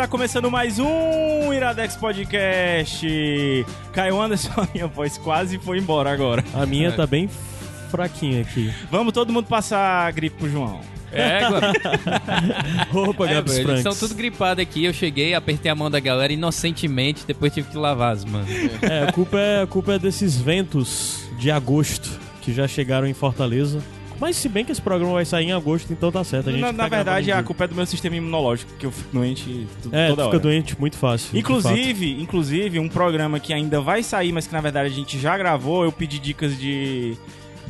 Está 0.00 0.08
começando 0.08 0.50
mais 0.50 0.78
um 0.78 1.52
Iradex 1.52 1.94
Podcast. 1.94 3.06
Caio 3.92 4.18
Anderson, 4.18 4.50
a 4.56 4.68
minha 4.72 4.86
voz 4.86 5.18
quase 5.18 5.58
foi 5.58 5.76
embora 5.76 6.10
agora. 6.10 6.42
A 6.54 6.64
minha 6.64 6.90
tá 6.90 7.06
bem 7.06 7.28
fraquinha 7.90 8.40
aqui. 8.40 8.72
Vamos 8.90 9.12
todo 9.12 9.30
mundo 9.30 9.44
passar 9.44 10.08
a 10.08 10.10
gripe 10.10 10.38
pro 10.38 10.48
João. 10.48 10.80
É, 11.12 11.44
agora. 11.44 11.72
Opa, 13.10 13.26
é, 13.26 13.34
Gabs 13.34 13.58
Eles 13.58 13.76
estão 13.76 13.94
tudo 13.94 14.14
gripados 14.14 14.62
aqui. 14.62 14.86
Eu 14.86 14.94
cheguei, 14.94 15.34
apertei 15.34 15.70
a 15.70 15.74
mão 15.74 15.90
da 15.90 16.00
galera 16.00 16.32
inocentemente, 16.32 17.26
depois 17.26 17.52
tive 17.52 17.68
que 17.68 17.76
lavar 17.76 18.14
as 18.14 18.24
mãos. 18.24 18.48
É, 18.80 19.06
a 19.06 19.12
culpa 19.12 19.38
é, 19.38 19.62
a 19.64 19.66
culpa 19.66 19.92
é 19.92 19.98
desses 19.98 20.34
ventos 20.34 21.28
de 21.38 21.50
agosto 21.50 22.08
que 22.40 22.54
já 22.54 22.66
chegaram 22.66 23.06
em 23.06 23.12
Fortaleza. 23.12 23.82
Mas 24.20 24.36
se 24.36 24.48
bem 24.48 24.64
que 24.64 24.70
esse 24.70 24.82
programa 24.82 25.14
vai 25.14 25.24
sair 25.24 25.46
em 25.46 25.52
agosto, 25.52 25.90
então 25.92 26.12
tá 26.12 26.22
certo. 26.22 26.50
A 26.50 26.52
gente 26.52 26.60
na, 26.60 26.68
tá 26.68 26.72
na 26.74 26.88
verdade, 26.88 27.32
a 27.32 27.42
culpa 27.42 27.64
é 27.64 27.68
do 27.68 27.74
meu 27.74 27.86
sistema 27.86 28.16
imunológico, 28.16 28.70
que 28.78 28.84
eu 28.84 28.92
fico 28.92 29.08
doente 29.12 29.66
é, 29.90 30.08
toda 30.08 30.24
fica 30.26 30.38
doente 30.38 30.78
muito 30.78 30.96
fácil. 30.96 31.38
Inclusive, 31.38 32.20
inclusive, 32.20 32.78
um 32.78 32.88
programa 32.88 33.40
que 33.40 33.52
ainda 33.52 33.80
vai 33.80 34.02
sair, 34.02 34.30
mas 34.30 34.46
que 34.46 34.52
na 34.52 34.60
verdade 34.60 34.92
a 34.92 34.94
gente 34.96 35.18
já 35.18 35.38
gravou, 35.38 35.84
eu 35.84 35.90
pedi 35.90 36.18
dicas 36.18 36.58
de 36.58 37.16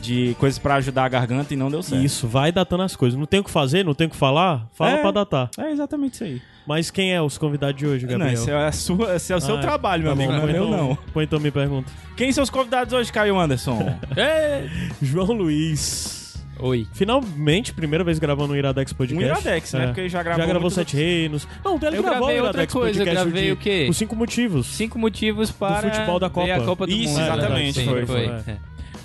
de 0.01 0.35
coisas 0.39 0.59
para 0.59 0.77
ajudar 0.77 1.05
a 1.05 1.09
garganta 1.09 1.53
e 1.53 1.57
não 1.57 1.71
deu 1.71 1.83
certo. 1.83 2.03
Isso, 2.03 2.27
vai 2.27 2.51
datando 2.51 2.83
as 2.83 2.97
coisas. 2.97 3.19
Não 3.19 3.27
tem 3.27 3.41
o 3.41 3.45
que 3.45 3.51
fazer, 3.51 3.85
não 3.85 3.95
tem 3.95 4.07
o 4.07 4.11
que 4.11 4.17
falar, 4.17 4.67
fala 4.73 4.93
é, 4.93 5.03
pra 5.03 5.11
datar. 5.11 5.51
É 5.59 5.71
exatamente 5.71 6.15
isso 6.15 6.25
aí. 6.25 6.43
Mas 6.67 6.91
quem 6.91 7.13
é 7.13 7.21
os 7.21 7.37
convidados 7.37 7.77
de 7.77 7.87
hoje, 7.87 8.07
Gabriel? 8.07 8.33
Não, 8.33 8.43
esse 8.43 8.51
é, 8.51 8.67
a 8.67 8.73
sua, 8.73 9.17
esse 9.17 9.33
é 9.33 9.37
o 9.37 9.41
seu 9.41 9.57
ah, 9.57 9.61
trabalho, 9.61 10.05
meu 10.05 10.17
tá 10.17 10.23
amigo, 10.23 10.33
bom, 10.33 10.39
não 10.39 10.49
é 10.49 10.53
meu 10.53 10.71
não. 10.71 10.99
Pois 11.13 11.27
então 11.27 11.39
me 11.39 11.51
pergunta. 11.51 11.93
Quem 12.17 12.33
são 12.33 12.43
os 12.43 12.51
convidados 12.51 12.93
hoje, 12.93 13.13
Caio 13.13 13.39
Anderson? 13.39 13.95
João 15.03 15.33
Luiz. 15.33 16.20
Oi. 16.63 16.87
Finalmente, 16.93 17.73
primeira 17.73 18.05
vez 18.05 18.19
gravando 18.19 18.53
um 18.53 18.57
Iradex 18.57 18.93
Podcast. 18.93 19.25
Um 19.25 19.27
Iradex, 19.27 19.73
né? 19.73 19.85
É. 19.85 19.87
Porque 19.87 20.09
já 20.09 20.23
gravou. 20.23 20.45
Já 20.45 20.49
gravou 20.49 20.71
Sete 20.71 20.97
Reinos. 20.97 21.47
Não, 21.65 21.79
ele 21.83 21.97
eu 21.99 22.03
gravou 22.03 22.29
o 22.29 22.33
Iradex 22.33 22.73
coisa, 22.73 22.99
Podcast. 22.99 23.19
Eu 23.19 23.25
gravei 23.25 23.47
de, 23.47 23.53
o 23.53 23.57
quê? 23.57 23.87
Os 23.89 23.97
cinco 23.97 24.17
motivos. 24.17 24.67
Cinco 24.67 24.99
motivos 24.99 25.51
para. 25.51 25.89
Do 25.89 25.95
futebol 25.95 26.19
da 26.19 26.31
Copa. 26.31 26.53
a 26.53 26.65
Copa 26.65 26.87
do 26.87 26.93
Isso, 26.93 27.13
Mundo. 27.13 27.23
exatamente. 27.23 27.81
Sim, 27.81 27.85
foi, 27.87 28.07
foi. 28.07 28.27
foi. 28.27 28.53
É. 28.53 28.57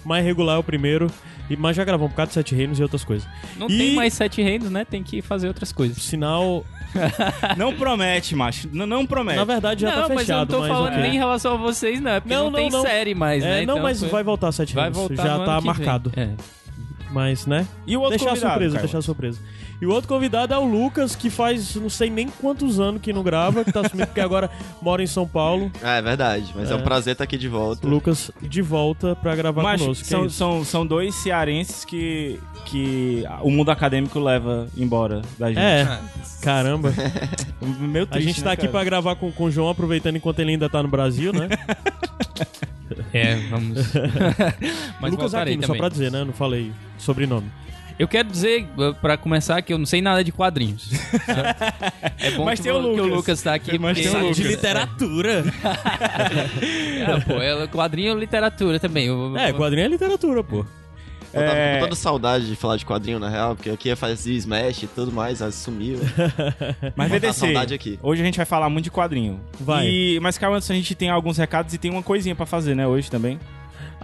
Mais 0.04 0.24
regular 0.24 0.58
é 0.58 0.60
o 0.60 0.64
primeiro. 0.64 1.10
E, 1.50 1.56
mas 1.56 1.76
já 1.76 1.84
gravou 1.84 2.08
um 2.08 2.10
bocado 2.10 2.30
de 2.30 2.34
Sete 2.34 2.56
Reinos 2.56 2.80
e 2.80 2.84
outras 2.84 3.04
coisas. 3.04 3.28
Não 3.58 3.68
e... 3.68 3.78
tem 3.78 3.96
mais 3.96 4.14
Sete 4.14 4.42
Reinos, 4.42 4.72
né? 4.72 4.84
Tem 4.84 5.04
que 5.04 5.22
fazer 5.22 5.48
outras 5.48 5.72
coisas. 5.72 6.02
Sinal. 6.02 6.66
não 7.58 7.74
promete, 7.74 8.36
macho. 8.36 8.68
Não, 8.72 8.86
não 8.86 9.06
promete. 9.06 9.38
Na 9.38 9.44
verdade 9.44 9.82
já 9.82 9.96
não, 9.96 10.08
tá 10.08 10.16
fechado. 10.16 10.16
Mas 10.16 10.30
eu 10.30 10.38
não 10.38 10.46
tô 10.48 10.74
falando 10.74 10.92
okay. 10.94 11.02
nem 11.04 11.16
em 11.16 11.18
relação 11.18 11.54
a 11.54 11.58
vocês, 11.58 12.00
não. 12.00 12.12
É 12.12 12.20
porque 12.20 12.34
não, 12.34 12.50
não, 12.50 12.52
não 12.52 12.70
tem 12.70 12.82
série 12.82 13.14
mais, 13.14 13.44
é, 13.44 13.48
né? 13.48 13.56
Não, 13.58 13.76
então, 13.76 13.80
mas 13.82 14.00
foi... 14.00 14.10
vai 14.10 14.24
voltar 14.24 14.52
Sete 14.52 14.74
vai 14.74 14.86
Reinos. 14.86 14.98
Voltar 14.98 15.24
já 15.24 15.40
tá 15.46 15.62
marcado. 15.62 16.12
É. 16.16 16.30
Mas, 17.16 17.46
né? 17.46 17.66
E 17.88 17.96
o 17.96 18.02
outro 18.02 18.18
deixar 18.18 18.32
convidado, 18.32 18.52
surpresa, 18.52 18.76
Caio? 18.76 18.86
deixar 18.88 19.02
surpresa. 19.02 19.40
E 19.82 19.86
o 19.86 19.90
outro 19.90 20.10
convidado 20.10 20.54
é 20.54 20.58
o 20.58 20.66
Lucas, 20.66 21.16
que 21.16 21.30
faz 21.30 21.74
não 21.78 21.90
sei 21.90 22.10
nem 22.10 22.28
quantos 22.28 22.78
anos 22.78 23.02
que 23.02 23.14
não 23.14 23.24
grava, 23.24 23.64
que 23.64 23.72
tá 23.72 23.80
assumindo 23.80 24.08
porque 24.08 24.20
agora 24.20 24.50
mora 24.82 25.02
em 25.02 25.08
São 25.08 25.26
Paulo. 25.26 25.72
É, 25.82 26.00
é 26.00 26.02
verdade, 26.02 26.52
mas 26.54 26.70
é, 26.70 26.74
é 26.74 26.76
um 26.76 26.82
prazer 26.82 27.14
estar 27.14 27.24
aqui 27.24 27.38
de 27.38 27.48
volta. 27.48 27.88
Lucas 27.88 28.32
de 28.42 28.62
volta 28.62 29.16
pra 29.16 29.34
gravar 29.34 29.64
Mas 29.64 29.80
conosco. 29.80 30.06
São, 30.06 30.26
é 30.26 30.30
são, 30.30 30.66
são 30.66 30.86
dois 30.86 31.16
cearenses 31.16 31.86
que, 31.86 32.38
que 32.66 33.24
o 33.42 33.50
mundo 33.50 33.72
acadêmico 33.72 34.20
leva 34.20 34.68
embora 34.76 35.22
da 35.40 35.48
gente. 35.48 35.60
É, 35.60 36.00
caramba. 36.42 36.94
Meu 37.80 38.06
triste, 38.06 38.28
A 38.28 38.28
gente 38.28 38.44
tá 38.44 38.50
né, 38.50 38.54
aqui 38.56 38.64
cara? 38.64 38.72
pra 38.74 38.84
gravar 38.84 39.16
com, 39.16 39.32
com 39.32 39.46
o 39.46 39.52
João, 39.52 39.70
aproveitando 39.70 40.18
enquanto 40.18 40.40
ele 40.40 40.52
ainda 40.52 40.70
tá 40.70 40.84
no 40.84 40.90
Brasil, 40.90 41.32
né? 41.32 41.48
É, 43.18 43.36
vamos. 43.50 43.78
mas 45.00 45.12
Lucas 45.12 45.34
Aquino, 45.34 45.62
só 45.62 45.68
também. 45.68 45.80
pra 45.80 45.90
dizer, 45.90 46.12
né? 46.12 46.24
Não 46.24 46.34
falei 46.34 46.72
sobrenome. 46.98 47.50
Eu 47.98 48.10
quero 48.10 48.28
dizer, 48.30 48.68
pra 49.02 49.16
começar, 49.16 49.62
que 49.62 49.72
eu 49.72 49.78
não 49.78 49.86
sei 49.86 50.02
nada 50.02 50.22
de 50.22 50.30
quadrinhos. 50.30 50.90
é 52.20 52.32
bom 52.32 52.44
Mas 52.44 52.60
que, 52.60 52.64
tem 52.64 52.74
o 52.74 52.82
vo- 52.82 52.94
que 52.94 53.00
o 53.00 53.04
Lucas. 53.04 53.16
Lucas 53.18 53.42
tá 53.42 53.54
aqui. 53.54 53.80
Mas 53.80 53.98
tem 53.98 54.10
o 54.10 54.20
Lucas. 54.20 54.36
De 54.36 54.44
literatura. 54.44 55.46
É, 57.00 57.20
pô, 57.26 57.34
é 57.42 57.68
quadrinho 57.68 58.18
e 58.18 58.20
literatura 58.20 58.80
também. 58.82 59.06
Eu- 59.08 59.38
É, 59.38 59.54
quadrinho 59.54 59.86
é 59.86 59.88
literatura, 59.88 60.44
pô. 60.44 60.66
Eu 61.36 61.42
tava 61.46 61.58
É. 61.58 61.74
com 61.76 61.84
toda 61.84 61.96
saudade 61.96 62.48
de 62.48 62.56
falar 62.56 62.78
de 62.78 62.86
quadrinho, 62.86 63.20
na 63.20 63.30
real, 63.30 63.56
porque 63.56 63.70
aqui 63.70 63.94
fazia 63.96 64.34
Smash 64.38 64.84
e 64.84 64.88
tudo 64.88 65.12
mais, 65.12 65.42
aí 65.42 65.52
sumiu. 65.52 66.00
Mas 66.96 67.12
VDC, 67.12 67.34
saudade 67.34 67.74
aqui. 67.74 68.00
hoje 68.02 68.22
a 68.22 68.26
gente 68.26 68.38
vai 68.38 68.46
falar 68.46 68.70
muito 68.70 68.86
de 68.86 68.92
quadrinho. 68.92 69.40
Vai. 69.60 69.88
E, 69.88 70.20
mas, 70.22 70.38
Caio 70.38 70.54
Anderson, 70.54 70.74
a 70.74 70.76
gente 70.78 70.96
tem 70.96 71.10
alguns 71.10 71.38
recados 71.38 71.74
e 71.74 71.78
tem 71.78 71.92
uma 71.92 72.02
coisinha 72.04 72.36
pra 72.36 72.46
fazer, 72.46 72.76
né, 72.76 72.88
hoje 72.88 73.12
também. 73.12 73.40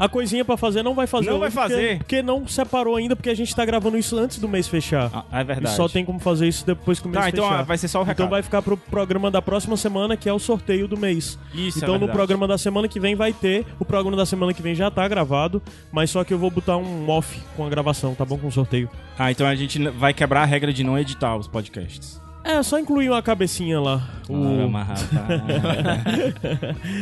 A 0.02 0.10
coisinha 0.10 0.44
pra 0.44 0.58
fazer 0.58 0.82
não 0.82 0.96
vai 0.96 1.06
fazer 1.06 1.30
Não 1.30 1.38
vai 1.40 1.52
fazer? 1.52 1.76
Porque, 1.76 1.98
porque 1.98 2.22
não 2.24 2.48
separou 2.48 2.96
ainda, 2.96 3.16
porque 3.16 3.30
a 3.30 3.36
gente 3.36 3.56
tá 3.56 3.64
gravando 3.64 3.98
isso 4.00 4.18
antes 4.18 4.40
do 4.40 4.50
mês 4.50 4.68
fechar. 4.68 5.12
Ah, 5.14 5.42
é 5.42 5.44
verdade. 5.44 5.76
E 5.76 5.78
só 5.78 5.88
tem 5.88 6.04
como 6.04 6.18
fazer 6.20 6.48
isso 6.48 6.66
depois 6.66 7.00
que 7.00 7.06
o 7.08 7.10
mês 7.12 7.24
Tá, 7.24 7.30
então 7.30 7.44
fechar. 7.44 7.60
ah, 7.60 7.64
vai 7.64 7.78
ser 7.78 7.88
só 7.88 8.00
o 8.00 8.04
recado. 8.04 8.16
Então 8.16 8.30
vai 8.30 8.42
ficar 8.42 8.64
pro 8.64 8.76
programa 8.76 9.30
da 9.30 9.44
próxima 9.44 9.78
semana, 9.78 10.18
que 10.18 10.28
é 10.28 10.34
o 10.34 10.40
sorteio 10.40 10.88
do 10.88 10.98
mês. 10.98 11.38
Isso, 11.54 11.78
é 11.78 11.84
então 11.84 11.94
no 11.96 12.00
verdade. 12.00 12.18
programa 12.18 12.48
da 12.48 12.58
semana 12.58 12.88
que 12.88 13.00
vem 13.00 13.14
vai 13.14 13.32
ter. 13.32 13.64
O 13.80 13.86
programa 13.86 14.18
da 14.18 14.26
semana 14.26 14.54
que 14.56 14.62
vem 14.64 14.74
já 14.74 14.90
tá 14.90 15.08
gravado, 15.08 15.62
mas 15.92 16.10
só 16.10 16.24
que 16.24 16.34
eu 16.34 16.40
vou 16.40 16.50
botar 16.50 16.78
um 16.78 17.10
off 17.10 17.40
com 17.56 17.66
a 17.66 17.70
gravação, 17.70 18.16
tá 18.16 18.26
bom? 18.26 18.38
Com 18.38 18.48
o 18.48 18.52
sorteio. 18.52 18.90
Ah, 19.20 19.30
então 19.32 19.46
a 19.46 19.54
gente 19.56 19.78
vai 19.90 20.14
quebrar 20.14 20.42
a 20.42 20.46
regra 20.46 20.74
de 20.74 20.84
não 20.84 20.98
editar 20.98 21.36
os 21.36 21.48
podcasts. 21.48 22.21
É, 22.44 22.62
só 22.64 22.80
incluir 22.80 23.10
uma 23.10 23.22
cabecinha 23.22 23.80
lá. 23.80 24.02
O- 24.28 24.34
Caramba, 24.44 24.84
rapaz. 24.84 25.10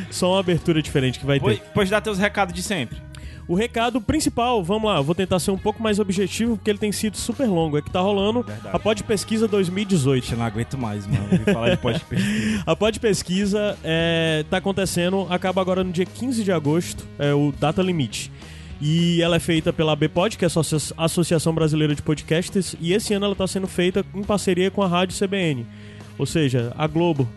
Só 0.12 0.32
uma 0.34 0.40
abertura 0.40 0.82
diferente 0.82 1.20
que 1.20 1.26
vai 1.26 1.40
ter. 1.40 1.44
pois, 1.46 1.62
pois 1.74 1.90
dá 1.90 2.02
teus 2.02 2.18
recados 2.18 2.54
de 2.54 2.62
sempre. 2.64 2.98
O 3.48 3.56
recado 3.56 4.00
principal, 4.00 4.64
vamos 4.64 4.88
lá, 4.92 5.02
vou 5.02 5.16
tentar 5.16 5.40
ser 5.40 5.50
um 5.50 5.58
pouco 5.58 5.82
mais 5.82 5.98
objetivo, 5.98 6.56
porque 6.56 6.70
ele 6.70 6.78
tem 6.78 6.92
sido 6.92 7.18
super 7.18 7.48
longo. 7.48 7.78
É 7.80 7.82
que 7.82 7.90
tá 7.90 8.00
rolando 8.00 8.44
Verdade. 8.44 8.76
a 8.76 8.78
Pod 8.78 9.04
Pesquisa 9.04 9.48
2018. 9.48 10.34
Eu 10.34 10.38
não 10.38 10.46
aguento 10.46 10.78
mais, 10.78 11.08
mano. 11.08 11.28
falar 11.52 11.72
de 11.72 11.78
podcast. 11.78 12.28
A 12.68 12.76
Pod 12.76 13.00
Pesquisa 13.00 13.76
é, 13.84 14.46
tá 14.52 14.58
acontecendo, 14.58 15.26
acaba 15.32 15.62
agora 15.62 15.84
no 15.84 15.92
dia 15.92 16.06
15 16.06 16.44
de 16.44 16.52
agosto, 16.52 17.08
é 17.18 17.34
o 17.34 17.52
data 17.60 17.82
limite. 17.82 18.32
E 18.82 19.22
ela 19.22 19.36
é 19.36 19.40
feita 19.40 19.74
pela 19.74 19.96
BPod, 19.96 20.38
que 20.38 20.46
é 20.46 20.48
a 20.48 20.50
Associa- 20.50 20.94
Associação 20.98 21.54
Brasileira 21.54 21.94
de 21.94 22.02
Podcasts, 22.02 22.76
e 22.80 22.94
esse 22.94 23.14
ano 23.14 23.26
ela 23.26 23.36
tá 23.36 23.46
sendo 23.46 23.68
feita 23.68 24.06
em 24.16 24.24
parceria 24.24 24.72
com 24.72 24.82
a 24.82 24.88
Rádio 24.88 25.18
CBN. 25.18 25.66
Ou 26.18 26.26
seja, 26.26 26.74
a 26.78 26.88
Globo 26.88 27.28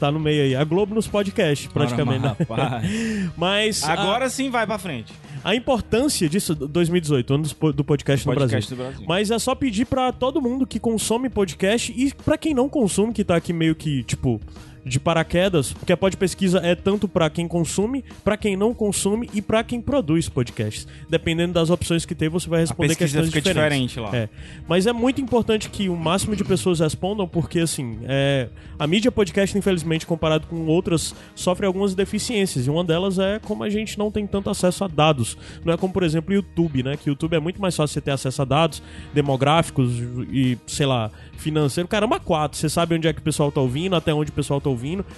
tá 0.00 0.10
no 0.10 0.18
meio 0.20 0.42
aí. 0.42 0.54
A 0.56 0.64
Globo 0.64 0.94
nos 0.94 1.06
podcasts, 1.06 1.66
praticamente. 1.72 2.22
Caramba, 2.22 2.36
rapaz. 2.56 2.84
Mas 3.36 3.84
a- 3.84 3.92
Agora 3.92 4.28
sim 4.30 4.48
vai 4.50 4.66
pra 4.66 4.78
frente. 4.78 5.12
a, 5.44 5.54
importância 5.54 6.28
disso, 6.28 6.54
2018, 6.54 7.34
ano 7.34 7.44
do 7.74 7.84
podcast, 7.84 8.26
no 8.26 8.32
Podcast 8.34 8.74
Brasil. 8.74 8.76
do 8.76 8.82
Brasil. 8.90 9.06
Mas 9.08 9.30
é 9.30 9.38
só 9.38 9.54
pedir 9.54 9.84
pra 9.86 10.12
todo 10.12 10.40
mundo 10.40 10.66
que 10.66 10.78
consome 10.80 11.28
podcast 11.28 11.92
e 11.96 12.12
pra 12.24 12.38
quem 12.38 12.54
não 12.54 12.68
consome, 12.70 13.12
que 13.12 13.22
tá 13.24 13.36
aqui 13.36 13.52
meio 13.52 13.74
que, 13.74 14.02
tipo, 14.04 14.40
de 14.86 15.00
paraquedas, 15.00 15.72
porque 15.72 15.92
a 15.92 15.96
Pod 15.96 16.16
Pesquisa 16.16 16.60
é 16.62 16.76
tanto 16.76 17.08
pra 17.08 17.28
quem 17.28 17.48
consome, 17.48 18.04
pra 18.22 18.36
quem 18.36 18.56
não 18.56 18.72
consome 18.72 19.28
e 19.34 19.42
pra 19.42 19.64
quem 19.64 19.80
produz 19.80 20.28
podcasts. 20.28 20.86
Dependendo 21.10 21.54
das 21.54 21.70
opções 21.70 22.06
que 22.06 22.14
tem, 22.14 22.28
você 22.28 22.48
vai 22.48 22.60
A 22.60 22.62
responder 22.62 22.88
pesquisa 22.90 23.20
questões 23.20 23.34
fica 23.34 23.40
diferentes. 23.52 23.88
diferente 23.90 24.00
lá. 24.00 24.16
É. 24.16 24.28
Mas 24.68 24.86
é 24.86 24.92
muito 24.92 25.20
importante 25.20 25.68
que 25.70 25.88
o 25.88 25.96
máximo 25.96 26.36
de 26.36 26.44
pessoas 26.44 26.78
respondam, 26.78 27.26
porque 27.26 27.58
assim, 27.58 27.98
é, 28.04 28.48
a 28.78 28.86
mídia 28.86 29.10
podcast, 29.10 29.58
infelizmente, 29.58 30.06
comparado 30.06 30.46
com 30.46 30.66
outras, 30.66 31.14
sofre 31.34 31.66
algumas 31.66 31.94
deficiências. 31.94 32.66
E 32.68 32.70
uma 32.70 32.84
delas 32.84 33.18
é 33.18 33.40
como 33.40 33.64
a 33.64 33.68
gente 33.68 33.98
não 33.98 34.10
tem 34.10 34.24
tanto 34.24 34.48
acesso 34.50 34.84
a 34.84 34.88
dados. 34.88 35.36
Não 35.64 35.72
é 35.74 35.76
como, 35.76 35.92
por 35.92 36.04
exemplo, 36.04 36.30
o 36.30 36.34
YouTube, 36.34 36.84
né? 36.84 36.96
Que 36.96 37.08
o 37.08 37.12
YouTube 37.12 37.34
é 37.34 37.40
muito 37.40 37.60
mais 37.60 37.74
fácil 37.74 37.94
você 37.94 38.00
ter 38.00 38.12
acesso 38.12 38.40
a 38.40 38.44
dados 38.44 38.80
demográficos 39.12 39.90
e, 40.30 40.56
sei 40.66 40.86
lá, 40.86 41.10
financeiro. 41.36 41.88
Caramba, 41.88 42.20
quatro. 42.20 42.58
Você 42.58 42.68
sabe 42.68 42.94
onde 42.94 43.08
é 43.08 43.12
que 43.12 43.18
o 43.18 43.22
pessoal 43.22 43.50
tá 43.50 43.60
ouvindo, 43.60 43.96
até 43.96 44.12
onde 44.14 44.30
o 44.30 44.32
pessoal 44.32 44.60
tá 44.60 44.68
ouvindo, 44.70 44.75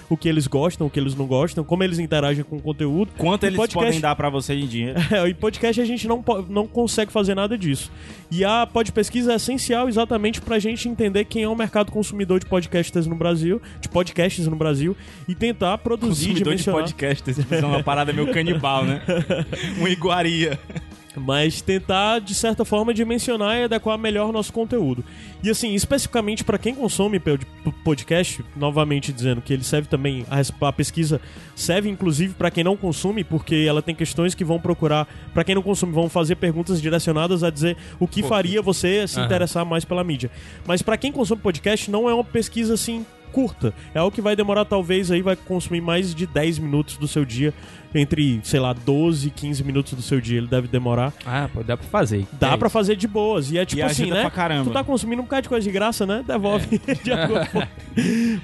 o 0.09 0.15
que 0.17 0.27
eles 0.29 0.47
gostam, 0.47 0.87
o 0.87 0.89
que 0.89 0.99
eles 0.99 1.15
não 1.15 1.25
gostam, 1.25 1.63
como 1.63 1.83
eles 1.83 1.99
interagem 1.99 2.43
com 2.43 2.57
o 2.57 2.61
conteúdo. 2.61 3.11
Quanto 3.17 3.43
E 3.43 3.47
eles 3.47 3.57
podcast- 3.57 3.85
podem 3.85 3.99
dar 3.99 4.15
pra 4.15 4.29
você 4.29 4.53
em 4.53 4.65
dinheiro? 4.67 4.99
é, 5.11 5.27
e 5.27 5.33
podcast 5.33 5.81
a 5.81 5.85
gente 5.85 6.07
não, 6.07 6.23
não 6.49 6.67
consegue 6.67 7.11
fazer 7.11 7.35
nada 7.35 7.57
disso. 7.57 7.91
E 8.31 8.43
a 8.45 8.65
pod 8.67 8.91
pesquisa 8.91 9.33
é 9.33 9.35
essencial 9.35 9.87
exatamente 9.89 10.39
pra 10.41 10.59
gente 10.59 10.87
entender 10.87 11.25
quem 11.25 11.43
é 11.43 11.47
o 11.47 11.55
mercado 11.55 11.91
consumidor 11.91 12.39
de 12.39 12.45
podcasts 12.45 13.05
no 13.07 13.15
Brasil, 13.15 13.61
de 13.81 13.89
podcasts 13.89 14.45
no 14.47 14.55
Brasil, 14.55 14.95
e 15.27 15.33
tentar 15.35 15.77
produzir, 15.79 16.27
Consumidor 16.29 16.35
de 16.55 16.63
dimensionar. 16.63 16.81
podcast. 16.81 17.29
Isso 17.31 17.41
é 17.55 17.65
uma 17.65 17.83
parada 17.83 18.13
meio 18.13 18.31
canibal, 18.31 18.85
né? 18.85 19.01
Uma 19.79 19.89
iguaria. 19.89 20.59
Mas 21.15 21.61
tentar 21.61 22.19
de 22.19 22.33
certa 22.33 22.63
forma 22.63 22.93
dimensionar 22.93 23.57
e 23.57 23.63
adequar 23.63 23.97
melhor 23.97 24.29
o 24.29 24.31
nosso 24.31 24.53
conteúdo. 24.53 25.03
E 25.43 25.49
assim, 25.49 25.73
especificamente 25.73 26.43
para 26.43 26.57
quem 26.57 26.75
consome 26.75 27.19
pod- 27.19 27.45
podcast, 27.83 28.43
novamente 28.55 29.11
dizendo 29.11 29.41
que 29.41 29.53
ele 29.53 29.63
serve 29.63 29.87
também 29.87 30.25
a, 30.29 30.71
pesquisa 30.73 31.19
serve 31.55 31.89
inclusive 31.89 32.33
para 32.33 32.51
quem 32.51 32.63
não 32.63 32.77
consome, 32.77 33.23
porque 33.23 33.65
ela 33.67 33.81
tem 33.81 33.95
questões 33.95 34.35
que 34.35 34.43
vão 34.43 34.59
procurar, 34.59 35.07
para 35.33 35.43
quem 35.43 35.55
não 35.55 35.61
consome, 35.61 35.91
vão 35.93 36.09
fazer 36.09 36.35
perguntas 36.35 36.81
direcionadas 36.81 37.43
a 37.43 37.49
dizer 37.49 37.75
o 37.99 38.07
que 38.07 38.21
faria 38.23 38.61
você 38.61 39.07
se 39.07 39.19
interessar 39.25 39.65
mais 39.65 39.83
pela 39.83 40.03
mídia. 40.03 40.29
Mas 40.65 40.81
para 40.81 40.97
quem 40.97 41.11
consome 41.11 41.41
podcast 41.41 41.89
não 41.89 42.09
é 42.09 42.13
uma 42.13 42.23
pesquisa 42.23 42.73
assim 42.75 43.05
curta. 43.31 43.73
É 43.93 43.99
algo 43.99 44.13
que 44.13 44.21
vai 44.21 44.35
demorar 44.35 44.65
talvez 44.65 45.09
aí 45.11 45.21
vai 45.21 45.35
consumir 45.35 45.81
mais 45.81 46.13
de 46.13 46.25
10 46.27 46.59
minutos 46.59 46.97
do 46.97 47.07
seu 47.07 47.23
dia, 47.25 47.53
entre, 47.95 48.39
sei 48.43 48.59
lá, 48.59 48.73
12 48.73 49.27
e 49.27 49.31
15 49.31 49.63
minutos 49.63 49.93
do 49.93 50.01
seu 50.01 50.19
dia 50.21 50.37
ele 50.37 50.47
deve 50.47 50.67
demorar. 50.67 51.11
Ah, 51.25 51.49
pô, 51.53 51.63
dá 51.63 51.75
pra 51.77 51.87
fazer. 51.87 52.25
Dá 52.33 52.51
É 52.51 52.57
pra 52.57 52.67
isso. 52.67 52.73
fazer 52.73 52.95
de 52.95 53.07
boas. 53.07 53.51
E 53.51 53.57
é 53.57 53.65
tipo 53.65 53.79
E 53.79 53.83
assim, 53.83 54.09
né? 54.11 54.21
pra 54.21 54.29
caramba. 54.31 54.65
Tu 54.65 54.73
tá 54.73 54.83
consumindo 54.83 55.21
um 55.21 55.25
bocado 55.25 55.43
de 55.43 55.49
coisa 55.49 55.63
de 55.65 55.71
graça, 55.71 56.05
né? 56.05 56.23
Devolve 56.27 56.79
de 57.03 57.11
alguma 57.11 57.45
forma. 57.45 57.69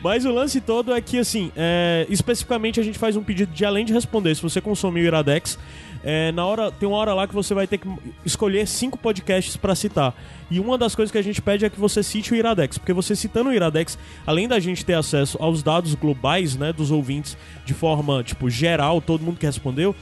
Mas 0.03 0.25
o 0.25 0.31
lance 0.33 0.59
todo 0.61 0.93
é 0.93 1.01
que, 1.01 1.17
assim, 1.19 1.51
é, 1.55 2.05
especificamente 2.09 2.79
a 2.79 2.83
gente 2.83 2.97
faz 2.97 3.15
um 3.15 3.23
pedido 3.23 3.51
de 3.53 3.63
além 3.65 3.85
de 3.85 3.93
responder, 3.93 4.35
se 4.35 4.41
você 4.41 4.59
consumir 4.61 5.01
o 5.01 5.05
Iradex, 5.05 5.59
é, 6.07 6.31
na 6.31 6.45
hora, 6.45 6.71
tem 6.71 6.87
uma 6.87 6.97
hora 6.97 7.15
lá 7.15 7.27
que 7.27 7.33
você 7.33 7.55
vai 7.55 7.65
ter 7.65 7.79
que 7.79 7.87
escolher 8.23 8.67
cinco 8.67 8.95
podcasts 8.95 9.57
pra 9.57 9.73
citar. 9.73 10.13
E 10.51 10.59
uma 10.59 10.77
das 10.77 10.93
coisas 10.93 11.11
que 11.11 11.17
a 11.17 11.21
gente 11.23 11.41
pede 11.41 11.65
é 11.65 11.69
que 11.69 11.79
você 11.79 12.03
cite 12.03 12.31
o 12.31 12.35
Iradex, 12.35 12.77
porque 12.77 12.93
você 12.93 13.15
citando 13.15 13.49
o 13.49 13.53
Iradex, 13.53 13.97
além 14.23 14.47
da 14.47 14.59
gente 14.59 14.85
ter 14.85 14.93
acesso 14.93 15.35
aos 15.41 15.63
dados 15.63 15.95
globais, 15.95 16.55
né, 16.55 16.71
dos 16.71 16.91
ouvintes 16.91 17.35
de 17.65 17.73
forma, 17.73 18.23
tipo, 18.23 18.51
geral, 18.51 19.01
todo 19.01 19.23
mundo 19.23 19.39
que 19.39 19.47
respondeu, 19.47 19.95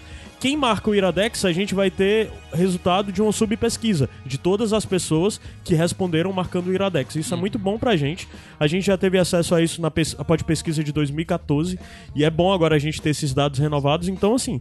quem 0.44 0.58
marca 0.58 0.90
o 0.90 0.94
Iradex, 0.94 1.46
a 1.46 1.54
gente 1.54 1.74
vai 1.74 1.90
ter 1.90 2.30
resultado 2.52 3.14
de 3.14 3.22
uma 3.22 3.32
subpesquisa 3.32 4.10
de 4.26 4.38
todas 4.38 4.74
as 4.74 4.86
pessoas 4.86 5.40
que 5.64 5.74
responderam 5.74 6.34
marcando 6.34 6.68
o 6.68 6.74
Iradex. 6.74 7.16
Isso 7.16 7.34
é 7.34 7.38
muito 7.38 7.58
bom 7.58 7.80
pra 7.80 7.96
gente. 7.96 8.28
A 8.60 8.68
gente 8.68 8.86
já 8.86 8.98
teve 8.98 9.18
acesso 9.18 9.56
a 9.56 9.62
isso 9.62 9.82
na 9.82 9.90
pod 9.90 10.44
pesquisa 10.44 10.84
de 10.84 10.92
2014 10.92 11.80
e 12.14 12.26
é 12.26 12.30
bom 12.30 12.52
agora 12.52 12.76
a 12.76 12.78
gente 12.78 13.02
ter 13.02 13.12
esses 13.12 13.34
dados 13.34 13.58
renovados. 13.58 14.10
Então, 14.10 14.36
assim, 14.36 14.60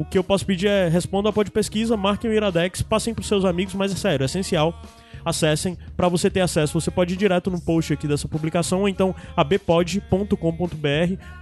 o 0.00 0.04
que 0.06 0.16
eu 0.16 0.24
posso 0.24 0.46
pedir 0.46 0.66
é 0.66 0.88
responda 0.88 1.28
a 1.28 1.32
pod 1.32 1.50
pesquisa, 1.50 1.94
marquem 1.94 2.30
o 2.30 2.32
Iradex, 2.32 2.80
passem 2.80 3.12
pros 3.12 3.28
seus 3.28 3.44
amigos, 3.44 3.74
mas 3.74 3.92
é 3.92 3.94
sério, 3.94 4.24
é 4.24 4.26
essencial. 4.26 4.74
Acessem 5.22 5.76
para 5.94 6.08
você 6.08 6.30
ter 6.30 6.40
acesso. 6.40 6.80
Você 6.80 6.90
pode 6.90 7.12
ir 7.12 7.18
direto 7.18 7.50
no 7.50 7.60
post 7.60 7.92
aqui 7.92 8.08
dessa 8.08 8.26
publicação 8.26 8.80
ou 8.80 8.88
então 8.88 9.14
abpod.com.br 9.36 10.34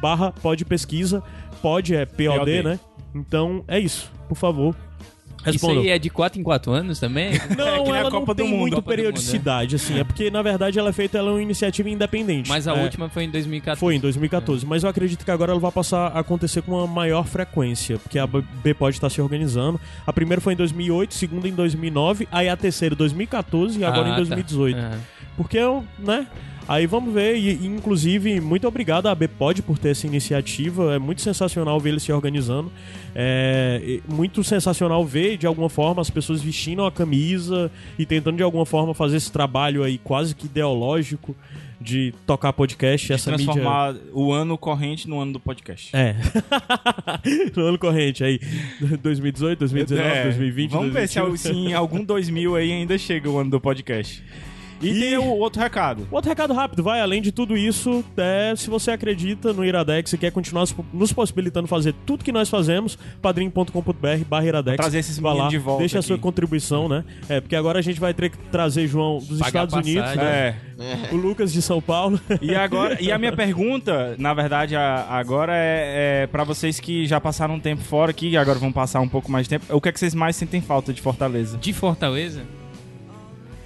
barra 0.03 0.33
podpesquisa. 0.33 1.23
Pod 1.63 1.95
é 1.95 2.05
POD, 2.05 2.39
POD. 2.39 2.63
né? 2.65 2.81
Então 3.15 3.63
é 3.69 3.79
isso, 3.79 4.11
por 4.29 4.35
favor. 4.35 4.75
Isso 5.51 5.67
Respondam. 5.67 5.83
aí 5.83 5.91
é 5.91 5.99
de 5.99 6.11
4 6.11 6.41
em 6.41 6.43
4 6.43 6.73
anos 6.73 6.99
também? 6.99 7.31
Não, 7.57 7.67
É 7.69 7.83
nem 7.83 7.93
a 7.93 7.97
ela 7.99 8.11
não 8.11 8.25
tem 8.27 8.49
muita 8.49 8.77
Copa 8.77 8.81
Mundo, 8.81 8.83
periodicidade, 8.83 9.77
assim. 9.77 9.99
É 9.99 10.05
porque, 10.05 10.31
na 10.31 10.43
verdade, 10.43 10.79
ela 10.79 10.91
é 10.91 10.93
feita, 10.93 11.19
ela 11.19 11.31
é 11.31 11.33
uma 11.33 11.43
iniciativa 11.43 11.89
independente. 11.91 12.49
Mas 12.49 12.67
a 12.69 12.75
É, 12.77 12.83
última 12.83 13.09
foi 13.09 13.25
em 13.25 13.31
2014. 13.31 13.81
Foi 13.81 13.95
em 13.95 14.01
2014, 14.01 14.67
mas 14.67 14.83
eu 14.83 14.89
acredito 14.89 15.25
que 15.25 15.31
agora 15.31 15.53
ela 15.53 15.61
vai 15.61 15.73
passar 15.73 16.09
a 16.09 16.21
acontecer 16.21 16.63
com 16.63 16.73
uma 16.73 16.87
maior 16.87 17.25
frequência, 17.27 17.99
porque 17.99 18.19
a 18.19 18.27
B 18.27 18.75
pode 18.75 18.97
estar 18.97 19.11
se 19.11 19.21
organizando. 19.21 19.81
A 20.07 20.13
primeira 20.13 20.41
foi 20.41 20.53
em 20.55 20.57
2008, 20.57 21.11
a 21.13 21.15
segunda 21.15 21.49
em 21.49 21.53
2009, 21.53 22.29
aí 22.31 22.49
a 22.49 22.57
terceira 22.57 22.95
em 22.95 22.99
2014 22.99 23.79
e 23.79 23.85
agora 23.85 24.07
Ah, 24.07 24.09
em 24.09 24.11
tá. 24.13 24.17
2018. 24.17 24.79
Ah. 24.79 24.99
Porque, 25.37 25.59
né? 25.99 26.27
Aí 26.69 26.87
vamos 26.87 27.15
ver, 27.15 27.37
e, 27.37 27.67
inclusive, 27.67 28.41
muito 28.43 28.69
obrigado 28.69 29.07
à 29.07 29.15
Bpod 29.15 29.63
por 29.63 29.79
ter 29.79 29.89
essa 29.91 30.07
iniciativa. 30.07 30.95
É 30.95 30.99
muito 30.99 31.23
sensacional 31.23 31.81
ver 31.81 31.89
eles 31.91 32.03
se 32.03 32.13
organizando. 32.13 32.71
É 33.15 34.01
muito 34.07 34.45
sensacional 34.45 35.03
ver, 35.05 35.39
de 35.39 35.47
alguma 35.47 35.71
forma, 35.71 36.03
as 36.03 36.11
pessoas 36.11 36.43
vestindo 36.43 36.85
a 36.85 36.93
camisa 36.93 37.71
e 37.99 38.05
tentando, 38.05 38.37
de 38.37 38.43
alguma 38.43 38.67
forma, 38.67 38.93
fazer 38.93 39.17
esse 39.17 39.33
trabalho 39.33 39.83
aí 39.83 39.97
quase 39.97 40.35
que 40.35 40.45
ideológico 40.45 41.35
de 41.81 42.13
tocar 42.27 42.53
podcast. 42.53 43.13
essa 43.13 43.31
mídia. 43.31 43.47
Transformar 43.47 43.95
o 44.13 44.33
ano 44.33 44.59
corrente 44.59 45.09
no 45.09 45.21
ano 45.21 45.35
do 45.35 45.41
podcast. 45.41 45.97
É. 45.97 46.17
no 47.57 47.63
ano 47.65 47.79
corrente 47.79 48.23
aí. 48.23 48.41
2018, 49.03 49.59
2019, 49.61 50.09
É, 50.09 50.25
2020. 50.25 50.71
Vamos 50.73 50.93
ver 50.93 51.09
se, 51.09 51.19
2021. 51.19 51.65
se 51.65 51.71
em 51.71 51.75
algum 51.75 52.05
2000 52.05 52.57
aí 52.57 52.73
ainda 52.73 52.99
chega 52.99 53.31
o 53.31 53.39
ano 53.39 53.51
do 53.51 53.61
podcast. 53.61 54.23
E, 54.81 54.89
E- 54.91 55.01
tem 55.01 55.19
o 55.19 55.25
outro 55.25 55.61
recado. 55.61 56.07
Outro 56.11 56.29
recado 56.29 56.55
rápido, 56.55 56.83
vai. 56.83 57.01
Além 57.01 57.21
de 57.21 57.33
tudo 57.33 57.57
isso, 57.57 58.05
é, 58.17 58.55
se 58.57 58.71
você 58.71 58.91
acredita 58.93 59.53
no 59.53 59.65
Iradex 59.65 60.13
e 60.13 60.19
quer 60.19 60.31
continuar 60.31 60.65
nos- 60.93 61.13
possibilitando 61.13 61.67
fazer 61.67 61.95
tudo 62.07 62.25
que 62.25 62.31
nós 62.33 62.49
fazemos, 62.49 62.97
padrim.com.br 63.21 64.25
barra 64.29 64.47
Iradex. 64.47 64.77
Trazer 64.77 64.99
esses 64.99 65.19
lá, 65.19 65.49
de 65.49 65.59
volta 65.59 65.81
Deixa 65.81 65.99
a 65.99 66.03
sua 66.03 66.15
aqui. 66.15 66.23
contribuição, 66.23 66.89
né? 66.89 67.05
É, 67.29 67.41
porque 67.41 67.57
agora 67.57 67.79
a 67.79 67.83
gente 67.83 67.99
vai 67.99 68.15
ter 68.15 68.31
que 68.31 68.39
trazer 68.51 68.87
João 68.87 69.19
dos 69.19 69.39
Pagar 69.39 69.65
Estados 69.65 69.75
Unidos, 69.75 70.15
né? 70.15 70.57
É. 70.81 71.09
o 71.13 71.17
Lucas 71.17 71.53
de 71.53 71.61
São 71.61 71.81
Paulo. 71.83 72.21
E 72.41 72.55
agora, 72.55 72.97
e 73.03 73.11
a 73.11 73.19
minha 73.19 73.33
pergunta, 73.33 74.15
na 74.19 74.33
verdade, 74.33 74.77
a- 74.77 75.07
agora 75.11 75.53
é, 75.55 76.23
é 76.23 76.27
para 76.29 76.45
vocês 76.45 76.79
que 76.79 77.05
já 77.07 77.21
passaram 77.21 77.55
um 77.57 77.61
tempo 77.61 77.83
fora 77.83 78.11
aqui 78.13 78.29
e 78.29 78.37
agora 78.37 78.59
vão 78.59 78.71
passar 78.73 79.01
um 79.01 79.09
pouco 79.09 79.31
mais 79.31 79.45
de 79.47 79.51
tempo. 79.51 79.67
O 79.75 79.81
que 79.81 79.89
é 79.89 79.93
que 79.93 79.99
vocês 79.99 80.15
mais 80.15 80.37
sentem 80.37 80.61
falta 80.61 80.93
de 80.93 81.01
Fortaleza? 81.03 81.59
De 81.59 81.73
Fortaleza, 81.73 82.43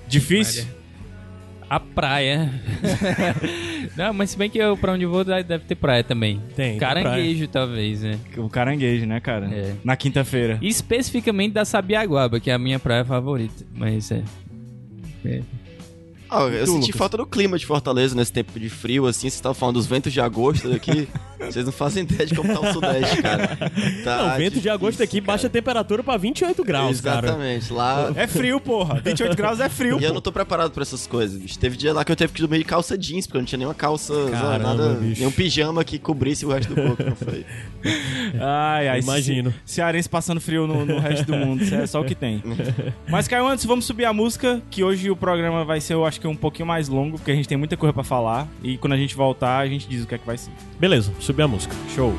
Difícil? 0.08 0.66
A 1.72 1.80
praia. 1.80 2.50
Não, 3.96 4.12
mas 4.12 4.30
se 4.30 4.36
bem 4.36 4.50
que 4.50 4.58
eu, 4.58 4.76
pra 4.76 4.92
onde 4.92 5.04
eu 5.04 5.10
vou 5.10 5.24
deve 5.24 5.60
ter 5.60 5.74
praia 5.74 6.04
também. 6.04 6.38
Tem, 6.54 6.72
tem 6.72 6.78
Caranguejo, 6.78 7.48
talvez, 7.48 8.02
né? 8.02 8.18
O 8.36 8.46
caranguejo, 8.50 9.06
né, 9.06 9.20
cara? 9.20 9.46
É. 9.46 9.74
Na 9.82 9.96
quinta-feira. 9.96 10.58
Especificamente 10.60 11.54
da 11.54 11.64
Sabiaguaba, 11.64 12.38
que 12.38 12.50
é 12.50 12.52
a 12.52 12.58
minha 12.58 12.78
praia 12.78 13.06
favorita. 13.06 13.64
Mas 13.74 14.10
é. 14.12 14.22
é. 15.24 15.40
Ah, 16.34 16.42
eu 16.44 16.64
tu, 16.64 16.72
senti 16.72 16.86
Lucas? 16.86 16.96
falta 16.98 17.16
do 17.16 17.26
clima 17.26 17.58
de 17.58 17.66
Fortaleza 17.66 18.14
nesse 18.14 18.32
tempo 18.32 18.58
de 18.58 18.68
frio, 18.68 19.06
assim. 19.06 19.22
Vocês 19.22 19.34
estavam 19.34 19.54
falando 19.54 19.74
dos 19.76 19.86
ventos 19.86 20.12
de 20.12 20.20
agosto 20.20 20.68
daqui. 20.68 21.08
Vocês 21.42 21.64
não 21.66 21.72
fazem 21.72 22.04
ideia 22.04 22.24
de 22.24 22.36
como 22.36 22.52
tá 22.54 22.60
o 22.60 22.72
Sudeste, 22.72 23.20
cara. 23.20 23.48
Tá 24.04 24.16
Não, 24.28 24.36
vento 24.38 24.60
de 24.60 24.68
agosto 24.70 25.02
aqui 25.02 25.20
cara. 25.20 25.26
baixa 25.32 25.46
a 25.48 25.50
temperatura 25.50 26.00
pra 26.00 26.16
28 26.16 26.62
graus, 26.62 27.00
cara. 27.00 27.26
Exatamente. 27.26 27.72
Lá. 27.72 28.12
É 28.14 28.28
frio, 28.28 28.60
porra. 28.60 29.00
28 29.04 29.36
graus 29.36 29.58
é 29.58 29.68
frio, 29.68 29.98
E 30.00 30.04
eu 30.04 30.10
pô. 30.10 30.14
não 30.14 30.20
tô 30.20 30.30
preparado 30.30 30.70
pra 30.70 30.82
essas 30.82 31.04
coisas, 31.04 31.36
bicho. 31.40 31.58
Teve 31.58 31.76
dia 31.76 31.92
lá 31.92 32.04
que 32.04 32.12
eu 32.12 32.16
teve 32.16 32.32
que 32.32 32.40
dormir 32.40 32.58
de 32.58 32.64
calça 32.64 32.96
jeans, 32.96 33.26
porque 33.26 33.38
eu 33.38 33.40
não 33.40 33.46
tinha 33.46 33.58
nenhuma 33.58 33.74
calça, 33.74 34.14
Caramba, 34.30 34.58
nada, 34.76 34.88
bicho. 34.94 35.18
nenhum 35.20 35.32
pijama 35.32 35.82
que 35.82 35.98
cobrisse 35.98 36.46
o 36.46 36.50
resto 36.50 36.72
do 36.72 36.80
corpo, 36.80 37.02
não 37.02 37.16
foi? 37.16 37.44
Ai, 38.40 38.88
ai, 38.88 39.00
Imagino. 39.00 39.50
ce- 39.64 39.74
Cearense 39.74 40.08
passando 40.08 40.40
frio 40.40 40.66
no, 40.68 40.86
no 40.86 40.98
resto 41.00 41.26
do 41.26 41.36
mundo. 41.36 41.62
Isso 41.64 41.74
é 41.74 41.86
só 41.88 42.00
o 42.00 42.04
que 42.04 42.14
tem. 42.14 42.40
Mas, 43.08 43.26
Caio, 43.26 43.46
antes, 43.48 43.64
vamos 43.64 43.84
subir 43.84 44.04
a 44.04 44.12
música, 44.12 44.62
que 44.70 44.84
hoje 44.84 45.10
o 45.10 45.16
programa 45.16 45.64
vai 45.64 45.80
ser, 45.80 45.94
eu 45.94 46.06
acho 46.06 46.20
que 46.22 46.28
um 46.28 46.36
pouquinho 46.36 46.66
mais 46.66 46.88
longo, 46.88 47.18
porque 47.18 47.32
a 47.32 47.34
gente 47.34 47.48
tem 47.48 47.58
muita 47.58 47.76
coisa 47.76 47.92
pra 47.92 48.04
falar. 48.04 48.48
E 48.62 48.78
quando 48.78 48.94
a 48.94 48.96
gente 48.96 49.14
voltar, 49.14 49.58
a 49.58 49.68
gente 49.68 49.88
diz 49.88 50.04
o 50.04 50.06
que 50.06 50.14
é 50.14 50.18
que 50.18 50.26
vai 50.26 50.38
ser. 50.38 50.52
Beleza, 50.78 51.12
subir 51.20 51.42
a 51.42 51.48
música. 51.48 51.74
Show. 51.94 52.14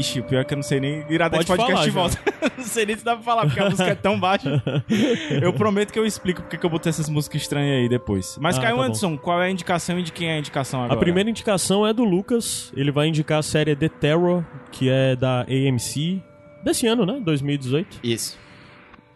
Ixi, 0.00 0.20
o 0.20 0.24
pior 0.24 0.40
é 0.40 0.44
que 0.44 0.54
eu 0.54 0.56
não 0.56 0.62
sei 0.62 0.80
nem 0.80 1.02
virar 1.04 1.28
de 1.28 1.36
podcast 1.38 1.72
falar, 1.72 1.84
de 1.84 1.90
volta. 1.90 2.18
não 2.58 2.64
sei 2.64 2.86
nem 2.86 2.96
se 2.96 3.04
dá 3.04 3.14
pra 3.14 3.22
falar, 3.22 3.46
porque 3.46 3.60
a 3.60 3.64
música 3.70 3.90
é 3.90 3.94
tão 3.94 4.18
baixa. 4.18 4.62
eu 5.42 5.52
prometo 5.52 5.92
que 5.92 5.98
eu 5.98 6.06
explico 6.06 6.42
porque 6.42 6.56
que 6.56 6.64
eu 6.66 6.70
botei 6.70 6.90
essas 6.90 7.08
músicas 7.08 7.42
estranhas 7.42 7.82
aí 7.82 7.88
depois. 7.88 8.36
Mas, 8.40 8.58
Ah, 8.58 8.62
Caio 8.62 8.76
tá 8.76 8.80
bom. 8.82 8.86
Anderson, 8.86 9.16
qual 9.18 9.40
é 9.42 9.46
a 9.46 9.50
indicação 9.50 9.98
e 9.98 10.02
de 10.02 10.12
quem 10.12 10.28
é 10.28 10.34
a 10.34 10.38
indicação 10.38 10.80
agora? 10.82 10.94
A 10.98 11.00
primeira 11.00 11.28
indicação 11.30 11.86
é 11.86 11.92
do 11.92 12.04
Lucas. 12.04 12.72
Ele 12.76 12.90
vai 12.90 13.08
indicar 13.08 13.38
a 13.38 13.42
série 13.42 13.76
The 13.76 13.88
Terror, 13.88 14.44
que 14.72 14.88
é 14.88 15.14
da 15.16 15.42
AMC. 15.42 16.22
Desse 16.64 16.86
ano, 16.86 17.06
né? 17.06 17.20
2018. 17.24 18.00
Isso. 18.02 18.38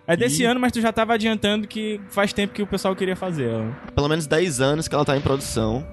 É 0.06 0.14
desse 0.16 0.42
E- 0.42 0.46
ano, 0.46 0.60
mas 0.60 0.70
tu 0.72 0.80
já 0.82 0.92
tava 0.92 1.14
adiantando 1.14 1.66
que 1.66 1.98
faz 2.10 2.32
tempo 2.32 2.52
que 2.52 2.62
o 2.62 2.66
pessoal 2.66 2.94
queria 2.94 3.16
fazer. 3.16 3.48
ó. 3.50 3.90
Pelo 3.94 4.08
menos 4.08 4.26
10 4.26 4.60
anos 4.60 4.86
que 4.86 4.94
ela 4.94 5.04
tá 5.04 5.16
em 5.16 5.20
produção. 5.20 5.86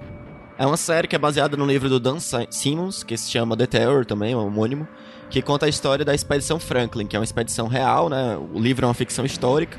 É 0.62 0.64
uma 0.64 0.76
série 0.76 1.08
que 1.08 1.16
é 1.16 1.18
baseada 1.18 1.56
no 1.56 1.66
livro 1.66 1.88
do 1.88 1.98
Dan 1.98 2.20
Si- 2.20 2.46
Simmons, 2.48 3.02
que 3.02 3.16
se 3.16 3.28
chama 3.28 3.56
The 3.56 3.66
Terror 3.66 4.06
também, 4.06 4.32
é 4.32 4.36
um 4.36 4.46
homônimo, 4.46 4.86
que 5.28 5.42
conta 5.42 5.66
a 5.66 5.68
história 5.68 6.04
da 6.04 6.14
Expedição 6.14 6.60
Franklin, 6.60 7.04
que 7.04 7.16
é 7.16 7.18
uma 7.18 7.24
expedição 7.24 7.66
real, 7.66 8.08
né? 8.08 8.38
O 8.54 8.60
livro 8.60 8.84
é 8.84 8.86
uma 8.86 8.94
ficção 8.94 9.24
histórica, 9.24 9.76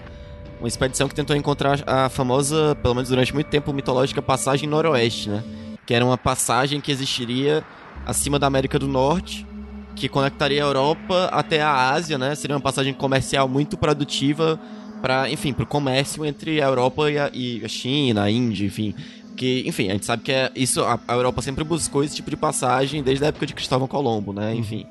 uma 0.59 0.67
expedição 0.67 1.07
que 1.07 1.15
tentou 1.15 1.37
encontrar 1.37 1.81
a 1.87 2.09
famosa, 2.09 2.75
pelo 2.81 2.95
menos 2.95 3.07
durante 3.07 3.33
muito 3.33 3.47
tempo, 3.47 3.71
mitológica 3.71 4.21
passagem 4.21 4.67
noroeste, 4.67 5.29
né? 5.29 5.41
Que 5.85 5.93
era 5.93 6.03
uma 6.03 6.17
passagem 6.17 6.81
que 6.81 6.91
existiria 6.91 7.63
acima 8.05 8.37
da 8.37 8.47
América 8.47 8.77
do 8.77 8.87
Norte, 8.89 9.47
que 9.95 10.09
conectaria 10.09 10.61
a 10.61 10.67
Europa 10.67 11.29
até 11.31 11.61
a 11.61 11.91
Ásia, 11.91 12.17
né? 12.17 12.35
Seria 12.35 12.57
uma 12.57 12.61
passagem 12.61 12.93
comercial 12.93 13.47
muito 13.47 13.77
produtiva 13.77 14.59
para, 15.01 15.29
enfim, 15.29 15.53
para 15.53 15.63
o 15.63 15.67
comércio 15.67 16.25
entre 16.25 16.61
a 16.61 16.65
Europa 16.65 17.09
e 17.09 17.17
a, 17.17 17.29
e 17.33 17.63
a 17.63 17.69
China, 17.69 18.23
a 18.23 18.31
Índia, 18.31 18.65
enfim. 18.65 18.93
Que, 19.35 19.63
enfim, 19.67 19.89
a 19.89 19.93
gente 19.93 20.05
sabe 20.05 20.23
que 20.23 20.31
é 20.31 20.51
isso, 20.55 20.81
a, 20.83 20.99
a 21.07 21.13
Europa 21.13 21.41
sempre 21.41 21.63
buscou 21.63 22.03
esse 22.03 22.15
tipo 22.15 22.29
de 22.29 22.37
passagem 22.37 23.01
desde 23.01 23.25
a 23.25 23.27
época 23.29 23.45
de 23.45 23.53
Cristóvão 23.53 23.87
Colombo, 23.87 24.31
né? 24.31 24.53
Enfim. 24.53 24.85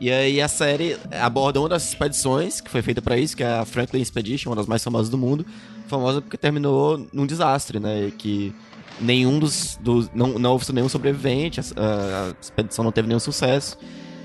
E 0.00 0.10
aí 0.10 0.40
a 0.40 0.46
série 0.46 0.96
aborda 1.20 1.58
uma 1.58 1.68
das 1.68 1.88
expedições 1.88 2.60
que 2.60 2.70
foi 2.70 2.82
feita 2.82 3.02
para 3.02 3.16
isso, 3.18 3.36
que 3.36 3.42
é 3.42 3.58
a 3.58 3.64
Franklin 3.64 4.00
Expedition, 4.00 4.50
uma 4.50 4.56
das 4.56 4.66
mais 4.66 4.84
famosas 4.84 5.08
do 5.08 5.18
mundo. 5.18 5.44
Famosa 5.88 6.20
porque 6.20 6.36
terminou 6.36 7.04
num 7.12 7.26
desastre, 7.26 7.80
né? 7.80 8.12
Que 8.16 8.52
nenhum 9.00 9.38
dos. 9.38 9.76
dos 9.80 10.10
não, 10.14 10.38
não 10.38 10.52
houve 10.52 10.72
nenhum 10.72 10.88
sobrevivente, 10.88 11.60
a, 11.60 11.62
a 11.76 12.34
expedição 12.40 12.84
não 12.84 12.92
teve 12.92 13.08
nenhum 13.08 13.18
sucesso. 13.20 13.76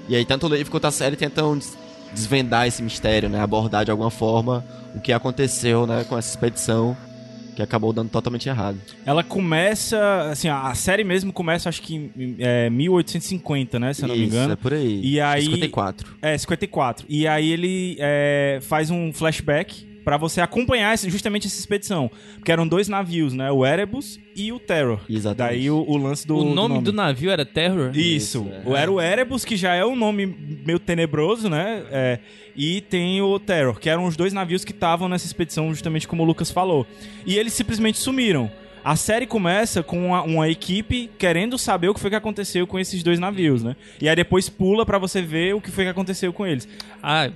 E 0.08 0.15
aí 0.15 0.25
tanto 0.25 0.46
o 0.46 0.50
livro 0.53 0.70
quanto 0.70 0.86
a 0.86 0.91
série 0.91 1.15
tentam 1.15 1.58
des- 1.58 1.77
desvendar 2.13 2.67
esse 2.67 2.84
mistério, 2.84 3.29
né? 3.29 3.39
Abordar 3.39 3.86
de 3.86 3.91
alguma 3.91 4.12
forma 4.12 4.63
o 4.93 5.00
que 5.00 5.12
aconteceu, 5.12 5.88
né, 5.88 6.03
com 6.08 6.15
essa 6.15 6.29
expedição 6.29 6.96
que 7.56 7.62
acabou 7.62 7.94
dando 7.94 8.10
totalmente 8.10 8.48
errado. 8.50 8.78
Ela 9.06 9.24
começa, 9.24 10.30
assim, 10.32 10.48
a 10.50 10.74
série 10.76 11.04
mesmo 11.04 11.32
começa, 11.32 11.70
acho 11.70 11.82
que 11.82 11.96
em 11.96 12.36
é, 12.40 12.70
1850, 12.70 13.80
né? 13.80 13.94
Se 13.94 14.04
eu 14.04 14.08
não 14.08 14.16
me 14.16 14.24
Isso, 14.26 14.36
engano. 14.36 14.54
é 14.54 14.56
por 14.56 14.74
aí. 14.74 15.02
E 15.04 15.20
aí- 15.20 15.44
54. 15.46 16.16
É, 16.22 16.38
54. 16.38 17.06
E 17.10 17.28
aí 17.28 17.52
ele 17.52 17.98
é, 18.00 18.60
faz 18.62 18.90
um 18.90 19.12
flashback 19.14 19.93
pra 20.04 20.18
você 20.18 20.42
acompanhar 20.42 20.94
esse- 20.94 21.10
justamente 21.10 21.48
essa 21.48 21.60
expedição. 21.60 22.10
Porque 22.36 22.52
eram 22.52 22.68
dois 22.68 22.88
navios, 22.88 23.34
né? 23.34 23.52
O 23.52 23.66
Erebus 23.66 24.20
e 24.36 24.52
o 24.52 24.60
Terror. 24.60 25.00
Exatamente. 25.10 25.56
Daí 25.56 25.70
o, 25.72 25.78
o 25.88 25.98
lance 25.98 26.26
do 26.28 26.36
o 26.38 26.44
do 26.44 26.50
nome 26.56 26.82
do 26.82 26.92
navio 26.94 27.30
era 27.32 27.46
Terror? 27.46 27.92
Isso. 27.96 28.40
Isso, 28.40 28.48
O- 28.66 28.76
Era 28.76 28.92
o 28.92 29.00
Erebus, 29.02 29.44
que 29.46 29.56
já 29.56 29.74
é 29.76 29.86
um 29.86 29.96
nome 29.96 30.26
meio 30.66 30.80
tenebroso, 30.80 31.50
né? 31.50 31.84
É, 31.92 32.20
e 32.56 32.82
tem 32.82 33.22
o 33.22 33.40
Terror, 33.40 33.80
que 33.80 33.90
eram 33.90 34.06
os 34.06 34.16
dois 34.16 34.34
navios 34.34 34.64
que 34.66 34.72
estavam 34.72 35.08
nessa 35.10 35.26
expedição, 35.26 35.70
justamente 35.74 36.08
como 36.08 36.24
o 36.24 36.26
Lucas 36.26 36.52
falou. 36.52 36.86
E 37.26 37.38
eles 37.38 37.54
simplesmente 37.54 37.98
sumiram. 37.98 38.52
A 38.86 38.98
série 38.98 39.26
começa 39.26 39.82
com 39.82 40.08
uma, 40.08 40.24
uma 40.24 40.50
equipe 40.50 41.10
querendo 41.18 41.58
saber 41.58 41.88
o 41.88 41.94
que 41.94 42.02
foi 42.02 42.10
que 42.10 42.18
aconteceu 42.18 42.68
com 42.68 42.78
esses 42.78 43.02
dois 43.02 43.18
navios, 43.18 43.64
né? 43.64 43.78
E 44.02 44.10
aí 44.10 44.16
depois 44.16 44.50
pula 44.50 44.86
pra 44.86 44.98
você 44.98 45.22
ver 45.22 45.56
o 45.56 45.62
que 45.62 45.72
foi 45.72 45.86
que 45.86 45.90
aconteceu 45.90 46.34
com 46.34 46.46
eles. 46.46 46.68
Ah, 47.02 47.30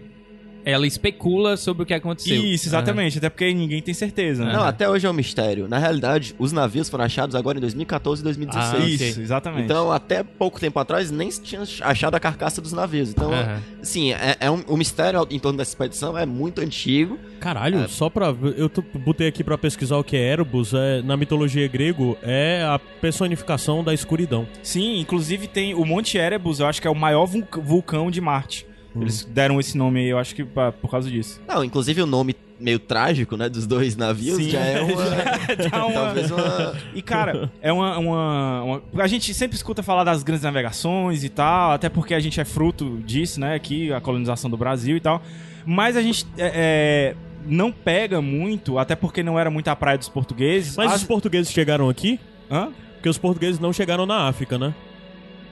ela 0.66 0.86
especula 0.86 1.56
sobre 1.58 1.84
o 1.84 1.86
que 1.86 1.94
aconteceu. 1.94 2.44
Isso, 2.44 2.68
exatamente. 2.68 3.18
Até 3.18 3.30
porque 3.30 3.54
ninguém 3.54 3.82
tem 3.82 3.94
certeza, 3.94 4.44
né? 4.46 4.54
Não, 4.54 4.64
até 4.64 4.90
hoje 4.90 5.08
é 5.08 5.10
um 5.10 5.14
mistério. 5.14 5.68
Na 5.68 5.78
realidade, 5.78 6.36
os 6.38 6.52
navios 6.52 6.90
foram 6.90 7.06
achados 7.06 7.36
agora 7.36 7.58
em 7.58 7.62
2014 7.62 8.22
e 8.22 8.24
2016. 8.24 8.74
Ah, 8.84 8.88
Isso, 8.88 9.12
ok. 9.14 9.24
exatamente. 9.24 9.64
Então, 9.64 9.92
até 9.92 10.24
pouco 10.24 10.60
tempo 10.60 10.78
atrás, 10.80 11.10
nem 11.10 11.32
se 11.32 11.42
tinha 11.42 11.62
achado 11.82 12.16
a 12.16 12.20
carcaça 12.20 12.62
dos 12.62 12.74
navios. 12.74 13.10
Então, 13.10 13.32
assim, 13.82 14.12
é, 14.12 14.36
é 14.42 14.52
um, 14.52 14.62
o 14.68 14.76
mistério 14.78 15.26
em 15.32 15.40
torno 15.40 15.58
dessa 15.58 15.72
expedição 15.72 16.18
é 16.18 16.26
muito 16.26 16.60
antigo. 16.62 17.18
Caralho, 17.40 17.88
só 17.88 18.10
pra. 18.10 18.28
Eu 18.58 18.70
botei 18.96 19.28
aqui 19.28 19.44
pra 19.44 19.58
pesquisar 19.58 19.98
o 19.98 20.04
que 20.04 20.18
é 20.18 20.34
Erebus. 20.34 20.74
É, 20.74 21.02
na 21.02 21.16
mitologia 21.16 21.68
grego, 21.68 22.18
é 22.22 22.64
a 22.64 22.78
personificação 22.78 23.84
da 23.84 23.94
escuridão. 23.94 24.48
Sim, 24.62 25.00
inclusive 25.00 25.48
tem 25.48 25.74
o 25.74 25.86
Monte 25.86 26.18
Erebus, 26.18 26.60
eu 26.60 26.68
acho 26.68 26.82
que 26.82 26.88
é 26.88 26.92
o 26.92 26.96
maior 26.96 27.26
vulc- 27.26 27.58
vulcão 27.58 28.12
de 28.12 28.20
Marte. 28.22 28.67
Eles 29.02 29.24
deram 29.26 29.60
esse 29.60 29.78
nome 29.78 30.00
aí, 30.00 30.08
eu 30.10 30.18
acho 30.18 30.34
que 30.36 30.44
pra- 30.44 30.72
por 30.72 30.90
causa 30.90 31.10
disso. 31.10 31.40
Não, 31.48 31.64
inclusive 31.64 32.02
o 32.02 32.06
nome 32.06 32.36
meio 32.60 32.80
trágico, 32.80 33.38
né, 33.38 33.48
dos 33.48 33.68
dois 33.68 33.96
navios 33.96 34.38
Sim. 34.38 34.50
já 34.50 34.60
é 34.60 34.82
uma... 34.82 35.04
Já 35.70 35.86
uma- 35.86 35.94
talvez 35.94 36.32
uma... 36.32 36.74
E, 36.96 37.02
cara, 37.04 37.52
é 37.62 37.72
uma, 37.72 37.98
uma, 38.00 38.64
uma- 38.64 38.82
A 38.98 39.08
gente 39.08 39.32
sempre 39.34 39.56
escuta 39.56 39.84
falar 39.84 40.04
das 40.04 40.24
grandes 40.24 40.44
navegações 40.44 41.24
e 41.24 41.30
tal, 41.30 41.72
até 41.72 41.88
porque 41.90 42.14
a 42.14 42.20
gente 42.20 42.40
é 42.42 42.46
fruto 42.46 42.98
disso, 43.06 43.40
né? 43.40 43.54
Aqui, 43.56 43.92
a 43.94 44.02
colonização 44.02 44.50
do 44.50 44.58
Brasil 44.58 44.98
e 44.98 45.00
tal. 45.00 45.22
Mas 45.66 45.96
a 45.96 46.02
gente 46.02 46.26
é, 46.38 46.52
é, 46.56 47.16
não 47.46 47.72
pega 47.72 48.22
muito, 48.22 48.80
até 48.80 48.96
porque 48.96 49.22
não 49.22 49.38
era 49.38 49.52
muito 49.52 49.68
a 49.68 49.76
praia 49.76 49.98
dos 49.98 50.10
portugueses. 50.10 50.76
Mas 50.78 50.92
As- 50.94 51.02
os 51.02 51.08
portugueses 51.08 51.52
chegaram 51.52 51.90
aqui? 51.90 52.20
Hã? 52.50 52.70
Porque 52.96 53.10
os 53.10 53.18
portugueses 53.20 53.60
não 53.60 53.72
chegaram 53.72 54.06
na 54.08 54.28
África, 54.28 54.58
né? 54.58 54.74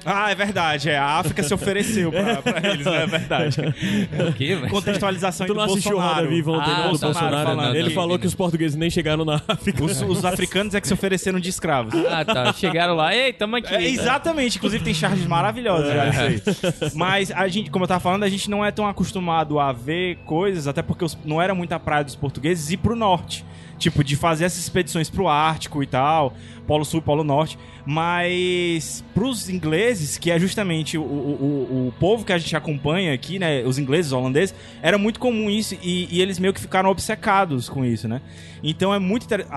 Ah, 0.05 0.29
é 0.31 0.35
verdade. 0.35 0.89
É, 0.89 0.97
a 0.97 1.05
África 1.17 1.41
se 1.43 1.53
ofereceu 1.53 2.11
pra, 2.11 2.41
pra 2.43 2.69
eles, 2.69 2.85
né? 2.85 3.03
É 3.03 3.07
verdade. 3.07 3.57
O 4.29 4.33
quê, 4.33 4.55
velho? 4.55 4.69
Contextualização 4.69 5.47
Tu 5.47 5.53
do 5.53 5.57
não 5.57 5.65
assistiu 5.65 5.91
Bolsonaro. 5.93 6.15
Roda 6.21 6.27
Viva 6.29 6.51
ontem, 6.51 6.71
Ah, 6.71 6.77
não, 6.85 6.91
do 6.93 6.99
Bolsonaro 6.99 7.47
falando 7.47 7.75
Ele 7.75 7.85
aqui. 7.85 7.93
falou 7.95 8.19
que 8.19 8.27
os 8.27 8.35
portugueses 8.35 8.75
nem 8.77 8.89
chegaram 8.89 9.25
na 9.25 9.41
África. 9.47 9.83
Os, 9.83 10.01
os 10.01 10.23
africanos 10.25 10.73
é 10.75 10.81
que 10.81 10.87
se 10.87 10.93
ofereceram 10.93 11.39
de 11.39 11.49
escravos. 11.49 11.93
Ah, 12.09 12.23
tá. 12.23 12.53
Chegaram 12.53 12.95
lá. 12.95 13.15
Ei, 13.15 13.33
tamo 13.33 13.55
aqui. 13.55 13.73
É, 13.73 13.83
exatamente, 13.89 14.57
inclusive 14.57 14.83
tem 14.83 14.93
charges 14.93 15.25
maravilhosas 15.25 15.93
já 15.93 16.07
isso 16.09 16.21
aí. 16.21 16.91
Mas 16.93 17.31
a 17.31 17.47
gente, 17.47 17.69
como 17.69 17.83
eu 17.85 17.87
tava 17.87 17.99
falando, 17.99 18.23
a 18.23 18.29
gente 18.29 18.49
não 18.49 18.63
é 18.63 18.71
tão 18.71 18.87
acostumado 18.87 19.59
a 19.59 19.71
ver 19.71 20.17
coisas, 20.25 20.67
até 20.67 20.81
porque 20.81 21.03
os- 21.03 21.17
não 21.25 21.41
era 21.41 21.53
muita 21.55 21.79
praia 21.79 22.03
dos 22.03 22.15
portugueses 22.15 22.69
ir 22.71 22.77
pro 22.77 22.95
norte. 22.95 23.43
Tipo, 23.77 24.03
de 24.03 24.15
fazer 24.15 24.45
essas 24.45 24.59
expedições 24.59 25.09
pro 25.09 25.27
Ártico 25.27 25.83
e 25.83 25.85
tal, 25.87 26.33
Polo 26.65 26.85
Sul, 26.85 27.01
Polo 27.01 27.23
Norte. 27.25 27.57
Mas 27.85 29.03
pros 29.13 29.49
ingleses, 29.49 30.17
que 30.17 30.31
é 30.31 30.39
justamente 30.39 30.97
o, 30.97 31.01
o, 31.03 31.87
o- 31.87 31.93
povo 31.99 32.25
que 32.25 32.33
a 32.33 32.37
gente 32.37 32.55
acompanha 32.55 33.13
aqui, 33.13 33.37
né? 33.39 33.63
Os 33.63 33.77
ingleses, 33.77 34.07
os 34.07 34.13
holandeses, 34.13 34.55
era 34.81 34.97
muito 34.97 35.19
comum 35.19 35.49
isso 35.49 35.77
e, 35.81 36.07
e 36.09 36.21
eles 36.21 36.39
meio 36.39 36.53
que 36.53 36.59
ficaram 36.61 36.89
obcecados 36.89 37.67
com 37.69 37.83
isso, 37.85 38.07
né? 38.07 38.21
Então 38.63 38.93
é 38.93 38.99
muito 38.99 39.23
interessante. 39.25 39.53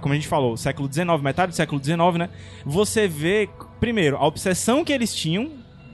Como 0.00 0.12
a 0.12 0.16
gente 0.16 0.28
falou, 0.28 0.56
século 0.56 0.88
XIX, 0.92 1.06
metade 1.22 1.52
do 1.52 1.54
século 1.56 1.82
XIX, 1.82 1.98
né? 2.18 2.28
Você 2.64 3.08
vê, 3.08 3.48
primeiro, 3.80 4.16
a 4.16 4.26
obsessão 4.26 4.84
que 4.84 4.92
eles 4.92 5.14
tinham 5.14 5.50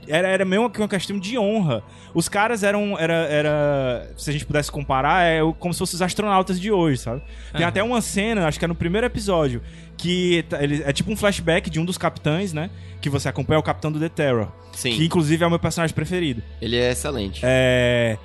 era, 0.09 0.27
era 0.27 0.43
meio 0.45 0.69
que 0.69 0.79
uma 0.81 0.87
questão 0.87 1.17
de 1.19 1.37
honra. 1.37 1.83
Os 2.13 2.27
caras 2.27 2.63
eram. 2.63 2.97
Era, 2.99 3.13
era, 3.13 4.11
se 4.17 4.29
a 4.29 4.33
gente 4.33 4.45
pudesse 4.45 4.71
comparar, 4.71 5.23
é 5.23 5.39
como 5.59 5.73
se 5.73 5.79
fossem 5.79 5.95
os 5.95 6.01
astronautas 6.01 6.59
de 6.59 6.71
hoje, 6.71 6.97
sabe? 7.01 7.21
Tem 7.55 7.65
até 7.65 7.81
uma 7.83 8.01
cena, 8.01 8.47
acho 8.47 8.57
que 8.59 8.65
é 8.65 8.67
no 8.67 8.75
primeiro 8.75 9.05
episódio, 9.07 9.61
que 9.95 10.43
tá- 10.49 10.61
ele, 10.63 10.81
é 10.85 10.91
tipo 10.91 11.11
um 11.11 11.15
flashback 11.15 11.69
de 11.69 11.79
um 11.79 11.85
dos 11.85 11.97
capitães, 11.97 12.51
né? 12.51 12.69
Que 13.01 13.09
você 13.09 13.29
acompanha, 13.29 13.57
é 13.57 13.59
o 13.59 13.63
capitão 13.63 13.91
do 13.91 13.99
The 13.99 14.09
Terror. 14.09 14.47
Sim, 14.73 14.95
Que 14.95 15.05
inclusive 15.05 15.43
é 15.43 15.47
o 15.47 15.49
meu 15.49 15.59
personagem 15.59 15.93
preferido. 15.95 16.41
ele 16.61 16.75
é 16.77 16.91
excelente. 16.91 17.41
É. 17.43 18.17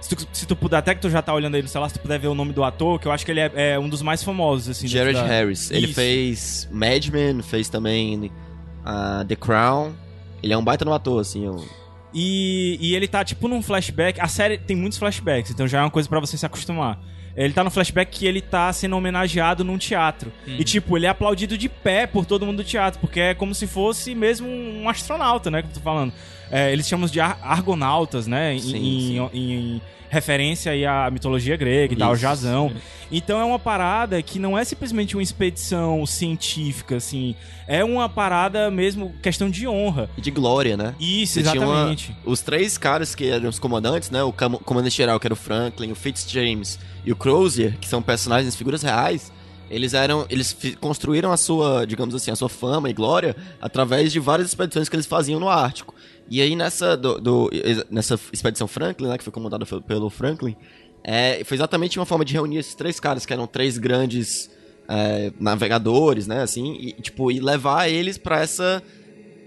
Se 0.00 0.16
tu, 0.16 0.26
se 0.32 0.46
tu 0.46 0.56
puder, 0.56 0.78
até 0.78 0.94
que 0.94 1.00
tu 1.02 1.10
já 1.10 1.20
tá 1.20 1.34
olhando 1.34 1.56
aí 1.56 1.62
no 1.62 1.68
celular, 1.68 1.88
se 1.90 1.94
tu 1.94 2.00
puder 2.00 2.18
ver 2.18 2.28
o 2.28 2.34
nome 2.34 2.54
do 2.54 2.64
ator, 2.64 2.98
que 2.98 3.06
eu 3.06 3.12
acho 3.12 3.22
que 3.24 3.30
ele 3.30 3.40
é, 3.40 3.50
é 3.74 3.78
um 3.78 3.86
dos 3.86 4.00
mais 4.00 4.22
famosos, 4.24 4.70
assim. 4.70 4.88
Jared 4.88 5.12
da- 5.20 5.26
Harris. 5.26 5.70
Ele 5.70 5.84
Isso. 5.86 5.94
fez 5.94 6.68
Mad 6.72 7.06
Men, 7.08 7.42
fez 7.42 7.68
também 7.68 8.32
ah, 8.82 9.22
The 9.28 9.36
Crown. 9.36 9.92
Ele 10.42 10.52
é 10.52 10.58
um 10.58 10.64
baita 10.64 10.84
no 10.84 10.92
ator, 10.92 11.20
assim. 11.20 11.48
um- 11.48 11.64
E, 12.12 12.76
e 12.80 12.94
ele 12.96 13.06
tá 13.06 13.24
tipo 13.24 13.46
num 13.46 13.62
flashback. 13.62 14.20
A 14.20 14.26
série 14.28 14.58
tem 14.58 14.76
muitos 14.76 14.98
flashbacks, 14.98 15.50
então 15.50 15.68
já 15.68 15.78
é 15.78 15.82
uma 15.82 15.90
coisa 15.90 16.08
pra 16.08 16.18
você 16.20 16.36
se 16.36 16.44
acostumar. 16.44 16.98
Ele 17.36 17.52
tá 17.54 17.62
no 17.62 17.70
flashback 17.70 18.18
que 18.18 18.26
ele 18.26 18.40
tá 18.40 18.72
sendo 18.72 18.96
homenageado 18.96 19.62
num 19.64 19.78
teatro. 19.78 20.32
E, 20.46 20.64
tipo, 20.64 20.96
ele 20.96 21.06
é 21.06 21.08
aplaudido 21.10 21.56
de 21.56 21.68
pé 21.68 22.04
por 22.06 22.26
todo 22.26 22.44
mundo 22.44 22.56
do 22.58 22.64
teatro, 22.64 22.98
porque 23.00 23.20
é 23.20 23.34
como 23.34 23.54
se 23.54 23.68
fosse 23.68 24.14
mesmo 24.16 24.48
um 24.48 24.88
astronauta, 24.88 25.48
né? 25.50 25.62
Que 25.62 25.68
eu 25.68 25.74
tô 25.74 25.80
falando. 25.80 26.12
É, 26.50 26.72
eles 26.72 26.88
chamam 26.88 27.06
de 27.08 27.20
ar- 27.20 27.38
argonautas, 27.40 28.26
né? 28.26 28.54
Em, 28.54 28.58
Sim, 28.58 28.76
em- 28.76 29.00
sim. 29.30 29.30
em 29.32 29.82
referência 30.10 30.72
aí 30.72 30.84
à 30.84 31.08
mitologia 31.10 31.56
grega 31.56 31.94
e 31.94 31.96
tal, 31.96 32.12
Isso. 32.12 32.20
Jazão. 32.22 32.72
Então 33.10 33.40
é 33.40 33.44
uma 33.44 33.58
parada 33.58 34.20
que 34.22 34.38
não 34.38 34.58
é 34.58 34.64
simplesmente 34.64 35.16
uma 35.16 35.22
expedição 35.22 36.04
científica, 36.04 36.96
assim. 36.96 37.34
É 37.66 37.82
uma 37.84 38.08
parada 38.08 38.70
mesmo, 38.70 39.14
questão 39.22 39.48
de 39.48 39.66
honra. 39.66 40.10
E 40.16 40.20
de 40.20 40.30
glória, 40.30 40.76
né? 40.76 40.94
Isso, 41.00 41.34
Você 41.34 41.42
tinha 41.50 41.62
uma- 41.62 41.74
exatamente. 41.74 42.14
os 42.24 42.40
três 42.42 42.76
caras 42.76 43.14
que 43.14 43.28
eram 43.30 43.48
os 43.48 43.58
comandantes, 43.58 44.10
né? 44.10 44.22
O 44.22 44.32
cam- 44.32 44.58
comandante 44.58 44.96
geral, 44.96 45.18
que 45.20 45.26
era 45.26 45.34
o 45.34 45.36
Franklin, 45.36 45.90
o 45.92 45.94
Fitzjames 45.94 46.78
e 47.04 47.12
o 47.12 47.16
Crozier, 47.16 47.76
que 47.80 47.88
são 47.88 48.02
personagens, 48.02 48.54
figuras 48.56 48.82
reais. 48.82 49.32
Eles 49.70 49.94
eram. 49.94 50.26
Eles 50.28 50.56
construíram 50.80 51.30
a 51.30 51.36
sua, 51.36 51.84
digamos 51.86 52.12
assim, 52.12 52.32
a 52.32 52.36
sua 52.36 52.48
fama 52.48 52.90
e 52.90 52.92
glória 52.92 53.36
através 53.62 54.10
de 54.10 54.18
várias 54.18 54.48
expedições 54.48 54.88
que 54.88 54.96
eles 54.96 55.06
faziam 55.06 55.38
no 55.38 55.48
Ártico. 55.48 55.94
E 56.30 56.40
aí 56.40 56.54
nessa, 56.54 56.96
do, 56.96 57.20
do- 57.20 57.50
nessa 57.90 58.18
expedição 58.32 58.68
Franklin, 58.68 59.08
né? 59.08 59.18
Que 59.18 59.24
foi 59.24 59.32
comandada 59.32 59.66
pelo 59.66 60.08
Franklin, 60.08 60.54
é, 61.02 61.42
foi 61.44 61.56
exatamente 61.56 61.98
uma 61.98 62.06
forma 62.06 62.24
de 62.24 62.32
reunir 62.34 62.58
esses 62.58 62.74
três 62.74 63.00
caras, 63.00 63.26
que 63.26 63.32
eram 63.32 63.46
três 63.46 63.76
grandes 63.78 64.48
é, 64.88 65.32
navegadores, 65.40 66.26
né? 66.26 66.42
Assim, 66.42 66.74
e, 66.80 66.92
tipo, 67.02 67.30
e 67.32 67.40
levar 67.40 67.88
eles 67.88 68.16
pra 68.16 68.40
essa 68.40 68.82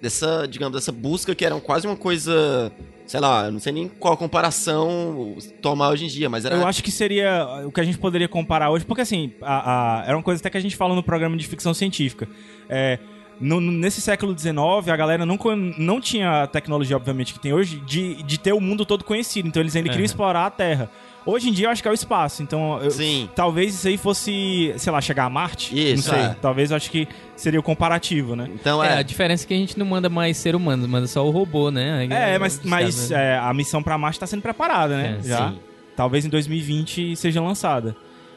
dessa, 0.02 0.46
digamos, 0.46 0.74
dessa 0.74 0.92
busca 0.92 1.34
que 1.34 1.46
era 1.46 1.58
quase 1.62 1.88
uma 1.88 1.96
coisa, 1.96 2.70
sei 3.06 3.22
lá, 3.22 3.50
não 3.50 3.58
sei 3.62 3.72
nem 3.72 3.88
qual 3.88 4.18
comparação 4.18 5.38
tomar 5.62 5.92
hoje 5.92 6.04
em 6.04 6.08
dia, 6.10 6.30
mas 6.30 6.44
era 6.44 6.56
Eu 6.58 6.68
acho 6.68 6.84
que 6.84 6.92
seria 6.92 7.64
o 7.66 7.72
que 7.72 7.80
a 7.80 7.84
gente 7.86 7.98
poderia 7.98 8.28
comparar 8.28 8.70
hoje, 8.70 8.84
porque 8.84 9.02
assim, 9.02 9.32
a- 9.42 10.02
a- 10.02 10.06
era 10.06 10.18
uma 10.18 10.24
coisa 10.24 10.42
até 10.42 10.50
que 10.50 10.58
a 10.58 10.60
gente 10.60 10.76
falou 10.76 10.94
no 10.94 11.02
programa 11.04 11.38
de 11.38 11.48
ficção 11.48 11.74
científica. 11.74 12.28
É, 12.70 13.00
no- 13.40 13.60
nesse 13.62 14.00
século 14.02 14.38
XIX, 14.38 14.56
a 14.92 14.96
galera 14.96 15.26
não, 15.26 15.38
não 15.78 16.00
tinha 16.02 16.44
a 16.44 16.48
tecnologia, 16.48 16.96
obviamente, 16.96 17.34
que 17.34 17.40
tem 17.40 17.54
hoje, 17.54 17.78
de, 17.86 18.22
de 18.24 18.38
ter 18.40 18.54
o 18.54 18.60
mundo 18.62 18.86
todo 18.86 19.04
conhecido. 19.04 19.48
Então 19.48 19.62
eles 19.62 19.76
ainda 19.76 19.90
queriam 19.90 20.06
explorar 20.06 20.46
a 20.46 20.50
Terra. 20.50 20.90
Hoje 21.26 21.48
em 21.50 21.54
dia 21.54 21.68
eu 21.68 21.72
acho 21.72 21.82
que 21.82 21.88
é 21.88 21.92
o 21.92 21.94
espaço. 21.94 22.44
Então, 22.44 22.82
eu- 22.82 22.92
talvez 23.34 23.74
isso 23.76 23.88
aí 23.88 23.98
fosse, 23.98 24.74
sei 24.78 24.92
lá, 24.92 25.00
chegar 25.00 25.24
a 25.26 25.30
Marte. 25.30 25.74
Isso, 25.74 26.10
Não 26.12 26.18
sei. 26.18 26.26
é. 26.28 26.36
Talvez 26.42 26.70
eu 26.72 26.76
acho 26.78 26.92
que 26.92 27.08
seria 27.36 27.60
o 27.60 27.64
comparativo, 27.64 28.36
né? 28.36 28.50
Então 28.54 28.84
É, 28.84 28.96
é. 28.96 28.98
a 28.98 29.02
diferença 29.02 29.46
é 29.46 29.48
que 29.48 29.54
a 29.54 29.58
gente 29.58 29.80
não 29.80 29.86
manda 29.86 30.10
mais 30.10 30.36
ser 30.36 30.54
humano, 30.56 30.86
manda 30.88 31.08
só 31.08 31.26
o 31.26 31.32
robô, 31.32 31.72
né? 31.72 32.08
É, 32.10 32.38
mas, 32.38 32.56
Os 32.58 32.66
mas 32.70 33.10
caras- 33.10 33.12
é, 33.12 33.38
a 33.38 33.54
missão 33.54 33.82
pra 33.82 33.98
Marte 33.98 34.20
tá 34.20 34.28
sendo 34.28 34.42
preparada, 34.42 34.98
né? 34.98 35.18
É, 35.20 35.28
Já. 35.28 35.50
sim. 35.50 35.60
Talvez 35.96 36.26
em 36.26 36.30
2020 36.30 37.16
seja 37.16 37.40
lançada. 37.42 37.96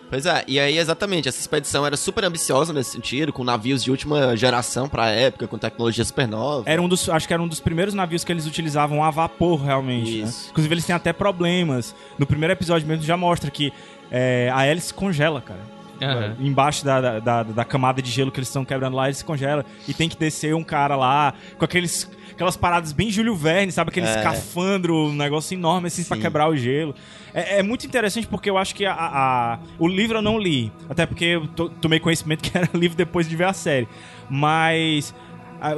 Pois 0.09 0.25
é, 0.25 0.45
e 0.47 0.61
aí 0.61 0.79
exatamente, 0.79 1.29
essa 1.29 1.41
expedição 1.41 1.85
era 1.85 1.97
super 1.97 2.25
ambiciosa 2.25 2.73
nesse 2.73 2.91
sentido, 2.93 3.33
com 3.33 3.43
navios 3.43 3.83
de 3.83 3.91
última 3.91 4.37
geração 4.37 4.89
pra 4.89 5.09
época, 5.11 5.49
com 5.49 5.59
tecnologia 5.59 6.05
super 6.05 6.29
nova. 6.29 6.63
Era 6.71 6.81
um 6.81 6.89
dos, 6.89 7.09
acho 7.09 7.27
que 7.27 7.35
era 7.35 7.43
um 7.43 7.49
dos 7.49 7.59
primeiros 7.61 7.93
navios 7.93 8.23
que 8.23 8.31
eles 8.33 8.47
utilizavam 8.47 9.03
a 9.03 9.11
vapor, 9.11 9.63
realmente. 9.65 10.23
né? 10.23 10.33
Inclusive, 10.51 10.75
eles 10.75 10.87
têm 10.87 10.95
até 10.95 11.13
problemas. 11.13 11.95
No 12.19 12.25
primeiro 12.27 12.53
episódio 12.53 12.87
mesmo 12.87 13.05
já 13.05 13.17
mostra 13.17 13.51
que 13.51 13.73
é, 14.11 14.51
a 14.55 14.65
hélice 14.65 14.95
congela, 14.95 15.41
cara. 15.41 15.61
Aham. 16.01 16.37
Embaixo 16.41 16.85
da, 16.85 17.01
da, 17.01 17.19
da- 17.21 17.43
da 17.43 17.65
camada 17.65 18.03
de 18.03 18.11
gelo 18.11 18.31
que 18.31 18.39
eles 18.39 18.49
estão 18.49 18.65
quebrando 18.67 18.95
lá, 18.95 19.07
ele 19.07 19.15
se 19.15 19.25
congela. 19.25 19.65
E 19.89 19.95
tem 19.95 20.09
que 20.11 20.17
descer 20.17 20.55
um 20.55 20.63
cara 20.63 20.95
lá 20.95 21.33
com 21.59 21.65
aqueles, 21.65 22.09
aquelas 22.37 22.57
paradas 22.57 22.93
bem 22.93 23.11
Júlio 23.11 23.35
Verne, 23.35 23.73
sabe? 23.73 23.88
Aquele 23.90 24.07
É. 24.07 24.16
escafandro, 24.16 24.95
um 25.09 25.12
negócio 25.14 25.55
enorme 25.57 25.88
assim 25.88 26.05
pra 26.05 26.16
Sim. 26.16 26.23
quebrar 26.23 26.49
o 26.49 26.57
gelo. 26.57 26.95
É, 27.35 27.59
é 27.59 27.62
muito 27.62 27.85
interessante 27.87 28.26
porque 28.28 28.49
eu 28.49 28.57
acho 28.57 28.75
que 28.75 28.87
a, 28.87 28.93
a- 28.95 29.59
o 29.78 29.88
livro 29.88 30.19
eu 30.19 30.23
não 30.23 30.38
li. 30.38 30.71
Até 30.88 31.05
porque 31.07 31.25
eu 31.25 31.47
to- 31.49 31.69
tomei 31.81 31.99
conhecimento 31.99 32.43
que 32.49 32.57
era 32.57 32.69
livro 32.75 32.97
depois 32.97 33.28
de 33.28 33.35
ver 33.35 33.45
a 33.45 33.52
série. 33.52 33.88
Mas. 34.31 35.14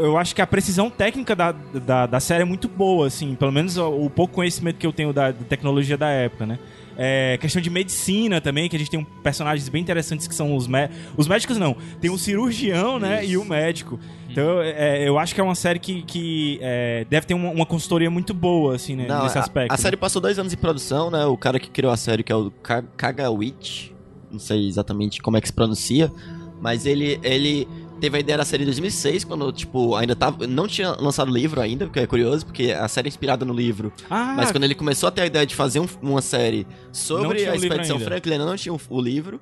Eu 0.01 0.19
acho 0.19 0.35
que 0.35 0.43
a 0.43 0.47
precisão 0.47 0.91
técnica 0.91 1.37
da, 1.37 1.53
da, 1.53 2.05
da 2.07 2.19
série 2.19 2.43
é 2.43 2.45
muito 2.45 2.67
boa, 2.69 3.07
assim. 3.07 3.37
Pelo 3.37 3.53
menos 3.53 3.77
o, 3.77 4.07
o 4.07 4.11
pouco 4.11 4.35
conhecimento 4.35 4.77
que 4.77 4.85
eu 4.87 4.93
tenho 4.93 5.13
da, 5.13 5.31
da 5.31 5.45
tecnologia 5.45 5.97
da 5.97 6.09
época, 6.09 6.45
né? 6.45 6.59
É, 6.97 7.39
questão 7.41 7.63
de 7.63 7.71
medicina 7.71 8.41
também, 8.41 8.69
que 8.69 8.75
a 8.75 8.79
gente 8.79 8.91
tem 8.91 8.99
um, 8.99 9.05
personagens 9.05 9.69
bem 9.69 9.81
interessantes 9.81 10.27
que 10.27 10.35
são 10.35 10.57
os 10.57 10.67
médicos. 10.67 10.99
Os 11.17 11.29
médicos 11.29 11.57
não, 11.59 11.77
tem 12.01 12.11
o 12.11 12.19
cirurgião, 12.19 12.99
né? 12.99 13.25
E 13.25 13.37
o 13.37 13.45
médico. 13.45 14.01
Então 14.29 14.61
é, 14.61 15.09
eu 15.09 15.19
acho 15.19 15.35
que 15.35 15.41
é 15.41 15.45
uma 15.45 15.55
série 15.55 15.79
que, 15.79 16.03
que 16.03 16.59
é, 16.61 17.07
deve 17.09 17.27
ter 17.27 17.35
uma, 17.35 17.51
uma 17.51 17.67
consultoria 17.67 18.11
muito 18.11 18.35
boa, 18.35 18.75
assim, 18.77 18.95
né, 18.95 19.07
Não, 19.07 19.23
nesse 19.25 19.39
a- 19.39 19.41
aspecto. 19.41 19.73
A, 19.73 19.77
né? 19.77 19.83
série 19.83 19.97
passou 19.97 20.21
dois 20.21 20.39
anos 20.39 20.53
em 20.53 20.57
produção, 20.57 21.11
né? 21.11 21.25
O 21.27 21.37
cara 21.37 21.59
que 21.59 21.71
criou 21.71 21.93
a 21.93 21.97
série, 21.97 22.23
que 22.23 22.31
é 22.33 22.37
o 22.37 22.51
Ka- 22.51 22.85
Kagawich, 22.97 23.95
não 24.31 24.39
sei 24.39 24.69
exatamente 24.69 25.21
como 25.23 25.37
é 25.37 25.41
que 25.41 25.49
se 25.49 25.53
pronuncia, 25.53 26.13
mas 26.61 26.85
ele, 26.87 27.19
ele 27.23 27.67
teve 28.01 28.17
a 28.17 28.21
ideia 28.21 28.39
da 28.39 28.45
série 28.45 28.63
em 28.63 28.67
2006, 28.67 29.25
quando, 29.25 29.51
tipo, 29.53 29.95
ainda 29.97 30.15
tava... 30.15 30.47
Não 30.47 30.69
tinha 30.69 30.91
lançado 30.93 31.31
o 31.31 31.35
livro 31.35 31.61
ainda, 31.61 31.87
porque 31.87 31.99
é 32.01 32.07
curioso, 32.07 32.45
porque 32.47 32.71
a 32.73 32.87
série 32.87 33.09
é 33.09 33.11
inspirada 33.11 33.45
no 33.45 33.53
livro. 33.53 33.93
Ah, 34.11 34.35
Mas 34.37 34.53
quando 34.53 34.65
ele 34.65 34.75
começou 34.75 35.09
a 35.09 35.11
ter 35.11 35.23
a 35.23 35.27
ideia 35.27 35.47
de 35.47 35.55
fazer 35.55 35.81
um- 35.81 35.89
uma 36.03 36.21
série 36.23 36.67
sobre 36.93 37.47
a 37.49 37.57
Expedição. 37.57 37.99
Franklin, 37.99 38.33
ainda 38.35 38.47
não 38.47 38.57
tinha 38.57 38.73
o, 38.75 38.81
o 38.91 39.01
livro. 39.01 39.41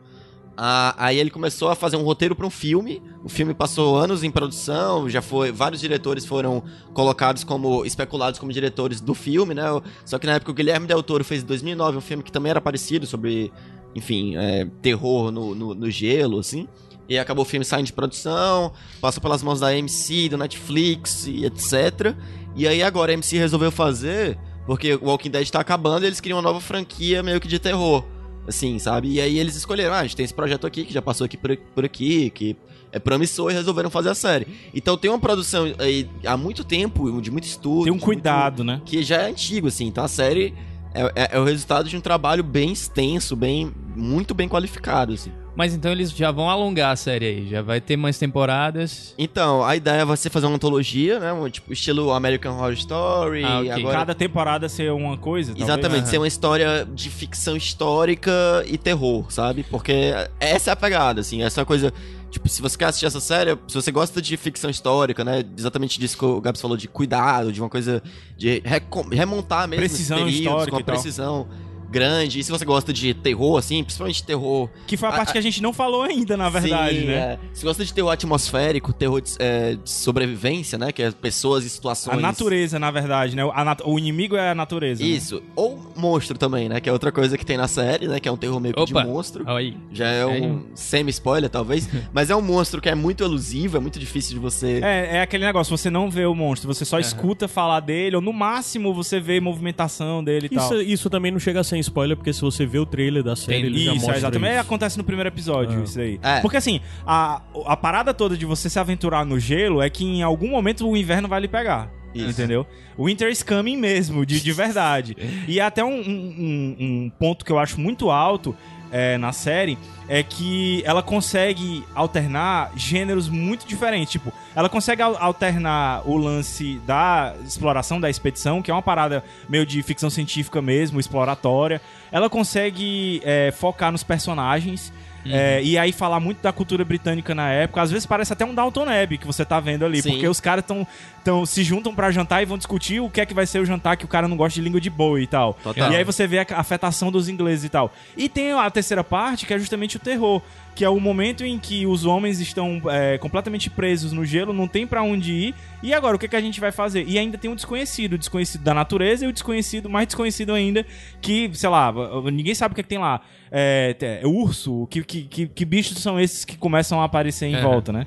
Ah, 0.57 0.95
aí 0.97 1.19
ele 1.19 1.29
começou 1.29 1.69
a 1.69 1.75
fazer 1.75 1.97
um 1.97 2.03
roteiro 2.03 2.35
para 2.35 2.47
um 2.47 2.51
filme. 2.51 3.03
O 3.23 3.29
filme 3.29 3.53
passou 3.53 3.97
anos 3.97 4.25
em 4.25 4.31
produção, 4.31 5.09
já 5.09 5.21
foi. 5.21 5.53
Vários 5.53 5.81
diretores 5.81 6.25
foram 6.25 6.63
colocados 6.95 7.45
como. 7.45 7.85
especulados 7.85 8.41
como 8.41 8.51
diretores 8.51 9.01
do 9.01 9.13
filme, 9.13 9.53
né? 9.53 9.65
Só 10.05 10.19
que 10.19 10.27
na 10.27 10.35
época 10.35 10.53
o 10.53 10.55
Guilherme 10.55 10.87
Del 10.87 11.03
Toro 11.03 11.23
fez 11.25 11.43
em 11.43 11.47
2009 11.47 11.99
um 11.99 12.01
filme 12.01 12.23
que 12.23 12.33
também 12.33 12.49
era 12.49 12.61
parecido 12.61 13.07
sobre, 13.07 13.53
enfim, 13.95 14.37
é, 14.37 14.67
terror 14.81 15.31
no, 15.31 15.55
no, 15.55 15.75
no 15.75 15.91
gelo, 15.91 16.39
assim. 16.39 16.67
E 17.07 17.19
acabou 17.19 17.45
o 17.45 17.49
filme 17.49 17.65
saindo 17.65 17.87
de 17.87 17.93
produção, 17.93 18.73
passou 19.01 19.21
pelas 19.21 19.43
mãos 19.43 19.61
da 19.61 19.69
AMC, 19.69 20.31
do 20.31 20.39
Netflix 20.39 21.27
e 21.27 21.45
etc. 21.45 22.17
E 22.57 22.67
aí 22.67 22.83
agora 22.83 23.13
a 23.13 23.15
AMC 23.15 23.37
resolveu 23.37 23.71
fazer, 23.71 24.39
porque 24.67 24.95
o 24.95 25.05
Walking 25.05 25.31
Dead 25.31 25.49
tá 25.51 25.61
acabando 25.61 26.05
e 26.05 26.07
eles 26.07 26.19
queriam 26.19 26.39
uma 26.39 26.43
nova 26.43 26.61
franquia 26.61 27.23
meio 27.23 27.39
que 27.41 27.47
de 27.47 27.59
terror. 27.59 28.03
Assim, 28.47 28.79
sabe? 28.79 29.09
E 29.11 29.21
aí 29.21 29.39
eles 29.39 29.57
escolheram, 29.57 29.95
ah, 29.95 29.99
a 29.99 30.03
gente 30.05 30.15
tem 30.17 30.25
esse 30.25 30.35
projeto 30.35 30.67
aqui 30.67 30.85
que 30.85 30.93
já 30.93 31.03
passou 31.03 31.25
aqui 31.25 31.37
por, 31.37 31.57
por 31.75 31.85
aqui, 31.85 32.31
que 32.31 32.57
é 32.93 32.99
promissor 32.99 33.51
e 33.51 33.55
resolveram 33.55 33.91
fazer 33.91 34.11
a 34.11 34.15
série. 34.15 34.47
Então 34.73 34.97
tem 34.97 35.11
uma 35.11 35.19
produção 35.19 35.67
aí 35.79 36.09
há 36.25 36.37
muito 36.37 36.63
tempo, 36.63 37.21
de 37.21 37.31
muito 37.31 37.45
estudo. 37.45 37.85
tem 37.85 37.93
um 37.93 37.99
cuidado, 37.99 38.63
né? 38.63 38.75
muito- 38.77 38.85
que 38.89 39.03
já 39.03 39.23
é 39.23 39.29
antigo, 39.31 39.67
assim. 39.69 39.87
Então 39.87 40.05
a 40.05 40.09
série 40.09 40.55
é, 40.95 41.03
é- 41.25 41.29
é 41.33 41.41
o 41.41 41.45
resultado 41.45 41.89
de 41.89 41.97
um 41.97 42.01
trabalho 42.01 42.45
bem 42.45 42.73
extenso, 42.73 43.35
bem 43.35 43.73
muito 43.97 44.33
bem 44.35 44.49
qualificado, 44.49 45.13
assim. 45.13 45.33
Mas 45.57 45.75
então 45.75 45.91
eles 45.91 46.11
já 46.11 46.31
vão 46.31 46.51
alongar 46.51 46.93
a 46.93 46.97
série 46.97 47.27
aí, 47.27 47.49
já 47.49 47.63
vai 47.63 47.81
ter 47.81 47.97
mais 47.97 48.19
temporadas. 48.19 49.15
Então, 49.17 49.65
a 49.65 49.75
ideia 49.75 50.05
vai 50.05 50.17
ser 50.17 50.29
fazer 50.29 50.47
uma 50.47 50.57
antologia, 50.57 51.19
né? 51.19 51.33
Um, 51.33 51.49
tipo, 51.49 51.73
estilo 51.73 52.13
American 52.13 52.57
Horror 52.57 52.75
Story. 52.75 53.43
Ah, 53.43 53.61
ok. 53.61 53.71
agora... 53.73 53.99
Cada 53.99 54.15
temporada 54.15 54.69
ser 54.69 54.93
uma 54.93 55.17
coisa. 55.17 55.53
talvez. 55.53 55.69
Exatamente, 55.69 56.03
Aham. 56.03 56.11
ser 56.11 56.19
uma 56.19 56.29
história 56.29 56.87
de 56.95 57.09
ficção 57.09 57.57
histórica 57.57 58.31
e 58.67 58.77
terror, 58.77 59.33
sabe? 59.33 59.65
Porque 59.65 60.13
essa 60.39 60.71
é 60.71 60.73
a 60.73 60.77
pegada, 60.77 61.23
assim, 61.23 61.43
essa 61.43 61.65
coisa. 61.65 61.93
Tipo, 62.31 62.49
se 62.51 62.61
você 62.61 62.77
quer 62.77 62.87
assistir 62.87 63.07
essa 63.07 63.21
série, 63.21 63.57
se 63.67 63.75
você 63.75 63.91
gosta 63.91 64.21
de 64.21 64.37
ficção 64.37 64.69
histórica, 64.69 65.25
né? 65.25 65.43
Exatamente 65.57 65.99
disso 65.99 66.19
que 66.19 66.25
o 66.25 66.39
Gabs 66.39 66.61
falou, 66.61 66.77
de 66.77 66.87
cuidado, 66.87 67.51
de 67.51 67.63
uma 67.63 67.71
coisa 67.71 68.03
de 68.37 68.63
remontar 69.11 69.67
mesmo 69.67 69.81
Precisão 69.81 70.29
histórica 70.29 70.71
com 70.71 70.77
uma 70.77 70.81
e 70.83 70.85
tal. 70.85 71.49
Grande. 71.91 72.41
E 72.41 72.45
se 72.45 72.51
você 72.51 72.65
gosta 72.65 72.93
de 72.93 73.15
terror, 73.15 73.59
assim, 73.59 73.83
principalmente 73.83 74.23
terror 74.25 74.69
Que 74.87 74.97
foi 74.97 75.09
a 75.09 75.13
A- 75.13 75.17
parte 75.17 75.33
que 75.33 75.39
a 75.39 75.43
gente 75.43 75.63
não 75.63 75.73
falou 75.73 76.03
ainda, 76.03 76.37
na 76.37 76.49
verdade, 76.49 77.01
Sim, 77.01 77.07
né? 77.07 77.13
é. 77.15 77.39
Se 77.53 77.65
gosta 77.65 77.85
de 77.85 77.93
terror 77.93 78.11
atmosférico, 78.11 78.93
terror 78.93 79.21
de, 79.21 79.33
é, 79.39 79.75
de 79.75 79.91
sobrevivência, 79.91 80.79
né? 80.79 80.93
Que 80.93 81.03
é 81.03 81.11
pessoas 81.11 81.65
e 81.65 81.71
situações. 81.71 82.17
A 82.19 82.21
natureza, 82.21 82.79
na 82.79 82.91
verdade, 82.91 83.37
né? 83.37 83.43
A 83.55 83.65
nat- 83.65 83.83
O 83.85 83.99
inimigo 83.99 84.37
é 84.37 84.51
a 84.51 84.55
natureza. 84.55 85.03
né? 85.03 85.09
Isso. 85.09 85.43
Ou 85.55 85.79
monstro 85.97 86.37
também, 86.39 86.69
né? 86.69 86.81
Que 86.81 86.89
é 86.89 86.93
outra 86.93 87.11
coisa 87.13 87.37
que 87.39 87.45
tem 87.45 87.57
na 87.57 87.69
série, 87.69 88.09
né? 88.09 88.19
Que 88.21 88.29
é 88.29 88.33
um 88.33 88.37
terror 88.37 88.61
meio 88.61 88.75
que 88.75 88.81
Opa. 88.81 89.03
de 89.03 89.09
monstro. 89.09 89.49
Aí. 89.49 89.77
Já 89.93 90.09
é 90.09 90.27
um 90.27 90.65
semi-spoiler, 90.75 91.49
talvez. 91.51 91.89
mas 92.13 92.31
é 92.31 92.37
um 92.37 92.43
monstro 92.43 92.81
que 92.81 92.89
é 92.89 92.95
muito 92.95 93.23
elusivo, 93.25 93.77
é 93.77 93.81
muito 93.81 93.99
difícil 93.99 94.35
de 94.35 94.39
você. 94.41 94.81
É, 94.83 95.17
é 95.17 95.21
aquele 95.23 95.45
negócio, 95.45 95.77
você 95.77 95.91
não 95.91 96.11
vê 96.11 96.25
o 96.27 96.35
monstro, 96.35 96.73
você 96.73 96.85
só 96.85 96.99
escuta 96.99 97.49
falar 97.49 97.81
dele, 97.81 98.17
ou 98.17 98.23
no 98.23 98.33
máximo 98.33 98.93
você 98.95 99.21
vê 99.21 99.41
movimentação 99.41 100.23
dele 100.23 100.49
e 100.51 100.57
Isso, 100.57 100.69
tal. 100.69 100.81
isso 100.81 101.11
também 101.11 101.31
não 101.33 101.39
chega 101.39 101.61
a 101.61 101.65
ser 101.65 101.76
spoiler, 101.81 102.17
porque 102.17 102.33
se 102.33 102.41
você 102.41 102.65
vê 102.67 102.79
o 102.79 102.87
trailer 102.87 103.23
da 103.23 103.35
série, 103.37 103.63
Tem- 103.63 103.67
ele 103.67 103.79
já 103.79 103.91
Isso, 103.93 103.95
mostra 103.97 104.15
é, 104.15 104.19
exatamente. 104.19 104.51
É, 104.51 104.53
isso. 104.55 104.61
acontece 104.61 104.99
no 104.99 105.05
primeiro 105.05 105.29
episódio, 105.29 105.81
Ah. 105.81 105.85
isso 105.85 106.01
aí. 106.01 106.19
É. 106.23 106.41
Porque 106.41 106.57
assim, 106.57 106.81
a, 107.07 107.43
a 107.67 107.77
parada 107.77 108.13
toda 108.15 108.37
de 108.37 108.45
você 108.47 108.69
se 108.71 108.79
aventurar 108.79 109.25
no 109.25 109.39
gelo 109.39 109.81
é 109.83 109.89
que 109.91 110.05
em 110.05 110.23
algum 110.23 110.49
momento 110.51 110.89
o 110.89 110.97
inverno 110.97 111.29
vai 111.29 111.41
lhe 111.41 111.49
pegar. 111.49 111.91
Isso. 112.15 112.31
Entendeu? 112.31 112.67
Winter 112.99 113.29
is 113.31 113.43
coming 113.43 113.77
mesmo, 113.77 114.25
de, 114.25 114.41
de 114.41 114.53
verdade. 114.53 115.15
e 115.47 115.61
até 115.61 115.85
um, 115.85 115.89
um- 116.01 116.35
um- 116.39 116.77
um 117.05 117.11
ponto 117.19 117.45
que 117.45 117.53
eu 117.53 117.59
acho 117.59 117.79
muito 117.79 118.11
alto 118.11 118.57
é, 118.91 119.19
na 119.19 119.33
série 119.33 119.79
é 120.09 120.23
que 120.23 120.83
ela 120.87 121.03
consegue 121.03 121.85
alternar 121.95 122.71
gêneros 122.77 123.29
muito 123.29 123.67
diferentes. 123.67 124.13
Tipo, 124.13 124.33
ela 124.55 124.69
consegue 124.69 125.03
al- 125.03 125.17
alternar 125.21 126.03
o 126.09 126.17
lance 126.17 126.81
da 126.87 127.35
exploração 127.45 128.01
da 128.01 128.09
expedição, 128.09 128.63
que 128.63 128.71
é 128.71 128.75
uma 128.75 128.83
parada 128.83 129.25
meio 129.49 129.67
de 129.67 129.83
ficção 129.83 130.09
científica 130.09 130.63
mesmo, 130.63 131.01
exploratória. 131.01 131.81
Ela 132.13 132.31
consegue 132.31 133.21
é, 133.25 133.51
focar 133.51 133.91
nos 133.91 134.05
personagens. 134.05 134.93
É, 135.31 135.63
e 135.63 135.79
aí 135.79 135.93
falar 135.93 136.21
muito 136.21 136.43
da 136.43 136.53
cultura 136.53 136.85
britânica 136.85 137.35
na 137.35 137.51
época, 137.51 137.83
às 137.83 137.91
vezes 137.91 138.07
parece 138.07 138.33
até 138.33 138.45
um 138.45 138.55
Downton 138.55 138.89
Abbey 138.89 139.19
que 139.19 139.27
você 139.27 139.45
tá 139.45 139.61
vendo 139.61 139.85
ali, 139.85 140.03
Sim. 140.03 140.13
porque 140.13 140.29
os 140.29 140.41
caras 140.41 140.65
tão, 140.65 140.87
tão, 141.25 141.47
se 141.47 141.63
juntam 141.63 141.95
pra 141.95 142.11
jantar 142.11 142.43
e 142.43 142.47
vão 142.47 142.57
discutir 142.57 143.01
o 143.01 143.11
que 143.11 143.21
é 143.21 143.27
que 143.27 143.35
vai 143.35 143.47
ser 143.47 143.61
o 143.61 143.65
jantar 143.65 143.97
que 143.97 144.05
o 144.05 144.09
cara 144.09 144.29
não 144.29 144.37
gosta 144.37 144.55
de 144.55 144.63
língua 144.63 144.81
de 144.81 144.91
boi 144.91 145.23
e 145.23 145.27
tal. 145.27 145.55
Total. 145.55 145.93
E 145.93 145.97
aí 145.97 146.05
você 146.05 146.27
vê 146.27 146.41
a 146.41 146.47
afetação 146.51 147.11
dos 147.11 147.29
ingleses 147.29 147.65
e 147.65 147.69
tal. 147.69 147.93
E 148.17 148.29
tem 148.29 148.53
a 148.53 148.71
terceira 148.71 149.03
parte, 149.03 149.47
que 149.47 149.55
é 149.55 149.59
justamente 149.59 149.97
o 149.97 150.01
terror, 150.01 150.43
que 150.77 150.85
é 150.85 150.89
o 150.91 151.01
momento 151.01 151.43
em 151.43 151.59
que 151.59 151.87
os 151.87 152.05
homens 152.05 152.39
estão 152.39 152.83
é, 152.91 153.17
completamente 153.17 153.71
presos 153.71 154.13
no 154.13 154.27
gelo, 154.27 154.53
não 154.53 154.69
tem 154.69 154.87
pra 154.87 155.03
onde 155.03 155.33
ir. 155.33 155.55
E 155.83 155.95
agora, 155.95 156.15
o 156.15 156.19
que, 156.19 156.29
que 156.29 156.37
a 156.37 156.41
gente 156.41 156.61
vai 156.61 156.71
fazer? 156.71 157.03
E 157.09 157.19
ainda 157.19 157.39
tem 157.39 157.51
um 157.51 157.55
desconhecido, 157.55 158.13
o 158.13 158.19
desconhecido 158.19 158.63
da 158.63 158.75
natureza 158.75 159.25
e 159.25 159.29
o 159.29 159.33
desconhecido, 159.33 159.89
mais 159.89 160.07
desconhecido 160.07 160.53
ainda, 160.53 160.85
que, 161.21 161.51
sei 161.55 161.71
lá, 161.71 161.93
ninguém 162.31 162.55
sabe 162.55 162.73
o 162.73 162.75
que, 162.75 162.83
é 162.83 162.85
que 162.85 162.89
tem 162.91 162.99
lá. 162.99 163.23
É, 163.51 163.97
é 164.23 164.27
urso, 164.27 164.87
que, 164.91 165.03
que, 165.03 165.23
que, 165.23 165.47
que 165.47 165.65
bichos 165.65 165.97
são 165.99 166.21
esses 166.21 166.45
que 166.45 166.59
começam 166.59 167.01
a 167.01 167.05
aparecer 167.05 167.47
em 167.47 167.55
É. 167.57 167.63
volta, 167.63 167.91
né? 167.91 168.07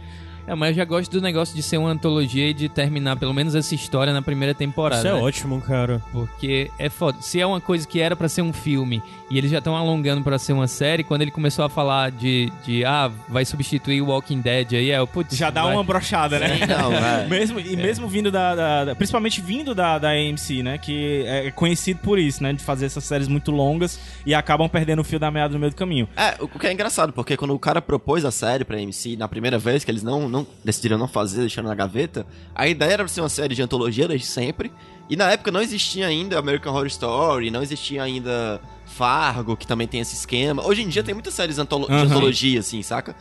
É, 0.49 0.55
mas 0.55 0.69
eu 0.69 0.75
já 0.77 0.85
gosto 0.85 1.11
do 1.11 1.21
negócio 1.21 1.55
de 1.55 1.61
ser 1.61 1.77
uma 1.77 1.91
antologia 1.91 2.49
e 2.49 2.53
de 2.55 2.67
terminar 2.67 3.15
pelo 3.17 3.31
menos 3.35 3.53
essa 3.53 3.75
história 3.75 4.11
na 4.11 4.21
primeira 4.21 4.51
temporada. 4.55 4.97
Isso 5.01 5.07
é 5.07 5.13
né? 5.13 5.21
ótimo, 5.21 5.61
cara. 5.61 6.01
Porque 6.11 6.71
é 6.79 6.89
foda. 6.89 7.21
Se 7.21 7.39
é 7.39 7.45
uma 7.45 7.61
coisa 7.61 7.87
que 7.87 7.99
era 7.99 8.15
pra 8.15 8.27
ser 8.27 8.41
um 8.41 8.51
filme 8.51 8.99
e 9.29 9.37
eles 9.37 9.51
já 9.51 9.59
estão 9.59 9.75
alongando 9.75 10.23
pra 10.23 10.39
ser 10.39 10.53
uma 10.53 10.67
série, 10.67 11.03
quando 11.03 11.21
ele 11.21 11.29
começou 11.29 11.63
a 11.63 11.69
falar 11.69 12.09
de, 12.09 12.51
de 12.65 12.83
ah, 12.83 13.11
vai 13.27 13.45
substituir 13.45 14.01
o 14.01 14.07
Walking 14.07 14.41
Dead 14.41 14.73
aí, 14.73 14.89
é 14.89 14.99
o 14.99 15.05
putz. 15.05 15.37
Já 15.37 15.51
dá 15.51 15.63
vai- 15.65 15.73
uma 15.73 15.83
brochada, 15.83 16.39
né? 16.39 16.57
Sim, 16.57 16.65
não, 16.65 16.93
é. 16.93 17.27
mesmo, 17.29 17.59
e 17.59 17.75
mesmo 17.75 18.07
vindo 18.07 18.31
da, 18.31 18.55
da- 18.55 18.85
da- 18.85 18.95
Principalmente 18.95 19.41
vindo 19.41 19.75
da, 19.75 19.99
da 19.99 20.09
AMC, 20.09 20.63
né? 20.63 20.79
Que 20.79 21.25
é 21.27 21.51
conhecido 21.51 21.99
por 21.99 22.17
isso, 22.17 22.41
né? 22.41 22.53
De 22.53 22.63
fazer 22.63 22.87
essas 22.87 23.03
séries 23.03 23.27
muito 23.27 23.51
longas 23.51 23.99
e 24.25 24.33
acabam 24.33 24.67
perdendo 24.67 25.01
o 25.01 25.03
fio 25.03 25.19
da 25.19 25.29
meada 25.29 25.53
no 25.53 25.59
meio 25.59 25.71
do 25.71 25.75
caminho. 25.75 26.09
É, 26.17 26.35
o 26.39 26.47
que 26.47 26.65
é 26.65 26.73
engraçado, 26.73 27.13
porque 27.13 27.37
quando 27.37 27.53
o 27.53 27.59
cara 27.59 27.83
propôs 27.83 28.25
a 28.25 28.31
série 28.31 28.65
pra 28.65 28.81
MC 28.81 29.15
na 29.15 29.27
primeira 29.27 29.59
vez, 29.59 29.83
que 29.83 29.91
eles 29.91 30.01
não, 30.01 30.27
não 30.27 30.38
não, 30.39 30.47
decidiram 30.63 30.97
não 30.97 31.07
fazer, 31.07 31.41
deixando 31.41 31.67
na 31.67 31.75
gaveta, 31.75 32.25
a 32.55 32.67
ideia 32.67 32.93
era 32.93 33.07
ser 33.07 33.21
uma 33.21 33.29
série 33.29 33.55
de 33.55 33.61
antologia 33.61 34.07
desde 34.07 34.27
sempre. 34.27 34.71
E 35.09 35.15
na 35.15 35.31
época 35.31 35.51
não 35.51 35.61
existia 35.61 36.05
ainda 36.07 36.37
American 36.37 36.71
Horror 36.73 36.85
Story, 36.87 37.49
não 37.49 37.63
existia 37.63 38.03
ainda 38.03 38.61
Fargo, 38.85 39.57
que 39.57 39.65
também 39.65 39.87
tem 39.87 39.99
esse 40.01 40.13
esquema. 40.15 40.63
Hoje 40.65 40.83
em 40.83 40.87
dia 40.87 41.01
tem 41.03 41.13
muitas 41.13 41.33
séries 41.33 41.57
antolo 41.57 41.87
de 41.87 41.93
antologia, 41.93 42.59
assim, 42.59 42.81
saca? 42.83 43.15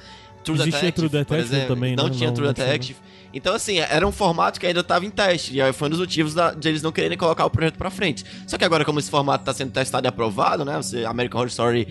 True 0.45 0.59
Existia 0.61 0.93
True 0.93 1.09
por 1.09 1.19
Detective 1.19 1.41
exemplo. 1.57 1.75
também, 1.75 1.97
Não 1.97 2.05
né? 2.05 2.11
tinha 2.11 2.29
Não- 2.29 2.35
True 2.35 2.47
não 2.47 2.55
tinha, 2.55 2.67
Detective. 2.67 2.99
Então, 3.33 3.55
assim, 3.55 3.79
era 3.79 4.07
um 4.07 4.13
formato 4.13 4.59
que 4.59 4.67
ainda 4.67 4.83
tava 4.83 5.05
em 5.05 5.11
teste. 5.11 5.55
E 5.55 5.61
aí 5.61 5.73
foi 5.73 5.89
um 5.89 5.91
dos 5.91 6.01
motivos 6.01 6.33
da- 6.35 6.53
de 6.53 6.67
eles 6.69 6.83
não 6.83 6.91
quererem 6.91 7.17
colocar 7.19 7.45
o 7.45 7.51
projeto 7.51 7.77
pra 7.77 7.91
frente. 7.91 8.25
Só 8.47 8.57
que 8.57 8.65
agora, 8.65 8.85
como 8.85 8.99
esse 8.99 9.11
formato 9.11 9.45
tá 9.45 9.53
sendo 9.53 9.71
testado 9.71 10.07
e 10.07 10.09
aprovado, 10.09 10.65
né? 10.65 10.77
Você, 10.79 11.05
American 11.05 11.39
Horror 11.41 11.49
Story, 11.49 11.87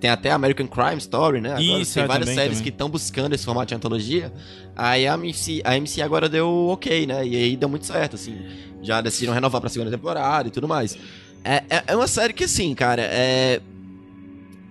tem 0.00 0.10
até 0.10 0.30
American 0.30 0.66
Crime 0.66 0.98
Story, 0.98 1.40
né? 1.40 1.50
Agora 1.52 1.62
Isso, 1.80 1.94
tem 1.94 2.02
é, 2.02 2.06
várias 2.06 2.26
também, 2.26 2.34
séries 2.36 2.58
também. 2.58 2.62
que 2.64 2.68
estão 2.74 2.88
buscando 2.90 3.34
esse 3.34 3.44
formato 3.44 3.68
de 3.68 3.74
antologia. 3.74 4.32
Aí 4.76 5.06
a 5.08 5.14
MC, 5.14 5.62
a 5.64 5.76
MC 5.76 6.02
agora 6.02 6.28
deu 6.28 6.48
ok, 6.68 7.06
né? 7.06 7.26
E 7.26 7.36
aí 7.36 7.56
deu 7.56 7.68
muito 7.68 7.86
certo, 7.86 8.16
assim. 8.16 8.36
Já 8.82 9.00
decidiram 9.00 9.32
renovar 9.32 9.60
pra 9.60 9.70
segunda 9.70 9.90
temporada 9.90 10.48
e 10.48 10.50
tudo 10.50 10.68
mais. 10.68 10.98
É, 11.44 11.62
é, 11.70 11.82
é 11.88 11.96
uma 11.96 12.06
série 12.06 12.32
que, 12.32 12.44
assim, 12.44 12.74
cara, 12.74 13.02
é. 13.02 13.60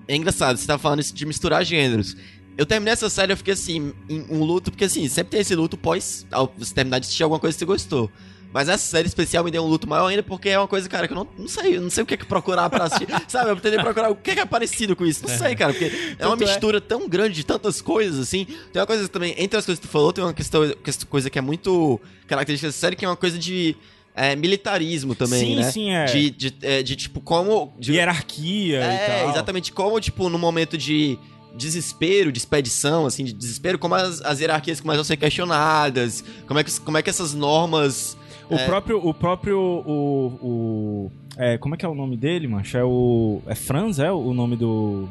É 0.08 0.16
engraçado, 0.16 0.58
você 0.58 0.68
tava 0.68 0.80
falando 0.80 1.00
isso 1.00 1.14
de 1.16 1.26
misturar 1.26 1.64
gêneros. 1.64 2.16
Eu 2.58 2.66
terminei 2.66 2.94
essa 2.94 3.10
série, 3.10 3.32
eu 3.34 3.38
fiquei 3.38 3.54
assim, 3.54 3.94
em 4.10 4.26
um 4.30 4.44
luto, 4.44 4.72
porque 4.72 4.84
assim, 4.86 5.08
sempre 5.08 5.32
tem 5.32 5.40
esse 5.40 5.56
luto 5.56 5.78
pós 5.78 6.26
ao 6.32 6.54
você 6.58 6.74
terminar 6.74 7.00
de 7.00 7.06
assistir 7.08 7.24
alguma 7.24 7.40
coisa 7.40 7.56
que 7.56 7.60
você 7.60 7.66
gostou. 7.66 8.12
Mas 8.54 8.68
essa 8.68 8.84
série 8.86 9.08
especial 9.08 9.46
me 9.46 9.50
deu 9.50 9.64
um 9.64 9.68
luto 9.68 9.88
maior 9.88 10.08
ainda, 10.08 10.22
porque 10.22 10.50
é 10.50 10.58
uma 10.60 10.68
coisa, 10.68 10.88
cara, 10.90 11.08
que 11.08 11.14
eu 11.14 11.16
não, 11.16 11.26
não 11.38 11.48
sei, 11.48 11.78
eu 11.78 11.82
não 11.82 11.90
sei 11.90 12.04
o 12.04 12.06
que 12.06 12.16
é 12.16 12.18
que 12.18 12.26
procurar 12.26 12.70
pra 12.70 12.84
assistir. 12.84 13.08
Sabe, 13.30 13.50
eu 13.50 13.56
tentei 13.56 13.80
procurar 13.80 14.10
o 14.10 14.16
que 14.16 14.32
é, 14.32 14.34
que 14.36 14.40
é 14.42 14.46
parecido 14.46 14.94
com 14.94 15.06
isso. 15.06 15.26
Não 15.26 15.38
sei, 15.38 15.56
cara, 15.56 15.72
porque 15.72 15.86
é 16.20 16.26
uma 16.28 16.36
Tanto 16.36 16.44
é- 16.44 16.48
mistura 16.48 16.82
tão 16.82 17.08
grande 17.08 17.34
de 17.36 17.46
tantas 17.46 17.82
coisas, 17.82 18.20
assim. 18.20 18.46
Tem 18.74 18.82
uma 18.82 18.86
coisa 18.86 19.08
também, 19.08 19.34
entre 19.38 19.58
as 19.58 19.66
coisas 19.66 19.80
que 19.80 19.88
tu 19.88 19.92
falou, 19.92 20.12
tem 20.12 20.22
uma 20.22 20.34
questão, 20.34 20.70
quest- 20.84 21.06
coisa 21.06 21.30
que 21.30 21.40
é 21.40 21.42
muito 21.42 21.98
característica 22.28 22.68
dessa 22.68 22.78
série, 22.78 22.98
que 22.98 23.06
é 23.06 23.08
uma 23.08 23.16
coisa 23.16 23.40
de 23.40 23.74
é, 24.14 24.36
militarismo 24.36 25.16
também, 25.16 25.40
sim, 25.40 25.56
né? 25.56 25.72
sim, 25.72 25.90
é. 25.92 26.04
De, 26.06 26.30
de, 26.32 26.54
é, 26.62 26.84
de, 26.84 26.96
tipo, 26.98 27.22
como... 27.22 27.74
De, 27.80 27.94
hierarquia 27.94 28.80
e 28.80 28.84
é, 28.84 29.20
tal. 29.22 29.30
exatamente. 29.30 29.72
Como, 29.72 29.98
tipo, 30.02 30.28
no 30.30 30.38
momento 30.38 30.78
de 30.78 31.18
desespero, 31.56 32.32
de 32.32 32.40
expedição, 32.40 33.06
assim, 33.06 33.24
de 33.24 33.34
desespero, 33.34 33.78
como 33.78 33.96
as, 33.96 34.22
as 34.22 34.40
hierarquias 34.40 34.80
começam 34.80 35.02
a 35.02 35.06
ser 35.06 35.18
questionadas, 35.18 36.24
como 36.48 36.60
é 36.60 36.64
que, 36.64 36.80
como 36.82 36.98
é 36.98 37.02
que 37.02 37.10
essas 37.10 37.34
normas... 37.34 38.18
O 38.50 38.56
É. 38.56 38.66
próprio, 38.66 38.98
o 39.06 39.14
próprio, 39.14 39.58
o, 39.60 40.28
o 40.42 41.12
é, 41.38 41.58
como 41.58 41.74
é 41.74 41.78
que 41.78 41.86
é 41.86 41.88
o 41.90 41.96
nome 41.96 42.18
dele, 42.18 42.48
mancho? 42.48 42.78
É 42.78 42.84
o, 42.84 43.42
é 43.48 43.56
Franz, 43.56 43.98
é 44.00 44.12
o 44.12 44.34
nome 44.34 44.58
do, 44.58 45.08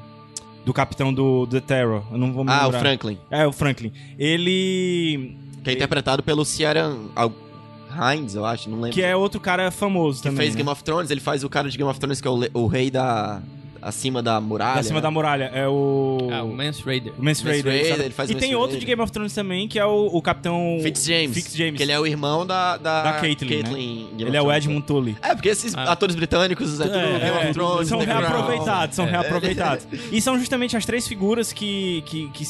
do 0.66 0.74
capitão 0.74 1.12
do 1.12 1.46
The 1.46 1.60
Terror. 1.60 2.02
Eu 2.12 2.18
não 2.18 2.32
vou 2.34 2.44
me 2.44 2.50
Ah, 2.52 2.60
o 2.60 2.64
lembrar. 2.66 2.80
Franklin, 2.80 3.18
É, 3.30 3.46
o 3.46 3.52
Franklin. 3.52 3.92
Ele, 4.18 5.34
que 5.64 5.70
é 5.70 5.72
interpretado 5.72 6.22
pelo 6.22 6.44
Ciaran 6.44 6.98
Hines, 7.90 8.34
eu 8.34 8.44
acho, 8.44 8.68
não 8.68 8.76
lembro. 8.76 8.92
que 8.92 9.02
é 9.02 9.16
outro 9.16 9.40
cara 9.40 9.70
famoso 9.70 10.18
que 10.18 10.24
também, 10.24 10.38
fez 10.44 10.54
né? 10.54 10.58
Game 10.58 10.70
of 10.70 10.84
Thrones, 10.84 11.10
ele 11.10 11.20
faz 11.20 11.42
o 11.42 11.48
cara 11.48 11.68
de 11.70 11.76
Game 11.78 11.90
of 11.90 11.98
Thrones 11.98 12.20
que 12.20 12.28
é 12.28 12.30
o, 12.30 12.38
o 12.54 12.66
rei 12.66 12.90
da... 12.90 13.40
acima 13.82 14.22
da 14.22 14.40
muralha. 14.40 14.80
Acima 14.80 14.96
né? 14.96 15.02
da 15.02 15.10
muralha. 15.10 15.50
É 15.54 15.66
o... 15.68 16.28
Ah, 16.32 16.42
o 16.42 16.54
Mance 16.54 16.82
Raider. 16.82 17.12
o 17.18 17.22
Mance 17.24 17.44
Mance 17.44 17.62
Raider. 17.62 17.72
Raider, 17.88 18.04
ele 18.06 18.14
faz 18.14 18.30
e 18.30 18.34
tem 18.34 18.50
Mance 18.50 18.54
outro 18.56 18.66
Raider. 18.72 18.80
de 18.80 18.86
Game 18.86 19.02
of 19.02 19.12
Thrones 19.12 19.34
também, 19.34 19.68
que 19.68 19.78
é 19.78 19.84
o, 19.84 20.06
o 20.12 20.22
capitão... 20.22 20.78
Fitzjames, 20.82 21.34
Fitzjames. 21.34 21.76
que 21.76 21.82
ele 21.82 21.92
é 21.92 21.98
o 22.00 22.06
irmão 22.06 22.46
da... 22.46 22.76
Da, 22.76 23.02
Da 23.02 23.12
Caitlyn, 23.14 23.62
né? 23.62 23.70
em 23.80 24.06
Game 24.16 24.30
Ele 24.30 24.36
é 24.36 24.42
o. 24.42 24.50
Edmund 24.52 24.86
Tully. 24.86 25.16
É, 25.22 25.34
porque 25.34 25.48
esses 25.48 25.74
Ah. 25.74 25.92
atores 25.92 26.14
britânicos 26.16 26.80
é 26.80 26.84
tudo 26.84 26.92
Game 26.98 27.22
É, 27.22 27.32
of 27.44 27.52
Thrones, 27.52 27.88
são 27.88 27.98
reaproveitados, 28.00 28.96
são 28.96 29.06
É. 29.06 29.10
reaproveitados. 29.10 29.86
E 30.12 30.20
são 30.20 30.38
justamente 30.38 30.76
as 30.76 30.84
três 30.84 31.06
figuras 31.06 31.52
que, 31.52 32.02
que, 32.06 32.28
que 32.30 32.44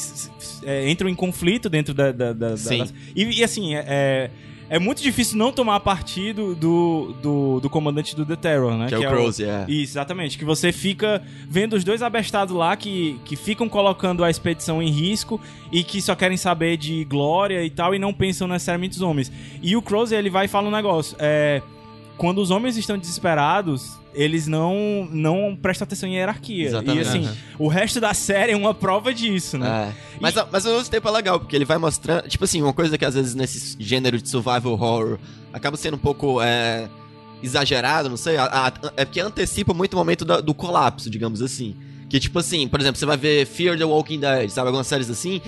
é, 0.65 0.91
entram 0.91 1.09
em 1.09 1.15
conflito 1.15 1.69
dentro 1.69 1.93
da. 1.95 2.11
da, 2.13 2.33
da- 2.33 2.55
da- 2.55 2.87
e, 3.15 3.41
e, 3.41 3.45
assim, 3.45 3.75
é, 3.75 4.31
é, 4.71 4.77
é 4.77 4.79
muito 4.79 5.03
difícil 5.03 5.37
não 5.37 5.53
tomar 5.53 5.81
partido 5.81 6.55
do, 6.55 7.15
do, 7.21 7.61
do 7.61 7.69
comandante 7.69 8.15
do 8.15 8.25
The 8.25 8.37
Terror, 8.37 8.77
né? 8.77 8.87
Que 8.87 8.95
é 8.95 8.99
o 8.99 9.03
Crows, 9.03 9.41
é. 9.41 9.65
Isso, 9.69 9.93
exatamente. 9.93 10.39
Que 10.39 10.45
você 10.45 10.73
fica 10.73 11.23
vendo 11.49 11.75
os 11.75 11.85
dois 11.85 12.03
abestados 12.03 12.55
lá 12.55 12.77
que, 12.77 13.21
que 13.25 13.37
ficam 13.37 13.69
colocando 13.69 14.25
a 14.25 14.31
expedição 14.31 14.83
em 14.83 14.91
risco 14.91 15.41
e 15.71 15.85
que 15.85 16.01
só 16.01 16.15
querem 16.15 16.37
saber 16.37 16.77
de 16.77 17.05
glória 17.05 17.65
e 17.65 17.71
tal 17.71 17.95
e 17.95 17.99
não 17.99 18.13
pensam 18.13 18.49
necessariamente 18.49 18.97
os 18.97 19.03
homens. 19.03 19.31
E 19.61 19.77
o 19.77 19.83
Crows, 19.83 20.13
ele 20.13 20.31
vai 20.31 20.47
e 20.47 20.49
fala 20.49 20.69
um 20.69 20.73
negócio. 20.73 21.17
É, 21.19 21.61
quando 22.17 22.39
os 22.39 22.51
homens 22.51 22.77
estão 22.77 22.97
desesperados, 22.97 24.00
eles 24.15 24.47
não, 24.47 25.09
não 25.13 25.57
prestam 25.61 25.85
atenção 25.85 26.09
em 26.09 26.15
hierarquia. 26.17 26.67
Exatamente. 26.67 26.99
E 26.99 27.09
assim, 27.09 27.25
Aham. 27.27 27.37
o 27.59 27.69
resto 27.69 28.01
da 28.01 28.13
série 28.15 28.53
é 28.53 28.57
uma 28.57 28.75
prova 28.75 29.13
disso, 29.15 29.57
né? 29.59 29.93
É. 29.93 30.19
Mas, 30.21 30.37
a- 30.37 30.47
mas 30.51 30.67
ao 30.67 30.75
mesmo 30.75 30.91
tempo 30.91 31.09
é 31.09 31.11
legal, 31.13 31.39
porque 31.41 31.55
ele 31.57 31.65
vai 31.65 31.79
mostrando. 31.79 32.29
Tipo 32.29 32.45
assim, 32.45 32.61
uma 32.63 32.73
coisa 32.73 32.97
que 32.99 33.05
às 33.05 33.15
vezes 33.15 33.35
nesse 33.35 33.77
gênero 33.79 34.21
de 34.21 34.29
survival 34.29 34.73
horror 34.73 35.19
acaba 35.53 35.77
sendo 35.77 35.95
um 35.95 35.99
pouco 35.99 36.41
é, 36.43 36.89
exagerado, 37.43 38.09
não 38.09 38.17
sei. 38.17 38.37
a- 38.37 38.45
a- 38.69 38.93
é 38.97 39.05
porque 39.05 39.21
antecipa 39.21 39.73
muito 39.73 39.95
o 39.95 39.97
momento 39.97 40.25
da- 40.25 40.41
do 40.41 40.53
colapso, 40.55 41.09
digamos 41.09 41.41
assim. 41.43 41.75
Que 42.09 42.19
tipo 42.19 42.39
assim, 42.39 42.67
por 42.67 42.81
exemplo, 42.81 42.99
você 42.99 43.07
vai 43.07 43.17
ver 43.17 43.47
Fear 43.47 43.79
the 43.79 43.85
Walking 43.85 44.19
Dead, 44.21 44.51
sabe? 44.51 44.67
Algumas 44.69 44.87
séries 44.87 45.09
assim. 45.09 45.41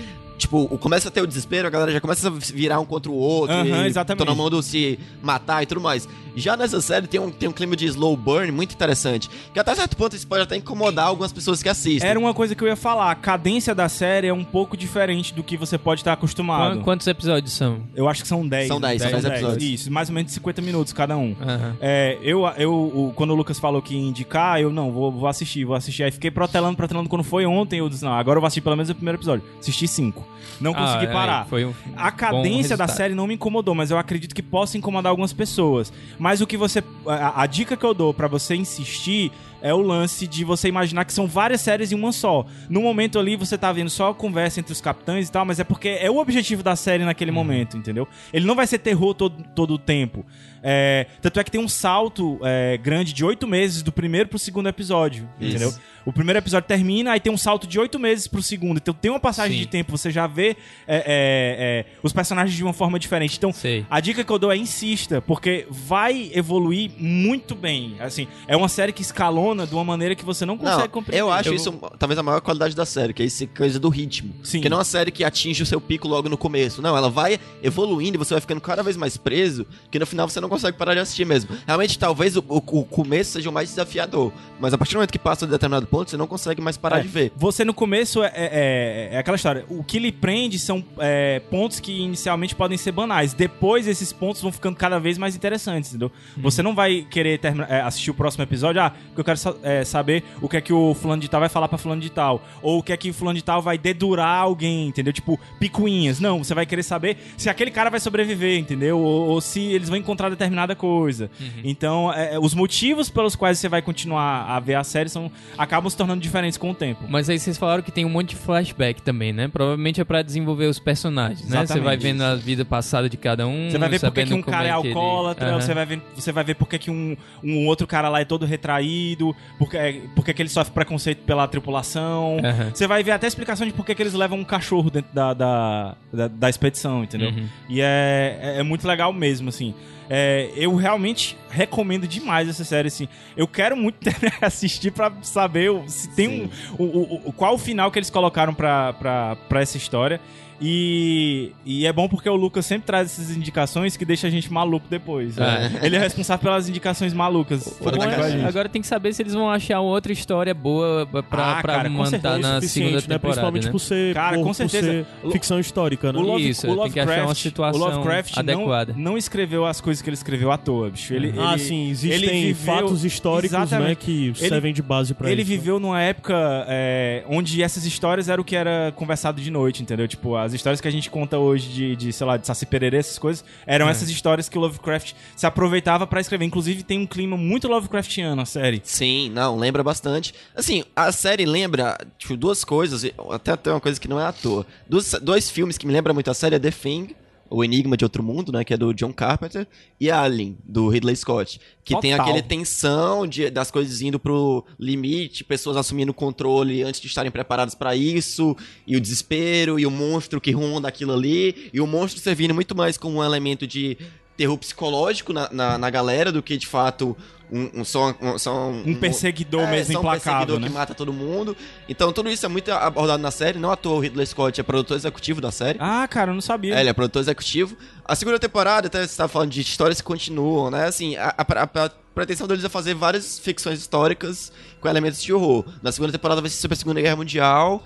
Tipo, 0.43 0.67
o- 0.69 0.77
começa 0.77 1.07
a 1.07 1.11
ter 1.11 1.21
o 1.21 1.27
desespero, 1.27 1.67
a 1.67 1.71
galera 1.71 1.91
já 1.91 2.01
começa 2.01 2.27
a 2.27 2.31
virar 2.31 2.79
um 2.79 2.85
contra 2.85 3.09
o 3.11 3.15
outro. 3.15 3.55
E 3.65 3.87
exatamente. 3.87 4.25
Todo 4.25 4.35
mundo 4.35 4.61
se 4.61 4.99
matar 5.21 5.63
e 5.63 5.65
tudo 5.65 5.79
mais. 5.81 6.07
Já 6.35 6.57
nessa 6.57 6.81
série 6.81 7.05
tem 7.07 7.19
um, 7.19 7.29
tem 7.29 7.47
um 7.47 7.51
clima 7.51 7.75
de 7.75 7.85
slow 7.85 8.17
burn 8.17 8.51
muito 8.51 8.73
interessante. 8.73 9.29
Que 9.53 9.59
até 9.59 9.73
certo 9.75 9.95
ponto 9.95 10.15
isso 10.15 10.27
pode 10.27 10.41
até 10.41 10.55
incomodar 10.55 11.05
algumas 11.07 11.31
pessoas 11.31 11.61
que 11.61 11.69
assistem. 11.69 12.09
Era 12.09 12.17
uma 12.19 12.33
coisa 12.33 12.55
que 12.55 12.63
eu 12.63 12.67
ia 12.67 12.75
falar. 12.75 13.11
A 13.11 13.15
cadência 13.15 13.73
da 13.75 13.87
série 13.87 14.27
é 14.27 14.33
um 14.33 14.43
pouco 14.43 14.75
diferente 14.75 15.33
do 15.33 15.43
que 15.43 15.55
você 15.55 15.77
pode 15.77 16.01
estar 16.01 16.13
acostumado. 16.13 16.79
Qu- 16.79 16.83
Quantos 16.83 17.05
episódios 17.07 17.53
são? 17.53 17.81
Eu 17.95 18.09
acho 18.09 18.23
que 18.23 18.27
são 18.27 18.47
10. 18.47 18.67
São 18.67 18.81
10, 18.81 19.01
são 19.01 19.11
10 19.11 19.25
episódios. 19.25 19.63
Isso, 19.63 19.91
mais 19.91 20.09
ou 20.09 20.15
menos 20.15 20.31
50 20.31 20.61
minutos 20.61 20.91
cada 20.91 21.15
um. 21.15 21.35
Aham. 21.39 21.77
É, 21.79 22.17
eu, 22.23 22.45
eu 22.57 23.13
quando 23.15 23.29
o 23.31 23.35
Lucas 23.35 23.59
falou 23.59 23.81
que 23.81 23.93
ia 23.93 24.01
indicar, 24.01 24.59
eu 24.59 24.71
não, 24.71 24.91
vou, 24.91 25.11
vou 25.11 25.27
assistir, 25.27 25.63
vou 25.65 25.75
assistir. 25.75 26.03
Aí 26.03 26.11
fiquei 26.11 26.31
protelando, 26.31 26.75
protelando 26.75 27.07
quando 27.09 27.23
foi 27.23 27.45
ontem. 27.45 27.77
Eu 27.79 27.87
disse, 27.89 28.03
não, 28.03 28.11
agora 28.13 28.37
eu 28.37 28.41
vou 28.41 28.47
assistir 28.47 28.61
pelo 28.61 28.75
menos 28.75 28.89
o 28.89 28.95
primeiro 28.95 29.17
episódio. 29.17 29.43
Assisti 29.59 29.87
cinco. 29.87 30.27
Não 30.59 30.73
consegui 30.73 31.05
Ah, 31.05 31.09
é, 31.09 31.13
parar. 31.13 31.45
Foi 31.45 31.65
um 31.65 31.73
A 31.95 32.11
cadência 32.11 32.77
da 32.77 32.87
série 32.87 33.15
não 33.15 33.27
me 33.27 33.33
incomodou, 33.33 33.73
mas 33.75 33.91
eu 33.91 33.97
acredito 33.97 34.33
que 34.33 34.41
possa 34.41 34.77
incomodar 34.77 35.09
algumas 35.09 35.33
pessoas. 35.33 35.91
Mas 36.17 36.41
o 36.41 36.47
que 36.47 36.55
você. 36.57 36.83
A, 37.05 37.41
a 37.43 37.45
dica 37.45 37.75
que 37.75 37.85
eu 37.85 37.93
dou 37.93 38.13
pra 38.13 38.27
você 38.27 38.55
insistir 38.55 39.31
é 39.63 39.73
o 39.73 39.81
lance 39.81 40.27
de 40.27 40.43
você 40.43 40.67
imaginar 40.67 41.05
que 41.05 41.13
são 41.13 41.25
várias 41.25 41.61
séries 41.61 41.91
em 41.91 41.95
uma 41.95 42.11
só. 42.11 42.45
No 42.69 42.81
momento 42.81 43.17
ali 43.17 43.35
você 43.35 43.57
tá 43.57 43.71
vendo 43.71 43.89
só 43.89 44.09
a 44.09 44.13
conversa 44.13 44.59
entre 44.59 44.71
os 44.73 44.81
capitães 44.81 45.29
e 45.29 45.31
tal, 45.31 45.45
mas 45.45 45.59
é 45.59 45.63
porque 45.63 45.87
é 45.89 46.11
o 46.11 46.17
objetivo 46.17 46.61
da 46.61 46.75
série 46.75 47.03
naquele 47.05 47.31
Uhum. 47.31 47.35
momento, 47.37 47.77
entendeu? 47.77 48.07
Ele 48.31 48.45
não 48.45 48.53
vai 48.55 48.67
ser 48.67 48.77
terror 48.79 49.13
todo, 49.15 49.43
todo 49.55 49.73
o 49.73 49.77
tempo. 49.79 50.25
É, 50.65 51.07
tanto 51.21 51.39
é 51.39 51.43
que 51.43 51.51
tem 51.51 51.59
um 51.59 51.67
salto 51.67 52.39
é, 52.41 52.77
grande 52.77 53.11
de 53.13 53.25
oito 53.25 53.45
meses 53.47 53.81
do 53.81 53.91
primeiro 53.91 54.29
pro 54.29 54.39
segundo 54.39 54.67
episódio, 54.69 55.27
Isso. 55.39 55.49
entendeu? 55.49 55.73
O 56.05 56.11
primeiro 56.11 56.37
episódio 56.39 56.67
termina, 56.67 57.11
aí 57.11 57.19
tem 57.19 57.31
um 57.31 57.37
salto 57.37 57.65
de 57.67 57.79
oito 57.79 57.97
meses 57.99 58.27
pro 58.27 58.41
segundo. 58.41 58.77
Então 58.77 58.93
tem 58.93 59.11
uma 59.11 59.19
passagem 59.19 59.53
Sim. 59.57 59.63
de 59.63 59.67
tempo, 59.67 59.91
você 59.91 60.09
já 60.11 60.25
vê 60.27 60.55
é, 60.87 60.97
é, 60.97 61.05
é, 61.07 61.85
os 62.01 62.11
personagens 62.13 62.55
de 62.55 62.63
uma 62.63 62.73
forma 62.73 62.97
diferente. 62.99 63.37
Então, 63.37 63.51
Sei. 63.53 63.85
a 63.89 63.99
dica 63.99 64.23
que 64.23 64.31
eu 64.31 64.39
dou 64.39 64.51
é 64.51 64.57
insista, 64.57 65.21
porque 65.21 65.65
vai 65.69 66.31
evoluir 66.33 66.91
muito 66.97 67.55
bem. 67.55 67.95
Assim, 67.99 68.27
é 68.47 68.55
uma 68.55 68.67
série 68.69 68.91
que 68.93 69.01
escalona 69.01 69.52
de 69.55 69.73
uma 69.73 69.83
maneira 69.83 70.15
que 70.15 70.25
você 70.25 70.45
não 70.45 70.57
consegue 70.57 70.81
Não, 70.83 70.87
compreender. 70.89 71.21
eu 71.21 71.31
acho 71.31 71.49
Eu 71.49 71.53
isso 71.53 71.71
talvez 71.99 72.17
a 72.19 72.23
maior 72.23 72.41
qualidade 72.41 72.75
da 72.75 72.85
série, 72.85 73.13
que 73.13 73.21
é 73.23 73.25
essa 73.25 73.45
coisa 73.47 73.79
do 73.79 73.89
ritmo. 73.89 74.33
Sim. 74.43 74.59
Que 74.61 74.69
não 74.69 74.77
é 74.77 74.79
uma 74.79 74.83
série 74.83 75.11
que 75.11 75.23
atinge 75.23 75.61
o 75.63 75.65
seu 75.65 75.79
pico 75.79 76.07
logo 76.07 76.27
no 76.29 76.37
começo. 76.37 76.81
Não, 76.81 76.95
ela 76.97 77.09
vai 77.09 77.39
evoluindo 77.61 78.15
e 78.15 78.19
você 78.19 78.33
vai 78.33 78.41
ficando 78.41 78.61
cada 78.61 78.81
vez 78.83 78.97
mais 78.97 79.17
preso, 79.17 79.65
que 79.91 79.99
no 79.99 80.05
final 80.05 80.27
você 80.27 80.39
não 80.41 80.49
consegue 80.49 80.77
parar 80.77 80.93
de 80.93 80.99
assistir 80.99 81.25
mesmo. 81.25 81.55
Realmente, 81.65 81.97
talvez 81.97 82.35
o, 82.35 82.43
o- 82.47 82.57
o 82.79 82.85
começo 82.85 83.31
seja 83.33 83.49
o 83.49 83.53
mais 83.53 83.69
desafiador, 83.69 84.31
mas 84.59 84.73
a 84.73 84.77
partir 84.77 84.93
do 84.93 84.97
momento 84.97 85.11
que 85.11 85.19
passa 85.19 85.45
de 85.45 85.51
determinado 85.51 85.85
ponto, 85.87 86.09
você 86.09 86.17
não 86.17 86.27
consegue 86.27 86.61
mais 86.61 86.77
parar 86.77 86.99
É, 86.99 87.01
de 87.01 87.07
ver. 87.07 87.31
Você 87.35 87.63
no 87.63 87.73
começo 87.73 88.23
é, 88.23 88.31
é- 88.35 89.09
é 89.13 89.17
aquela 89.17 89.35
história. 89.35 89.65
O 89.69 89.83
que 89.83 89.99
lhe 89.99 90.11
prende 90.11 90.57
são 90.59 90.83
é, 90.99 91.39
pontos 91.51 91.79
que 91.79 91.91
inicialmente 91.91 92.55
podem 92.55 92.77
ser 92.77 92.91
banais. 92.91 93.33
Depois 93.33 93.87
esses 93.87 94.11
pontos 94.13 94.41
vão 94.41 94.51
ficando 94.51 94.75
cada 94.75 94.99
vez 94.99 95.17
mais 95.17 95.35
interessantes, 95.35 95.89
entendeu? 95.89 96.11
Você 96.37 96.61
não 96.63 96.73
vai 96.75 97.05
querer 97.09 97.39
terminar- 97.39 97.69
é, 97.71 97.81
assistir 97.81 98.11
o 98.11 98.13
próximo 98.13 98.43
episódio, 98.43 98.81
ah, 98.81 98.89
porque 98.89 99.21
eu 99.21 99.25
quero 99.25 99.37
é, 99.63 99.83
saber 99.83 100.23
o 100.41 100.47
que 100.49 100.57
é 100.57 100.61
que 100.61 100.73
o 100.73 100.93
fulano 100.93 101.21
de 101.21 101.29
tal 101.29 101.39
vai 101.39 101.49
falar 101.49 101.67
pra 101.67 101.77
fulano 101.77 102.01
de 102.01 102.09
tal. 102.09 102.41
Ou 102.61 102.79
o 102.79 102.83
que 102.83 102.93
é 102.93 102.97
que 102.97 103.09
o 103.09 103.13
fulano 103.13 103.35
de 103.37 103.43
tal 103.43 103.61
vai 103.61 103.77
dedurar 103.77 104.39
alguém, 104.41 104.87
entendeu? 104.87 105.13
Tipo, 105.13 105.39
picuinhas. 105.59 106.19
Não, 106.19 106.43
você 106.43 106.53
vai 106.53 106.65
querer 106.65 106.83
saber 106.83 107.17
se 107.37 107.49
aquele 107.49 107.71
cara 107.71 107.89
vai 107.89 107.99
sobreviver, 107.99 108.57
entendeu? 108.59 108.99
Ou, 108.99 109.29
ou 109.29 109.41
se 109.41 109.61
eles 109.61 109.89
vão 109.89 109.97
encontrar 109.97 110.29
determinada 110.29 110.75
coisa. 110.75 111.29
Então, 111.63 112.11
é, 112.13 112.35
é, 112.35 112.39
os 112.39 112.53
motivos 112.53 113.09
pelos 113.09 113.35
quais 113.35 113.57
você 113.59 113.69
vai 113.69 113.81
continuar 113.81 114.45
a 114.49 114.59
ver 114.59 114.75
a 114.75 114.83
série 114.83 115.09
são, 115.09 115.31
acabam 115.57 115.89
se 115.89 115.97
tornando 115.97 116.21
diferentes 116.21 116.57
com 116.57 116.71
o 116.71 116.73
tempo. 116.75 117.03
Mas 117.07 117.29
aí 117.29 117.39
vocês 117.39 117.57
falaram 117.57 117.81
que 117.83 117.91
tem 117.91 118.05
um 118.05 118.09
monte 118.09 118.29
de 118.29 118.35
flashback 118.35 119.01
também, 119.01 119.31
né? 119.33 119.47
Provavelmente 119.47 120.01
é 120.01 120.03
pra 120.03 120.21
desenvolver 120.21 120.65
os 120.65 120.79
personagens, 120.79 121.47
né? 121.49 121.65
Você 121.65 121.79
vai 121.79 121.97
vendo 121.97 122.21
a 122.23 122.35
vida 122.35 122.65
passada 122.65 123.09
de 123.09 123.17
cada 123.17 123.47
um. 123.47 123.69
Você 123.69 123.77
vai 123.77 123.89
ver 123.89 123.99
porque 123.99 124.25
que 124.25 124.33
um 124.33 124.41
cara 124.41 124.63
é 124.65 124.67
ele- 124.67 124.89
alcoólatra, 124.89 125.49
Aham. 125.49 125.61
você, 125.61 125.73
vai 125.73 125.85
ver, 125.85 126.01
você 126.15 126.31
vai 126.31 126.43
ver 126.43 126.55
porque 126.55 126.77
que 126.79 126.91
um, 126.91 127.15
um 127.43 127.65
outro 127.67 127.85
cara 127.87 128.09
lá 128.09 128.21
é 128.21 128.25
todo 128.25 128.45
retraído, 128.45 129.32
porque, 129.57 130.01
porque 130.15 130.33
que 130.33 130.41
ele 130.41 130.49
sofre 130.49 130.73
preconceito 130.73 131.23
pela 131.25 131.47
tripulação. 131.47 132.37
Aham. 132.43 132.71
Você 132.73 132.87
vai 132.87 133.03
ver 133.03 133.11
até 133.11 133.25
a 133.25 133.29
explicação 133.29 133.65
de 133.67 133.73
por 133.73 133.85
que 133.85 134.01
eles 134.01 134.13
levam 134.13 134.39
um 134.39 134.43
cachorro 134.43 134.89
dentro 134.89 135.13
da, 135.13 135.33
da, 135.33 135.95
da, 136.11 136.27
da 136.27 136.49
expedição, 136.49 137.03
entendeu? 137.03 137.29
Uhum. 137.29 137.47
E 137.69 137.81
é, 137.81 138.39
é, 138.41 138.59
é 138.59 138.63
muito 138.63 138.87
legal 138.87 139.11
mesmo, 139.13 139.49
assim. 139.49 139.73
É, 140.09 140.51
eu 140.55 140.75
realmente 140.75 141.37
recomendo 141.49 142.05
demais 142.07 142.49
essa 142.49 142.63
série, 142.65 142.89
assim. 142.89 143.07
Eu 143.37 143.47
quero 143.47 143.75
muito 143.77 143.97
assistir 144.41 144.91
pra 144.91 145.11
saber 145.21 145.71
se 145.87 146.09
tem 146.09 146.43
um, 146.77 146.83
o, 146.83 146.83
o- 146.83 147.21
o- 147.29 147.33
qual 147.33 147.55
o 147.55 147.57
final 147.57 147.89
que 147.89 147.97
eles 147.99 148.09
colocaram 148.09 148.53
pra, 148.53 148.93
pra, 148.93 149.35
pra 149.47 149.61
essa 149.61 149.77
história. 149.77 150.19
E, 150.61 151.51
e 151.65 151.85
é 151.85 151.91
bom 151.93 152.07
porque 152.07 152.29
o 152.29 152.35
Lucas 152.35 152.65
sempre 152.65 152.85
traz 152.85 153.11
essas 153.19 153.35
indicações 153.35 153.97
que 153.97 154.05
deixa 154.05 154.27
a 154.27 154.29
gente 154.29 154.51
maluco 154.51 154.85
depois. 154.89 155.35
né? 155.35 155.79
Ele 155.81 155.95
é 155.95 155.99
responsável 155.99 156.43
pelas 156.43 156.69
indicações 156.69 157.13
malucas. 157.13 157.79
É- 157.81 158.45
agora 158.45 158.69
tem 158.69 158.81
que 158.81 158.87
saber 158.87 159.13
se 159.13 159.21
eles 159.21 159.33
vão 159.33 159.49
achar 159.49 159.79
outra 159.81 160.11
história 160.13 160.53
boa 160.53 161.05
pra, 161.05 161.21
Ah, 161.21 161.61
pra 161.61 161.73
cara, 161.75 161.89
certeza, 162.05 162.37
na 162.39 162.61
segunda 162.61 162.91
né? 162.95 163.01
temporada. 163.01 163.19
Principalmente 163.19 163.65
né? 163.65 163.71
por 163.71 163.79
ser, 163.79 164.13
Cara, 164.13 164.37
por, 164.37 164.43
com 164.43 164.49
por 164.49 164.53
certeza. 164.55 164.87
ser 164.87 165.05
O- 165.23 165.31
ficção 165.31 165.59
histórica, 165.59 166.11
né? 166.13 166.19
O, 166.19 166.21
Love, 166.21 166.49
Isso, 166.49 166.67
o 166.69 166.83
tem 166.83 166.91
que 166.91 166.99
achar 166.99 167.09
uma 167.11 167.15
Lovecraft, 167.17 167.41
situação 167.41 167.81
o 167.81 167.85
Lovecraft 167.85 168.35
não, 168.35 168.39
adequada. 168.39 168.93
não 168.97 169.17
escreveu 169.17 169.65
as 169.65 169.81
coisas 169.81 170.01
que 170.01 170.09
ele 170.09 170.15
escreveu 170.15 170.51
à 170.51 170.57
toa, 170.57 170.89
bicho. 170.89 171.13
Ele, 171.13 171.33
ah, 171.37 171.53
ele- 171.53 171.59
sim, 171.63 171.81
ele 171.83 171.91
existem 171.91 172.45
viveu- 172.53 172.55
fatos 172.75 173.03
históricos, 173.05 173.71
né, 173.71 173.95
que 173.95 174.27
Ele- 174.27 174.35
servem 174.35 174.73
de 174.73 174.81
base 174.81 175.13
pra 175.13 175.29
Ele 175.31 175.41
isso. 175.41 175.51
né? 175.51 175.57
viveu 175.57 175.79
numa 175.79 176.01
época 176.01 176.33
é, 176.67 177.23
onde 177.27 177.61
essas 177.61 177.85
histórias 177.85 178.29
eram 178.29 178.41
o 178.41 178.45
que 178.45 178.55
era 178.55 178.91
conversado 178.95 179.41
de 179.41 179.49
noite, 179.51 179.81
entendeu? 179.81 180.07
Tipo, 180.07 180.35
as 180.43 180.53
histórias 180.53 180.79
que 180.79 180.87
a 180.87 180.91
gente 180.91 181.09
conta 181.09 181.37
hoje 181.37 181.69
de, 181.69 181.95
de 181.95 182.13
sei 182.13 182.27
lá, 182.27 182.37
de 182.37 182.45
Saci 182.45 182.65
Pererê, 182.65 182.97
essas 182.97 183.17
coisas, 183.17 183.43
eram 183.65 183.89
essas 183.89 184.09
histórias 184.09 184.47
que 184.47 184.57
o 184.57 184.61
Lovecraft 184.61 185.13
se 185.35 185.45
aproveitava 185.45 186.05
pra 186.05 186.21
escrever. 186.21 186.45
Inclusive, 186.45 186.83
tem 186.83 186.99
um 186.99 187.07
clima 187.07 187.35
muito 187.37 187.67
Lovecraftiano 187.67 188.41
a 188.41 188.45
série. 188.45 188.81
Sim, 188.83 189.29
não, 189.29 189.57
lembra 189.57 189.83
bastante. 189.83 190.33
Assim, 190.55 190.83
a 190.95 191.11
série 191.11 191.45
lembra, 191.45 191.97
tipo, 192.17 192.37
duas 192.37 192.63
coisas, 192.63 193.03
até 193.31 193.55
tem 193.55 193.73
uma 193.73 193.81
coisa 193.81 193.99
que 193.99 194.07
não 194.07 194.19
é 194.19 194.25
à 194.25 194.31
toa. 194.31 194.65
Dois, 194.87 195.13
dois 195.21 195.49
filmes 195.49 195.77
que 195.77 195.87
me 195.87 195.93
lembram 195.93 196.13
muito 196.13 196.29
a 196.29 196.33
série 196.33 196.55
é 196.55 196.59
The 196.59 196.71
Thing, 196.71 197.15
O 197.49 197.63
Enigma 197.63 197.95
de 197.95 198.03
Outro 198.03 198.23
Mundo, 198.23 198.51
né, 198.51 198.63
que 198.63 198.73
é 198.73 198.77
do 198.77 198.93
John 198.93 199.13
Carpenter, 199.13 199.67
e 199.99 200.09
Alien, 200.09 200.57
do 200.63 200.87
Ridley 200.89 201.15
Scott, 201.15 201.59
que 201.83 201.99
tem 201.99 202.11
Total. 202.11 202.25
aquele 202.25 202.41
tensão 202.41 203.27
de, 203.27 203.49
das 203.49 203.69
coisas 203.69 204.01
indo 204.01 204.19
pro 204.19 204.65
limite, 204.79 205.43
pessoas 205.43 205.77
assumindo 205.77 206.11
o 206.11 206.15
controle 206.15 206.81
antes 206.81 206.99
de 206.99 207.07
estarem 207.07 207.31
preparadas 207.31 207.75
pra 207.75 207.95
isso, 207.95 208.55
e 208.87 208.95
o 208.95 209.01
desespero, 209.01 209.79
e 209.79 209.85
o 209.85 209.91
monstro 209.91 210.41
que 210.41 210.51
ronda 210.51 210.87
aquilo 210.87 211.13
ali, 211.13 211.69
e 211.73 211.79
o 211.79 211.85
monstro 211.85 212.21
servindo 212.21 212.53
muito 212.53 212.75
mais 212.75 212.97
como 212.97 213.19
um 213.19 213.23
elemento 213.23 213.67
de 213.67 213.97
terror 214.37 214.57
psicológico 214.57 215.31
na, 215.33 215.49
na, 215.51 215.77
na 215.77 215.89
galera 215.89 216.31
do 216.31 216.41
que 216.41 216.57
de 216.57 216.67
fato 216.67 217.15
um, 217.51 217.81
um, 217.81 217.85
só, 217.85 218.15
um, 218.19 218.37
só 218.39 218.51
um, 218.69 218.81
Um 218.87 218.95
perseguidor 218.95 219.61
é, 219.61 219.69
mesmo 219.71 219.93
só 219.93 219.99
um 219.99 220.01
implacável, 220.01 220.31
perseguidor 220.31 220.59
né? 220.59 220.67
que 220.67 220.73
mata 220.73 220.95
todo 220.95 221.13
mundo. 221.13 221.55
Então 221.87 222.11
tudo 222.11 222.29
isso 222.31 222.43
é 222.45 222.49
muito 222.49 222.71
abordado 222.71 223.21
na 223.21 223.29
série. 223.29 223.59
Não 223.59 223.69
à 223.69 223.75
toa 223.75 223.95
o 223.95 223.99
Ridley 223.99 224.25
Scott 224.25 224.59
é 224.59 224.63
produtor 224.63 224.97
executivo 224.97 225.39
da 225.39 225.51
série. 225.51 225.77
Ah, 225.79 226.07
cara, 226.07 226.31
eu 226.31 226.33
não 226.33 226.41
sabia. 226.41 226.75
É, 226.75 226.79
ele 226.79 226.89
é 226.89 226.93
produtor 226.93 227.21
executivo. 227.21 227.77
A 228.03 228.15
segunda 228.15 228.39
temporada, 228.39 228.87
até 228.87 228.99
você 228.99 229.05
estava 229.05 229.29
falando 229.29 229.51
de 229.51 229.61
histórias 229.61 230.01
que 230.01 230.07
continuam, 230.07 230.71
né? 230.71 230.85
Assim, 230.87 231.15
a, 231.15 231.27
a, 231.37 231.41
a- 231.63 231.85
a 231.85 231.89
pretensão 232.15 232.47
deles 232.47 232.63
é 232.63 232.69
fazer 232.69 232.95
várias 232.95 233.37
ficções 233.39 233.79
históricas 233.79 234.51
com 234.81 234.87
elementos 234.89 235.21
de 235.21 235.31
horror. 235.31 235.63
Na 235.83 235.91
segunda 235.91 236.11
temporada 236.11 236.41
vai 236.41 236.49
ser 236.49 236.57
sobre 236.57 236.73
a 236.73 236.77
Segunda 236.77 237.01
Guerra 237.01 237.15
Mundial. 237.15 237.83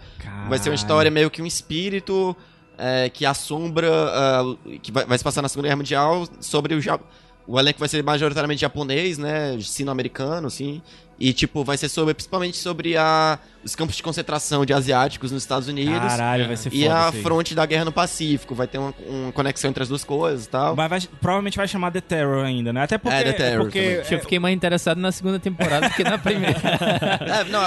Vai 0.48 0.60
ser 0.60 0.70
uma 0.70 0.76
história 0.76 1.12
meio 1.12 1.30
que 1.30 1.42
um 1.42 1.46
espírito 1.46 2.36
é, 2.78 3.10
que 3.10 3.26
assombra. 3.26 3.90
ah, 3.92 4.44
que 4.82 4.92
vai, 4.92 5.06
vai 5.06 5.18
se 5.18 5.24
passar 5.24 5.42
na 5.42 5.50
Segunda 5.50 5.68
Guerra 5.68 5.78
Mundial 5.78 6.28
sobre 6.40 6.76
o. 6.76 6.82
Ja- 6.82 7.00
O 7.48 7.58
elenco 7.58 7.80
vai 7.80 7.88
ser 7.88 8.04
majoritariamente 8.04 8.60
japonês, 8.62 9.18
né? 9.18 9.58
Sino-americano, 9.62 10.48
assim. 10.48 10.82
E, 11.20 11.34
tipo, 11.34 11.64
vai 11.64 11.76
ser 11.78 11.90
sobre, 11.90 12.14
principalmente 12.14 12.58
sobre 12.58 12.96
a, 12.96 13.40
os 13.64 13.76
campos 13.76 13.96
de 13.96 14.04
concentração 14.04 14.64
de 14.64 14.72
asiáticos 14.72 15.32
nos 15.32 15.42
Estados 15.42 15.68
Unidos. 15.68 15.98
Caralho, 15.98 16.46
vai 16.46 16.56
ser 16.56 16.70
foda 16.70 16.76
E 16.76 16.88
a 16.88 17.12
fronte 17.12 17.56
da 17.56 17.66
guerra 17.66 17.86
no 17.86 17.92
Pacífico. 17.92 18.54
Vai 18.54 18.68
ter 18.68 18.78
uma, 18.78 18.94
uma 19.08 19.32
conexão 19.32 19.72
entre 19.72 19.82
as 19.82 19.90
duas 19.90 20.04
coisas 20.04 20.46
e 20.46 20.50
tal. 20.50 20.76
Mas 20.76 20.88
vai- 20.90 21.02
provavelmente 21.20 21.58
vai 21.58 21.68
chamar 21.68 21.90
The 21.92 22.02
Terror 22.02 22.46
ainda, 22.46 22.72
né? 22.72 22.84
Até 22.84 23.00
porque... 23.00 23.16
É, 23.18 23.24
The 23.24 23.34
Terror 23.34 23.64
porque. 23.64 23.96
Poxa, 24.04 24.14
Eu 24.14 24.20
fiquei 24.20 24.38
mais 24.38 24.56
interessado 24.56 25.00
na 25.00 25.12
segunda 25.12 25.40
temporada 25.40 25.90
do 25.90 25.96
que 25.96 26.04
na 26.04 26.20
primeira. 26.22 26.60
É, 26.60 27.44
não, 27.46 27.62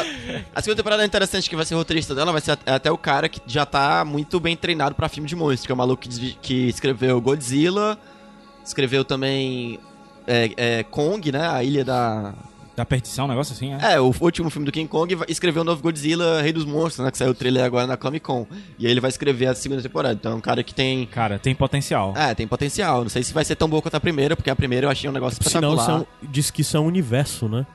a 0.54 0.62
segunda 0.62 0.76
temporada 0.76 1.02
é 1.02 1.06
interessante 1.06 1.50
que 1.50 1.56
vai 1.56 1.64
ser 1.64 1.74
roteirista 1.74 2.14
dela, 2.14 2.30
vai 2.30 2.40
ser 2.40 2.52
at- 2.52 2.68
até 2.68 2.90
o 2.92 2.96
cara 2.96 3.28
que 3.28 3.40
já 3.48 3.66
tá 3.66 4.04
muito 4.04 4.38
bem 4.38 4.56
treinado 4.56 4.94
pra 4.94 5.08
filme 5.08 5.28
de 5.28 5.34
monstro, 5.34 5.66
que 5.66 5.72
é 5.72 5.74
o 5.74 5.76
maluco 5.78 6.02
que, 6.08 6.34
que 6.40 6.68
escreveu 6.68 7.20
Godzilla, 7.20 7.98
escreveu 8.64 9.04
também 9.04 9.80
é, 10.26 10.50
é, 10.56 10.82
Kong, 10.84 11.32
né? 11.32 11.48
A 11.48 11.64
ilha 11.64 11.84
da. 11.84 12.32
Da 12.76 12.84
perdição, 12.84 13.26
um 13.26 13.28
negócio 13.28 13.52
assim, 13.52 13.74
é? 13.74 13.94
É, 13.94 14.00
o 14.00 14.14
último 14.20 14.48
filme 14.48 14.64
do 14.64 14.72
King 14.72 14.88
Kong 14.88 15.16
escreveu 15.28 15.62
o 15.62 15.64
novo 15.64 15.82
Godzilla, 15.82 16.40
Rei 16.40 16.52
dos 16.52 16.64
Monstros, 16.64 17.04
né? 17.04 17.10
Que 17.10 17.18
saiu 17.18 17.32
o 17.32 17.34
trailer 17.34 17.64
agora 17.64 17.86
na 17.86 17.96
Comic 17.96 18.24
Con. 18.24 18.46
E 18.78 18.86
aí 18.86 18.92
ele 18.92 19.00
vai 19.00 19.10
escrever 19.10 19.46
a 19.46 19.54
segunda 19.54 19.82
temporada. 19.82 20.14
Então 20.14 20.32
é 20.32 20.34
um 20.34 20.40
cara 20.40 20.62
que 20.62 20.72
tem. 20.72 21.06
Cara, 21.06 21.38
tem 21.38 21.54
potencial. 21.54 22.14
É, 22.16 22.34
tem 22.34 22.46
potencial. 22.46 23.02
Não 23.02 23.10
sei 23.10 23.22
se 23.22 23.32
vai 23.32 23.44
ser 23.44 23.56
tão 23.56 23.68
boa 23.68 23.82
quanto 23.82 23.96
a 23.96 24.00
primeira, 24.00 24.36
porque 24.36 24.50
a 24.50 24.56
primeira 24.56 24.86
eu 24.86 24.90
achei 24.90 25.10
um 25.10 25.12
negócio 25.12 25.42
Sinal 25.42 25.72
espetacular. 25.72 25.98
são, 26.00 26.06
diz 26.30 26.50
que 26.50 26.62
são 26.64 26.86
universo, 26.86 27.48
né? 27.48 27.66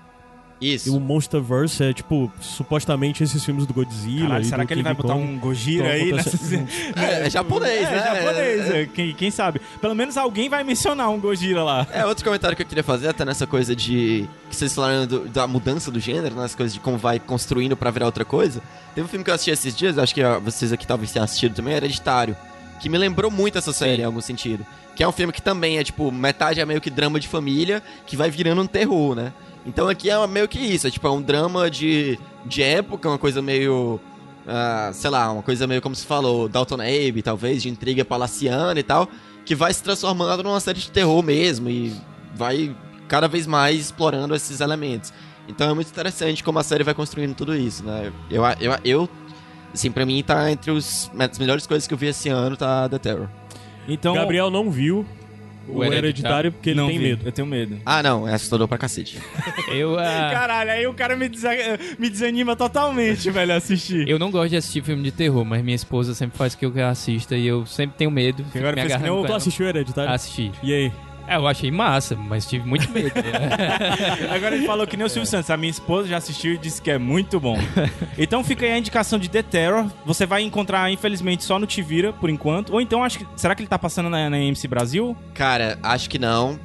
E 0.62 0.74
Isso. 0.74 0.96
o 0.96 1.02
Monsterverse 1.02 1.84
é, 1.84 1.92
tipo, 1.94 2.32
supostamente 2.40 3.22
esses 3.22 3.44
filmes 3.44 3.66
do 3.66 3.74
Godzilla. 3.74 4.28
Caralho, 4.28 4.42
e 4.42 4.46
será 4.46 4.64
do 4.64 4.68
que 4.68 4.74
ele 4.74 4.84
King 4.84 4.94
vai 4.96 5.02
botar 5.02 5.14
Kong. 5.14 5.26
um 5.34 5.38
Gojira 5.38 5.90
aí 5.90 6.14
nessa... 6.14 6.30
É, 6.96 7.28
é 7.28 7.30
japonês, 7.30 7.82
é, 7.88 7.92
né? 7.92 8.04
japonês, 8.22 8.70
é. 8.72 8.86
Quem, 8.86 9.14
quem 9.14 9.32
sabe? 9.32 9.60
Pelo 9.82 9.94
menos 9.94 10.16
alguém 10.16 10.48
vai 10.48 10.64
mencionar 10.64 11.10
um 11.10 11.20
Gojira 11.20 11.62
lá. 11.62 11.86
É, 11.92 12.06
outro 12.06 12.24
comentário 12.24 12.56
que 12.56 12.64
eu 12.64 12.68
queria 12.68 12.84
fazer, 12.84 13.10
até 13.10 13.26
nessa 13.26 13.46
coisa 13.46 13.76
de. 13.76 14.30
que 14.50 14.56
vocês 14.56 14.74
falaram 14.74 15.06
do- 15.06 15.28
da 15.28 15.46
mudança 15.46 15.92
do 15.92 16.00
gênero, 16.00 16.36
né? 16.36 16.46
As 16.46 16.56
coisas 16.56 16.74
de 16.74 16.80
como 16.80 16.98
vai 16.98 17.20
construindo 17.20 17.76
pra 17.76 17.92
virar 17.92 18.06
outra 18.06 18.24
coisa. 18.24 18.62
Teve 18.96 19.06
um 19.06 19.10
filme 19.10 19.26
que 19.26 19.30
eu 19.32 19.36
assisti 19.36 19.52
esses 19.52 19.76
dias, 19.76 19.98
acho 19.98 20.16
que 20.16 20.22
vocês 20.44 20.72
aqui 20.72 20.88
talvez 20.88 21.12
tenham 21.12 21.26
assistido 21.26 21.54
também, 21.54 21.74
Hereditário. 21.76 22.36
Que 22.80 22.88
me 22.88 22.98
lembrou 22.98 23.30
muito 23.30 23.58
essa 23.58 23.74
série 23.74 24.02
em 24.04 24.06
algum 24.06 24.22
sentido. 24.22 24.66
Que 24.96 25.04
é 25.04 25.08
um 25.08 25.12
filme 25.12 25.34
que 25.34 25.42
também 25.42 25.78
é, 25.80 25.84
tipo, 25.84 26.10
metade 26.14 26.62
é 26.62 26.66
meio 26.66 26.80
que 26.80 26.90
drama 26.90 27.20
de 27.20 27.28
família, 27.28 27.84
que 28.06 28.16
vai 28.16 28.32
virando 28.32 28.62
um 28.62 28.68
terror, 28.68 29.16
né? 29.16 29.34
Então 29.66 29.88
aqui 29.88 30.10
é 30.10 30.28
meio 30.28 30.48
que 30.48 30.60
isso, 30.60 30.88
é 30.88 30.92
tipo, 30.92 31.08
é 31.08 31.12
um 31.12 31.22
drama 31.22 31.70
de, 31.70 32.20
de 32.46 32.62
época, 32.62 33.10
uma 33.10 33.18
coisa 33.18 33.42
meio. 33.42 34.00
ah, 34.48 34.92
sei 34.94 35.10
lá, 35.10 35.32
uma 35.32 35.42
coisa 35.42 35.66
meio 35.66 35.82
como 35.82 35.96
se 35.96 36.06
falou, 36.06 36.48
Dalton 36.48 36.76
Abe, 36.76 37.22
talvez, 37.24 37.64
de 37.64 37.70
intriga 37.70 38.06
palaciana 38.06 38.80
e 38.80 38.84
tal, 38.84 39.10
que 39.44 39.56
vai 39.56 39.74
se 39.74 39.82
transformando 39.82 40.44
numa 40.44 40.60
série 40.60 40.80
de 40.80 40.92
terror 40.92 41.24
mesmo 41.24 41.70
e 41.70 41.96
vai 42.36 42.76
cada 43.08 43.28
vez 43.28 43.48
mais 43.48 43.80
explorando 43.80 44.36
esses 44.36 44.62
elementos. 44.62 45.12
Então 45.48 45.70
é 45.70 45.74
muito 45.74 45.90
interessante 45.90 46.44
como 46.44 46.60
a 46.60 46.64
série 46.64 46.84
vai 46.84 46.94
construindo 46.94 47.36
tudo 47.36 47.56
isso, 47.56 47.84
né? 47.84 48.12
Eu, 48.30 48.44
eu, 48.60 48.80
eu 48.84 49.10
assim, 49.74 49.92
pra 49.92 50.06
mim 50.06 50.24
tá 50.24 50.52
entre 50.52 50.72
os, 50.72 51.12
as 51.18 51.40
melhores 51.40 51.68
coisas 51.68 51.88
que 51.88 51.94
eu 51.94 51.98
vi 51.98 52.08
esse 52.08 52.30
ano, 52.30 52.56
tá 52.56 52.88
The 52.90 53.00
Terror. 53.00 53.30
Então... 53.88 54.16
Gabriel 54.16 54.50
não 54.50 54.72
viu 54.72 55.06
o, 55.68 55.78
O 55.80 55.84
hereditário, 55.84 55.98
Hereditário 56.06 56.52
porque 56.52 56.70
ele 56.72 56.80
não 56.80 56.88
tem 56.88 56.98
vi, 56.98 57.04
medo. 57.06 57.22
Eu 57.28 57.32
tenho 57.32 57.48
medo. 57.48 57.80
Ah, 57.86 58.02
não, 58.04 58.28
é 58.28 58.34
assustador 58.34 58.68
pra 58.68 58.78
cacete. 58.78 59.18
Eu, 59.74 59.98
ah, 60.00 60.30
Caralho, 60.32 60.72
aí 60.72 60.88
o 60.88 60.94
cara 60.94 61.16
me, 61.16 61.28
desa- 61.28 61.50
me 62.00 62.10
desanima 62.10 62.56
totalmente, 62.56 63.30
velho, 63.32 63.54
a 63.54 63.56
assistir. 63.56 64.08
eu 64.08 64.18
não 64.20 64.30
gosto 64.32 64.50
de 64.52 64.58
assistir 64.58 64.84
filme 64.84 65.04
de 65.04 65.12
terror, 65.12 65.44
mas 65.44 65.64
minha 65.64 65.76
esposa 65.76 66.14
sempre 66.14 66.38
faz 66.38 66.54
que 66.56 66.66
eu 66.66 66.74
assista 66.88 67.36
e 67.36 67.46
eu 67.48 67.66
sempre 67.66 67.98
tenho 67.98 68.12
medo. 68.12 68.46
agora 68.56 68.76
me 68.76 68.82
fez 68.82 68.94
que 68.94 69.00
nem 69.00 69.08
agarrando 69.10 69.14
o- 69.14 69.22
com 69.22 69.24
Tu 69.26 69.28
ela. 69.30 69.38
assistiu 69.38 69.66
o 69.66 69.70
hereditário? 69.70 70.12
Assisti. 70.14 70.52
E 70.64 70.74
aí? 70.74 70.92
É, 71.28 71.36
eu 71.36 71.48
achei 71.48 71.72
massa, 71.72 72.16
mas 72.16 72.46
tive 72.46 72.68
muito 72.68 72.90
medo. 72.92 73.12
Agora 74.34 74.56
ele 74.56 74.66
falou 74.66 74.86
que 74.86 74.96
nem 74.96 75.06
o 75.06 75.10
Silvio 75.10 75.30
Santos. 75.30 75.50
A 75.50 75.58
minha 75.58 75.72
esposa 75.72 76.08
já 76.08 76.18
assistiu 76.18 76.54
e 76.54 76.58
disse 76.58 76.82
que 76.82 76.92
é 76.92 76.98
muito 76.98 77.40
bom. 77.40 77.58
Então 78.18 78.44
fica 78.44 78.66
aí 78.66 78.72
a 78.72 78.78
indicação 78.78 79.20
de 79.20 79.30
The 79.30 79.44
Terror. 79.44 79.88
Você 80.06 80.26
vai 80.26 80.42
encontrar, 80.42 80.90
infelizmente, 80.90 81.44
só 81.44 81.60
no 81.60 81.68
Tivira, 81.68 82.14
por 82.14 82.30
enquanto. 82.30 82.72
Ou 82.74 82.80
então, 82.80 83.04
acho 83.04 83.20
que... 83.20 83.28
Será 83.36 83.54
que 83.54 83.62
ele 83.62 83.68
tá 83.68 83.78
passando 83.78 84.10
na, 84.10 84.30
na 84.30 84.40
MC 84.40 84.68
Brasil? 84.68 85.16
Cara, 85.34 85.78
acho 85.84 86.10
que 86.10 86.18
não. 86.18 86.58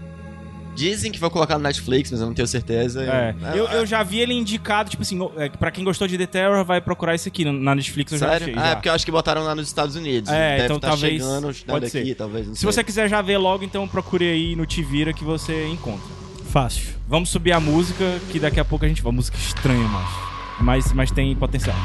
Dizem 0.80 1.12
que 1.12 1.18
vão 1.18 1.28
colocar 1.30 1.58
no 1.58 1.62
Netflix, 1.64 2.10
mas 2.10 2.20
eu 2.20 2.26
não 2.26 2.34
tenho 2.34 2.48
certeza. 2.48 3.02
É. 3.04 3.34
Eu, 3.54 3.66
eu 3.68 3.84
já 3.86 4.02
vi 4.02 4.18
ele 4.20 4.32
indicado, 4.32 4.88
tipo 4.88 5.02
assim, 5.02 5.18
é, 5.36 5.48
pra 5.50 5.70
quem 5.70 5.84
gostou 5.84 6.08
de 6.08 6.16
The 6.16 6.26
Terror, 6.26 6.64
vai 6.64 6.80
procurar 6.80 7.14
isso 7.14 7.28
aqui. 7.28 7.44
Na 7.44 7.74
Netflix 7.74 8.12
eu 8.12 8.18
já 8.18 8.28
Sério? 8.30 8.46
achei. 8.48 8.54
Ah, 8.58 8.60
já. 8.66 8.68
é 8.70 8.74
porque 8.76 8.88
eu 8.88 8.92
acho 8.94 9.04
que 9.04 9.10
botaram 9.12 9.42
lá 9.44 9.54
nos 9.54 9.66
Estados 9.66 9.94
Unidos. 9.96 10.30
É, 10.30 10.52
Deve 10.52 10.64
então 10.64 10.80
tá 10.80 10.88
talvez- 10.88 11.12
chegando 11.22 11.54
pode 11.66 11.84
daqui, 11.86 12.06
ser. 12.08 12.14
talvez. 12.14 12.46
Não 12.46 12.54
Se 12.54 12.60
sei. 12.60 12.72
você 12.72 12.82
quiser 12.84 13.08
já 13.08 13.20
ver 13.20 13.36
logo, 13.38 13.62
então 13.64 13.86
procure 13.86 14.24
aí 14.24 14.56
no 14.56 14.64
Tivira 14.64 15.12
que 15.12 15.22
você 15.24 15.66
encontra. 15.66 16.08
Fácil. 16.50 16.88
Vamos 17.06 17.28
subir 17.28 17.52
a 17.52 17.60
música, 17.60 18.18
que 18.30 18.38
daqui 18.40 18.58
a 18.58 18.64
pouco 18.64 18.84
a 18.84 18.88
gente 18.88 19.02
vai. 19.02 19.12
Música 19.12 19.36
estranha, 19.38 19.86
macho. 19.86 20.18
Mas, 20.60 20.92
mas 20.92 21.10
tem 21.10 21.34
potencial. 21.36 21.76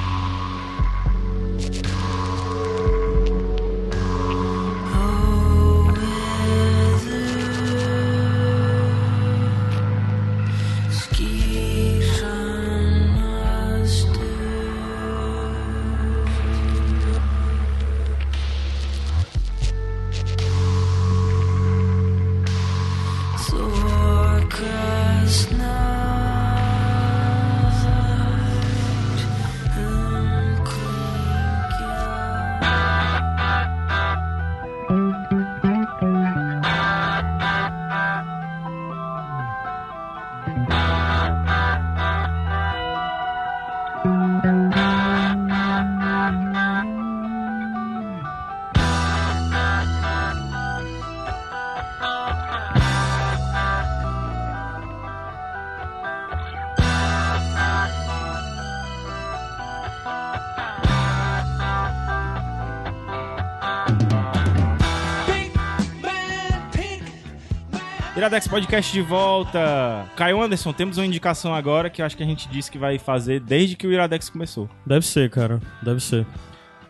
Iradex 68.26 68.48
Podcast 68.48 68.92
de 68.92 69.02
volta. 69.04 70.10
Caio 70.16 70.42
Anderson, 70.42 70.74
temos 70.74 70.98
uma 70.98 71.06
indicação 71.06 71.54
agora 71.54 71.92
que 71.92 72.02
eu 72.02 72.06
acho 72.08 72.18
que 72.18 72.24
a 72.24 72.26
gente 72.26 72.50
disse 72.50 72.72
que 72.72 72.78
vai 72.78 72.98
fazer 72.98 73.40
desde 73.40 73.76
que 73.76 73.86
o 73.86 73.92
Iradex 73.92 74.32
começou. 74.32 74.68
Deve 74.84 75.06
ser, 75.06 75.30
cara. 75.30 75.62
Deve 75.84 76.00
ser. 76.00 76.26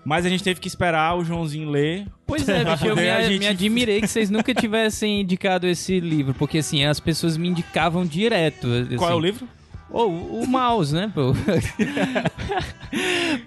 Mas 0.05 0.25
a 0.25 0.29
gente 0.29 0.41
teve 0.41 0.61
que 0.61 0.67
esperar 0.69 1.13
o 1.17 1.25
Joãozinho 1.25 1.69
ler. 1.69 2.07
Pois 2.25 2.47
é, 2.47 2.63
bicho, 2.71 2.87
eu 2.87 2.95
me, 2.95 3.09
a 3.09 3.21
gente- 3.23 3.39
me 3.39 3.47
admirei 3.47 3.99
que 3.99 4.07
vocês 4.07 4.29
nunca 4.29 4.53
tivessem 4.53 5.19
indicado 5.21 5.67
esse 5.67 5.99
livro, 5.99 6.33
porque 6.35 6.59
assim, 6.59 6.85
as 6.85 7.01
pessoas 7.01 7.35
me 7.35 7.49
indicavam 7.49 8.05
direto. 8.05 8.67
Qual 8.97 9.09
é 9.09 9.11
assim. 9.11 9.19
o 9.19 9.19
livro? 9.19 9.49
Ou 9.89 10.41
o 10.41 10.47
mouse, 10.47 10.93
né, 10.93 11.11
pô? 11.13 11.33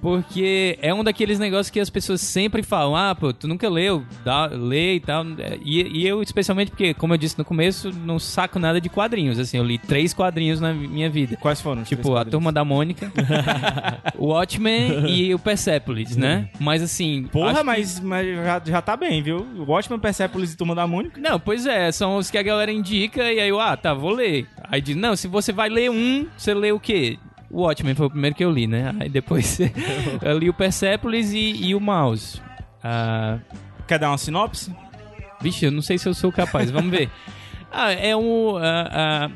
Porque 0.00 0.78
é 0.80 0.92
um 0.94 1.02
daqueles 1.02 1.38
negócios 1.38 1.70
que 1.70 1.80
as 1.80 1.90
pessoas 1.90 2.20
sempre 2.20 2.62
falam, 2.62 2.94
ah, 2.96 3.14
pô, 3.14 3.32
tu 3.32 3.48
nunca 3.48 3.68
leu, 3.68 4.04
dá, 4.24 4.46
lê 4.46 4.94
e 4.94 5.00
tal. 5.00 5.24
E, 5.64 6.00
e 6.00 6.06
eu, 6.06 6.22
especialmente, 6.22 6.70
porque, 6.70 6.94
como 6.94 7.14
eu 7.14 7.18
disse 7.18 7.36
no 7.38 7.44
começo, 7.44 7.90
não 8.04 8.18
saco 8.18 8.58
nada 8.58 8.80
de 8.80 8.88
quadrinhos. 8.88 9.38
Assim, 9.38 9.58
eu 9.58 9.64
li 9.64 9.78
três 9.78 10.14
quadrinhos 10.14 10.60
na 10.60 10.72
minha 10.72 11.10
vida. 11.10 11.36
Quais 11.36 11.60
foram? 11.60 11.82
Tipo, 11.82 12.16
a? 12.16 12.24
Turma 12.24 12.52
da 12.52 12.64
Mônica, 12.64 13.10
o 14.16 14.26
Watchmen 14.28 15.08
e 15.08 15.34
o 15.34 15.38
Persepolis, 15.38 16.16
né? 16.16 16.48
Mas 16.60 16.82
assim... 16.82 17.24
Porra, 17.32 17.50
acho 17.50 17.60
que- 17.60 17.66
mas, 17.66 18.00
mas 18.00 18.26
já, 18.36 18.62
já 18.64 18.82
tá 18.82 18.96
bem, 18.96 19.22
viu? 19.22 19.46
O 19.56 19.64
Watchmen, 19.64 19.98
Persepolis 19.98 20.52
e 20.52 20.56
Turma 20.56 20.74
da 20.74 20.86
Mônica. 20.86 21.20
Não, 21.20 21.40
pois 21.40 21.66
é, 21.66 21.90
são 21.90 22.16
os 22.16 22.30
que 22.30 22.38
a 22.38 22.42
galera 22.42 22.70
indica 22.70 23.32
e 23.32 23.40
aí 23.40 23.48
eu, 23.48 23.60
ah, 23.60 23.76
tá, 23.76 23.92
vou 23.94 24.12
ler. 24.12 24.46
Aí 24.70 24.80
diz, 24.80 24.94
não, 24.96 25.16
se 25.16 25.26
você 25.26 25.52
vai 25.52 25.68
ler 25.68 25.90
um, 25.90 26.26
você 26.36 26.54
lê 26.54 26.72
o 26.72 26.80
quê? 26.80 27.18
O 27.50 27.62
Watchmen 27.62 27.94
foi 27.94 28.06
o 28.06 28.10
primeiro 28.10 28.36
que 28.36 28.44
eu 28.44 28.50
li, 28.50 28.66
né? 28.66 28.94
Aí 29.00 29.08
depois 29.08 29.58
eu 30.22 30.38
li 30.38 30.50
o 30.50 30.54
Persepolis 30.54 31.32
e, 31.32 31.66
e 31.68 31.74
o 31.74 31.80
Mouse. 31.80 32.40
Ah, 32.84 33.38
Quer 33.86 33.98
dar 33.98 34.10
uma 34.10 34.18
sinopse? 34.18 34.74
vixe, 35.40 35.64
eu 35.66 35.70
não 35.72 35.80
sei 35.82 35.96
se 35.98 36.08
eu 36.08 36.14
sou 36.14 36.30
capaz, 36.32 36.70
vamos 36.70 36.90
ver. 36.90 37.08
Ah, 37.70 37.92
é 37.92 38.16
um... 38.16 38.56
ah, 38.56 38.88
ah, 38.90 39.30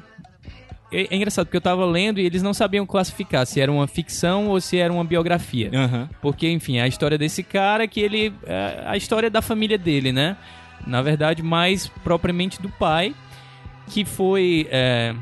é, 0.90 1.06
é 1.10 1.16
engraçado, 1.16 1.44
porque 1.44 1.56
eu 1.58 1.60
tava 1.60 1.84
lendo 1.84 2.18
e 2.18 2.24
eles 2.24 2.42
não 2.42 2.54
sabiam 2.54 2.86
classificar 2.86 3.44
se 3.46 3.60
era 3.60 3.70
uma 3.70 3.86
ficção 3.86 4.48
ou 4.48 4.58
se 4.58 4.78
era 4.78 4.90
uma 4.90 5.04
biografia. 5.04 5.70
Aham. 5.72 6.08
Porque, 6.22 6.48
enfim, 6.50 6.78
a 6.80 6.86
história 6.88 7.18
desse 7.18 7.42
cara 7.42 7.86
que 7.86 8.00
ele. 8.00 8.32
é 8.46 8.84
a 8.86 8.96
história 8.96 9.28
da 9.28 9.42
família 9.42 9.76
dele, 9.76 10.12
né? 10.12 10.38
Na 10.86 11.02
verdade, 11.02 11.42
mais 11.42 11.88
propriamente 12.02 12.60
do 12.60 12.70
pai, 12.70 13.14
que 13.88 14.02
foi. 14.02 14.66
é, 14.70 15.14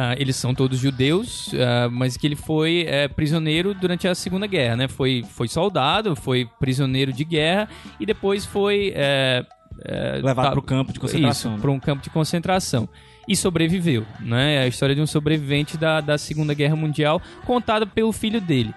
ah, 0.00 0.14
eles 0.16 0.36
são 0.36 0.54
todos 0.54 0.78
judeus, 0.78 1.50
ah, 1.54 1.88
mas 1.90 2.16
que 2.16 2.24
ele 2.24 2.36
foi 2.36 2.84
é, 2.86 3.08
prisioneiro 3.08 3.74
durante 3.74 4.06
a 4.06 4.14
Segunda 4.14 4.46
Guerra, 4.46 4.76
né? 4.76 4.86
Foi, 4.88 5.24
foi 5.28 5.48
soldado, 5.48 6.14
foi 6.14 6.48
prisioneiro 6.60 7.12
de 7.12 7.24
guerra 7.24 7.68
e 7.98 8.06
depois 8.06 8.44
foi. 8.46 8.92
é, 8.94 9.44
é, 9.84 10.20
Levado 10.22 10.46
tá- 10.46 10.52
pro 10.52 10.62
campo 10.62 10.92
de 10.92 11.00
concentração. 11.00 11.52
Isso, 11.54 11.60
para 11.60 11.70
um 11.72 11.80
campo 11.80 12.02
de 12.02 12.10
concentração. 12.10 12.88
E 13.26 13.34
sobreviveu, 13.36 14.06
né? 14.20 14.54
É 14.54 14.58
a 14.62 14.66
história 14.68 14.94
de 14.94 15.00
um 15.00 15.06
sobrevivente 15.06 15.76
da, 15.76 16.00
da 16.00 16.16
Segunda 16.16 16.54
Guerra 16.54 16.76
Mundial, 16.76 17.20
contada 17.44 17.84
pelo 17.86 18.12
filho 18.12 18.40
dele. 18.40 18.72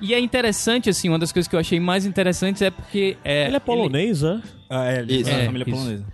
E 0.00 0.12
é 0.12 0.20
interessante, 0.20 0.90
assim, 0.90 1.08
uma 1.08 1.18
das 1.18 1.32
coisas 1.32 1.48
que 1.48 1.56
eu 1.56 1.60
achei 1.60 1.80
mais 1.80 2.04
interessantes 2.04 2.60
é 2.62 2.70
porque... 2.70 3.16
É, 3.24 3.46
Ele 3.46 3.56
é 3.56 3.60
polonês, 3.60 4.22
é? 4.22 4.40
Ah, 4.68 4.84
é, 4.92 5.04
Isso. 5.08 5.30
é, 5.30 5.42
É, 5.42 5.46
família 5.46 5.64
isso. 5.66 5.76
polonesa. 5.76 6.04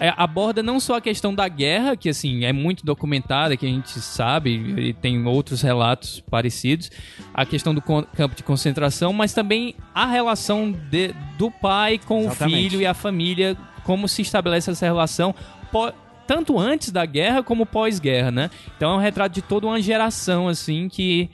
É, 0.00 0.12
aborda 0.16 0.62
não 0.62 0.78
só 0.78 0.96
a 0.96 1.00
questão 1.00 1.34
da 1.34 1.48
guerra, 1.48 1.96
que 1.96 2.08
assim 2.08 2.44
é 2.44 2.52
muito 2.52 2.84
documentada, 2.84 3.56
que 3.56 3.64
a 3.66 3.68
gente 3.68 3.90
sabe, 4.00 4.50
e 4.50 4.92
tem 4.92 5.24
outros 5.26 5.62
relatos 5.62 6.20
parecidos, 6.30 6.90
a 7.32 7.44
questão 7.46 7.74
do 7.74 7.80
campo 7.80 8.34
de 8.34 8.42
concentração, 8.42 9.12
mas 9.12 9.32
também 9.32 9.74
a 9.94 10.06
relação 10.06 10.70
de- 10.72 11.14
do 11.38 11.50
pai 11.50 11.98
com 11.98 12.20
Exatamente. 12.24 12.54
o 12.54 12.70
filho 12.70 12.80
e 12.82 12.86
a 12.86 12.94
família, 12.94 13.56
como 13.84 14.08
se 14.08 14.22
estabelece 14.22 14.70
essa 14.70 14.84
relação, 14.84 15.34
pó- 15.72 15.92
tanto 16.26 16.58
antes 16.58 16.90
da 16.90 17.06
guerra 17.06 17.42
como 17.42 17.64
pós-guerra, 17.64 18.30
né? 18.32 18.50
Então 18.76 18.92
é 18.92 18.96
um 18.96 19.00
retrato 19.00 19.32
de 19.32 19.42
toda 19.42 19.66
uma 19.66 19.80
geração, 19.80 20.48
assim, 20.48 20.88
que, 20.88 21.30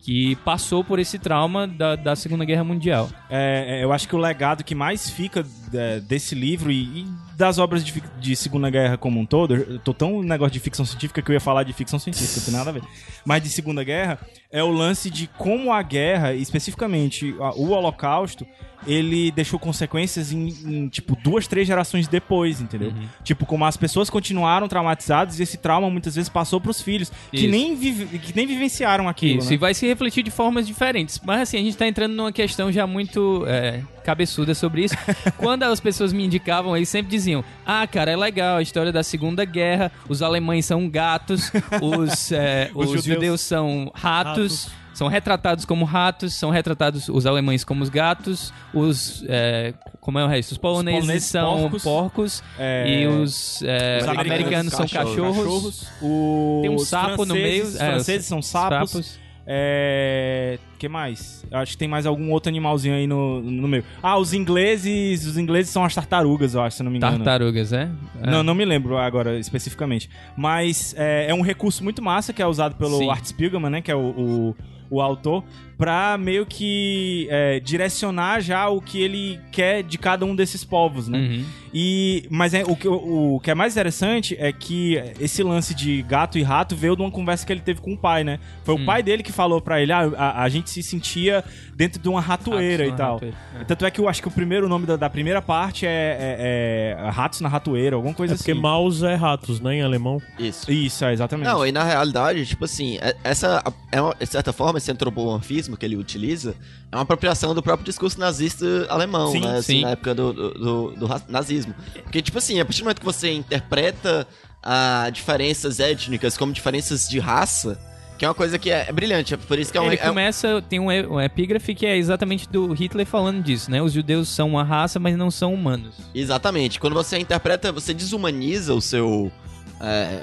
que 0.00 0.34
passou 0.44 0.82
por 0.82 0.98
esse 0.98 1.16
trauma 1.16 1.64
da, 1.66 1.94
da 1.94 2.16
Segunda 2.16 2.44
Guerra 2.44 2.64
Mundial. 2.64 3.08
É, 3.30 3.78
é, 3.78 3.84
eu 3.84 3.92
acho 3.92 4.08
que 4.08 4.16
o 4.16 4.18
legado 4.18 4.64
que 4.64 4.74
mais 4.74 5.08
fica 5.08 5.46
é, 5.74 6.00
desse 6.00 6.34
livro 6.34 6.70
e, 6.70 6.82
e 7.00 7.06
das 7.36 7.58
obras 7.58 7.84
de, 7.84 8.02
de 8.20 8.36
Segunda 8.36 8.70
Guerra 8.70 8.96
como 8.96 9.18
um 9.20 9.26
todo, 9.26 9.54
eu 9.54 9.78
tô 9.78 9.92
tão 9.94 10.22
negócio 10.22 10.52
de 10.52 10.60
ficção 10.60 10.84
científica 10.84 11.20
que 11.22 11.30
eu 11.30 11.34
ia 11.34 11.40
falar 11.40 11.62
de 11.64 11.72
ficção 11.72 11.98
científica, 11.98 12.36
não 12.38 12.44
tem 12.44 12.54
nada 12.54 12.70
a 12.70 12.72
ver. 12.72 12.82
Mas 13.24 13.42
de 13.42 13.48
Segunda 13.48 13.82
Guerra 13.82 14.18
é 14.50 14.62
o 14.62 14.70
lance 14.70 15.10
de 15.10 15.26
como 15.38 15.72
a 15.72 15.82
guerra, 15.82 16.34
especificamente 16.34 17.34
a- 17.40 17.54
o 17.54 17.70
Holocausto, 17.70 18.46
ele 18.84 19.30
deixou 19.30 19.58
consequências 19.60 20.32
em, 20.32 20.48
em, 20.48 20.88
tipo, 20.88 21.16
duas, 21.22 21.46
três 21.46 21.68
gerações 21.68 22.08
depois, 22.08 22.60
entendeu? 22.60 22.88
Uhum. 22.90 23.06
Tipo, 23.22 23.46
como 23.46 23.64
as 23.64 23.76
pessoas 23.76 24.10
continuaram 24.10 24.66
traumatizadas 24.66 25.38
e 25.38 25.42
esse 25.44 25.56
trauma 25.56 25.88
muitas 25.88 26.16
vezes 26.16 26.28
passou 26.28 26.60
pros 26.60 26.80
filhos, 26.82 27.10
que 27.30 27.46
nem, 27.46 27.76
vive- 27.76 28.18
que 28.18 28.34
nem 28.34 28.44
vivenciaram 28.44 29.08
aquilo, 29.08 29.38
Isso, 29.38 29.50
né? 29.50 29.54
e 29.54 29.56
vai 29.58 29.72
se 29.72 29.86
refletir 29.86 30.24
de 30.24 30.32
formas 30.32 30.66
diferentes. 30.66 31.20
Mas 31.24 31.42
assim, 31.42 31.58
a 31.58 31.60
gente 31.60 31.76
tá 31.76 31.86
entrando 31.86 32.12
numa 32.14 32.32
questão 32.32 32.72
já 32.72 32.84
muito 32.84 33.44
é, 33.46 33.82
cabeçuda 34.04 34.52
sobre 34.52 34.84
isso. 34.84 34.96
Quando 35.38 35.61
as 35.70 35.80
pessoas 35.80 36.12
me 36.12 36.24
indicavam, 36.24 36.76
eles 36.76 36.88
sempre 36.88 37.10
diziam: 37.10 37.44
Ah, 37.64 37.86
cara, 37.86 38.10
é 38.10 38.16
legal 38.16 38.56
a 38.56 38.62
história 38.62 38.90
da 38.90 39.02
Segunda 39.02 39.44
Guerra, 39.44 39.92
os 40.08 40.22
alemães 40.22 40.64
são 40.66 40.88
gatos, 40.88 41.52
os, 41.80 42.32
é, 42.32 42.70
Os 42.74 42.86
os, 42.86 42.90
judeus- 42.96 43.04
judeus... 43.04 43.40
são 43.42 43.90
ratos. 43.94 44.68
São 44.94 45.08
retratados 45.08 45.64
como 45.64 45.86
ratos, 45.86 46.34
são 46.34 46.50
retratados 46.50 47.08
os 47.08 47.24
alemães 47.24 47.64
como 47.64 47.82
os 47.82 47.88
gatos, 47.88 48.52
os. 48.74 49.24
é, 49.26 49.72
como 50.02 50.18
é 50.18 50.24
o 50.24 50.28
resto? 50.28 50.52
Os 50.52 50.58
poloneses, 50.58 51.00
poloneses, 51.00 51.28
são 51.30 51.56
porcos. 51.62 51.82
porcos, 51.82 52.42
É, 52.58 52.84
e 53.00 53.06
os, 53.06 53.62
é, 53.62 54.00
os 54.02 54.08
americanos, 54.08 54.72
são 54.74 54.86
cachorros. 54.86 55.36
cachorros. 55.38 55.80
Os 56.02 56.60
Tem 56.60 56.70
um 56.70 56.78
sapo 56.78 57.24
no 57.24 57.34
meio. 57.34 57.62
franceses- 57.62 57.74
Os 57.74 57.80
é, 57.80 57.90
franceses 57.90 58.26
são 58.26 58.42
sapos. 58.42 59.18
É. 59.46 60.58
que 60.78 60.88
mais? 60.88 61.44
Eu 61.50 61.58
acho 61.58 61.72
que 61.72 61.78
tem 61.78 61.88
mais 61.88 62.06
algum 62.06 62.30
outro 62.30 62.48
animalzinho 62.48 62.94
aí 62.94 63.06
no, 63.06 63.40
no 63.40 63.68
meio. 63.68 63.84
Ah, 64.02 64.18
os 64.18 64.32
ingleses. 64.32 65.26
Os 65.26 65.36
ingleses 65.36 65.70
são 65.70 65.84
as 65.84 65.94
tartarugas, 65.94 66.54
eu 66.54 66.62
acho, 66.62 66.76
se 66.78 66.82
não 66.82 66.90
me 66.90 66.98
engano. 66.98 67.18
Tartarugas, 67.18 67.72
é? 67.72 67.90
É. 68.22 68.30
Não, 68.30 68.42
não 68.42 68.54
me 68.54 68.64
lembro 68.64 68.96
agora 68.96 69.38
especificamente. 69.38 70.08
Mas 70.36 70.94
é, 70.96 71.26
é 71.28 71.34
um 71.34 71.42
recurso 71.42 71.82
muito 71.82 72.02
massa 72.02 72.32
que 72.32 72.42
é 72.42 72.46
usado 72.46 72.76
pelo 72.76 72.98
Sim. 72.98 73.10
Art 73.10 73.24
Spiegelman, 73.24 73.70
né? 73.70 73.80
Que 73.80 73.90
é 73.90 73.96
o, 73.96 73.98
o, 73.98 74.56
o 74.90 75.00
autor, 75.00 75.44
pra 75.82 76.16
meio 76.16 76.46
que 76.46 77.26
é, 77.28 77.58
direcionar 77.58 78.40
já 78.40 78.68
o 78.68 78.80
que 78.80 79.02
ele 79.02 79.40
quer 79.50 79.82
de 79.82 79.98
cada 79.98 80.24
um 80.24 80.36
desses 80.36 80.62
povos, 80.62 81.08
né? 81.08 81.18
Uhum. 81.18 81.44
E, 81.74 82.24
mas 82.30 82.52
é, 82.54 82.62
o, 82.64 82.76
que, 82.76 82.86
o, 82.86 83.40
que 83.42 83.50
é 83.50 83.54
mais 83.54 83.72
interessante 83.72 84.36
é 84.38 84.52
que 84.52 84.94
esse 85.18 85.42
lance 85.42 85.74
de 85.74 86.02
gato 86.02 86.38
e 86.38 86.42
rato 86.42 86.76
veio 86.76 86.94
de 86.94 87.02
uma 87.02 87.10
conversa 87.10 87.44
que 87.46 87.52
ele 87.52 87.62
teve 87.62 87.80
com 87.80 87.94
o 87.94 87.96
pai, 87.98 88.22
né? 88.22 88.38
Foi 88.62 88.74
Hum. 88.76 88.82
o 88.82 88.86
pai 88.86 89.02
dele 89.02 89.22
que 89.24 89.32
falou 89.32 89.60
pra 89.60 89.80
ele, 89.82 89.90
ah, 89.90 90.08
a, 90.16 90.42
a 90.44 90.48
gente 90.48 90.70
se 90.70 90.82
sentia 90.82 91.42
dentro 91.74 92.00
de 92.00 92.08
uma 92.08 92.20
ratoeira 92.20 92.84
Ratos 92.84 92.94
e 92.94 92.96
tal. 92.96 93.14
ratoeira, 93.14 93.36
é. 93.60 93.64
Tanto 93.64 93.86
é 93.86 93.90
que 93.90 94.00
eu 94.00 94.08
acho 94.08 94.22
que 94.22 94.28
o 94.28 94.30
primeiro 94.30 94.68
nome 94.68 94.86
da, 94.86 94.96
da 94.96 95.10
primeira 95.10 95.42
parte 95.42 95.84
é, 95.86 95.90
é- 95.90 96.96
é 97.06 97.10
Ratos 97.10 97.40
na 97.40 97.48
Ratoeira, 97.48 97.96
alguma 97.96 98.14
coisa 98.14 98.34
É 98.34 98.36
porque 98.36 98.52
assim. 98.52 98.60
mouse 98.60 99.04
é 99.04 99.14
ratos, 99.14 99.58
né, 99.60 99.76
em 99.76 99.82
alemão. 99.82 100.20
Isso. 100.38 100.70
Isso, 100.70 101.04
é, 101.04 101.12
exatamente. 101.12 101.46
Não, 101.48 101.66
e 101.66 101.72
na 101.72 101.82
realidade, 101.82 102.44
tipo 102.46 102.64
assim, 102.66 102.98
essa 103.24 103.62
é 103.90 104.00
uma, 104.00 104.14
de 104.14 104.26
certa 104.26 104.52
forma, 104.52 104.78
esse 104.78 104.90
antropomorfismo 104.92 105.71
que 105.76 105.84
ele 105.86 105.96
utiliza 105.96 106.54
é 106.90 106.96
uma 106.96 107.02
apropriação 107.02 107.54
do 107.54 107.62
próprio 107.62 107.84
discurso 107.86 108.18
nazista 108.20 108.64
alemão, 108.88 109.32
Sim, 109.32 109.40
né? 109.40 109.58
Assim, 109.58 109.72
sim. 109.76 109.82
na 109.82 109.90
época 109.90 110.14
do, 110.14 110.32
do, 110.32 110.50
do- 110.54 110.90
do 110.96 111.08
nazismo. 111.28 111.74
Porque, 112.02 112.20
tipo 112.22 112.38
assim, 112.38 112.60
a 112.60 112.64
partir 112.64 112.80
do 112.80 112.84
momento 112.84 113.00
que 113.00 113.04
você 113.04 113.32
interpreta 113.32 114.26
ah, 114.62 115.08
diferenças 115.12 115.80
étnicas 115.80 116.36
como 116.36 116.52
diferenças 116.52 117.08
de 117.08 117.18
raça, 117.18 117.78
que 118.18 118.24
é 118.24 118.28
uma 118.28 118.34
coisa 118.34 118.56
que 118.58 118.70
é, 118.70 118.86
é 118.88 118.92
brilhante, 118.92 119.34
é 119.34 119.36
por 119.36 119.58
isso 119.58 119.72
que 119.72 119.78
é 119.78 119.80
um. 119.80 119.86
Ele 119.86 119.96
é 120.00 120.04
um- 120.04 120.08
começa, 120.08 120.62
tem 120.68 120.78
um 120.78 121.20
epígrafe 121.20 121.74
que 121.74 121.84
é 121.86 121.96
exatamente 121.96 122.48
do 122.48 122.72
Hitler 122.72 123.04
falando 123.06 123.42
disso, 123.42 123.70
né? 123.70 123.82
Os 123.82 123.92
judeus 123.92 124.28
são 124.28 124.50
uma 124.50 124.62
raça, 124.62 125.00
mas 125.00 125.16
não 125.16 125.30
são 125.30 125.52
humanos. 125.52 125.96
Exatamente. 126.14 126.78
Quando 126.78 126.94
você 126.94 127.18
interpreta, 127.18 127.72
você 127.72 127.92
desumaniza 127.92 128.74
o 128.74 128.80
seu. 128.80 129.32
é, 129.80 130.22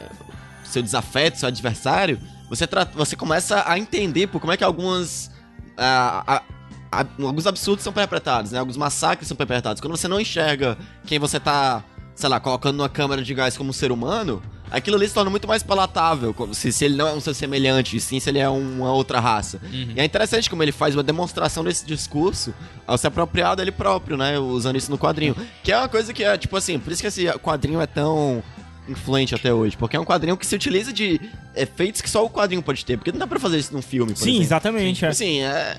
seu 0.63 0.83
desafeto, 0.83 1.39
seu 1.39 1.47
adversário, 1.47 2.19
você, 2.47 2.67
tra- 2.67 2.87
você 2.93 3.15
começa 3.15 3.63
a 3.67 3.77
entender 3.79 4.27
por 4.27 4.39
como 4.39 4.53
é 4.53 4.57
que 4.57 4.63
algumas. 4.63 5.31
Ah, 5.79 6.43
ah, 6.91 7.05
alguns 7.21 7.47
absurdos 7.47 7.83
são 7.83 7.93
perpetrados, 7.93 8.51
né? 8.51 8.59
Alguns 8.59 8.77
massacres 8.77 9.27
são 9.27 9.37
perpetrados. 9.37 9.81
Quando 9.81 9.95
você 9.95 10.07
não 10.07 10.19
enxerga 10.19 10.77
quem 11.05 11.19
você 11.19 11.39
tá, 11.39 11.83
sei 12.15 12.29
lá, 12.29 12.39
colocando 12.39 12.77
numa 12.77 12.89
câmara 12.89 13.21
de 13.21 13.33
gás 13.33 13.55
como 13.55 13.69
um 13.69 13.73
ser 13.73 13.91
humano, 13.91 14.41
aquilo 14.71 14.97
ali 14.97 15.07
se 15.07 15.13
torna 15.13 15.29
muito 15.29 15.47
mais 15.47 15.63
palatável. 15.63 16.35
Se, 16.53 16.71
se 16.71 16.85
ele 16.85 16.95
não 16.95 17.07
é 17.07 17.13
um 17.13 17.19
seu 17.19 17.33
semelhante, 17.33 17.95
e 17.95 17.99
sim 17.99 18.19
se 18.19 18.29
ele 18.29 18.39
é 18.39 18.49
uma 18.49 18.91
outra 18.91 19.19
raça. 19.19 19.59
E 19.95 19.99
é 19.99 20.03
interessante 20.03 20.49
como 20.49 20.63
ele 20.63 20.71
faz 20.71 20.95
uma 20.95 21.03
demonstração 21.03 21.63
desse 21.63 21.85
discurso 21.85 22.53
ao 22.87 22.97
se 22.97 23.07
apropriar 23.07 23.55
dele 23.55 23.71
próprio, 23.71 24.17
né? 24.17 24.39
Usando 24.39 24.75
isso 24.75 24.91
no 24.91 24.97
quadrinho. 24.97 25.35
Que 25.63 25.71
é 25.71 25.77
uma 25.77 25.89
coisa 25.89 26.13
que 26.13 26.23
é, 26.23 26.37
tipo 26.37 26.57
assim, 26.57 26.79
por 26.79 26.91
isso 26.91 27.01
que 27.01 27.07
esse 27.07 27.27
quadrinho 27.39 27.79
é 27.79 27.87
tão 27.87 28.43
influente 28.89 29.33
até 29.35 29.53
hoje. 29.53 29.77
Porque 29.77 29.95
é 29.95 29.99
um 29.99 30.05
quadrinho 30.05 30.35
que 30.35 30.45
se 30.45 30.55
utiliza 30.55 30.91
de 30.91 31.19
efeitos 31.55 32.01
que 32.01 32.09
só 32.09 32.25
o 32.25 32.29
quadrinho 32.29 32.61
pode 32.61 32.83
ter. 32.85 32.97
Porque 32.97 33.11
não 33.11 33.19
dá 33.19 33.27
pra 33.27 33.39
fazer 33.39 33.57
isso 33.57 33.73
num 33.73 33.81
filme, 33.81 34.13
por 34.13 34.19
Sim, 34.19 34.29
exemplo. 34.29 34.43
exatamente. 34.43 35.05
é. 35.05 35.07
Assim, 35.07 35.41
é, 35.41 35.77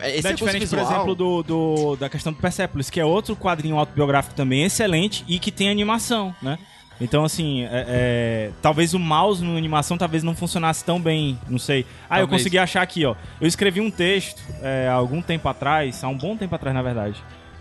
é, 0.00 0.16
esse 0.18 0.28
é 0.28 0.32
diferente, 0.32 0.66
por 0.68 0.78
visual- 0.78 0.92
exemplo, 0.94 1.14
do, 1.14 1.42
do- 1.42 1.96
da 1.96 2.08
questão 2.08 2.32
do 2.32 2.38
Persepolis, 2.38 2.88
que 2.90 3.00
é 3.00 3.04
outro 3.04 3.34
quadrinho 3.36 3.76
autobiográfico 3.76 4.34
também 4.34 4.64
excelente 4.64 5.24
e 5.28 5.38
que 5.38 5.50
tem 5.50 5.68
animação, 5.70 6.34
né? 6.42 6.58
Então, 7.00 7.24
assim, 7.24 7.62
é- 7.64 7.68
é, 7.88 8.50
talvez 8.60 8.94
o 8.94 8.98
mouse 8.98 9.42
na 9.42 9.56
animação 9.58 9.98
talvez 9.98 10.22
não 10.22 10.36
funcionasse 10.36 10.84
tão 10.84 11.00
bem, 11.00 11.36
não 11.48 11.58
sei. 11.58 11.84
Ah, 12.08 12.16
eu 12.16 12.22
Talvez. 12.26 12.42
consegui 12.42 12.58
achar 12.58 12.82
aqui, 12.82 13.04
ó. 13.04 13.16
Eu 13.40 13.48
escrevi 13.48 13.80
um 13.80 13.90
texto 13.90 14.40
é, 14.62 14.86
há 14.88 14.92
algum 14.92 15.20
tempo 15.20 15.48
atrás, 15.48 16.04
há 16.04 16.08
um 16.08 16.16
bom 16.16 16.36
tempo 16.36 16.54
atrás, 16.54 16.72
na 16.76 16.82
verdade. 16.82 17.16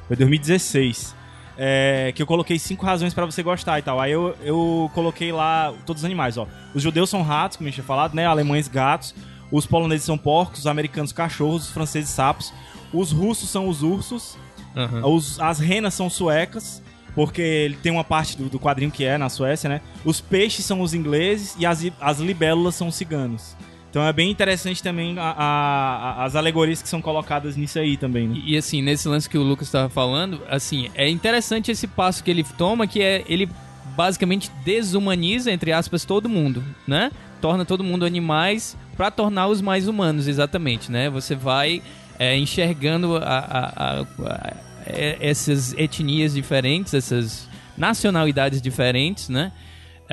Foi 0.07 0.15
2016. 0.15 1.15
É, 1.63 2.11
que 2.15 2.19
eu 2.23 2.25
coloquei 2.25 2.57
cinco 2.57 2.83
razões 2.87 3.13
pra 3.13 3.23
você 3.23 3.43
gostar 3.43 3.77
e 3.77 3.83
tal. 3.83 3.99
Aí 3.99 4.11
eu, 4.11 4.35
eu 4.41 4.89
coloquei 4.95 5.31
lá 5.31 5.71
todos 5.85 6.01
os 6.01 6.05
animais, 6.05 6.35
ó. 6.35 6.47
Os 6.73 6.81
judeus 6.81 7.07
são 7.07 7.21
ratos, 7.21 7.55
como 7.55 7.67
a 7.67 7.69
gente 7.69 7.75
tinha 7.75 7.85
falado, 7.85 8.15
né? 8.15 8.25
Alemães 8.25 8.67
gatos. 8.67 9.13
Os 9.51 9.67
poloneses 9.67 10.03
são 10.05 10.17
porcos, 10.17 10.61
os 10.61 10.67
americanos 10.67 11.11
cachorros, 11.11 11.65
os 11.65 11.69
franceses 11.71 12.09
sapos. 12.09 12.51
Os 12.91 13.11
russos 13.11 13.47
são 13.49 13.67
os 13.67 13.83
ursos. 13.83 14.37
Aham. 14.75 15.05
Os- 15.05 15.39
as 15.39 15.59
renas 15.59 15.93
são 15.93 16.09
suecas, 16.09 16.81
porque 17.13 17.41
ele 17.41 17.75
tem 17.75 17.91
uma 17.91 18.03
parte 18.03 18.35
do, 18.37 18.49
do 18.49 18.57
quadrinho 18.59 18.89
que 18.89 19.03
é 19.05 19.17
na 19.17 19.29
Suécia, 19.29 19.69
né? 19.69 19.81
Os 20.03 20.19
peixes 20.19 20.65
são 20.65 20.81
os 20.81 20.95
ingleses 20.95 21.55
e 21.59 21.65
as, 21.65 21.85
as 21.99 22.17
libélulas 22.19 22.73
são 22.73 22.87
os 22.87 22.95
ciganos. 22.95 23.55
Então 23.91 24.07
é 24.07 24.13
bem 24.13 24.31
interessante 24.31 24.81
também 24.81 25.19
a- 25.19 25.35
a- 25.37 26.23
as 26.23 26.33
alegorias 26.35 26.81
que 26.81 26.87
são 26.87 27.01
colocadas 27.01 27.57
nisso 27.57 27.77
aí 27.77 27.97
também, 27.97 28.25
né? 28.27 28.35
E, 28.45 28.53
e, 28.53 28.57
assim, 28.57 28.81
nesse 28.81 29.05
lance 29.07 29.29
que 29.29 29.37
o 29.37 29.43
Lucas 29.43 29.67
estava 29.67 29.89
falando, 29.89 30.41
assim, 30.49 30.89
é 30.95 31.09
interessante 31.09 31.69
esse 31.69 31.85
passo 31.87 32.23
que 32.23 32.31
ele 32.31 32.43
toma, 32.57 32.87
que 32.87 33.01
é 33.01 33.23
ele 33.27 33.49
basicamente 33.97 34.49
desumaniza, 34.63 35.51
entre 35.51 35.73
aspas, 35.73 36.05
todo 36.05 36.29
mundo, 36.29 36.63
né? 36.87 37.11
Torna 37.41 37.65
todo 37.65 37.83
mundo 37.83 38.05
animais 38.05 38.77
pra 38.95 39.11
tornar 39.11 39.47
os 39.47 39.59
mais 39.61 39.89
humanos, 39.89 40.25
exatamente, 40.27 40.89
né? 40.89 41.09
Você 41.09 41.35
vai 41.35 41.81
é, 42.17 42.37
enxergando 42.37 43.17
a- 43.17 44.05
essas 45.19 45.73
etnias 45.73 46.33
diferentes, 46.33 46.93
essas 46.93 47.47
nacionalidades 47.77 48.61
diferentes, 48.61 49.27
né? 49.29 49.51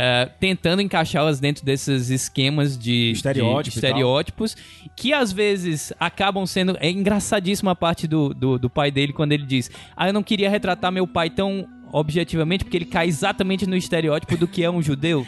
É, 0.00 0.30
tentando 0.38 0.80
encaixá-las 0.80 1.40
dentro 1.40 1.64
desses 1.64 2.08
esquemas 2.08 2.78
de 2.78 3.10
Estereótipo 3.10 3.62
de 3.64 3.68
estereótipos 3.86 4.56
que 4.94 5.12
às 5.12 5.32
vezes 5.32 5.92
acabam 5.98 6.46
sendo. 6.46 6.76
É 6.78 6.88
engraçadíssima 6.88 7.72
a 7.72 7.74
parte 7.74 8.06
do, 8.06 8.32
do, 8.32 8.58
do 8.60 8.70
pai 8.70 8.92
dele 8.92 9.12
quando 9.12 9.32
ele 9.32 9.44
diz: 9.44 9.68
Ah, 9.96 10.06
eu 10.08 10.12
não 10.12 10.22
queria 10.22 10.48
retratar 10.48 10.92
meu 10.92 11.04
pai 11.04 11.28
tão 11.30 11.66
objetivamente, 11.90 12.64
porque 12.64 12.76
ele 12.76 12.84
cai 12.84 13.08
exatamente 13.08 13.66
no 13.66 13.74
estereótipo 13.74 14.36
do 14.36 14.46
que 14.46 14.62
é 14.62 14.70
um 14.70 14.80
judeu. 14.82 15.26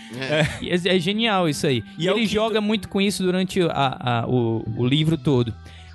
E 0.62 0.70
É, 0.70 0.74
é 0.96 0.98
genial 1.00 1.48
isso 1.48 1.66
aí. 1.66 1.82
E 1.98 2.06
é 2.06 2.10
ele 2.12 2.20
que 2.20 2.26
joga 2.26 2.60
muito 2.60 2.88
com 2.88 3.00
isso 3.00 3.22
durante 3.24 3.60
a- 3.62 4.22
a- 4.22 4.26
o, 4.28 4.62
o 4.76 4.86
livro 4.86 5.16
todo. 5.16 5.52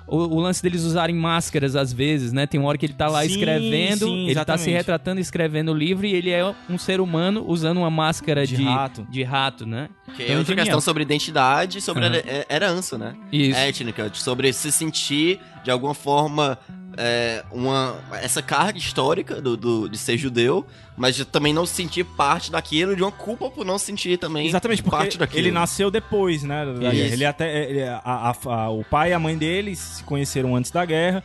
O, 0.08 0.16
o 0.18 0.40
lance 0.40 0.62
deles 0.62 0.82
usarem 0.84 1.14
máscaras 1.16 1.74
às 1.74 1.92
vezes, 1.92 2.32
né? 2.32 2.46
Tem 2.46 2.60
uma 2.60 2.68
hora 2.68 2.78
que 2.78 2.86
ele 2.86 2.92
tá 2.92 3.08
lá 3.08 3.22
Sim, 3.22 3.28
escrevendo, 3.30 4.06
sim, 4.06 4.26
ele 4.28 4.44
tá 4.44 4.56
se 4.56 4.70
retratando 4.70 5.18
e 5.18 5.22
escrevendo 5.22 5.72
o 5.72 5.74
livro 5.74 6.06
e 6.06 6.14
ele 6.14 6.30
é 6.30 6.54
um 6.70 6.78
ser 6.78 7.00
humano 7.00 7.44
usando 7.46 7.78
uma 7.78 7.90
máscara 7.90 8.46
De 8.46 8.56
de, 8.56 8.64
rato. 8.64 9.06
de 9.10 9.22
rato, 9.22 9.66
né? 9.66 9.88
Que 10.16 10.22
Então, 10.22 10.34
é 10.36 10.38
outra 10.38 10.52
genial. 10.52 10.64
questão 10.66 10.80
sobre 10.80 11.02
identidade, 11.02 11.80
sobre 11.80 12.04
her- 12.06 12.46
herança, 12.48 12.96
né? 12.96 13.14
Isso. 13.32 13.58
Étnica, 13.58 14.10
sobre 14.14 14.52
se 14.52 14.70
sentir, 14.70 15.40
de 15.64 15.70
alguma 15.70 15.94
forma, 15.94 16.56
é, 16.96 17.44
uma, 17.50 17.96
essa 18.22 18.40
carga 18.42 18.78
histórica 18.78 19.40
do, 19.40 19.56
do- 19.56 19.88
de 19.88 19.98
ser 19.98 20.16
judeu, 20.16 20.66
mas 20.96 21.14
de 21.16 21.24
também 21.24 21.52
não 21.52 21.66
se 21.66 21.74
sentir 21.74 22.04
parte 22.04 22.50
daquilo, 22.50 22.96
de 22.96 23.02
uma 23.02 23.12
culpa 23.12 23.50
por 23.50 23.64
não 23.64 23.78
se 23.78 23.86
sentir 23.86 24.18
também 24.18 24.46
Exatamente, 24.46 24.82
porque 24.82 24.96
parte 24.96 25.18
daquilo. 25.18 25.40
ele 25.40 25.50
nasceu 25.50 25.90
depois, 25.90 26.42
né? 26.42 26.64
Isso. 26.92 27.12
Ele 27.14 27.24
até, 27.24 27.68
ele- 27.70 27.82
a- 27.84 28.00
a- 28.04 28.34
a- 28.50 28.70
o 28.70 28.82
pai 28.84 29.10
e 29.10 29.12
a 29.12 29.18
mãe 29.18 29.36
dele 29.36 29.76
se 29.76 30.02
conheceram 30.04 30.56
antes 30.56 30.70
da 30.70 30.84
guerra, 30.84 31.22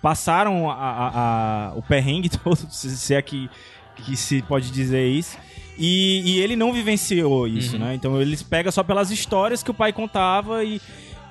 passaram 0.00 0.70
a- 0.70 1.72
o 1.76 1.82
perrengue 1.82 2.28
todo, 2.38 2.56
se 2.70 2.96
se 2.96 3.14
é 3.14 3.20
que, 3.22 3.50
que 3.96 4.16
se 4.16 4.42
pode 4.42 4.70
dizer 4.70 5.06
isso. 5.08 5.36
E, 5.80 6.22
e 6.24 6.40
ele 6.40 6.56
não 6.56 6.72
vivenciou 6.72 7.46
isso, 7.46 7.74
Uhum. 7.76 7.84
né? 7.84 7.94
Então 7.94 8.20
eles 8.20 8.42
pegam 8.42 8.70
só 8.72 8.82
pelas 8.82 9.12
histórias 9.12 9.62
que 9.62 9.70
o 9.70 9.74
pai 9.74 9.92
contava 9.92 10.64
e. 10.64 10.80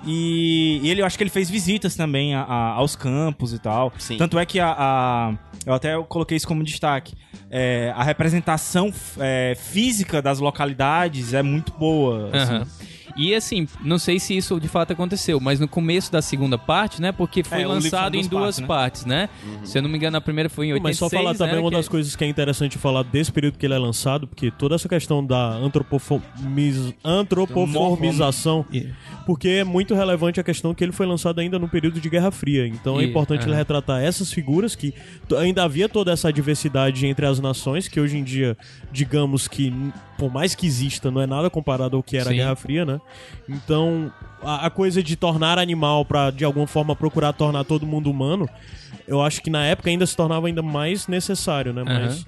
E, 0.08 0.80
e 0.82 0.90
ele, 0.90 1.02
eu 1.02 1.06
acho 1.06 1.18
que 1.18 1.24
ele 1.24 1.30
fez 1.30 1.50
visitas 1.50 1.96
também 1.96 2.34
a- 2.34 2.42
a- 2.44 2.70
aos 2.74 2.96
campos 2.96 3.54
e 3.54 3.60
tal. 3.60 3.92
Sim. 4.00 4.18
Tanto 4.18 4.40
é 4.40 4.46
que 4.46 4.60
a, 4.60 4.74
a- 4.78 5.34
eu 5.66 5.74
até 5.74 6.02
coloquei 6.04 6.38
isso 6.38 6.48
como 6.48 6.64
destaque. 6.64 7.14
É, 7.50 7.94
a 7.96 8.04
representação 8.04 8.92
é, 9.20 9.56
física 9.56 10.22
das 10.22 10.40
localidades 10.40 11.34
é 11.34 11.42
muito 11.42 11.72
boa. 11.74 12.30
assim. 12.34 12.70
E 13.18 13.34
assim, 13.34 13.68
não 13.84 13.98
sei 13.98 14.20
se 14.20 14.38
isso 14.38 14.60
de 14.60 14.68
fato 14.68 14.94
aconteceu, 14.94 15.40
mas 15.40 15.60
no 15.60 15.68
começo 15.68 16.12
da 16.12 16.22
segunda 16.22 16.58
parte, 16.58 17.02
né? 17.02 17.12
Porque 17.12 17.44
foi 17.44 17.64
É, 17.64 17.68
lançado 17.68 18.16
em 18.16 18.20
duas 18.28 18.30
duas 18.30 18.60
partes, 18.60 19.04
partes, 19.04 19.06
né? 19.06 19.28
Se 19.64 19.78
eu 19.78 19.82
não 19.82 19.90
me 19.90 19.98
engano, 19.98 20.16
a 20.18 20.22
primeira 20.22 20.50
foi 20.50 20.68
em 20.68 20.74
86, 20.74 20.84
Mas 21.02 21.12
só 21.12 21.18
falar 21.18 21.34
também 21.36 21.56
né, 21.56 21.62
uma 21.62 21.70
que- 21.72 21.76
das 21.78 21.88
coisas 21.88 22.16
que 22.16 22.24
é 22.24 22.28
interessante 22.28 22.78
falar 22.78 23.04
desse 23.04 23.32
período 23.32 23.58
que 23.58 23.66
ele 23.66 23.74
é 23.74 23.78
lançado, 23.80 24.28
porque 24.28 24.52
toda 24.52 24.76
essa 24.76 24.88
questão 24.88 25.26
da 25.26 25.50
antropoformiz... 25.56 26.94
antropoformização, 27.04 28.66
porque 29.26 29.48
é 29.50 29.64
muito 29.64 29.94
relevante 29.96 30.40
a 30.40 30.44
questão 30.44 30.74
que 30.74 30.84
ele 30.84 30.92
foi 30.92 31.06
lançado 31.06 31.40
ainda 31.40 31.58
no 31.60 31.68
período 31.68 32.00
de 32.00 32.10
Guerra 32.10 32.32
Fria. 32.32 32.68
Então 32.68 33.00
é 33.00 33.04
importante 33.04 33.42
ele 33.44 33.52
aham. 33.52 33.58
retratar 33.58 34.02
essas 34.04 34.32
figuras 34.32 34.76
que 34.76 34.94
ainda 35.38 35.64
havia 35.64 35.90
toda 35.90 36.12
essa 36.12 36.32
diversidade 36.32 37.06
entre 37.08 37.26
as 37.26 37.40
nações, 37.40 37.88
que 37.88 38.00
hoje 38.00 38.18
em 38.18 38.24
dia, 38.24 38.58
digamos 38.92 39.48
que, 39.48 39.74
por 40.18 40.32
mais 40.32 40.56
que 40.56 40.66
exista, 40.66 41.12
não 41.12 41.22
é 41.22 41.28
nada 41.28 41.50
comparado 41.50 41.96
ao 41.96 42.04
que 42.04 42.18
era 42.18 42.30
a 42.30 42.32
Sim. 42.32 42.38
Guerra 42.38 42.56
Fria, 42.56 42.86
né? 42.86 43.00
Então, 43.48 44.12
a, 44.42 44.66
a 44.66 44.70
coisa 44.70 45.02
de 45.04 45.16
tornar 45.16 45.60
animal 45.60 46.04
pra, 46.04 46.32
de 46.32 46.44
alguma 46.44 46.68
forma, 46.68 46.96
procurar 46.96 47.34
tornar 47.34 47.64
todo 47.64 47.86
mundo 47.86 48.10
humano, 48.10 48.50
eu 49.08 49.22
acho 49.22 49.42
que 49.42 49.50
na 49.50 49.66
época 49.66 49.90
ainda 49.90 50.06
se 50.06 50.16
tornava 50.16 50.48
ainda 50.48 50.62
mais 50.62 51.08
necessário, 51.08 51.74
né? 51.74 51.84
Mas... 51.84 52.26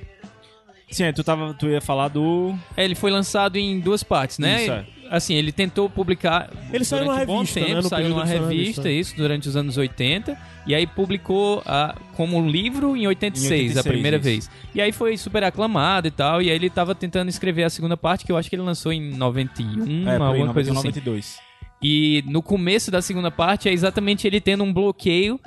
Sim, 0.92 1.12
tu, 1.14 1.24
tava, 1.24 1.54
tu 1.54 1.68
ia 1.68 1.82
falar 1.82 2.08
do. 2.08 2.56
É, 2.76 2.84
ele 2.84 2.96
foi 2.96 3.12
lançado 3.12 3.58
em 3.58 3.80
duas 3.80 4.02
partes, 4.04 4.40
né? 4.40 4.64
Isso, 4.64 4.72
é. 4.72 4.86
Assim, 5.10 5.34
ele 5.34 5.52
tentou 5.52 5.90
publicar 5.90 6.50
Ele 6.72 6.86
saiu 6.86 7.06
numa 7.06 7.16
um 7.22 7.26
bom 7.26 7.38
revista, 7.40 7.60
tempo, 7.60 7.74
né? 7.76 7.82
Saiu 7.82 8.10
numa 8.10 8.26
revista, 8.26 8.84
revista. 8.84 8.90
isso, 8.92 9.16
durante 9.18 9.50
os 9.50 9.56
anos 9.56 9.76
80, 9.76 10.38
e 10.68 10.76
aí 10.76 10.86
publicou 10.86 11.64
ah, 11.66 11.96
como 12.16 12.38
um 12.38 12.48
livro 12.48 12.96
em 12.96 13.08
86, 13.08 13.52
Em 13.52 13.56
86, 13.56 13.78
a 13.78 13.84
primeira 13.84 14.18
isso. 14.18 14.24
vez. 14.24 14.52
E 14.76 14.80
aí 14.80 14.92
foi 14.92 15.18
super 15.18 15.44
aclamado 15.44 16.08
e 16.08 16.12
tal, 16.12 16.42
e 16.42 16.50
aí 16.50 16.56
ele 16.56 16.70
tava 16.70 16.94
tentando 16.94 17.28
escrever 17.30 17.64
a 17.64 17.70
segunda 17.70 17.98
parte, 17.98 18.24
que 18.24 18.32
eu 18.32 18.38
acho 18.38 18.50
que 18.50 18.56
ele 18.56 18.64
lançou 18.64 18.94
em 18.94 19.12
91, 19.16 20.08
É, 20.08 20.18
por 20.18 20.24
aí, 20.26 20.28
alguma 20.32 20.54
coisa 20.54 20.70
assim. 20.72 20.78
92. 20.78 21.40
E 21.82 22.24
no 22.28 22.42
começo 22.44 22.92
da 22.92 23.02
segunda 23.02 23.32
parte 23.32 23.68
é 23.70 23.74
exatamente 23.74 24.28
ele 24.28 24.40
tendo 24.40 24.64
um 24.64 24.72
bloqueio. 24.72 25.40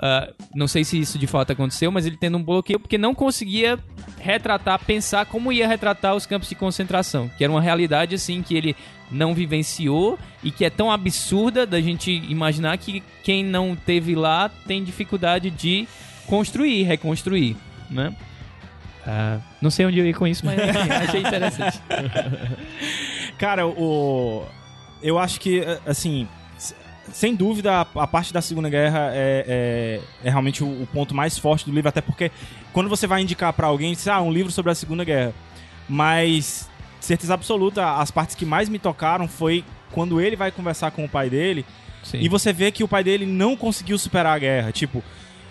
ah, 0.00 0.32
não 0.56 0.66
sei 0.66 0.82
se 0.82 0.98
isso 0.98 1.18
de 1.18 1.26
fato 1.28 1.52
aconteceu, 1.52 1.92
mas 1.92 2.04
ele 2.04 2.16
tendo 2.16 2.36
um 2.36 2.42
bloqueio 2.42 2.80
porque 2.80 2.98
não 2.98 3.14
conseguia 3.14 3.78
retratar, 4.18 4.82
pensar 4.84 5.24
como 5.26 5.52
ia 5.52 5.68
retratar 5.68 6.16
os 6.16 6.26
campos 6.26 6.48
de 6.48 6.54
concentração. 6.56 7.30
Que 7.38 7.44
era 7.44 7.52
uma 7.52 7.60
realidade 7.60 8.14
assim 8.14 8.42
que 8.42 8.56
ele 8.56 8.74
não 9.10 9.34
vivenciou 9.34 10.18
e 10.42 10.50
que 10.50 10.64
é 10.64 10.70
tão 10.70 10.90
absurda 10.90 11.66
da 11.66 11.80
gente 11.80 12.10
imaginar 12.28 12.76
que 12.78 13.02
quem 13.22 13.44
não 13.44 13.76
teve 13.76 14.14
lá 14.14 14.48
tem 14.48 14.82
dificuldade 14.82 15.50
de 15.50 15.86
construir, 16.26 16.82
reconstruir, 16.84 17.56
né? 17.90 18.14
Ah, 19.06 19.38
não 19.60 19.70
sei 19.70 19.84
onde 19.86 19.98
eu 19.98 20.06
ia 20.06 20.14
com 20.14 20.26
isso, 20.26 20.44
mas 20.44 20.58
achei 21.08 21.20
interessante. 21.20 21.80
Cara, 23.38 23.66
o. 23.66 24.44
Eu 25.02 25.18
acho 25.18 25.40
que, 25.40 25.62
assim. 25.86 26.26
Sem 27.12 27.36
dúvida, 27.36 27.82
a, 27.82 28.06
parte 28.06 28.32
da 28.32 28.40
Segunda 28.40 28.68
Guerra 28.70 29.10
é, 29.12 29.44
é, 30.22 30.26
é 30.26 30.30
realmente 30.30 30.64
o, 30.64 30.82
o 30.82 30.86
ponto 30.86 31.14
mais 31.14 31.36
forte 31.36 31.66
do 31.66 31.70
livro, 31.70 31.90
até 31.90 32.00
porque 32.00 32.30
quando 32.72 32.88
você 32.88 33.06
vai 33.06 33.20
indicar 33.20 33.52
pra 33.52 33.66
alguém, 33.66 33.92
diz, 33.92 34.08
ah, 34.08 34.22
um 34.22 34.32
livro 34.32 34.50
sobre 34.50 34.72
a 34.72 34.74
Segunda 34.74 35.04
Guerra. 35.04 35.34
Mas, 35.86 36.68
certeza 37.04 37.34
absoluta, 37.34 37.96
as 37.96 38.10
partes 38.10 38.34
que 38.34 38.44
mais 38.44 38.68
me 38.68 38.78
tocaram 38.78 39.28
foi 39.28 39.64
quando 39.92 40.20
ele 40.20 40.36
vai 40.36 40.50
conversar 40.50 40.90
com 40.90 41.04
o 41.04 41.08
pai 41.08 41.30
dele 41.30 41.64
Sim. 42.02 42.18
e 42.20 42.28
você 42.28 42.52
vê 42.52 42.70
que 42.70 42.84
o 42.84 42.88
pai 42.88 43.04
dele 43.04 43.26
não 43.26 43.56
conseguiu 43.56 43.98
superar 43.98 44.36
a 44.36 44.38
guerra. 44.38 44.72
Tipo, 44.72 45.02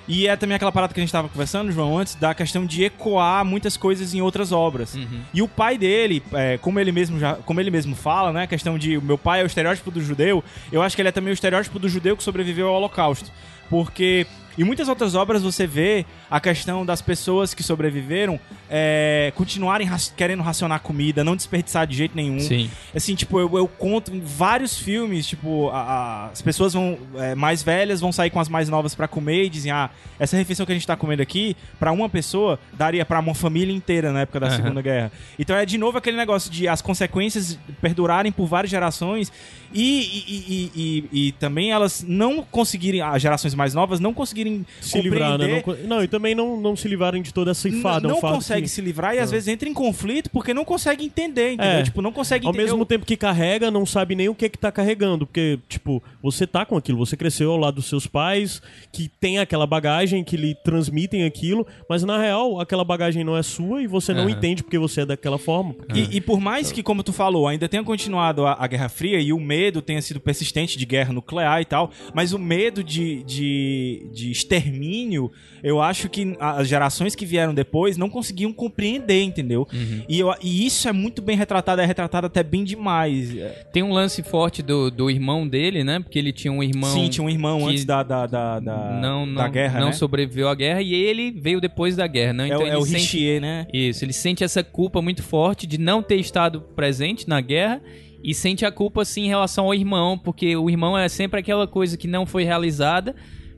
e 0.07 0.27
é 0.27 0.35
também 0.35 0.55
aquela 0.55 0.71
parada 0.71 0.93
que 0.93 0.99
a 0.99 1.03
gente 1.03 1.11
tava 1.11 1.29
conversando, 1.29 1.71
João, 1.71 1.97
antes, 1.97 2.15
da 2.15 2.33
questão 2.33 2.65
de 2.65 2.83
ecoar 2.83 3.45
muitas 3.45 3.77
coisas 3.77 4.13
em 4.13 4.21
outras 4.21 4.51
obras. 4.51 4.95
Uhum. 4.95 5.21
E 5.33 5.41
o 5.41 5.47
pai 5.47 5.77
dele, 5.77 6.21
é, 6.33 6.57
como 6.57 6.79
ele 6.79 6.91
mesmo 6.91 7.19
já, 7.19 7.35
como 7.35 7.59
ele 7.59 7.71
mesmo 7.71 7.95
fala, 7.95 8.33
né, 8.33 8.43
a 8.43 8.47
questão 8.47 8.77
de 8.77 8.97
o 8.97 9.01
meu 9.01 9.17
pai 9.17 9.41
é 9.41 9.43
o 9.43 9.47
estereótipo 9.47 9.89
do 9.89 10.01
judeu, 10.01 10.43
eu 10.71 10.81
acho 10.81 10.95
que 10.95 11.01
ele 11.01 11.09
é 11.09 11.11
também 11.11 11.31
o 11.31 11.33
estereótipo 11.33 11.79
do 11.79 11.87
judeu 11.87 12.17
que 12.17 12.23
sobreviveu 12.23 12.67
ao 12.67 12.75
Holocausto, 12.75 13.31
porque 13.69 14.27
em 14.57 14.63
muitas 14.63 14.87
outras 14.87 15.15
obras 15.15 15.41
você 15.43 15.65
vê 15.67 16.05
a 16.29 16.39
questão 16.39 16.85
das 16.85 17.01
pessoas 17.01 17.53
que 17.53 17.63
sobreviveram 17.63 18.39
é, 18.69 19.31
continuarem 19.35 19.85
raci- 19.87 20.11
querendo 20.15 20.41
racionar 20.43 20.79
comida, 20.81 21.23
não 21.23 21.35
desperdiçar 21.35 21.85
de 21.87 21.95
jeito 21.95 22.15
nenhum. 22.15 22.39
Sim. 22.39 22.69
Assim, 22.95 23.15
tipo, 23.15 23.39
eu, 23.39 23.49
eu 23.57 23.67
conto 23.67 24.13
em 24.13 24.19
vários 24.19 24.77
filmes, 24.77 25.25
tipo, 25.27 25.69
a- 25.69 25.81
a- 25.81 26.25
as 26.31 26.41
pessoas 26.41 26.73
vão 26.73 26.97
é, 27.17 27.35
mais 27.35 27.61
velhas 27.63 27.99
vão 27.99 28.11
sair 28.11 28.29
com 28.29 28.39
as 28.39 28.49
mais 28.49 28.69
novas 28.69 28.95
pra 28.95 29.07
comer 29.07 29.45
e 29.45 29.49
dizem, 29.49 29.71
ah, 29.71 29.89
essa 30.19 30.35
refeição 30.37 30.65
que 30.65 30.71
a 30.71 30.75
gente 30.75 30.87
tá 30.87 30.95
comendo 30.95 31.21
aqui, 31.21 31.55
pra 31.79 31.91
uma 31.91 32.07
pessoa, 32.09 32.59
daria 32.73 33.05
pra 33.05 33.19
uma 33.19 33.35
família 33.35 33.73
inteira 33.75 34.11
na 34.11 34.21
época 34.21 34.39
da 34.39 34.47
Aham. 34.47 34.55
Segunda 34.55 34.81
Guerra. 34.81 35.11
Então 35.37 35.55
é 35.55 35.65
de 35.65 35.77
novo 35.77 35.97
aquele 35.97 36.17
negócio 36.17 36.49
de 36.51 36.67
as 36.67 36.81
consequências 36.81 37.57
perdurarem 37.81 38.31
por 38.31 38.45
várias 38.47 38.71
gerações 38.71 39.31
e, 39.73 40.23
e, 40.27 40.71
e- 40.75 41.27
e- 41.27 41.31
também 41.33 41.71
elas 41.71 42.03
não 42.07 42.43
conseguirem, 42.43 43.01
as 43.01 43.21
gerações 43.21 43.53
mais 43.55 43.73
novas, 43.73 43.99
não 43.99 44.13
conseguirem 44.13 44.65
Se 44.81 44.99
livrar, 45.01 45.37
né? 45.37 45.63
Não, 45.65 45.75
não, 45.97 46.03
e 46.03 46.07
também 46.07 46.35
não, 46.35 46.59
não 46.59 46.75
se 46.75 46.87
livrarem 46.87 47.21
de 47.21 47.33
toda 47.33 47.51
essa 47.51 47.61
ceifada. 47.61 48.07
é 48.07 48.11
não 48.11 48.19
fato 48.21 48.35
consegue 48.35 48.63
que- 48.63 48.69
se 48.69 48.81
livrar 48.81 49.15
e 49.15 49.19
às 49.19 49.31
vezes 49.31 49.47
entra 49.47 49.67
em 49.67 49.73
conflito 49.73 50.29
porque 50.29 50.53
não 50.53 50.65
consegue 50.65 51.03
entender, 51.05 51.53
entendeu? 51.53 51.79
É. 51.79 51.83
Tipo, 51.83 52.01
não 52.01 52.11
consegue 52.11 52.45
Ao 52.45 52.51
entender. 52.51 52.63
mesmo 52.65 52.85
tempo 52.85 53.05
que 53.05 53.15
carrega, 53.17 53.71
não 53.71 53.85
sabe 53.85 54.15
nem 54.15 54.29
o 54.29 54.35
que 54.35 54.49
que 54.49 54.57
tá 54.57 54.71
carregando. 54.71 55.25
Porque, 55.25 55.59
tipo, 55.69 56.01
você 56.21 56.45
tá 56.45 56.65
com 56.65 56.77
aquilo, 56.77 56.97
você 56.97 57.15
cresceu 57.17 57.51
ao 57.51 57.57
lado 57.57 57.75
dos 57.75 57.85
seus 57.85 58.05
pais, 58.05 58.61
que 58.91 59.09
tem 59.19 59.39
aquela 59.39 59.65
bagagem, 59.65 60.23
que 60.23 60.37
lhe 60.37 60.53
transmitem 60.55 61.23
aquilo, 61.23 61.65
mas 61.89 62.03
na 62.03 62.19
real, 62.21 62.59
aquela 62.59 62.83
bagagem 62.83 63.23
não 63.23 63.35
é 63.37 63.41
sua 63.43 63.81
e 63.81 63.87
você 63.87 64.13
não 64.13 64.29
entende 64.29 64.61
porque 64.63 64.77
você 64.77 65.01
é 65.01 65.05
daquela 65.05 65.37
forma. 65.37 65.75
E, 65.93 66.17
e 66.17 66.21
por 66.21 66.39
mais 66.39 66.71
que, 66.71 66.83
como 66.83 67.01
tu 67.03 67.13
falou, 67.13 67.47
ainda 67.47 67.67
tenha 67.69 67.83
continuado 67.83 68.45
a, 68.45 68.57
a 68.59 68.67
Guerra 68.67 68.89
Fria 68.89 69.19
e 69.19 69.31
o 69.33 69.39
medo 69.39 69.62
tenha 69.81 70.01
sido 70.01 70.19
persistente 70.19 70.77
de 70.77 70.85
guerra 70.85 71.13
nuclear 71.13 71.61
e 71.61 71.65
tal, 71.65 71.91
mas 72.13 72.33
o 72.33 72.39
medo 72.39 72.83
de, 72.83 73.23
de, 73.23 74.07
de 74.13 74.31
extermínio, 74.31 75.31
eu 75.61 75.81
acho 75.81 76.09
que 76.09 76.35
as 76.39 76.67
gerações 76.67 77.15
que 77.15 77.25
vieram 77.25 77.53
depois 77.53 77.97
não 77.97 78.09
conseguiam 78.09 78.51
compreender, 78.51 79.21
entendeu? 79.21 79.67
E, 80.07 80.19
eu- 80.19 80.33
e 80.41 80.65
isso 80.65 80.87
é 80.87 80.91
muito 80.91 81.21
bem 81.21 81.35
retratado, 81.37 81.81
é 81.81 81.85
retratado 81.85 82.27
até 82.27 82.43
bem 82.43 82.63
demais. 82.63 83.35
É, 83.37 83.65
Tem 83.71 83.83
um 83.83 83.93
lance 83.93 84.21
forte 84.23 84.61
do, 84.61 84.89
do 84.91 85.09
irmão 85.09 85.47
dele, 85.47 85.83
né? 85.83 85.99
Porque 85.99 86.19
ele 86.19 86.31
tinha 86.33 86.51
um 86.51 86.61
irmão. 86.63 86.93
Sim, 86.93 87.09
tinha 87.09 87.23
um 87.25 87.29
irmão 87.29 87.67
antes 87.67 87.85
da, 87.85 88.03
da, 88.03 88.25
da, 88.25 88.59
da, 88.59 88.99
não, 89.01 89.25
não, 89.25 89.35
da 89.35 89.47
guerra, 89.47 89.79
não 89.79 89.87
né? 89.87 89.93
sobreviveu 89.93 90.47
à 90.49 90.55
guerra 90.55 90.81
e 90.81 90.93
ele 90.93 91.31
veio 91.31 91.59
depois 91.61 91.95
da 91.95 92.07
guerra, 92.07 92.33
né? 92.33 92.43
É, 92.43 92.47
Então 92.53 92.61
é 92.63 92.67
ele 92.69 92.75
o 92.77 92.81
sente- 92.85 92.97
Richier, 92.97 93.41
né? 93.41 93.67
Isso, 93.73 94.03
ele 94.03 94.13
sente 94.13 94.43
essa 94.43 94.63
culpa 94.63 95.01
muito 95.01 95.23
forte 95.23 95.65
de 95.67 95.77
não 95.77 96.01
ter 96.03 96.15
estado 96.17 96.61
presente 96.75 97.27
na 97.27 97.39
guerra 97.41 97.81
e 98.23 98.33
sente 98.33 98.65
a 98.65 98.71
culpa 98.71 99.03
sim 99.03 99.25
em 99.25 99.27
relação 99.27 99.65
ao 99.65 99.73
irmão, 99.73 100.17
porque 100.17 100.55
o 100.55 100.69
irmão 100.69 100.97
é 100.97 101.09
sempre 101.09 101.39
aquela 101.39 101.67
coisa 101.67 101.97
que 101.97 102.07
não 102.07 102.25
foi 102.25 102.43
realizada, 102.43 103.13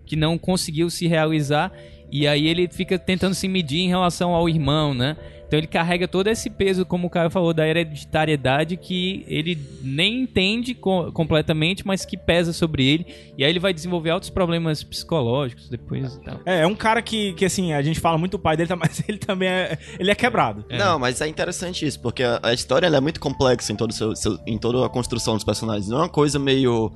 que 0.06 0.16
não 0.16 0.38
conseguiu 0.38 0.90
se 0.90 1.08
realizar, 1.08 1.72
e 2.12 2.28
aí 2.28 2.48
ele 2.48 2.68
fica 2.68 2.98
tentando 2.98 3.36
se 3.36 3.48
medir 3.48 3.82
em 3.82 3.90
relação 3.90 4.34
ao 4.34 4.50
irmão, 4.50 4.94
né? 4.94 5.16
Então 5.56 5.60
ele 5.62 5.68
carrega 5.68 6.06
todo 6.06 6.28
esse 6.28 6.50
peso, 6.50 6.86
como 6.86 7.08
o 7.08 7.10
Caio 7.10 7.30
falou, 7.30 7.54
da 7.54 7.66
hereditariedade 7.66 8.76
que 8.76 9.24
ele 9.28 9.58
nem 9.82 10.24
entende 10.24 10.74
co- 10.74 11.12
completamente, 11.14 11.86
mas 11.88 12.04
que 12.06 12.18
pesa 12.18 12.52
sobre 12.52 12.86
ele. 12.86 13.06
E 13.38 13.44
aí 13.44 13.50
ele 13.50 13.60
vai 13.60 13.74
desenvolver 13.74 14.10
altos 14.10 14.30
problemas 14.30 14.84
psicológicos 14.84 15.70
depois 15.70 16.16
e 16.16 16.22
tal. 16.24 16.40
É, 16.46 16.62
é 16.62 16.68
um 16.68 16.76
cara 16.76 17.02
que, 17.02 17.32
que, 17.34 17.46
assim, 17.46 17.72
a 17.74 17.82
gente 17.82 18.00
fala 18.02 18.18
muito 18.18 18.34
do 18.34 18.40
pai 18.40 18.58
dele, 18.58 18.68
tá- 18.68 18.76
mas 18.78 19.02
ele 19.08 19.18
também 19.18 19.48
é, 19.48 19.78
ele 19.98 20.12
é 20.12 20.16
quebrado. 20.16 20.66
Não, 20.70 21.00
mas 21.00 21.22
é 21.22 21.28
interessante 21.28 21.86
isso, 21.86 22.00
porque 22.02 22.22
a, 22.24 22.40
a 22.44 22.54
história 22.54 22.86
ela 22.88 22.98
é 22.98 23.02
muito 23.02 23.20
complexa 23.20 23.72
em, 23.72 23.76
todo 23.78 23.94
seu, 23.94 24.14
seu- 24.16 24.38
em 24.46 24.58
toda 24.58 24.86
a 24.86 24.90
construção 24.90 25.36
dos 25.36 25.44
personagens. 25.46 25.88
Não 25.88 26.00
é 26.00 26.02
uma 26.02 26.10
coisa 26.10 26.38
meio. 26.38 26.92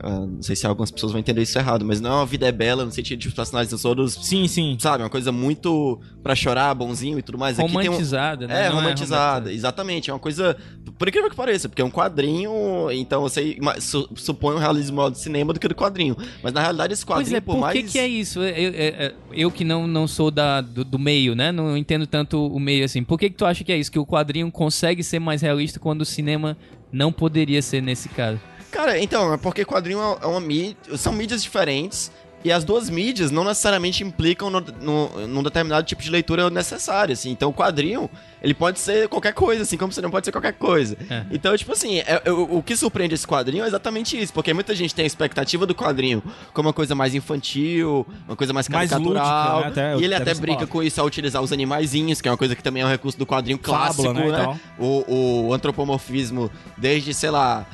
Ah, 0.00 0.20
não 0.26 0.42
sei 0.42 0.54
se 0.56 0.66
algumas 0.66 0.90
pessoas 0.90 1.12
vão 1.12 1.18
entender 1.20 1.42
isso 1.42 1.58
errado, 1.58 1.84
mas 1.84 2.00
não 2.00 2.10
é 2.10 2.14
uma 2.16 2.26
vida 2.26 2.46
é 2.46 2.52
bela 2.52 2.84
no 2.84 2.90
sentido 2.92 3.18
de 3.18 3.28
os 3.28 3.34
personagens 3.34 3.82
todos. 3.82 4.14
Sim, 4.14 4.46
sim. 4.46 4.76
Sabe, 4.80 5.02
uma 5.02 5.10
coisa 5.10 5.32
muito 5.32 6.00
pra 6.22 6.34
chorar, 6.34 6.72
bonzinho 6.74 7.18
e 7.18 7.22
tudo 7.22 7.36
mais. 7.38 7.58
Aqui 7.58 7.68
tem 7.68 7.78
um, 7.80 7.84
Romantizada, 7.84 8.46
né? 8.46 8.66
É, 8.66 8.68
Não 8.68 8.76
romantizada, 8.76 9.52
exatamente. 9.52 10.10
É 10.10 10.12
uma 10.12 10.18
coisa. 10.20 10.56
Por 10.98 11.08
incrível 11.08 11.30
que 11.30 11.36
pareça, 11.36 11.68
porque 11.68 11.82
é 11.82 11.84
um 11.84 11.90
quadrinho, 11.90 12.50
então 12.92 13.20
você 13.22 13.56
su- 13.80 14.08
supõe 14.16 14.54
um 14.56 14.58
realismo 14.58 14.96
maior 14.96 15.10
do 15.10 15.18
cinema 15.18 15.52
do 15.52 15.60
que 15.60 15.68
do 15.68 15.74
quadrinho. 15.74 16.16
Mas 16.42 16.52
na 16.52 16.60
realidade, 16.60 16.92
esse 16.92 17.04
Pois 17.06 17.18
quadrinho, 17.20 17.36
é, 17.36 17.40
por, 17.40 17.54
por 17.54 17.60
mais. 17.60 17.76
que, 17.76 17.82
que 17.92 17.98
é 17.98 18.06
isso? 18.08 18.40
Eu, 18.40 18.72
eu- 18.72 18.72
eu- 18.72 19.12
eu 19.32 19.50
que 19.50 19.64
não, 19.64 19.86
não 19.86 20.06
sou 20.08 20.30
da, 20.30 20.60
do, 20.60 20.84
do 20.84 20.98
meio, 20.98 21.34
né? 21.34 21.52
Não 21.52 21.76
entendo 21.76 22.06
tanto 22.06 22.46
o 22.46 22.58
meio 22.60 22.84
assim. 22.84 23.02
Por 23.04 23.18
que, 23.18 23.30
que 23.30 23.36
tu 23.36 23.44
acha 23.44 23.62
que 23.64 23.72
é 23.72 23.76
isso? 23.76 23.90
Que 23.92 23.98
o 23.98 24.06
quadrinho 24.06 24.50
consegue 24.50 25.02
ser 25.02 25.18
mais 25.18 25.42
realista 25.42 25.78
quando 25.78 26.02
o 26.02 26.04
cinema 26.04 26.56
não 26.92 27.12
poderia 27.12 27.60
ser 27.62 27.82
nesse 27.82 28.08
caso? 28.08 28.40
Cara, 28.70 28.98
então, 28.98 29.32
é 29.32 29.36
porque 29.36 29.64
quadrinho 29.64 29.98
é 30.20 30.26
uma 30.26 30.40
mídia. 30.40 30.76
São 30.96 31.12
mídias 31.12 31.42
diferentes. 31.42 32.10
E 32.44 32.52
as 32.52 32.62
duas 32.62 32.88
mídias 32.88 33.32
não 33.32 33.42
necessariamente 33.42 34.04
implicam 34.04 34.48
no, 34.48 34.60
no, 34.60 35.26
num 35.26 35.42
determinado 35.42 35.84
tipo 35.84 36.00
de 36.00 36.08
leitura 36.08 36.48
necessária, 36.48 37.12
assim. 37.12 37.30
Então, 37.32 37.50
o 37.50 37.52
quadrinho, 37.52 38.08
ele 38.40 38.54
pode 38.54 38.78
ser 38.78 39.08
qualquer 39.08 39.32
coisa, 39.34 39.62
assim 39.64 39.76
como 39.76 39.90
o 39.90 39.92
cinema 39.92 40.12
pode 40.12 40.24
ser 40.24 40.30
qualquer 40.30 40.52
coisa. 40.52 40.96
É. 41.10 41.24
Então, 41.32 41.56
tipo 41.56 41.72
assim, 41.72 41.98
é- 41.98 42.22
é- 42.24 42.30
o 42.30 42.62
que 42.62 42.76
surpreende 42.76 43.12
esse 43.12 43.26
quadrinho 43.26 43.64
é 43.64 43.66
exatamente 43.66 44.16
isso. 44.16 44.32
Porque 44.32 44.54
muita 44.54 44.72
gente 44.72 44.94
tem 44.94 45.02
a 45.02 45.06
expectativa 45.06 45.66
do 45.66 45.74
quadrinho 45.74 46.22
como 46.54 46.68
uma 46.68 46.72
coisa 46.72 46.94
mais 46.94 47.12
infantil, 47.12 48.06
uma 48.28 48.36
coisa 48.36 48.52
mais 48.52 48.68
Mais 48.68 48.88
caricatural. 48.88 49.56
lúdica, 49.64 49.80
né? 49.82 49.88
Até- 49.90 50.00
e 50.00 50.04
ele 50.04 50.14
até 50.14 50.32
você 50.32 50.40
brinca 50.40 50.58
fala. 50.60 50.70
com 50.70 50.80
isso 50.84 51.00
ao 51.00 51.08
utilizar 51.08 51.42
os 51.42 51.52
animaizinhos, 51.52 52.20
que 52.20 52.28
é 52.28 52.30
uma 52.30 52.38
coisa 52.38 52.54
que 52.54 52.62
também 52.62 52.84
é 52.84 52.86
um 52.86 52.88
recurso 52.90 53.18
do 53.18 53.26
quadrinho 53.26 53.58
clássico, 53.58 54.04
Fábula, 54.04 54.38
né, 54.38 54.46
né? 54.46 54.60
O, 54.78 55.46
o 55.48 55.52
antropomorfismo, 55.52 56.48
desde, 56.76 57.12
sei 57.12 57.30
lá, 57.30 57.66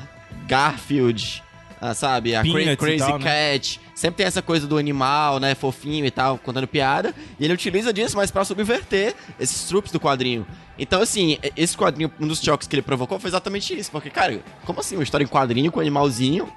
Garfield, 0.47 1.43
ah, 1.81 1.93
sabe? 1.93 2.35
A 2.35 2.41
Cra- 2.65 2.75
Crazy 2.77 2.97
tal, 2.99 3.19
né? 3.19 3.51
Cat. 3.53 3.81
Sempre 3.93 4.17
tem 4.17 4.25
essa 4.25 4.41
coisa 4.41 4.67
do 4.67 4.77
animal, 4.77 5.39
né? 5.39 5.55
Fofinho 5.55 6.05
e 6.05 6.11
tal, 6.11 6.37
contando 6.37 6.67
piada. 6.67 7.13
E 7.39 7.45
ele 7.45 7.53
utiliza 7.53 7.93
disso, 7.93 8.17
mas 8.17 8.29
pra 8.29 8.43
subverter 8.43 9.15
esses 9.39 9.63
trupes 9.67 9.91
do 9.91 9.99
quadrinho. 9.99 10.45
Então, 10.77 11.01
assim, 11.01 11.37
esse 11.55 11.77
quadrinho, 11.77 12.11
um 12.19 12.27
dos 12.27 12.41
choques 12.41 12.67
que 12.67 12.75
ele 12.75 12.81
provocou 12.81 13.17
foi 13.19 13.29
exatamente 13.29 13.73
isso. 13.77 13.89
Porque, 13.91 14.09
cara, 14.09 14.41
como 14.65 14.81
assim? 14.81 14.95
Uma 14.97 15.03
história 15.03 15.23
em 15.23 15.27
quadrinho 15.27 15.71
com 15.71 15.79
um 15.79 15.81
animalzinho 15.81 16.51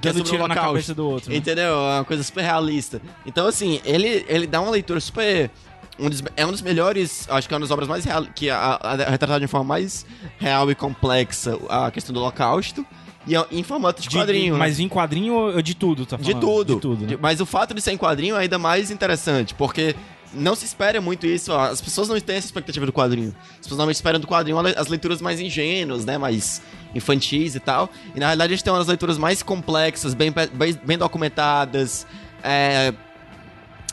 que 0.00 0.08
é 0.08 0.12
tiro 0.24 0.42
na 0.48 0.54
cabeça 0.66 0.94
do 0.94 1.08
outro. 1.08 1.30
né? 1.30 1.36
Entendeu? 1.36 1.74
É 1.74 1.94
uma 1.98 2.04
coisa 2.04 2.22
super 2.22 2.42
realista. 2.42 3.00
Então, 3.24 3.46
assim, 3.46 3.80
ele, 3.84 4.26
ele 4.28 4.46
dá 4.46 4.60
uma 4.60 4.70
leitura 4.70 5.00
super. 5.00 5.50
um 5.98 6.10
dos- 6.10 6.22
é 6.36 6.44
um 6.44 6.50
dos 6.50 6.60
melhores, 6.60 7.26
acho 7.30 7.48
que 7.48 7.54
é 7.54 7.56
uma 7.56 7.60
das 7.62 7.70
obras 7.70 7.88
mais 7.88 8.04
real, 8.04 8.26
que 8.34 8.50
a, 8.50 8.58
a, 8.58 8.92
a 8.92 9.10
retratar 9.10 9.38
de 9.38 9.44
uma 9.44 9.48
forma 9.48 9.64
mais 9.66 10.04
real 10.38 10.70
e 10.70 10.74
complexa 10.74 11.58
a 11.70 11.90
questão 11.90 12.12
do 12.12 12.20
Holocausto. 12.20 12.84
E 13.26 13.36
é 13.36 13.46
em 13.52 13.62
formato 13.62 14.02
de, 14.02 14.08
De- 14.08 14.16
quadrinho. 14.16 14.54
né? 14.54 14.58
Mas 14.58 14.80
em 14.80 14.88
quadrinho 14.88 15.34
ou 15.34 15.62
de 15.62 15.74
tudo, 15.74 16.04
tá 16.04 16.16
De 16.16 16.24
falando? 16.24 16.40
tudo. 16.40 16.74
De 16.74 16.80
tudo, 16.80 17.00
né? 17.02 17.06
De- 17.08 17.16
Mas 17.16 17.40
o 17.40 17.46
fato 17.46 17.72
de 17.72 17.80
ser 17.80 17.92
em 17.92 17.96
quadrinho 17.98 18.34
é 18.36 18.40
ainda 18.40 18.58
mais 18.58 18.90
interessante, 18.90 19.54
porque 19.54 19.94
não 20.34 20.54
se 20.56 20.64
espera 20.64 21.00
muito 21.00 21.26
isso. 21.26 21.52
ó, 21.52 21.60
As 21.70 21.80
pessoas 21.80 22.08
não 22.08 22.18
têm 22.20 22.36
essa 22.36 22.46
expectativa 22.46 22.84
do 22.86 22.92
quadrinho. 22.92 23.34
As 23.52 23.58
pessoas 23.58 23.72
normalmente 23.78 23.96
esperam 23.96 24.18
do 24.18 24.26
quadrinho 24.26 24.58
as 24.76 24.88
leituras 24.88 25.20
mais 25.20 25.38
ingênuas, 25.40 26.04
né? 26.04 26.18
Mais 26.18 26.60
infantis 26.94 27.54
e 27.54 27.60
tal. 27.60 27.88
E 28.14 28.18
na 28.18 28.26
realidade 28.26 28.52
a 28.52 28.56
gente 28.56 28.64
tem 28.64 28.72
umas 28.72 28.86
leituras 28.88 29.18
mais 29.18 29.42
complexas, 29.42 30.14
bem, 30.14 30.32
bem, 30.54 30.78
bem 30.84 30.98
documentadas. 30.98 32.06
é, 32.42 32.92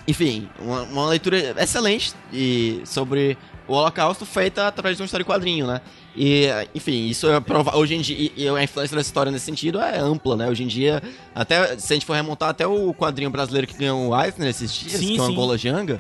Enfim, 0.08 0.50
uma, 0.60 0.82
uma 0.84 1.06
leitura 1.10 1.54
excelente 1.62 2.14
e 2.34 2.82
sobre 2.84 3.38
o 3.68 3.74
Holocausto 3.74 4.26
feita 4.26 4.68
através 4.68 4.98
de 4.98 5.04
uma 5.04 5.06
história 5.06 5.24
em 5.24 5.28
quadrinho, 5.28 5.68
né? 5.68 5.82
E, 6.16 6.48
enfim, 6.74 7.08
isso 7.08 7.30
é 7.30 7.40
prova 7.40 7.78
hoje 7.78 7.96
em 7.96 8.02
dia, 8.02 8.32
e, 8.36 8.50
a 8.50 8.64
influência 8.64 8.96
dessa 8.96 9.08
história 9.08 9.32
nesse 9.32 9.46
sentido 9.46 9.80
é 9.80 10.00
ampla, 10.00 10.36
né? 10.36 10.50
Hoje 10.50 10.64
em 10.64 10.68
dia, 10.68 11.02
até 11.34 11.78
se 11.78 11.94
a 11.94 11.96
gente 11.96 12.06
for 12.06 12.14
remontar 12.14 12.50
até 12.50 12.66
o 12.66 12.94
quadrinho 12.94 13.30
brasileiro 13.30 13.68
que 13.68 13.78
ganhou 13.78 14.10
o 14.10 14.22
Eisner 14.22 14.50
esses 14.50 14.74
dias, 14.74 15.00
Sim, 15.00 15.14
que 15.14 15.20
é 15.20 15.22
o. 15.22 15.26
Angola 15.26 15.58
Janga, 15.58 16.00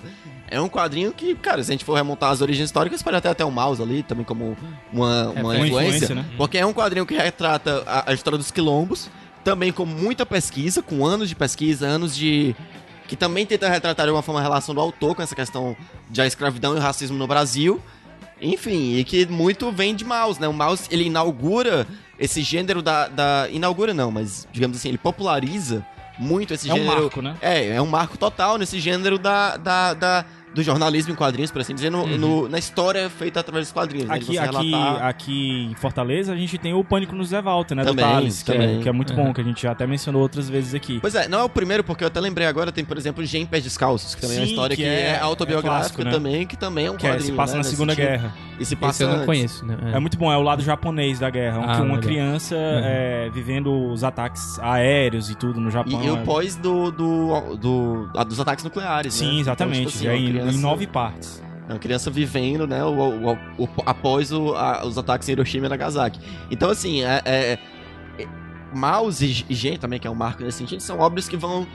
é 0.49 0.60
um 0.60 0.68
quadrinho 0.68 1.12
que, 1.14 1.36
cara, 1.36 1.64
se 1.64 1.72
a 1.72 1.74
gente 1.74 1.86
for 1.86 1.93
remontar 1.93 2.32
as 2.32 2.41
origens 2.41 2.66
históricas, 2.66 3.03
pode 3.03 3.18
até 3.18 3.30
até 3.30 3.45
o 3.45 3.51
Mouse 3.51 3.82
ali, 3.82 4.01
também 4.01 4.26
como 4.26 4.57
uma, 4.91 5.30
uma 5.30 5.41
uma 5.41 5.55
influência, 5.55 6.05
influência, 6.05 6.16
né? 6.16 6.26
porque 6.38 6.57
é 6.57 6.66
um 6.66 6.74
quadrinho 6.74 7.05
que 7.05 7.16
retrata 7.16 7.84
a, 7.86 8.12
a 8.12 8.14
história 8.14 8.38
dos 8.38 8.49
quilombos, 8.49 9.10
também 9.43 9.72
com 9.72 9.86
muita 9.86 10.26
pesquisa, 10.26 10.82
com 10.82 11.05
anos 11.05 11.30
de 11.30 11.36
pesquisa, 11.36 11.88
anos 11.88 12.16
de 12.16 12.55
que 13.07 13.16
também 13.16 13.45
tenta 13.45 13.68
retratar 13.68 14.05
de 14.05 14.12
uma 14.12 14.22
forma 14.22 14.39
a 14.39 14.43
relação 14.43 14.74
do 14.74 14.80
autor 14.80 15.16
com 15.16 15.22
essa 15.22 15.36
questão 15.36 15.76
da 16.10 16.28
escravidão 16.28 16.76
e 16.76 16.78
o 16.78 16.82
racismo 16.82 17.18
no 17.18 17.26
Brasil. 17.26 17.82
Enfim, 18.42 18.96
e 18.96 19.04
que 19.04 19.26
muito 19.26 19.72
vem 19.72 19.94
de 19.96 20.06
Maus, 20.06 20.38
né? 20.40 20.48
O 20.48 20.54
Maus, 20.54 20.88
ele 20.90 21.06
inaugura 21.06 21.86
esse 22.18 22.42
gênero 22.42 22.82
da, 22.82 23.08
da... 23.08 23.48
Inaugura 23.50 23.94
não, 23.94 24.12
mas, 24.12 24.48
digamos 24.52 24.78
assim, 24.78 24.90
ele 24.90 24.98
populariza 24.98 25.86
muito 26.18 26.54
esse 26.54 26.70
É 26.70 26.74
um 26.74 26.78
gênero... 26.78 27.02
marco, 27.04 27.22
né? 27.22 27.36
É, 27.42 27.68
é 27.76 27.82
um 27.82 27.86
marco 27.88 28.18
total 28.18 28.58
nesse 28.58 28.80
gênero 28.80 29.18
da, 29.18 29.56
da, 29.58 29.94
da- 29.94 30.26
do 30.54 30.64
jornalismo 30.64 31.14
em 31.14 31.16
quadrinhos, 31.16 31.52
por 31.52 31.62
assim 31.62 31.76
dizer, 31.76 31.89
no, 31.91 32.06
no- 32.18 32.50
na 32.50 32.58
história 32.58 33.10
feita 33.10 33.39
através 33.39 33.68
dos 33.68 33.72
quadrinhos. 33.74 34.08
né? 34.08 34.16
Aqui, 34.16 34.26
você 34.26 34.38
aqui, 34.39 34.72
relatar- 34.72 35.06
aqui 35.08 35.68
em 35.72 35.76
Fortaleza, 35.76 36.34
a 36.34 36.36
gente 36.36 36.58
tem 36.58 36.74
o 36.74 36.84
Pânico 36.84 37.16
no 37.16 37.24
Zé 37.24 37.41
Walter, 37.41 37.76
né? 37.76 37.84
Também, 37.84 38.06
do 38.06 38.12
Thales, 38.12 38.43
que, 38.43 38.52
é, 38.52 38.80
que 38.80 38.89
é 38.89 38.91
muito 38.91 39.14
bom, 39.14 39.32
que 39.34 39.41
a 39.41 39.43
gente 39.43 39.62
já 39.62 39.72
até 39.72 39.86
mencionou 39.86 40.22
outras 40.22 40.50
vezes 40.50 40.74
aqui. 40.74 41.00
Pois 41.00 41.14
é, 41.16 41.28
não 41.28 41.39
é 41.39 41.43
o 41.43 41.50
primeiro, 41.50 41.84
porque 41.84 42.04
eu 42.04 42.08
até 42.08 42.20
lembrei 42.20 42.47
agora, 42.47 42.72
tem, 42.72 42.84
por 42.84 42.97
exemplo, 42.97 43.24
Gen 43.26 43.45
Pés 43.45 43.64
Descalços, 43.64 44.16
que 44.16 44.22
também 44.22 44.38
é 44.38 44.39
uma 44.39 44.45
Sim, 44.47 44.52
história 44.54 44.76
que, 44.76 44.82
que 44.82 44.88
é, 44.88 45.02
é- 45.12 45.20
autobiográfica 45.20 45.70
é 45.70 45.80
clássico, 45.80 46.04
né? 46.04 46.12
também, 46.12 46.47
que 46.47 46.58
também 46.58 46.86
é 46.88 46.91
um 46.91 46.97
Que 46.97 47.06
é, 47.06 47.12
quadrinho, 47.12 47.32
se 47.32 47.38
passa 47.38 47.54
né, 47.54 47.58
na 47.60 47.64
Segunda. 47.64 47.93
Guerra. 47.95 48.34
E 48.60 48.66
se 48.66 48.74
Esse 48.74 48.76
passa 48.76 49.04
eu 49.04 49.08
não 49.08 49.16
antes. 49.16 49.26
conheço, 49.26 49.66
né? 49.66 49.78
É. 49.93 50.00
muito 50.00 50.18
bom, 50.18 50.32
é 50.34 50.36
o 50.38 50.41
lado 50.41 50.62
japonês 50.62 51.20
da 51.20 51.30
guerra. 51.30 51.60
Ah, 51.64 51.76
que 51.76 51.82
uma 51.82 51.95
legal. 51.95 52.00
criança 52.02 52.56
é, 52.58 53.30
vivendo 53.34 53.72
os 53.91 54.04
ataques 54.04 54.60
aéreos 54.60 55.30
e 55.30 55.36
tudo 55.36 55.62
no 55.62 55.70
E, 55.70 55.72
Japão. 55.72 56.04
e 56.04 56.10
o 56.10 56.18
é- 56.18 56.24
pós 56.24 56.56
do, 56.58 56.91
do, 56.91 57.56
do- 57.56 58.24
dos 58.26 58.39
ataques 58.39 58.64
nucleares, 58.66 59.14
né? 59.14 59.20
Sim, 59.20 59.28
Então, 59.32 59.39
exatamente. 59.41 59.78
tipo 59.86 59.89
assim, 59.89 60.08
é 60.08 60.39
criança- 60.42 60.58
em 60.58 60.62
nove 60.62 60.88
partes. 60.88 61.44
É 61.68 61.74
uma 61.74 61.80
criança 61.80 62.10
vivendo, 62.10 62.66
né, 62.66 62.84
o, 62.84 62.90
o- 62.90 63.34
o- 63.64 63.70
após 63.86 64.32
a- 64.34 64.84
os 64.86 64.98
ataques 64.98 65.30
em 65.30 65.34
Hiroshima 65.34 65.68
e 65.68 65.70
Nagasaki. 65.70 66.20
Então, 66.50 66.70
assim, 66.70 67.04
é, 67.04 67.22
é, 67.26 67.60
é, 68.18 68.28
Maus 68.74 69.22
e 69.22 69.28
Gen 69.50 69.78
também, 69.78 70.00
que 70.00 70.08
é 70.08 70.10
um 70.12 70.16
marco 70.16 70.44
nesse 70.44 70.58
sentido, 70.58 70.80
são 70.82 71.00
obras 71.00 71.28
que 71.30 71.38
vão 71.38 71.68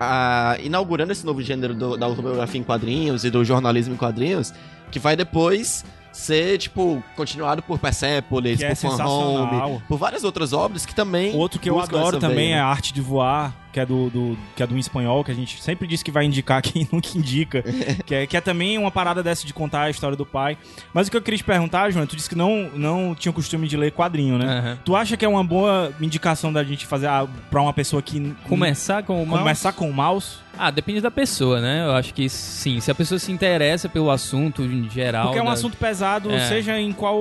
ah, 0.00 0.56
inaugurando 0.60 1.12
esse 1.12 1.24
novo 1.24 1.40
gênero 1.40 1.72
do- 1.72 1.96
da 1.96 2.04
autobiografia 2.06 2.60
em 2.60 2.64
quadrinhos 2.64 3.24
e 3.24 3.30
do 3.30 3.44
jornalismo 3.44 3.94
em 3.94 3.96
quadrinhos, 3.96 4.52
que 4.90 4.98
vai 4.98 5.14
depois 5.14 5.84
ser, 6.12 6.58
tipo, 6.58 7.02
continuado 7.16 7.62
por 7.62 7.78
Persepolis, 7.78 8.58
Que 8.58 8.64
é 8.64 8.68
por 8.70 8.76
Fan 8.76 8.90
sensacional. 8.90 9.70
Home, 9.74 9.82
por 9.88 9.96
várias 9.96 10.24
outras 10.24 10.52
obras 10.52 10.84
que 10.84 10.92
também 10.94 11.34
Outro 11.36 11.60
que 11.60 11.70
eu 11.70 11.78
adoro 11.80 12.18
também 12.18 12.36
veia, 12.36 12.54
é 12.54 12.56
né? 12.56 12.62
a 12.62 12.66
Arte 12.66 12.92
de 12.92 13.00
Voar, 13.00 13.54
que 13.74 13.80
é 13.80 13.84
do, 13.84 14.08
do- 14.08 14.38
que 14.54 14.62
é 14.62 14.66
do 14.68 14.78
espanhol, 14.78 15.24
que 15.24 15.32
a 15.32 15.34
gente 15.34 15.60
sempre 15.60 15.86
diz 15.88 16.00
que 16.00 16.12
vai 16.12 16.24
indicar 16.24 16.62
quem 16.62 16.88
nunca 16.92 17.08
indica, 17.16 17.62
que 18.06 18.14
é, 18.14 18.26
que 18.26 18.36
é 18.36 18.40
também 18.40 18.78
uma 18.78 18.90
parada 18.90 19.20
dessa 19.20 19.44
de 19.44 19.52
contar 19.52 19.82
a 19.82 19.90
história 19.90 20.16
do 20.16 20.24
pai. 20.24 20.56
Mas 20.92 21.08
o 21.08 21.10
que 21.10 21.16
eu 21.16 21.22
queria 21.22 21.38
te 21.38 21.44
perguntar, 21.44 21.90
João, 21.90 22.06
tu 22.06 22.14
disse 22.14 22.28
que 22.28 22.36
não, 22.36 22.70
não 22.74 23.14
tinha 23.18 23.30
o 23.30 23.34
costume 23.34 23.66
de 23.66 23.76
ler 23.76 23.90
quadrinho, 23.90 24.38
né? 24.38 24.46
Aham. 24.46 24.78
Tu 24.84 24.94
acha 24.94 25.16
que 25.16 25.24
é 25.24 25.28
uma 25.28 25.42
boa 25.42 25.92
indicação 26.00 26.52
da 26.52 26.62
gente 26.62 26.86
fazer 26.86 27.08
a, 27.08 27.26
pra 27.50 27.60
uma 27.60 27.72
pessoa 27.72 28.00
que 28.00 28.32
Começar 28.48 29.02
com 29.02 29.20
o 29.22 29.26
mouse? 29.26 29.42
começar 29.42 29.72
com 29.72 29.90
o 29.90 29.92
mouse? 29.92 30.44
Ah, 30.56 30.70
depende 30.70 31.00
da 31.00 31.10
pessoa, 31.10 31.60
né? 31.60 31.84
Eu 31.84 31.94
acho 31.96 32.14
que 32.14 32.28
sim. 32.28 32.78
Se 32.78 32.88
a 32.88 32.94
pessoa 32.94 33.18
se 33.18 33.32
interessa 33.32 33.88
pelo 33.88 34.08
assunto 34.08 34.62
em 34.62 34.88
geral. 34.88 35.24
Porque 35.24 35.40
é 35.40 35.42
um 35.42 35.46
da- 35.46 35.52
assunto 35.52 35.76
pesado, 35.76 36.30
É. 36.30 36.46
seja 36.46 36.78
em 36.78 36.92
qual, 36.92 37.20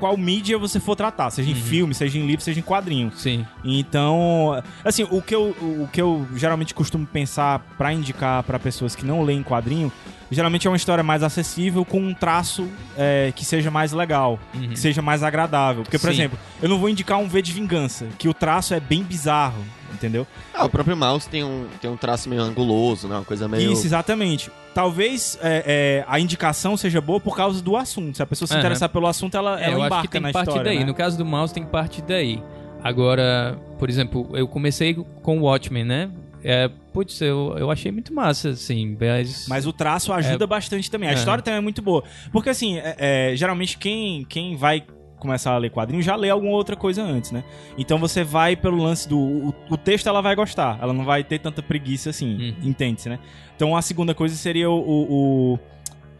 qual 0.00 0.16
mídia 0.16 0.58
você 0.58 0.80
for 0.80 0.96
tratar, 0.96 1.30
seja 1.30 1.48
Uhum. 1.48 1.56
em 1.56 1.60
filme, 1.60 1.94
seja 1.94 2.18
em 2.18 2.26
livro, 2.26 2.44
seja 2.44 2.58
em 2.58 2.62
quadrinho. 2.62 3.12
Sim. 3.14 3.46
Então, 3.64 4.60
assim, 4.84 5.06
o 5.10 5.22
que 5.22 5.32
eu, 5.34 5.54
o 5.60 5.88
que 5.92 6.00
eu 6.00 6.26
geralmente 6.34 6.74
costumo 6.74 7.06
pensar 7.06 7.58
pra 7.76 7.92
indicar 7.92 8.42
pra 8.44 8.58
pessoas 8.58 8.96
que 8.96 9.04
não 9.04 9.22
leem 9.22 9.42
quadrinho, 9.42 9.92
geralmente 10.30 10.66
é 10.66 10.70
uma 10.70 10.76
história 10.76 11.04
mais 11.04 11.22
acessível 11.22 11.84
com 11.84 12.00
um 12.00 12.14
traço 12.14 12.66
é, 12.96 13.30
que 13.36 13.44
seja 13.44 13.70
mais 13.70 13.92
legal, 13.92 14.40
Uhum. 14.54 14.70
que 14.70 14.78
seja 14.78 15.02
mais 15.02 15.22
agradável. 15.22 15.82
Porque, 15.82 15.98
por 15.98 16.06
Sim. 16.08 16.14
exemplo, 16.14 16.38
eu 16.62 16.68
não 16.68 16.78
vou 16.78 16.88
indicar 16.88 17.18
um 17.18 17.28
V 17.28 17.42
de 17.42 17.52
Vingança, 17.52 18.06
que 18.18 18.26
o 18.28 18.32
traço 18.34 18.72
é 18.72 18.80
bem 18.80 19.02
bizarro, 19.02 19.62
entendeu? 19.92 20.26
Ah, 20.54 20.64
o 20.64 20.70
próprio 20.70 20.96
mouse 20.96 21.28
tem 21.28 21.44
um, 21.44 21.66
tem 21.80 21.90
um 21.90 21.96
traço 21.98 22.28
meio 22.28 22.40
anguloso, 22.42 23.06
né? 23.06 23.16
Uma 23.16 23.24
coisa 23.24 23.46
meio. 23.46 23.70
Isso, 23.72 23.86
exatamente. 23.86 24.50
Talvez 24.74 25.38
é, 25.42 25.62
é, 25.66 26.04
a 26.08 26.18
indicação 26.18 26.74
seja 26.78 26.98
boa 27.02 27.20
por 27.20 27.36
causa 27.36 27.60
do 27.60 27.76
assunto. 27.76 28.16
Se 28.16 28.22
a 28.22 28.26
pessoa 28.26 28.46
se 28.46 28.54
Aham. 28.54 28.60
interessar 28.60 28.88
pelo 28.88 29.06
assunto, 29.06 29.36
ela, 29.36 29.60
É, 29.60 29.64
ela 29.64 29.72
eu 29.74 29.76
acho 29.80 29.86
embarca 29.88 30.02
que 30.08 30.12
tem 30.12 30.20
na 30.22 30.28
que 30.28 30.32
partir 30.32 30.48
história. 30.48 30.70
daí. 30.70 30.78
né? 30.78 30.86
No 30.86 30.94
caso 30.94 31.18
do 31.18 31.26
mouse, 31.26 31.52
tem 31.52 31.62
que 31.62 31.70
partir 31.70 32.00
daí. 32.00 32.42
Agora, 32.82 33.58
por 33.78 33.88
exemplo, 33.88 34.28
eu 34.34 34.46
comecei 34.48 34.94
com 34.94 35.38
o 35.38 35.42
Watchmen, 35.42 35.84
né? 35.84 36.10
É, 36.44 36.68
putz, 36.92 37.20
eu, 37.20 37.54
eu 37.56 37.70
achei 37.70 37.92
muito 37.92 38.12
massa, 38.12 38.50
assim. 38.50 38.96
Mas, 39.00 39.46
Mas 39.48 39.66
o 39.66 39.72
traço 39.72 40.12
ajuda 40.12 40.46
bastante 40.46 40.90
também. 40.90 41.08
A 41.08 41.12
É. 41.12 41.14
história 41.14 41.42
também 41.42 41.58
é 41.58 41.60
muito 41.60 41.80
boa. 41.80 42.02
Porque, 42.32 42.50
assim, 42.50 42.78
é- 42.78 42.96
é, 43.32 43.36
geralmente 43.36 43.78
quem, 43.78 44.24
quem 44.24 44.56
vai 44.56 44.82
começar 45.20 45.52
a 45.52 45.58
ler 45.58 45.70
quadrinho 45.70 46.02
já 46.02 46.16
lê 46.16 46.28
alguma 46.30 46.50
outra 46.54 46.74
coisa 46.74 47.00
antes, 47.00 47.30
né? 47.30 47.44
Então 47.78 47.96
você 47.96 48.24
vai 48.24 48.56
pelo 48.56 48.76
lance 48.82 49.08
do. 49.08 49.16
O, 49.16 49.54
o 49.70 49.76
texto 49.76 50.08
ela 50.08 50.20
vai 50.20 50.34
gostar. 50.34 50.78
Ela 50.82 50.92
não 50.92 51.04
vai 51.04 51.22
ter 51.22 51.38
tanta 51.38 51.62
preguiça 51.62 52.10
assim. 52.10 52.34
Uhum. 52.60 52.70
Entende-se, 52.70 53.08
né? 53.08 53.20
Então 53.54 53.76
a 53.76 53.82
segunda 53.82 54.12
coisa 54.12 54.34
seria 54.34 54.68
o. 54.68 54.74
o, 54.74 55.52
o- 55.54 55.58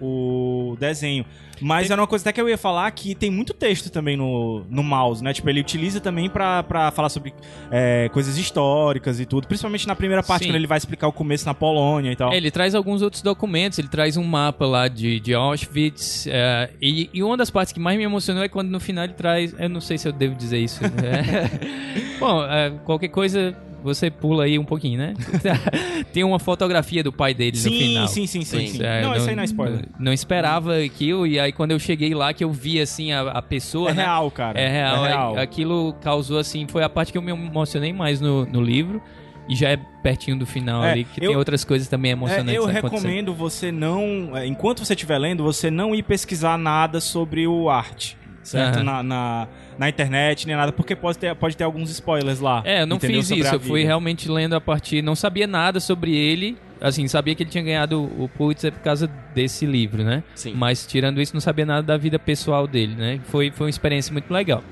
o 0.03 0.76
desenho. 0.78 1.24
Mas 1.61 1.90
era 1.90 2.00
uma 2.00 2.09
coisa 2.09 2.24
até 2.24 2.32
que 2.32 2.40
eu 2.40 2.48
ia 2.48 2.59
falar 2.59 2.90
que 2.90 3.14
tem 3.14 3.30
muito 3.30 3.55
texto 3.55 3.88
também 3.88 4.16
no, 4.16 4.64
no 4.68 4.82
mouse, 4.82 5.22
né? 5.22 5.32
Tipo, 5.32 5.48
ele 5.48 5.61
utiliza 5.61 6.00
também 6.00 6.28
pra, 6.28 6.62
pra 6.64 6.90
falar 6.90 7.09
sobre 7.09 7.32
é, 7.70 8.09
coisas 8.12 8.36
históricas 8.36 9.20
e 9.20 9.26
tudo. 9.26 9.46
Principalmente 9.46 9.86
na 9.86 9.94
primeira 9.94 10.22
parte, 10.24 10.42
Sim. 10.42 10.50
quando 10.50 10.57
ele 10.57 10.66
vai 10.66 10.78
explicar 10.78 11.07
o 11.07 11.12
começo 11.12 11.46
na 11.46 11.55
Polônia 11.55 12.11
e 12.11 12.16
tal. 12.16 12.32
É, 12.32 12.36
ele 12.36 12.50
traz 12.50 12.74
alguns 12.74 13.00
outros 13.00 13.22
documentos, 13.22 13.78
ele 13.78 13.88
traz 13.88 14.16
um 14.16 14.24
mapa 14.24 14.66
lá 14.66 14.88
de, 14.88 15.20
de 15.20 15.34
Auschwitz. 15.34 16.26
é, 16.26 16.70
e, 16.80 17.09
e 17.14 17.22
uma 17.22 17.36
das 17.36 17.50
partes 17.50 17.72
que 17.72 17.78
mais 17.78 17.96
me 17.96 18.03
emocionou 18.05 18.42
é 18.42 18.48
quando 18.48 18.68
no 18.68 18.80
final 18.80 19.05
ele 19.05 19.14
traz. 19.14 19.55
Eu 19.57 19.68
não 19.68 19.80
sei 19.80 19.98
se 19.98 20.09
eu 20.09 20.12
devo 20.12 20.34
dizer 20.34 20.59
isso. 20.59 20.80
é. 20.84 21.53
Bom, 22.18 22.44
é, 22.44 22.70
qualquer 22.84 23.09
coisa. 23.09 23.57
Você 23.83 24.11
pula 24.11 24.45
aí 24.45 24.59
um 24.59 24.64
pouquinho, 24.64 24.99
né? 24.99 25.14
Tem 26.12 26.22
uma 26.24 26.39
fotografia 26.39 27.03
do 27.03 27.12
pai 27.12 27.35
deles 27.35 27.64
no 27.64 27.70
Sim, 27.72 27.78
final. 27.78 28.07
sim, 28.09 28.26
sim, 28.26 28.43
sim, 28.45 28.66
sim. 28.66 28.83
É, 28.83 29.03
Não, 29.03 29.16
isso 29.16 29.28
aí 29.28 29.35
não 29.35 29.43
é 29.43 29.47
spoiler. 29.47 29.80
Não, 29.99 30.07
não 30.07 30.12
esperava 30.12 30.76
aquilo, 30.78 31.26
e 31.26 31.39
aí 31.41 31.53
quando 31.53 31.72
eu 31.72 31.78
cheguei 31.78 32.14
lá 32.14 32.33
que 32.33 32.45
eu 32.45 32.51
vi 32.53 32.80
assim 32.80 33.12
a, 33.12 33.22
a 33.22 33.43
pessoa. 33.43 33.91
É 33.91 33.95
né? 33.95 34.03
real, 34.03 34.30
cara. 34.30 34.61
É 34.61 34.68
real. 34.68 35.05
É 35.05 35.09
real. 35.09 35.39
Aquilo 35.39 35.93
causou 36.01 36.39
assim, 36.39 36.66
foi 36.68 36.83
a 36.83 36.89
parte 36.89 37.12
que 37.12 37.18
eu 37.18 37.22
me 37.22 37.33
emocionei 37.33 37.93
mais 37.93 38.20
no, 38.20 38.45
no 38.47 38.61
livro. 38.62 39.03
E 39.49 39.57
já 39.57 39.70
é 39.70 39.76
pertinho 39.76 40.39
do 40.39 40.47
final 40.47 40.85
É, 40.85 40.93
ali, 40.93 41.05
que 41.05 41.20
eu- 41.22 41.28
tem 41.30 41.37
outras 41.37 41.64
coisas 41.64 41.89
também 41.89 42.11
É, 42.11 42.12
emocionantes 42.12 42.55
eu 42.55 42.62
acontecendo. 42.62 42.93
recomendo 42.93 43.35
você 43.35 43.72
não. 43.72 44.37
é, 44.37 44.47
Enquanto 44.47 44.85
você 44.85 44.93
estiver 44.95 45.18
lendo, 45.18 45.43
você 45.43 45.68
não 45.68 45.93
ir 45.97 46.05
pesquisar 46.05 46.57
nada 46.57 47.01
sobre 47.01 47.45
o 47.49 47.68
arte. 47.68 48.16
Certo? 48.43 48.76
Aham. 48.76 48.84
Na, 48.84 49.03
na, 49.03 49.49
na 49.78 49.88
internet, 49.88 50.47
nem 50.47 50.57
nada, 50.57 50.72
porque 50.72 50.97
pode 50.97 51.18
ter, 51.18 51.34
pode 51.34 51.57
ter 51.57 51.64
alguns 51.64 51.90
spoilers 51.90 52.40
lá. 52.40 52.62
É, 52.64 52.82
eu 52.82 52.86
não 52.86 52.97
entendeu? 52.97 53.18
fiz 53.18 53.28
Sobre 53.28 53.45
isso. 53.45 53.55
Eu 53.55 53.61
fui 53.61 53.84
realmente 53.84 54.28
lendo 54.28 54.55
a 54.55 54.61
partir. 54.61 55.03
Não 55.03 55.14
sabia 55.14 55.47
nada 55.47 55.78
sobre 55.80 56.14
ele. 56.14 56.59
Assim, 56.80 57.07
sabia 57.07 57.34
que 57.36 57.45
ele 57.45 57.51
tinha 57.51 57.62
ganhado 57.62 58.03
o 58.03 58.28
Pulitzer 58.28 58.72
por 58.72 58.80
causa 58.80 59.07
desse 59.32 59.64
livro, 59.64 60.03
né? 60.03 60.24
Sim. 60.34 60.53
Mas 60.55 60.84
tirando 60.84 61.20
isso, 61.22 61.32
não 61.32 61.40
sabia 61.40 61.64
nada 61.64 61.82
da 61.82 61.97
vida 61.97 62.18
pessoal 62.18 62.66
dele, 62.66 62.97
né? 62.97 63.20
Foi, 63.26 63.53
foi 63.53 63.66
uma 63.66 63.70
experiência 63.70 64.12
muito 64.12 64.32
legal. 64.32 64.64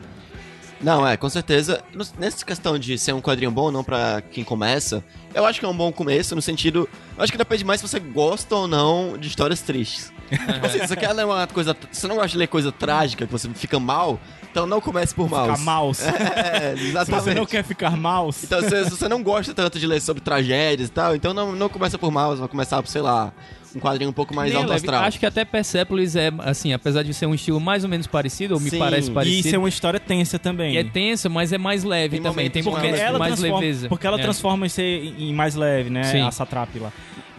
Não, 0.80 1.06
é, 1.06 1.16
com 1.16 1.28
certeza. 1.28 1.82
Nessa 2.18 2.44
questão 2.44 2.78
de 2.78 2.98
ser 2.98 3.12
um 3.12 3.20
quadrinho 3.20 3.50
bom 3.50 3.64
ou 3.64 3.72
não 3.72 3.84
pra 3.84 4.22
quem 4.30 4.42
começa, 4.42 5.04
eu 5.34 5.44
acho 5.44 5.60
que 5.60 5.66
é 5.66 5.68
um 5.68 5.76
bom 5.76 5.92
começo, 5.92 6.34
no 6.34 6.40
sentido. 6.42 6.88
Eu 7.16 7.22
acho 7.22 7.30
que 7.30 7.38
depende 7.38 7.64
mais 7.64 7.80
se 7.80 7.86
você 7.86 8.00
gosta 8.00 8.56
ou 8.56 8.66
não 8.66 9.16
de 9.18 9.28
histórias 9.28 9.60
tristes. 9.60 10.12
Tipo 10.36 10.66
assim, 10.66 10.78
se 10.80 10.88
você 10.88 10.96
quer 10.96 11.12
ler 11.12 11.24
uma 11.26 11.46
coisa. 11.46 11.76
Se 11.90 12.00
você 12.00 12.06
não 12.08 12.14
gosta 12.16 12.30
de 12.30 12.38
ler 12.38 12.46
coisa 12.48 12.70
trágica, 12.72 13.26
que 13.26 13.32
você 13.32 13.48
fica 13.54 13.78
mal, 13.80 14.18
então 14.50 14.66
não 14.66 14.80
comece 14.80 15.14
por 15.14 15.28
Ficar 15.28 15.46
mouse. 15.58 15.64
mouse. 15.64 16.02
É, 16.36 16.76
Se 16.76 16.84
exatamente. 16.88 17.22
você 17.24 17.34
não 17.34 17.46
quer 17.46 17.64
ficar 17.64 17.96
mouse. 17.96 18.44
Então, 18.44 18.60
se, 18.62 18.84
se 18.84 18.90
você 18.90 19.08
não 19.08 19.22
gosta 19.22 19.52
tanto 19.54 19.78
de 19.78 19.86
ler 19.86 20.00
sobre 20.00 20.22
tragédias 20.22 20.88
e 20.88 20.92
tal, 20.92 21.14
então 21.14 21.32
não, 21.34 21.52
não 21.52 21.68
começa 21.68 21.98
por 21.98 22.10
mouse, 22.10 22.38
vai 22.40 22.48
começar 22.48 22.82
por, 22.82 22.88
sei 22.88 23.00
lá, 23.02 23.32
um 23.74 23.78
quadrinho 23.78 24.10
um 24.10 24.12
pouco 24.12 24.34
mais 24.34 24.52
alto 24.54 24.72
astral. 24.72 25.04
Acho 25.04 25.18
que 25.18 25.26
até 25.26 25.44
Persepolis 25.44 26.16
é, 26.16 26.32
assim, 26.40 26.72
apesar 26.72 27.02
de 27.04 27.14
ser 27.14 27.26
um 27.26 27.34
estilo 27.34 27.60
mais 27.60 27.84
ou 27.84 27.90
menos 27.90 28.06
parecido, 28.06 28.54
ou 28.54 28.60
me 28.60 28.68
Sim. 28.70 28.78
parece 28.78 29.10
e 29.10 29.14
parecido. 29.14 29.46
isso 29.46 29.54
é 29.54 29.58
uma 29.58 29.68
história 29.68 30.00
tensa 30.00 30.38
também. 30.38 30.74
E 30.74 30.78
é 30.78 30.84
tensa, 30.84 31.28
mas 31.28 31.52
é 31.52 31.58
mais 31.58 31.84
leve 31.84 32.16
Tem 32.16 32.22
também. 32.22 32.50
Tem 32.50 32.62
porque 32.64 32.78
momentos 32.78 33.00
ela 33.00 33.18
mais 33.18 33.38
leveza. 33.38 33.88
Porque 33.88 34.06
ela 34.06 34.18
É. 34.18 34.22
transforma 34.22 34.66
isso 34.66 34.80
em 34.80 35.32
mais 35.32 35.54
leve, 35.54 35.88
né? 35.90 36.02
Sim. 36.04 36.20
A 36.22 36.30
satrape 36.32 36.78
lá. 36.80 36.92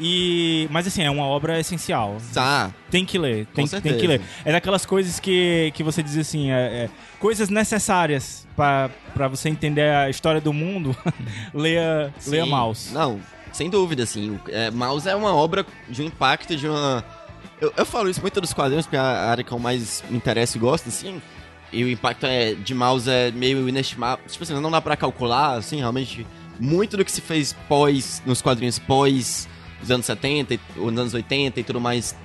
E, 0.03 0.67
mas 0.71 0.87
assim, 0.87 1.03
é 1.03 1.11
uma 1.11 1.25
obra 1.25 1.59
essencial. 1.59 2.17
Tá, 2.33 2.71
Tem 2.89 3.05
que 3.05 3.19
ler, 3.19 3.45
tem, 3.53 3.67
tem 3.67 3.97
que 3.97 4.07
ler. 4.07 4.19
É 4.43 4.51
daquelas 4.51 4.83
coisas 4.83 5.19
que, 5.19 5.71
que 5.75 5.83
você 5.83 6.01
diz 6.01 6.17
assim, 6.17 6.49
é, 6.49 6.55
é, 6.55 6.89
coisas 7.19 7.49
necessárias 7.49 8.47
pra 8.55 8.89
pra 9.13 9.27
você 9.27 9.49
entender 9.49 9.93
a 9.93 10.09
história 10.09 10.41
do 10.41 10.51
mundo, 10.51 10.95
leia, 11.53 12.11
leia. 12.25 12.45
Mouse. 12.45 12.91
Não, 12.91 13.19
sem 13.51 13.69
dúvida, 13.69 14.03
assim. 14.03 14.39
É, 14.47 14.71
Mouse 14.71 15.07
é 15.07 15.15
uma 15.15 15.35
obra 15.35 15.65
de 15.87 16.01
um 16.01 16.05
impacto, 16.05 16.55
de 16.55 16.67
uma. 16.67 17.05
Eu, 17.59 17.71
eu 17.77 17.85
falo 17.85 18.09
isso 18.09 18.21
muito 18.21 18.41
dos 18.41 18.53
quadrinhos, 18.53 18.85
porque 18.87 18.95
é 18.95 18.99
a 18.99 19.29
área 19.29 19.43
que 19.43 19.51
eu 19.51 19.59
mais 19.59 20.03
me 20.09 20.17
interesso 20.17 20.57
e 20.57 20.59
gosto, 20.59 20.89
assim. 20.89 21.21
E 21.71 21.83
o 21.83 21.89
impacto 21.89 22.25
é, 22.25 22.55
de 22.55 22.73
Mouse 22.73 23.07
é 23.07 23.31
meio 23.31 23.69
inestimável. 23.69 24.25
Tipo 24.27 24.43
assim, 24.43 24.59
não 24.59 24.71
dá 24.71 24.81
pra 24.81 24.97
calcular, 24.97 25.57
assim, 25.57 25.77
realmente. 25.77 26.25
Muito 26.59 26.95
do 26.95 27.03
que 27.03 27.11
se 27.11 27.21
fez 27.21 27.53
pós, 27.67 28.21
nos 28.25 28.41
quadrinhos 28.41 28.77
pós 28.77 29.47
os 29.81 29.89
anos 29.91 30.05
70, 30.05 30.53
e- 30.53 30.59
os 30.77 30.87
anos 30.97 31.13
80 31.13 31.59
e 31.59 31.63
tudo 31.63 31.79
mais, 31.81 32.15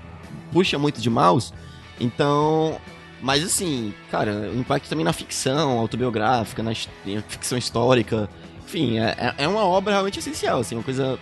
puxa 0.52 0.78
muito 0.78 1.00
de 1.00 1.10
Mouse. 1.10 1.52
Então. 2.00 2.78
Mas 3.22 3.42
assim, 3.42 3.94
cara, 4.10 4.50
o 4.54 4.58
impacto 4.58 4.88
também 4.88 5.04
na 5.04 5.12
ficção 5.12 5.78
autobiográfica, 5.78 6.62
na 6.62 6.72
em 7.06 7.20
ficção 7.26 7.56
histórica. 7.56 8.28
Enfim, 8.64 8.98
é, 8.98 9.14
é- 9.38 9.44
é 9.44 9.48
uma 9.48 9.64
obra 9.64 9.92
realmente 9.94 10.18
essencial, 10.18 10.60
assim, 10.60 10.74
uma 10.74 10.84
coisa. 10.84 11.18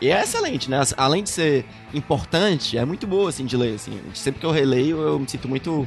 E 0.00 0.08
é 0.10 0.20
excelente, 0.22 0.68
né? 0.68 0.80
Além 0.96 1.22
de 1.22 1.30
ser 1.30 1.64
importante, 1.94 2.76
é 2.76 2.84
muito 2.84 3.06
boa, 3.06 3.28
assim, 3.28 3.46
de 3.46 3.56
ler, 3.56 3.74
assim. 3.76 3.98
Sempre 4.12 4.40
que 4.40 4.46
eu 4.46 4.50
releio, 4.50 5.00
eu 5.00 5.18
me 5.18 5.28
sinto 5.28 5.48
muito. 5.48 5.86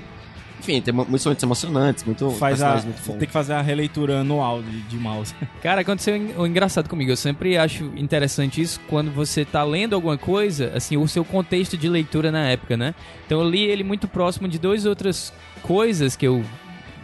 Enfim, 0.60 0.82
tem 0.82 0.93
mu- 0.93 1.05
muitos 1.08 1.26
momentos 1.26 1.43
emocionantes, 1.43 2.03
muito. 2.03 2.30
Faz 2.32 2.62
a, 2.62 2.76
muito 2.82 3.01
tem 3.18 3.28
que 3.28 3.34
fazer 3.34 3.53
a 3.53 3.62
releitura 3.62 4.20
anual 4.22 4.62
de, 4.62 4.82
de 4.82 4.97
Mouse. 4.97 5.34
Cara, 5.62 5.82
aconteceu 5.82 6.16
o 6.38 6.47
engraçado 6.47 6.89
comigo. 6.89 7.12
Eu 7.12 7.16
sempre 7.18 7.58
acho 7.58 7.86
interessante 7.95 8.62
isso 8.62 8.80
quando 8.88 9.12
você 9.12 9.45
tá 9.45 9.64
lendo 9.64 9.93
alguma 9.93 10.18
coisa, 10.18 10.72
assim, 10.76 10.97
o 10.97 11.08
seu 11.08 11.24
contexto 11.24 11.78
de 11.78 11.88
leitura 11.88 12.32
na 12.32 12.49
época, 12.49 12.76
né? 12.76 12.95
Então 13.26 13.39
eu 13.41 13.49
li 13.49 13.64
ele 13.64 13.84
muito 13.84 14.08
próximo 14.08 14.47
de 14.47 14.58
duas 14.58 14.86
outras 14.86 15.32
coisas 15.62 16.16
que 16.16 16.26
eu 16.28 16.43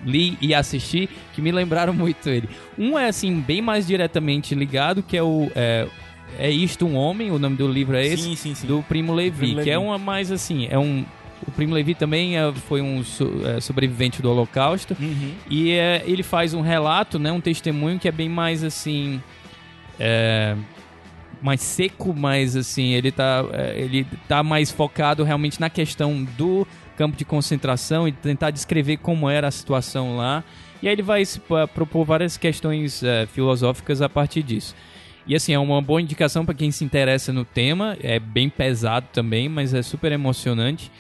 li 0.06 0.38
e 0.42 0.54
assisti 0.54 1.10
que 1.34 1.42
me 1.42 1.52
lembraram 1.52 1.94
muito 1.94 2.28
ele. 2.30 2.50
Um 2.78 2.98
é, 2.98 3.08
assim, 3.08 3.40
bem 3.40 3.62
mais 3.62 3.88
diretamente 3.88 4.54
ligado, 4.56 5.02
que 5.04 5.16
é 5.16 5.24
o. 5.24 5.50
É, 5.56 5.88
é 6.40 6.50
Isto 6.50 6.86
um 6.88 6.96
Homem, 6.96 7.30
o 7.32 7.38
nome 7.38 7.56
do 7.56 7.68
livro 7.68 7.96
é 7.96 8.06
esse, 8.06 8.24
sim, 8.24 8.36
sim, 8.36 8.56
sim. 8.56 8.66
do 8.68 8.82
Primo 8.84 9.14
Levi, 9.14 9.38
Primo 9.38 9.62
que 9.62 9.70
é 9.70 9.78
Levi. 9.78 9.88
uma 9.88 9.98
mais 10.00 10.32
assim, 10.32 10.68
é 10.70 10.78
um. 10.80 11.06
O 11.48 11.52
Primo 11.52 11.74
Levi 11.74 11.94
também 11.96 12.38
é- 12.38 12.52
foi 12.54 12.82
um 12.82 13.04
so- 13.04 13.42
é, 13.46 13.60
sobrevivente 13.60 14.22
do 14.22 14.30
Holocausto. 14.30 14.96
Uhum. 15.00 15.34
E 15.50 15.72
é, 15.72 16.04
ele 16.06 16.24
faz 16.24 16.54
um 16.54 16.62
relato, 16.62 17.18
né, 17.20 17.32
um 17.32 17.42
testemunho 17.42 18.00
que 18.00 18.08
é 18.08 18.12
bem 18.12 18.30
mais 18.30 18.64
assim. 18.64 19.22
mais 21.42 21.62
seco, 21.62 22.14
mais 22.14 22.56
assim. 22.56 22.94
Ele 22.94 23.12
tá, 23.12 23.44
ele 23.76 24.06
tá 24.28 24.42
mais 24.44 24.72
focado 24.72 25.24
realmente 25.24 25.60
na 25.60 25.70
questão 25.70 26.24
do 26.38 26.66
campo 26.98 27.18
de 27.18 27.26
concentração 27.26 28.08
e 28.08 28.12
tentar 28.12 28.52
descrever 28.52 28.98
como 28.98 29.30
era 29.30 29.48
a 29.48 29.52
situação 29.52 30.16
lá. 30.16 30.44
E 30.82 30.88
aí 30.88 30.94
ele 30.94 31.02
vai 31.02 31.24
propor 31.74 32.06
várias 32.06 32.38
questões 32.38 33.02
filosóficas 33.34 34.02
a 34.02 34.08
partir 34.10 34.44
disso. 34.44 34.76
E 35.26 35.36
assim, 35.36 35.54
é 35.54 35.60
uma 35.60 35.82
boa 35.82 36.02
indicação 36.02 36.46
para 36.46 36.54
quem 36.54 36.70
se 36.72 36.84
interessa 36.84 37.32
no 37.32 37.46
tema. 37.46 37.98
É 38.02 38.20
bem 38.20 38.50
pesado 38.50 39.08
também, 39.14 39.48
mas 39.48 39.74
é 39.74 39.82
super 39.82 40.12
emocionante. 40.12 40.92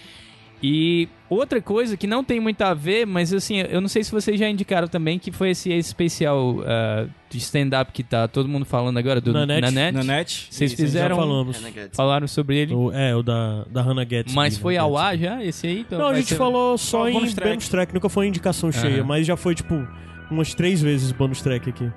E 0.65 1.09
outra 1.29 1.61
coisa 1.61 1.97
que 1.97 2.07
não 2.07 2.23
tem 2.23 2.39
muito 2.39 2.61
a 2.61 2.73
ver, 2.73 3.05
mas 3.05 3.33
assim, 3.33 3.57
eu 3.59 3.81
não 3.81 3.89
sei 3.89 4.01
se 4.01 4.09
vocês 4.09 4.39
já 4.39 4.47
indicaram 4.47 4.87
também, 4.87 5.19
que 5.19 5.29
foi 5.29 5.49
esse 5.49 5.69
especial 5.73 6.55
uh, 6.59 7.09
de 7.29 7.37
stand-up 7.39 7.91
que 7.91 8.01
tá 8.01 8.29
todo 8.29 8.47
mundo 8.47 8.63
falando 8.63 8.97
agora, 8.97 9.19
do 9.19 9.33
Nanette. 9.33 9.61
Nanette. 9.61 9.97
Nanette. 9.97 10.47
Vocês 10.49 10.71
Isso, 10.71 10.81
já 10.81 10.85
fizeram. 10.87 11.15
falamos. 11.17 11.61
Falaram 11.91 12.27
sobre 12.29 12.59
ele. 12.59 12.73
O- 12.73 12.93
é, 12.93 13.13
o 13.13 13.21
da, 13.21 13.65
da 13.69 13.81
Hannah 13.81 14.05
Gatsby. 14.05 14.33
Mas 14.33 14.57
foi 14.57 14.77
ao 14.77 14.93
Gatsby. 14.93 15.05
ar 15.05 15.17
já, 15.17 15.43
esse 15.43 15.67
aí? 15.67 15.79
Então 15.81 15.99
Não, 15.99 16.07
a 16.07 16.15
gente 16.15 16.27
ser- 16.29 16.35
falou 16.37 16.77
só 16.77 17.09
em 17.09 17.13
bônus 17.13 17.33
track. 17.33 17.49
bônus 17.51 17.67
track, 17.67 17.93
nunca 17.93 18.07
foi 18.07 18.27
indicação 18.27 18.71
cheia, 18.71 19.03
mas 19.03 19.27
já 19.27 19.35
foi, 19.35 19.53
tipo, 19.55 19.85
umas 20.31 20.53
três 20.53 20.81
vezes 20.81 21.11
bônus 21.11 21.41
track 21.41 21.69
aqui. 21.69 21.91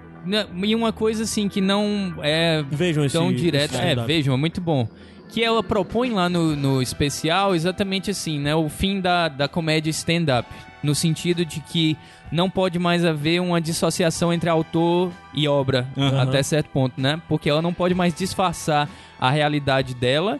E 0.64 0.75
uma 0.75 0.93
coisa 0.93 1.23
assim 1.23 1.49
que 1.49 1.61
não 1.61 2.14
é 2.21 2.64
Vejam 2.69 3.05
esse 3.05 3.12
tão 3.17 3.33
direto. 3.33 3.75
esse 3.75 3.81
É, 3.81 3.85
stand-up. 3.91 4.09
vejam, 4.09 4.35
é 4.35 4.37
muito 4.37 4.61
bom. 4.61 4.89
Que 5.29 5.43
ela 5.45 5.62
propõe 5.62 6.11
lá 6.11 6.29
no, 6.29 6.57
no 6.57 6.81
especial 6.81 7.55
exatamente 7.55 8.11
assim, 8.11 8.39
né? 8.39 8.55
O 8.55 8.68
fim 8.68 9.01
da, 9.01 9.29
da 9.29 9.47
comédia 9.49 9.91
stand-up. 9.91 10.49
No 10.83 10.95
sentido 10.95 11.45
de 11.45 11.61
que 11.61 11.97
não 12.31 12.49
pode 12.49 12.79
mais 12.79 13.05
haver 13.05 13.41
uma 13.41 13.61
dissociação 13.61 14.33
entre 14.33 14.49
autor 14.49 15.11
e 15.35 15.49
obra, 15.49 15.87
Aham. 15.97 16.22
até 16.22 16.43
certo 16.43 16.70
ponto, 16.70 17.01
né? 17.01 17.20
Porque 17.29 17.51
ela 17.51 17.61
não 17.61 17.74
pode 17.74 17.95
mais 17.95 18.14
disfarçar 18.14 18.89
a 19.18 19.31
realidade 19.31 19.95
dela 19.95 20.39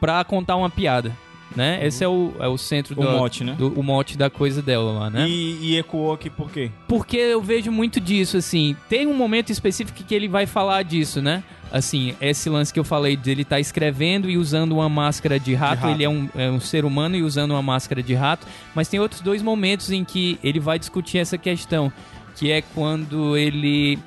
pra 0.00 0.24
contar 0.24 0.56
uma 0.56 0.68
piada, 0.70 1.12
né? 1.54 1.78
Esse 1.86 2.02
é 2.02 2.08
o, 2.08 2.32
é 2.40 2.48
o 2.48 2.58
centro 2.58 2.94
O 3.00 3.04
do, 3.04 3.10
mote, 3.10 3.44
né? 3.44 3.54
do- 3.56 3.78
o 3.78 3.82
mote 3.82 4.16
da 4.18 4.28
coisa 4.28 4.60
dela 4.62 4.90
lá, 4.92 5.10
né? 5.10 5.28
E, 5.28 5.58
e 5.74 5.76
ecoou 5.78 6.12
aqui 6.12 6.28
por 6.28 6.50
quê? 6.50 6.70
Porque 6.88 7.16
eu 7.16 7.40
vejo 7.40 7.70
muito 7.70 8.00
disso, 8.00 8.36
assim. 8.36 8.74
Tem 8.88 9.06
um 9.06 9.14
momento 9.14 9.50
específico 9.50 10.02
que 10.02 10.14
ele 10.14 10.28
vai 10.28 10.44
falar 10.46 10.82
disso, 10.82 11.22
né? 11.22 11.42
Assim, 11.70 12.14
esse 12.20 12.48
lance 12.48 12.72
que 12.72 12.80
eu 12.80 12.84
falei 12.84 13.16
dele 13.16 13.42
estar 13.42 13.60
escrevendo 13.60 14.30
e 14.30 14.38
usando 14.38 14.72
uma 14.72 14.88
máscara 14.88 15.38
de 15.38 15.54
rato. 15.54 15.80
rato. 15.80 15.94
Ele 15.94 16.04
é 16.04 16.08
um, 16.08 16.28
é 16.34 16.50
um 16.50 16.60
ser 16.60 16.84
humano 16.84 17.14
e 17.16 17.22
usando 17.22 17.50
uma 17.50 17.62
máscara 17.62 18.02
de 18.02 18.14
rato. 18.14 18.46
Mas 18.74 18.88
tem 18.88 18.98
outros 18.98 19.20
dois 19.20 19.42
momentos 19.42 19.90
em 19.90 20.04
que 20.04 20.38
ele 20.42 20.58
vai 20.60 20.78
discutir 20.78 21.18
essa 21.18 21.36
questão. 21.36 21.92
Que 22.36 22.50
é 22.50 22.62
quando 22.62 23.36
ele. 23.36 23.98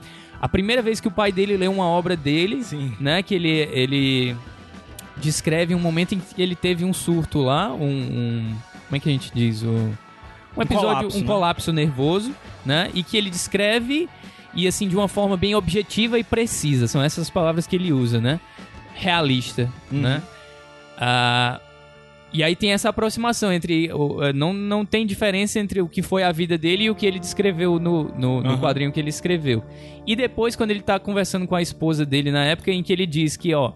A 0.42 0.50
primeira 0.50 0.82
vez 0.82 1.00
que 1.00 1.08
o 1.08 1.12
pai 1.12 1.32
dele 1.32 1.56
lê 1.56 1.68
uma 1.68 1.86
obra 1.86 2.16
dele, 2.16 2.64
Sim. 2.64 2.94
né? 3.00 3.22
Que 3.22 3.36
ele, 3.36 3.50
ele 3.50 4.36
descreve 5.18 5.76
um 5.76 5.80
momento 5.80 6.16
em 6.16 6.20
que 6.20 6.42
ele 6.42 6.56
teve 6.56 6.84
um 6.84 6.94
surto 6.94 7.42
lá, 7.42 7.72
um. 7.72 7.84
um- 7.86 8.56
como 8.88 8.98
é 8.98 9.00
que 9.00 9.08
a 9.10 9.12
gente 9.12 9.32
diz? 9.34 9.64
Um, 9.64 9.94
um 10.58 10.62
episódio, 10.62 10.88
colapso, 10.90 11.18
um 11.18 11.22
né? 11.22 11.28
colapso 11.28 11.74
nervoso, 11.74 12.36
né? 12.66 12.90
E 12.94 13.04
que 13.04 13.16
ele 13.16 13.30
descreve 13.30 14.10
e 14.54 14.68
assim 14.68 14.88
de 14.88 14.96
uma 14.96 15.08
forma 15.08 15.36
bem 15.38 15.56
objetiva 15.56 16.18
e 16.20 16.24
precisa. 16.24 16.88
São 16.88 17.02
essas 17.02 17.30
palavras 17.30 17.66
que 17.68 17.76
ele 17.76 17.92
usa, 17.94 18.20
né? 18.22 18.40
Realista, 18.94 19.70
Uhum. 19.92 20.00
né? 20.02 20.22
Ah, 20.98 21.60
e 22.34 22.44
aí 22.44 22.56
tem 22.56 22.72
essa 22.72 22.90
aproximação 22.90 23.52
entre. 23.52 23.88
eh, 23.88 24.34
não, 24.34 24.54
não 24.54 24.86
tem 24.86 25.06
diferença 25.06 25.60
entre 25.60 25.82
o 25.82 25.88
que 25.90 26.02
foi 26.02 26.24
a 26.24 26.32
vida 26.32 26.58
dele 26.58 26.86
e 26.86 26.90
o 26.90 26.96
que 26.96 27.06
ele 27.06 27.20
descreveu 27.20 27.78
no, 27.80 28.04
no, 28.18 28.42
no 28.42 28.50
Aham. 28.52 28.60
quadrinho 28.60 28.92
que 28.92 29.00
ele 29.00 29.10
escreveu. 29.10 29.64
E 30.08 30.16
depois, 30.16 30.56
quando 30.56 30.72
ele 30.72 30.82
tá 30.82 30.98
conversando 31.00 31.46
com 31.48 31.56
a 31.56 31.62
esposa 31.62 32.06
dele 32.06 32.32
na 32.32 32.46
época 32.46 32.72
em 32.72 32.82
que 32.84 32.94
ele 32.94 33.06
diz 33.06 33.36
que, 33.36 33.54
ó, 33.54 33.74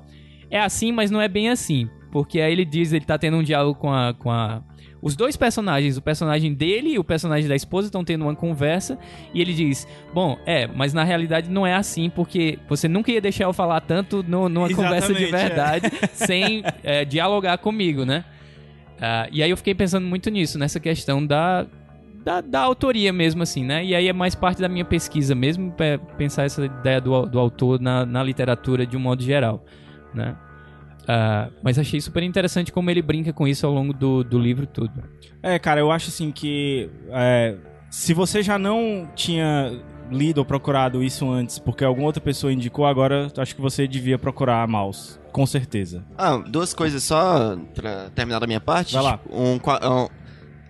é 0.50 0.60
assim, 0.60 0.92
mas 0.92 1.12
não 1.12 1.20
é 1.22 1.28
bem 1.28 1.50
assim. 1.50 1.90
Porque 2.12 2.40
aí 2.40 2.54
ele 2.54 2.64
diz, 2.64 2.94
ele 2.94 3.04
tá 3.04 3.18
tendo 3.18 3.36
um 3.38 3.44
diálogo 3.44 3.78
com 3.78 3.92
a. 3.92 4.14
Com 4.14 4.32
a 4.32 4.62
os 5.06 5.16
dois 5.16 5.38
personagens, 5.38 5.98
o 5.98 6.02
personagem 6.02 6.52
dele 6.54 6.90
e 6.94 7.00
o 7.00 7.04
personagem 7.04 7.48
da 7.48 7.56
esposa, 7.56 7.88
estão 7.90 8.04
tendo 8.04 8.24
uma 8.24 8.36
conversa. 8.36 8.98
E 9.34 9.40
ele 9.40 9.54
diz: 9.54 9.88
Bom, 10.14 10.36
é, 10.48 10.66
mas 10.68 10.94
na 10.94 11.04
realidade 11.04 11.48
não 11.50 11.66
é 11.66 11.76
assim, 11.76 12.10
porque 12.10 12.58
você 12.68 12.88
nunca 12.88 13.12
ia 13.12 13.22
deixar 13.22 13.44
eu 13.44 13.54
falar 13.54 13.82
tanto 13.82 14.24
no- 14.28 14.50
numa 14.50 14.68
conversa 14.74 15.14
de 15.14 15.26
Exatamente, 15.26 15.36
é. 15.36 15.48
verdade 15.48 15.92
sem 16.14 16.64
é, 16.84 17.06
dialogar 17.06 17.60
comigo, 17.60 18.04
né? 18.04 18.26
Ah, 19.00 19.28
e 19.32 19.44
aí 19.44 19.50
eu 19.52 19.58
fiquei 19.58 19.76
pensando 19.76 20.08
muito 20.08 20.30
nisso, 20.32 20.58
nessa 20.58 20.80
questão 20.80 21.24
da, 21.24 21.68
da, 22.24 22.42
da 22.42 22.62
autoria 22.62 23.14
mesmo, 23.14 23.44
assim, 23.44 23.64
né? 23.64 23.86
E 23.86 23.94
aí 23.94 24.08
é 24.08 24.14
mais 24.14 24.34
parte 24.34 24.60
da 24.62 24.68
minha 24.70 24.86
pesquisa 24.86 25.36
mesmo, 25.36 25.72
pe- 25.74 26.00
pensar 26.18 26.46
essa 26.46 26.66
ideia 26.66 27.00
do, 27.00 27.28
do 27.28 27.38
autor 27.40 27.80
na, 27.80 28.06
na 28.06 28.24
literatura 28.24 28.88
de 28.88 28.98
um 28.98 29.00
modo 29.00 29.22
geral, 29.22 29.64
né? 30.14 30.36
Ah, 31.08 31.50
mas 31.64 31.78
achei 31.78 32.00
super 32.02 32.24
interessante 32.24 32.72
como 32.72 32.90
ele 32.90 33.02
brinca 33.02 33.32
com 33.32 33.48
isso 33.48 33.66
ao 33.66 33.72
longo 33.74 33.94
do, 33.94 34.24
do 34.24 34.40
livro 34.40 34.66
todo. 34.66 34.92
É, 35.44 35.60
cara, 35.60 35.80
eu 35.80 35.92
acho 35.92 36.10
assim 36.10 36.32
que 36.32 36.90
é, 37.12 37.56
se 37.90 38.14
você 38.14 38.42
já 38.42 38.58
não 38.58 39.08
tinha 39.16 39.80
lido 40.12 40.38
ou 40.40 40.46
procurado 40.46 41.04
isso 41.04 41.30
antes, 41.30 41.58
porque 41.60 41.84
alguma 41.84 42.08
outra 42.08 42.22
pessoa 42.22 42.52
indicou, 42.54 42.86
agora 42.86 43.32
eu 43.36 43.42
acho 43.42 43.56
que 43.56 43.62
você 43.62 43.88
devia 43.88 44.18
procurar 44.20 44.62
a 44.64 44.68
Mouse, 44.68 45.20
com 45.32 45.46
certeza. 45.46 46.04
Ah, 46.18 46.38
duas 46.38 46.74
coisas 46.74 47.04
só 47.04 47.56
pra 47.74 48.10
terminar 48.12 48.40
da 48.40 48.48
minha 48.48 48.62
parte. 48.62 48.94
Vai 48.94 49.04
lá. 49.04 49.20
Um, 49.32 49.56
um- 49.56 50.08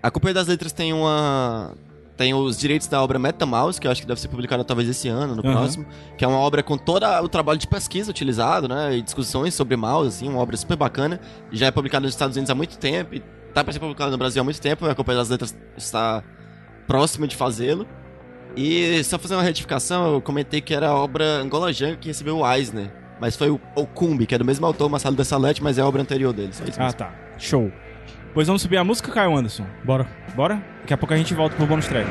a 0.02 0.12
Companhia 0.12 0.36
das 0.36 0.48
Letras 0.48 0.72
tem 0.72 0.94
uma. 0.94 1.74
Tem 2.18 2.34
os 2.34 2.58
direitos 2.58 2.88
da 2.88 3.04
obra 3.04 3.20
MetaMouse, 3.20 3.80
que 3.80 3.86
eu 3.88 3.92
acho 3.92 4.00
que 4.02 4.08
deve 4.08 4.22
ser 4.22 4.30
publicada 4.30 4.64
talvez 4.64 4.88
esse 4.88 5.10
ano, 5.10 5.36
no 5.36 5.42
Aham. 5.46 5.58
próximo. 5.58 5.86
Que 6.18 6.24
é 6.24 6.28
uma 6.28 6.38
obra 6.38 6.64
com 6.64 6.78
todo 6.78 7.04
o 7.22 7.28
trabalho 7.28 7.60
de 7.60 7.68
pesquisa 7.68 8.10
utilizado, 8.10 8.70
né? 8.70 8.96
E 8.96 9.02
discussões 9.02 9.54
sobre 9.54 9.76
mouse, 9.76 10.08
assim, 10.08 10.30
uma 10.30 10.40
obra 10.40 10.56
super 10.56 10.78
bacana. 10.78 11.20
Já 11.52 11.66
é 11.68 11.72
publicada 11.72 12.06
nos 12.06 12.14
Estados 12.14 12.38
Unidos 12.38 12.50
há 12.50 12.56
muito 12.56 12.78
tempo 12.78 13.16
e 13.16 13.20
tá 13.54 13.64
pra 13.64 13.74
ser 13.74 13.80
publicada 13.80 14.12
no 14.12 14.18
Brasil 14.18 14.40
há 14.42 14.44
muito 14.46 14.62
tempo. 14.62 14.86
A 14.86 14.96
Companhia 14.96 15.20
das 15.20 15.30
Letras 15.30 15.58
está 15.76 16.24
próxima 16.88 17.28
de 17.28 17.36
fazê-lo. 17.36 17.86
E 18.56 19.04
só 19.04 19.20
fazer 19.20 19.36
uma 19.36 19.44
retificação, 19.44 20.14
eu 20.14 20.22
comentei 20.22 20.62
que 20.62 20.74
era 20.74 20.88
a 20.88 20.96
obra 20.96 21.42
Angola 21.42 21.74
Janga 21.74 21.98
que 21.98 22.08
recebeu 22.08 22.38
o 22.38 22.50
Eisner. 22.54 22.90
Mas 23.20 23.36
foi 23.36 23.50
o 23.50 23.60
Okumbi, 23.76 24.26
que 24.26 24.36
é 24.36 24.38
do 24.38 24.46
mesmo 24.46 24.66
autor, 24.66 24.90
Marcelo 24.90 25.16
Dessalete, 25.18 25.62
mas 25.62 25.78
é 25.78 25.82
a 25.82 25.86
obra 25.86 26.02
anterior 26.02 26.32
dele. 26.32 26.54
Só 26.54 26.64
isso 26.64 26.80
Ah, 26.80 26.84
mesmo. 26.86 26.98
tá. 26.98 27.14
Show. 27.38 27.72
Pois 28.34 28.48
vamos 28.48 28.62
subir 28.62 28.78
a 28.78 28.84
música, 28.84 29.12
Caio 29.12 29.36
Anderson? 29.36 29.66
Bora. 29.84 30.08
Bora? 30.36 30.64
Daqui 30.86 30.94
a 30.94 30.98
pouco 30.98 31.16
a 31.16 31.18
gente 31.18 31.34
volta 31.34 31.56
pro 31.56 31.66
bônus 31.66 31.88
track. 31.88 32.08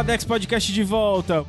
Iradex 0.00 0.24
Podcast 0.24 0.72
de 0.72 0.82
volta. 0.82 1.44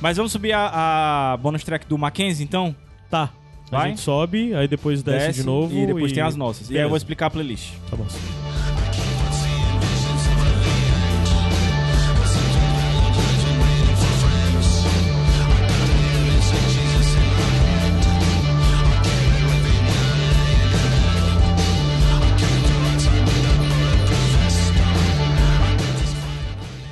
Mas 0.00 0.16
vamos 0.16 0.30
subir 0.30 0.52
a, 0.52 1.32
a 1.32 1.36
bônus 1.38 1.64
track 1.64 1.88
do 1.88 1.98
Mackenzie, 1.98 2.44
então? 2.44 2.74
Tá. 3.10 3.30
A 3.72 3.78
Vai? 3.78 3.88
gente 3.88 4.00
sobe, 4.00 4.54
aí 4.54 4.68
depois 4.68 5.02
desce, 5.02 5.40
de 5.40 5.46
novo. 5.46 5.74
E 5.74 5.86
depois 5.86 6.12
tem 6.12 6.22
as 6.22 6.36
nossas. 6.36 6.70
E 6.70 6.74
aí 6.74 6.78
eu 6.78 6.82
vou 6.82 6.90
Beleza. 6.90 7.02
explicar 7.02 7.26
a 7.26 7.30
playlist. 7.30 7.72
Tá 7.90 7.96
bom. 7.96 8.06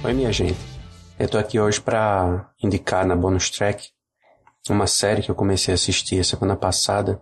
Oi, 0.03 0.13
minha 0.13 0.33
gente. 0.33 0.78
Eu 1.19 1.29
tô 1.29 1.37
aqui 1.37 1.59
hoje 1.59 1.81
pra 1.81 2.49
indicar 2.63 3.05
na 3.05 3.17
bonus 3.17 3.51
track 3.51 3.89
uma 4.71 4.87
série 4.87 5.21
que 5.21 5.31
eu 5.31 5.35
comecei 5.35 5.73
a 5.73 5.75
assistir 5.75 6.21
a 6.21 6.25
semana 6.25 6.55
passada, 6.55 7.21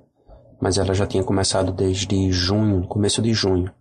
mas 0.61 0.77
ela 0.77 0.93
já 0.93 1.07
tinha 1.07 1.25
começado 1.25 1.73
desde 1.73 2.31
junho, 2.31 2.87
começo 2.87 3.23
de 3.23 3.33
junho. 3.33 3.73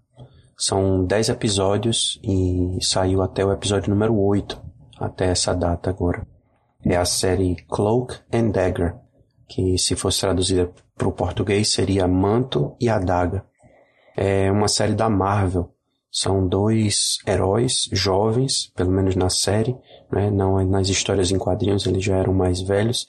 São 0.57 1.03
10 1.03 1.29
episódios 1.29 2.17
e 2.23 2.77
saiu 2.81 3.21
até 3.21 3.43
o 3.43 3.51
episódio 3.51 3.89
número 3.89 4.17
8, 4.17 4.61
até 4.99 5.25
essa 5.25 5.53
data 5.53 5.89
agora. 5.89 6.25
É 6.85 6.95
a 6.95 7.03
série 7.03 7.57
Cloak 7.67 8.15
and 8.31 8.51
Dagger, 8.51 8.95
que 9.49 9.77
se 9.77 9.97
fosse 9.97 10.21
traduzida 10.21 10.71
para 10.95 11.09
o 11.09 11.11
português 11.11 11.73
seria 11.73 12.07
Manto 12.07 12.73
e 12.79 12.87
Adaga. 12.87 13.43
É 14.15 14.49
uma 14.49 14.69
série 14.69 14.93
da 14.93 15.09
Marvel. 15.09 15.71
São 16.09 16.47
dois 16.47 17.17
heróis 17.27 17.89
jovens, 17.91 18.71
pelo 18.73 18.91
menos 18.91 19.17
na 19.17 19.29
série, 19.29 19.75
né? 20.11 20.29
não 20.29 20.59
é 20.59 20.65
nas 20.65 20.89
histórias 20.89 21.31
em 21.31 21.37
quadrinhos, 21.37 21.85
eles 21.85 22.03
já 22.03 22.15
eram 22.17 22.33
mais 22.33 22.61
velhos, 22.61 23.07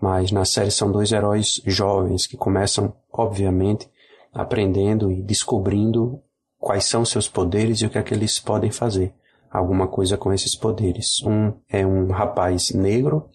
mas 0.00 0.30
na 0.32 0.44
série 0.44 0.70
são 0.70 0.90
dois 0.90 1.12
heróis 1.12 1.60
jovens 1.66 2.26
que 2.26 2.36
começam, 2.36 2.94
obviamente, 3.12 3.88
aprendendo 4.32 5.10
e 5.10 5.22
descobrindo 5.22 6.20
quais 6.58 6.84
são 6.86 7.04
seus 7.04 7.28
poderes 7.28 7.80
e 7.80 7.86
o 7.86 7.90
que 7.90 7.98
é 7.98 8.02
que 8.02 8.12
eles 8.14 8.38
podem 8.38 8.70
fazer. 8.70 9.14
Alguma 9.50 9.86
coisa 9.86 10.16
com 10.16 10.32
esses 10.32 10.56
poderes. 10.56 11.22
Um 11.22 11.52
é 11.68 11.86
um 11.86 12.10
rapaz 12.10 12.70
negro 12.72 13.28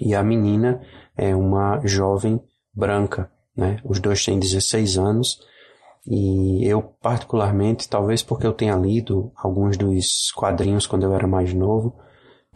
e 0.00 0.14
a 0.14 0.22
menina 0.22 0.80
é 1.16 1.34
uma 1.34 1.80
jovem 1.84 2.40
branca, 2.72 3.30
né? 3.56 3.78
Os 3.82 3.98
dois 3.98 4.24
têm 4.24 4.38
16 4.38 4.96
anos 4.96 5.40
e 6.06 6.64
eu 6.64 6.80
particularmente, 7.02 7.88
talvez 7.88 8.22
porque 8.22 8.46
eu 8.46 8.52
tenha 8.52 8.76
lido 8.76 9.32
alguns 9.34 9.76
dos 9.76 10.30
quadrinhos 10.30 10.86
quando 10.86 11.02
eu 11.02 11.12
era 11.12 11.26
mais 11.26 11.52
novo, 11.52 11.96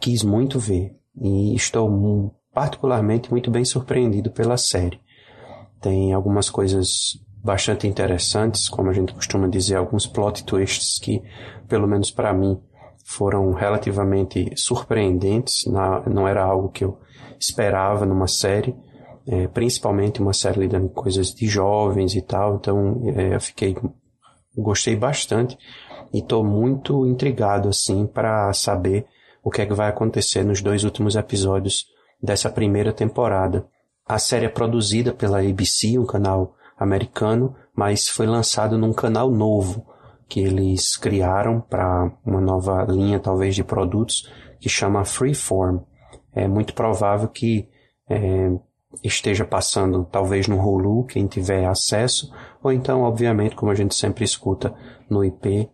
quis 0.03 0.21
muito 0.21 0.59
ver 0.59 0.97
e 1.15 1.55
estou 1.55 2.35
particularmente 2.53 3.31
muito 3.31 3.49
bem 3.49 3.63
surpreendido 3.63 4.29
pela 4.31 4.57
série. 4.57 4.99
Tem 5.79 6.11
algumas 6.11 6.49
coisas 6.49 7.17
bastante 7.41 7.87
interessantes, 7.87 8.67
como 8.67 8.89
a 8.89 8.93
gente 8.93 9.13
costuma 9.13 9.47
dizer, 9.47 9.77
alguns 9.77 10.05
plot 10.05 10.43
twists 10.43 10.99
que, 10.99 11.23
pelo 11.69 11.87
menos 11.87 12.11
para 12.11 12.33
mim, 12.33 12.59
foram 13.05 13.53
relativamente 13.53 14.51
surpreendentes. 14.57 15.63
não 16.05 16.27
era 16.27 16.43
algo 16.43 16.67
que 16.67 16.83
eu 16.83 16.99
esperava 17.39 18.05
numa 18.05 18.27
série, 18.27 18.75
é, 19.25 19.47
principalmente 19.47 20.21
uma 20.21 20.33
série 20.33 20.59
lidando 20.59 20.89
com 20.89 21.01
coisas 21.01 21.33
de 21.33 21.47
jovens 21.47 22.13
e 22.13 22.21
tal. 22.21 22.55
Então, 22.55 23.01
é, 23.15 23.35
eu 23.35 23.39
fiquei, 23.39 23.73
gostei 24.57 24.97
bastante 24.97 25.57
e 26.13 26.19
estou 26.19 26.43
muito 26.43 27.05
intrigado 27.07 27.69
assim 27.69 28.05
para 28.05 28.51
saber 28.51 29.05
o 29.43 29.51
que 29.51 29.61
é 29.61 29.65
que 29.65 29.73
vai 29.73 29.89
acontecer 29.89 30.43
nos 30.43 30.61
dois 30.61 30.83
últimos 30.83 31.15
episódios 31.15 31.85
dessa 32.21 32.49
primeira 32.49 32.93
temporada. 32.93 33.67
A 34.07 34.17
série 34.17 34.45
é 34.45 34.49
produzida 34.49 35.13
pela 35.13 35.39
ABC, 35.39 35.99
um 35.99 36.05
canal 36.05 36.55
americano, 36.77 37.55
mas 37.75 38.07
foi 38.07 38.25
lançado 38.25 38.77
num 38.77 38.93
canal 38.93 39.29
novo 39.29 39.85
que 40.27 40.39
eles 40.39 40.95
criaram 40.95 41.61
para 41.61 42.11
uma 42.25 42.39
nova 42.39 42.83
linha, 42.89 43.19
talvez, 43.19 43.55
de 43.55 43.63
produtos 43.63 44.29
que 44.59 44.69
chama 44.69 45.05
Freeform. 45.05 45.79
É 46.33 46.47
muito 46.47 46.73
provável 46.73 47.27
que 47.27 47.67
é, 48.09 48.49
esteja 49.03 49.45
passando, 49.45 50.05
talvez, 50.05 50.47
no 50.47 50.57
Hulu, 50.57 51.05
quem 51.05 51.27
tiver 51.27 51.65
acesso, 51.65 52.33
ou 52.63 52.71
então, 52.71 53.01
obviamente, 53.01 53.55
como 53.55 53.71
a 53.71 53.75
gente 53.75 53.93
sempre 53.93 54.23
escuta 54.23 54.73
no 55.09 55.23
IP, 55.23 55.69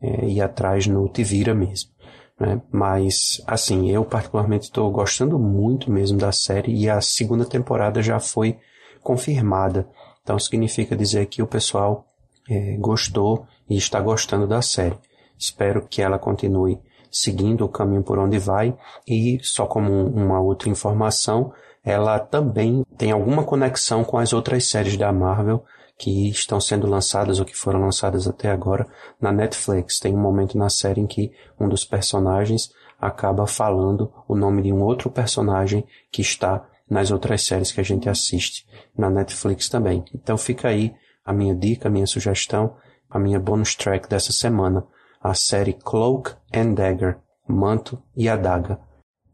é, 0.00 0.26
e 0.26 0.40
atrás 0.40 0.86
no 0.86 1.08
Tivira 1.08 1.54
mesmo. 1.54 1.90
Né? 2.38 2.60
Mas, 2.70 3.42
assim, 3.46 3.90
eu 3.90 4.04
particularmente 4.04 4.64
estou 4.64 4.90
gostando 4.90 5.38
muito 5.38 5.90
mesmo 5.90 6.18
da 6.18 6.32
série 6.32 6.74
e 6.74 6.88
a 6.88 7.00
segunda 7.00 7.44
temporada 7.44 8.02
já 8.02 8.20
foi 8.20 8.58
confirmada. 9.02 9.88
Então 10.22 10.38
significa 10.38 10.96
dizer 10.96 11.26
que 11.26 11.42
o 11.42 11.46
pessoal 11.46 12.04
é, 12.48 12.76
gostou 12.76 13.46
e 13.68 13.76
está 13.76 14.00
gostando 14.00 14.46
da 14.46 14.60
série. 14.60 14.98
Espero 15.38 15.86
que 15.86 16.02
ela 16.02 16.18
continue 16.18 16.78
seguindo 17.10 17.64
o 17.64 17.68
caminho 17.68 18.02
por 18.02 18.18
onde 18.18 18.38
vai 18.38 18.76
e 19.06 19.38
só 19.42 19.66
como 19.66 20.06
uma 20.08 20.40
outra 20.40 20.68
informação, 20.68 21.52
ela 21.84 22.18
também 22.18 22.84
tem 22.98 23.12
alguma 23.12 23.44
conexão 23.44 24.04
com 24.04 24.18
as 24.18 24.32
outras 24.32 24.68
séries 24.68 24.96
da 24.96 25.12
Marvel 25.12 25.64
que 25.98 26.28
estão 26.28 26.60
sendo 26.60 26.86
lançadas 26.86 27.38
ou 27.38 27.44
que 27.44 27.56
foram 27.56 27.80
lançadas 27.80 28.28
até 28.28 28.50
agora 28.50 28.86
na 29.20 29.32
Netflix. 29.32 29.98
Tem 29.98 30.14
um 30.14 30.20
momento 30.20 30.58
na 30.58 30.68
série 30.68 31.00
em 31.00 31.06
que 31.06 31.32
um 31.58 31.68
dos 31.68 31.84
personagens 31.84 32.70
acaba 33.00 33.46
falando 33.46 34.12
o 34.28 34.34
nome 34.34 34.62
de 34.62 34.72
um 34.72 34.82
outro 34.82 35.10
personagem 35.10 35.84
que 36.10 36.22
está 36.22 36.66
nas 36.88 37.10
outras 37.10 37.42
séries 37.42 37.72
que 37.72 37.80
a 37.80 37.84
gente 37.84 38.08
assiste 38.08 38.66
na 38.96 39.10
Netflix 39.10 39.68
também. 39.68 40.04
Então 40.14 40.36
fica 40.38 40.68
aí 40.68 40.94
a 41.24 41.32
minha 41.32 41.54
dica, 41.54 41.88
a 41.88 41.90
minha 41.90 42.06
sugestão, 42.06 42.76
a 43.10 43.18
minha 43.18 43.40
bonus 43.40 43.74
track 43.74 44.08
dessa 44.08 44.32
semana, 44.32 44.86
a 45.20 45.34
série 45.34 45.72
Cloak 45.72 46.32
and 46.54 46.74
Dagger, 46.74 47.18
Manto 47.48 48.00
e 48.16 48.28
Adaga. 48.28 48.78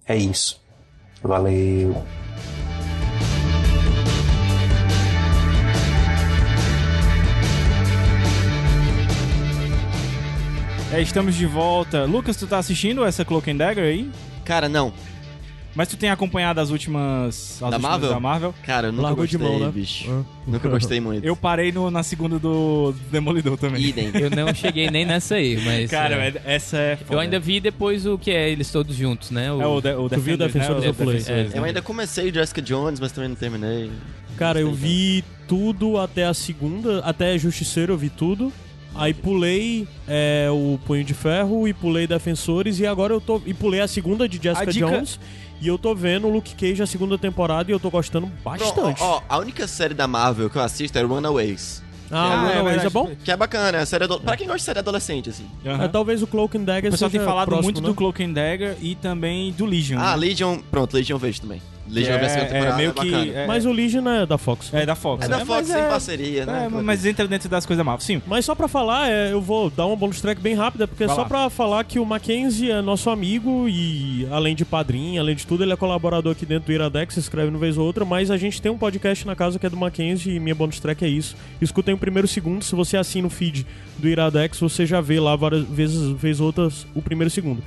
É 0.07 0.17
isso. 0.17 0.63
Valeu! 1.23 2.22
É, 10.93 11.01
estamos 11.01 11.35
de 11.35 11.47
volta. 11.47 12.05
Lucas, 12.05 12.37
tu 12.37 12.47
tá 12.47 12.59
assistindo 12.59 13.05
essa 13.05 13.25
Cloak 13.25 13.51
and 13.51 13.57
Dagger 13.57 13.85
aí? 13.85 14.11
Cara, 14.45 14.69
não. 14.69 14.93
Mas 15.75 15.89
tu 15.89 15.97
tem 15.97 16.11
acompanhado 16.11 16.61
as 16.61 16.69
últimas, 16.69 17.55
as 17.55 17.59
Da 17.61 17.67
últimas 17.69 17.83
Marvel? 17.91 18.09
da 18.11 18.21
Marvel? 18.21 18.55
Cara, 18.63 18.89
eu 18.89 18.93
nunca 18.93 19.05
Largou 19.05 19.27
de 19.27 19.39
gostei, 19.39 19.59
mão, 19.59 19.67
né? 19.67 19.73
bicho. 19.73 20.05
Ah. 20.11 20.23
Nunca 20.47 20.69
gostei 20.69 21.01
muito. 21.01 21.25
Eu 21.25 21.35
parei 21.35 21.73
no- 21.73 21.91
na 21.91 22.03
segunda 22.03 22.39
do 22.39 22.95
Demolidor 23.11 23.57
também. 23.57 23.83
Idem. 23.83 24.11
Eu 24.21 24.29
não 24.29 24.53
cheguei 24.55 24.91
nem 24.91 25.07
nessa 25.07 25.37
aí, 25.37 25.59
mas. 25.65 25.91
Cara, 25.91 26.17
é, 26.17 26.29
é- 26.29 26.43
essa 26.57 26.77
é. 26.77 26.99
eu 27.09 27.19
ainda 27.19 27.41
vi 27.41 27.59
depois 27.59 28.05
o 28.05 28.19
que 28.19 28.31
é 28.31 28.51
eles 28.51 28.71
todos 28.71 28.95
juntos, 28.95 29.31
né? 29.31 29.47
É 29.47 29.51
o, 29.53 29.81
de, 29.81 29.95
o 29.95 30.11
Tu 30.11 30.21
viu 30.21 30.37
Defenders, 30.37 30.53
Defensores 30.53 30.85
né? 30.85 30.91
of 30.91 31.05
Lei? 31.05 31.17
Defensores, 31.17 31.55
Eu 31.55 31.65
ainda 31.65 31.81
comecei 31.81 32.31
Jessica 32.31 32.61
Jones, 32.61 33.01
mas 33.01 33.11
também 33.11 33.31
não 33.31 33.37
terminei. 33.37 33.91
Cara, 34.37 34.61
eu 34.61 34.75
vi 34.75 35.25
tudo 35.49 35.97
até 35.99 36.27
a 36.27 36.35
segunda, 36.35 36.99
até 37.01 37.39
Justiceiro 37.39 37.95
eu 37.95 37.99
vi 37.99 38.11
tudo. 38.11 38.53
Aí 38.95 39.15
pulei 39.15 39.89
é, 40.07 40.49
o 40.51 40.79
Punho 40.87 41.03
de 41.05 41.15
Ferro 41.15 41.67
e 41.67 41.73
pulei 41.73 42.07
Defensores 42.07 42.79
e 42.79 42.87
agora 42.87 43.13
eu 43.15 43.21
tô. 43.21 43.41
E 43.47 43.55
pulei 43.55 43.81
a 43.81 43.89
segunda 43.89 44.29
de 44.29 44.39
Jessica 44.43 44.73
dica- 44.73 44.87
Jones. 44.87 45.19
E 45.61 45.69
eu 45.69 45.79
tô 45.79 45.95
vendo 45.95 46.27
o 46.27 46.31
Luke 46.31 46.55
Cage 46.57 46.83
a 46.83 46.87
segunda 46.87 47.17
temporada 47.17 47.71
e 47.71 47.75
eu 47.75 47.79
tô 47.79 47.89
gostando 47.89 48.27
bastante. 48.45 49.01
Ó, 49.01 49.23
a 49.29 49.39
única 49.39 49.67
série 49.69 49.95
da 49.95 50.09
Marvel 50.09 50.51
que 50.51 50.57
eu 50.57 50.63
assisto 50.63 50.99
é 50.99 51.03
Runaways. 51.03 51.83
ah, 52.11 52.17
o 52.17 52.33
é 52.33 52.35
Runaways 52.35 52.59
é, 52.59 52.63
verdade. 52.81 52.93
bom? 52.93 53.11
Que 53.25 53.31
é 53.31 53.37
bacana, 53.37 53.79
é 53.79 53.85
série 53.87 54.03
ado... 54.05 54.19
Pra 54.21 54.37
quem 54.37 54.47
gosta 54.49 54.59
de 54.59 54.65
série 54.65 54.79
adolescente, 54.81 55.31
assim. 55.31 55.47
É, 55.65 55.87
talvez 55.87 56.21
o 56.21 56.27
Cloak 56.27 56.59
and 56.59 56.65
Dagger 56.65 56.89
O 56.89 56.93
pessoal 56.93 57.09
seja 57.11 57.21
tem 57.23 57.27
falado 57.27 57.47
próximo, 57.47 57.65
muito 57.67 57.81
né? 57.81 57.87
do 57.89 57.95
Cloak 57.95 58.25
and 58.25 58.33
Dagger 58.33 58.77
e 58.83 58.97
também 58.97 59.53
do 59.53 59.65
Legion. 59.65 59.99
Ah, 60.01 60.11
né? 60.11 60.17
Legion, 60.17 60.59
pronto, 60.69 60.95
Legion 60.95 61.15
eu 61.15 61.19
vejo 61.21 61.41
também. 61.41 61.63
Legion 61.89 62.13
eu 62.13 62.19
vi 62.21 62.25
a 62.25 62.29
segunda 62.29 62.47
é, 62.47 62.53
temporada, 62.53 62.75
é 62.75 62.77
meio 62.77 62.91
é 62.91 62.93
que. 62.93 63.31
É, 63.31 63.47
Mas 63.47 63.67
o 63.67 63.73
Legion 63.73 64.09
é 64.09 64.27
da 64.27 64.39
Fox. 64.39 64.73
é 64.73 64.87
da 64.87 64.95
Fox. 64.95 65.25
É 65.25 65.29
da 65.29 65.39
né? 65.39 65.45
Fox 65.45 65.67
sem 65.67 65.77
é- 65.77 65.89
parceria, 65.89 66.47
né? 66.47 66.67
É, 66.67 66.69
mas 66.69 67.05
entra 67.05 67.27
dentro 67.27 67.49
das 67.49 67.67
coisas 67.67 67.85
Marvel. 67.85 68.05
Sim. 68.05 68.23
Mas 68.27 68.45
só 68.45 68.55
pra 68.55 68.69
falar, 68.69 69.11
é, 69.11 69.33
eu 69.33 69.41
vou 69.41 69.69
dar 69.69 69.87
uma 69.87 69.97
bonus 69.97 70.21
track 70.21 70.41
bem 70.41 70.55
rápida, 70.55 70.87
porque 70.87 71.05
é 71.05 71.07
Vai 71.07 71.17
só 71.17 71.23
lá. 71.23 71.29
pra 71.29 71.51
falar 71.51 71.85
que 71.85 71.99
o 71.99 72.07
Mackenzie 72.07 72.71
é 72.71 72.81
nosso 72.81 73.11
amigo 73.11 73.69
e, 73.69 74.27
além 74.31 74.55
de 74.55 74.65
padrinho, 74.65 75.21
além 75.21 75.35
de 75.35 75.47
tudo, 75.47 75.65
ele 75.65 75.73
é 75.73 75.77
colaborador 75.77 76.33
aqui 76.33 76.47
dentro 76.47 76.67
do 76.67 76.73
Iradex, 76.73 77.15
se 77.15 77.21
inscreve 77.21 77.51
no 77.51 77.59
vez 77.59 77.77
ou 77.77 77.85
outra, 77.85 78.05
mas 78.05 78.31
a 78.31 78.37
gente 78.37 78.63
tem 78.63 78.71
um 78.71 78.79
podcast 78.79 79.27
na 79.27 79.35
casa 79.35 79.59
que 79.59 79.67
é 79.67 79.71
do 79.71 79.77
Mackenzie 79.77 80.37
e 80.37 80.41
minha 80.41 80.55
bonus 80.55 80.79
track 80.79 81.05
é 81.05 81.09
isso. 81.09 81.37
Escutem 81.61 81.95
o 81.95 81.99
primeiro 81.99 82.29
segundo, 82.29 82.65
se 82.65 82.75
você 82.75 82.97
assina 82.97 83.27
o 83.27 83.31
feed 83.31 83.67
do 83.99 84.09
Iradex, 84.09 84.59
você 84.59 84.87
já 84.87 85.01
vê 85.01 85.19
lá 85.21 85.37
várias 85.37 85.65
vezes, 85.65 86.11
vez 86.13 86.41
outras, 86.41 86.87
o 86.95 87.03
primeiro 87.03 87.31
segundo. 87.31 87.63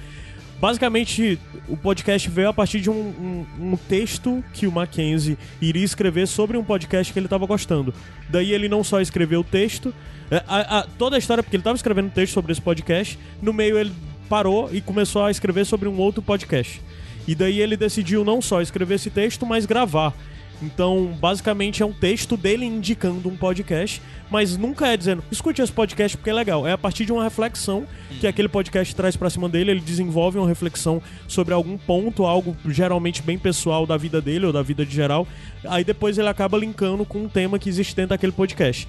Basicamente, 0.60 1.38
o 1.68 1.76
podcast 1.76 2.30
veio 2.30 2.50
a 2.50 2.54
partir 2.54 2.80
de 2.80 2.90
um, 2.90 2.94
um- 2.94 3.46
um 3.74 3.78
texto 3.78 4.44
que 4.54 4.66
o 4.66 4.72
Mackenzie 4.72 5.38
iria 5.62 5.84
escrever 5.84 6.28
sobre 6.28 6.58
um 6.58 6.64
podcast 6.64 7.12
que 7.12 7.20
ele 7.20 7.26
estava 7.28 7.46
gostando. 7.46 7.94
Daí 8.30 8.52
ele 8.54 8.70
não 8.70 8.84
só 8.84 9.02
escreveu 9.02 9.42
o 9.42 9.44
texto, 9.44 9.94
é, 10.32 10.38
a- 10.48 10.80
a- 10.80 10.88
toda 10.98 11.18
a 11.18 11.20
história, 11.20 11.44
porque 11.44 11.56
ele 11.58 11.62
estava 11.62 11.76
escrevendo 11.76 12.06
um 12.08 12.10
texto 12.10 12.34
sobre 12.34 12.52
esse 12.52 12.62
podcast, 12.62 13.20
no 13.42 13.52
meio 13.54 13.78
ele 13.78 13.92
parou 14.30 14.70
e 14.74 14.82
começou 14.82 15.24
a 15.26 15.30
escrever 15.32 15.66
sobre 15.66 15.90
um 15.90 15.98
outro 15.98 16.22
podcast. 16.22 16.82
E 17.28 17.36
daí 17.36 17.60
ele 17.60 17.76
decidiu 17.76 18.24
não 18.24 18.42
só 18.42 18.62
escrever 18.62 18.96
esse 18.96 19.10
texto, 19.10 19.46
mas 19.46 19.66
gravar. 19.66 20.14
Então, 20.62 21.08
basicamente 21.20 21.84
é 21.84 21.86
um 21.86 21.92
texto 21.92 22.38
dele 22.38 22.66
indicando 22.66 23.28
um 23.28 23.36
podcast, 23.36 24.02
mas 24.30 24.58
nunca 24.58 24.88
é 24.88 24.96
dizendo, 24.96 25.24
escute 25.32 25.62
esse 25.62 25.72
podcast 25.72 26.18
porque 26.18 26.30
é 26.30 26.34
legal. 26.34 26.66
É 26.66 26.72
a 26.72 26.78
partir 26.78 27.06
de 27.06 27.12
uma 27.12 27.24
reflexão 27.24 27.86
que 28.20 28.28
aquele 28.28 28.48
podcast 28.48 28.96
traz 28.96 29.16
pra 29.16 29.30
cima 29.30 29.50
dele, 29.50 29.72
ele 29.72 29.82
desenvolve 29.82 30.38
uma 30.38 30.48
reflexão 30.48 31.02
sobre 31.28 31.54
algum 31.54 31.78
ponto, 31.78 32.26
algo 32.26 32.56
geralmente 32.66 33.22
bem 33.22 33.38
pessoal 33.38 33.86
da 33.86 33.98
vida 33.98 34.22
dele 34.22 34.46
ou 34.46 34.54
da 34.54 34.62
vida 34.62 34.86
de 34.86 34.96
geral. 34.96 35.28
Aí 35.66 35.84
depois 35.84 36.18
ele 36.18 36.30
acaba 36.30 36.58
linkando 36.58 37.06
com 37.06 37.24
um 37.24 37.30
tema 37.30 37.60
que 37.60 37.70
existe 37.70 37.96
dentro 37.96 38.10
daquele 38.10 38.32
podcast. 38.32 38.88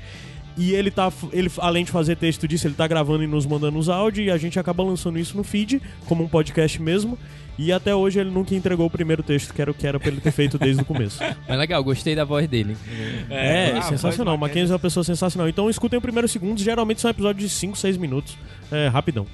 E 0.57 0.73
ele 0.73 0.91
tá, 0.91 1.13
ele, 1.33 1.51
além 1.59 1.85
de 1.85 1.91
fazer 1.91 2.17
texto 2.17 2.49
disso, 2.49 2.67
ele 2.67 2.75
tá 2.75 2.87
gravando 2.87 3.23
e 3.23 3.27
nos 3.27 3.45
mandando 3.45 3.79
os 3.79 3.91
áudios 3.91 4.27
e 4.27 4.31
a 4.31 4.39
gente 4.39 4.59
acaba 4.59 4.83
lançando 4.83 5.19
isso 5.19 5.37
no 5.37 5.45
feed, 5.45 5.83
como 6.07 6.25
um 6.25 6.29
podcast 6.29 6.81
mesmo. 6.81 7.19
E 7.59 7.73
até 7.73 7.95
hoje 7.95 8.21
ele 8.21 8.31
nunca 8.31 8.55
entregou 8.55 8.87
o 8.87 8.91
primeiro 8.91 9.23
texto, 9.23 9.55
que 9.55 9.63
era 9.63 9.71
o 9.71 9.75
que 9.75 9.87
era 9.87 9.99
pra 9.99 10.09
ele 10.09 10.21
ter 10.21 10.31
feito 10.31 10.59
desde 10.59 10.83
o 10.83 10.85
começo. 10.85 11.19
Mas 11.49 11.59
legal, 11.59 11.83
gostei 11.83 12.15
da 12.15 12.25
voz 12.25 12.47
dele. 12.47 12.77
É, 13.31 13.73
ah, 13.79 13.83
sensacional. 13.83 14.35
O 14.35 14.39
voz 14.39 14.49
Mackenzie 14.49 14.73
é 14.73 14.75
uma 14.75 14.79
pessoa 14.79 15.03
sensacional. 15.03 15.49
Então 15.49 15.71
escutem 15.71 15.99
o 15.99 16.03
primeiro 16.03 16.29
segundo, 16.29 16.61
geralmente 16.61 17.01
são 17.01 17.11
episódios 17.11 17.51
de 17.51 17.57
5, 17.57 17.77
6 17.77 17.97
minutos. 17.97 18.37
É, 18.71 18.89
rapidão. 18.89 19.27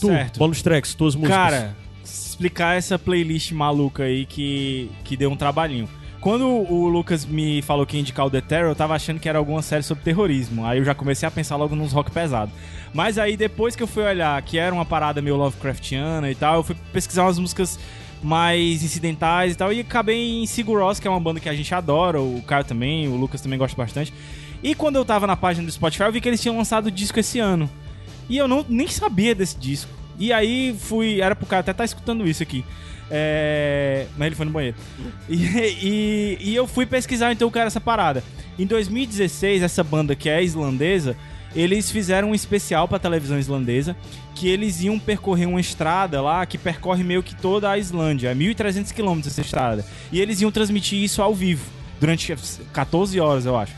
Tu, 0.00 0.06
Certo. 0.06 0.38
bonus 0.38 0.62
tracks, 0.62 0.94
tuas 0.94 1.16
músicas. 1.16 1.36
Cara, 1.36 1.76
explicar 2.04 2.76
essa 2.76 2.96
playlist 2.98 3.50
maluca 3.50 4.04
aí 4.04 4.24
que, 4.24 4.90
que 5.04 5.16
deu 5.16 5.30
um 5.30 5.36
trabalhinho. 5.36 5.88
Quando 6.28 6.46
o 6.46 6.88
Lucas 6.88 7.24
me 7.24 7.62
falou 7.62 7.86
que 7.86 7.96
ia 7.96 8.00
indicar 8.02 8.26
o 8.26 8.30
The 8.30 8.42
Terror, 8.42 8.68
eu 8.68 8.76
tava 8.76 8.94
achando 8.94 9.18
que 9.18 9.30
era 9.30 9.38
alguma 9.38 9.62
série 9.62 9.82
sobre 9.82 10.04
terrorismo. 10.04 10.66
Aí 10.66 10.76
eu 10.76 10.84
já 10.84 10.94
comecei 10.94 11.26
a 11.26 11.30
pensar 11.30 11.56
logo 11.56 11.74
nos 11.74 11.90
rock 11.90 12.10
pesado. 12.10 12.52
Mas 12.92 13.16
aí 13.16 13.34
depois 13.34 13.74
que 13.74 13.82
eu 13.82 13.86
fui 13.86 14.02
olhar 14.02 14.42
que 14.42 14.58
era 14.58 14.74
uma 14.74 14.84
parada 14.84 15.22
meio 15.22 15.36
Lovecraftiana 15.36 16.30
e 16.30 16.34
tal, 16.34 16.56
eu 16.56 16.62
fui 16.62 16.76
pesquisar 16.92 17.22
umas 17.22 17.38
músicas 17.38 17.78
mais 18.22 18.82
incidentais 18.82 19.54
e 19.54 19.56
tal. 19.56 19.72
E 19.72 19.80
acabei 19.80 20.42
em 20.42 20.46
Sigur 20.46 20.80
Rós, 20.80 21.00
que 21.00 21.08
é 21.08 21.10
uma 21.10 21.18
banda 21.18 21.40
que 21.40 21.48
a 21.48 21.54
gente 21.54 21.74
adora, 21.74 22.20
o 22.20 22.42
Caio 22.46 22.62
também, 22.62 23.08
o 23.08 23.16
Lucas 23.16 23.40
também 23.40 23.58
gosta 23.58 23.74
bastante. 23.74 24.12
E 24.62 24.74
quando 24.74 24.96
eu 24.96 25.06
tava 25.06 25.26
na 25.26 25.34
página 25.34 25.64
do 25.64 25.72
Spotify, 25.72 26.02
eu 26.02 26.12
vi 26.12 26.20
que 26.20 26.28
eles 26.28 26.42
tinham 26.42 26.58
lançado 26.58 26.88
o 26.88 26.90
disco 26.90 27.18
esse 27.18 27.38
ano. 27.38 27.70
E 28.28 28.36
eu 28.36 28.46
não, 28.46 28.66
nem 28.68 28.86
sabia 28.86 29.34
desse 29.34 29.56
disco. 29.56 29.90
E 30.18 30.30
aí 30.30 30.76
fui. 30.78 31.22
Era 31.22 31.34
pro 31.34 31.46
cara 31.46 31.60
até 31.60 31.72
tá 31.72 31.86
escutando 31.86 32.28
isso 32.28 32.42
aqui. 32.42 32.66
É, 33.10 34.06
mas 34.16 34.26
ele 34.26 34.36
foi 34.36 34.46
no 34.46 34.52
banheiro. 34.52 34.76
E, 35.28 35.36
e, 35.36 36.38
e 36.40 36.54
eu 36.54 36.66
fui 36.66 36.86
pesquisar 36.86 37.32
então 37.32 37.48
o 37.48 37.58
era 37.58 37.66
essa 37.66 37.80
parada. 37.80 38.22
Em 38.58 38.66
2016, 38.66 39.62
essa 39.62 39.84
banda 39.84 40.14
que 40.14 40.28
é 40.28 40.42
islandesa, 40.42 41.16
eles 41.54 41.90
fizeram 41.90 42.30
um 42.30 42.34
especial 42.34 42.86
pra 42.86 42.98
televisão 42.98 43.38
islandesa 43.38 43.96
que 44.34 44.48
eles 44.48 44.80
iam 44.82 44.98
percorrer 44.98 45.46
uma 45.48 45.60
estrada 45.60 46.20
lá 46.20 46.44
que 46.46 46.56
percorre 46.56 47.02
meio 47.02 47.22
que 47.22 47.34
toda 47.34 47.70
a 47.70 47.78
Islândia. 47.78 48.28
É 48.28 48.34
1.300 48.34 48.92
quilômetros 48.92 49.32
essa 49.32 49.40
estrada. 49.40 49.84
E 50.12 50.20
eles 50.20 50.40
iam 50.40 50.50
transmitir 50.50 51.02
isso 51.02 51.22
ao 51.22 51.34
vivo 51.34 51.64
durante 52.00 52.34
14 52.72 53.18
horas, 53.18 53.46
eu 53.46 53.56
acho. 53.56 53.72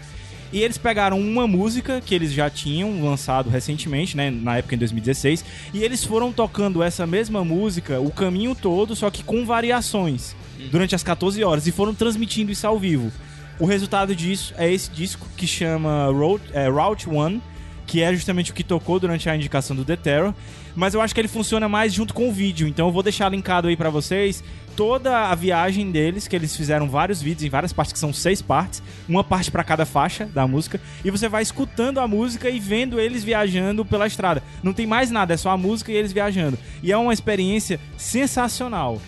E 0.53 0.61
eles 0.61 0.77
pegaram 0.77 1.21
uma 1.21 1.47
música 1.47 2.01
que 2.01 2.15
eles 2.15 2.33
já 2.33 2.51
tinham 2.51 3.05
lançado 3.05 3.49
recentemente, 3.49 4.17
né, 4.17 4.31
na 4.31 4.59
época 4.59 4.75
em 4.75 4.79
2016, 4.79 5.45
e 5.73 5.83
eles 5.85 6.05
foram 6.05 6.33
tocando 6.33 6.83
essa 6.83 7.07
mesma 7.07 7.45
música 7.45 8.01
o 8.01 8.11
caminho 8.11 8.55
todo, 8.55 8.97
só 8.97 9.11
que 9.11 9.23
com 9.23 9.47
variações, 9.47 10.35
durante 10.71 10.95
as 10.95 11.03
14 11.03 11.43
horas, 11.45 11.67
e 11.67 11.73
foram 11.73 11.95
transmitindo 11.95 12.51
isso 12.51 12.67
ao 12.67 12.79
vivo. 12.79 13.13
O 13.61 13.67
resultado 13.67 14.17
disso 14.17 14.55
é 14.57 14.73
esse 14.73 14.91
disco 14.91 15.29
que 15.37 15.47
chama 15.47 16.09
é, 16.53 16.69
Route 16.69 17.09
One, 17.09 17.41
que 17.87 18.03
é 18.03 18.13
justamente 18.15 18.51
o 18.51 18.55
que 18.55 18.65
tocou 18.65 18.99
durante 18.99 19.29
a 19.29 19.37
indicação 19.37 19.77
do 19.77 19.85
The 19.85 19.97
Terror, 19.97 20.35
mas 20.75 20.95
eu 20.95 21.01
acho 21.01 21.15
que 21.15 21.21
ele 21.21 21.29
funciona 21.29 21.69
mais 21.69 21.93
junto 21.93 22.15
com 22.15 22.29
o 22.29 22.33
vídeo, 22.33 22.67
então 22.67 22.87
eu 22.87 22.93
vou 22.93 23.03
deixar 23.03 23.29
linkado 23.29 23.69
aí 23.69 23.77
pra 23.77 23.91
vocês 23.91 24.43
toda 24.77 25.29
a 25.29 25.35
viagem 25.35 25.91
deles, 25.91 26.27
que 26.27 26.35
eles 26.35 26.57
fizeram 26.57 26.89
vários 26.89 27.21
vídeos 27.21 27.45
em 27.45 27.51
várias 27.51 27.73
partes, 27.73 27.93
que 27.93 27.99
são 27.99 28.13
seis 28.13 28.41
partes, 28.41 28.83
uma 29.09 29.23
parte 29.23 29.51
pra 29.51 29.63
cada 29.63 29.85
faixa 29.85 30.25
da 30.27 30.47
música, 30.47 30.81
e 31.05 31.11
você 31.11 31.29
vai 31.29 31.43
escutando 31.43 32.01
a 32.01 32.09
música 32.09 32.49
e 32.49 32.59
vendo 32.59 32.99
eles 32.99 33.23
viajando 33.23 33.85
pela 33.85 34.07
estrada. 34.07 34.43
Não 34.63 34.73
tem 34.73 34.87
mais 34.87 35.11
nada, 35.11 35.35
é 35.35 35.37
só 35.37 35.51
a 35.51 35.57
música 35.57 35.93
e 35.93 35.97
eles 35.97 36.13
viajando. 36.13 36.59
E 36.83 36.93
é 36.93 36.97
uma 36.97 37.13
experiência 37.13 37.79
sensacional. 37.97 39.01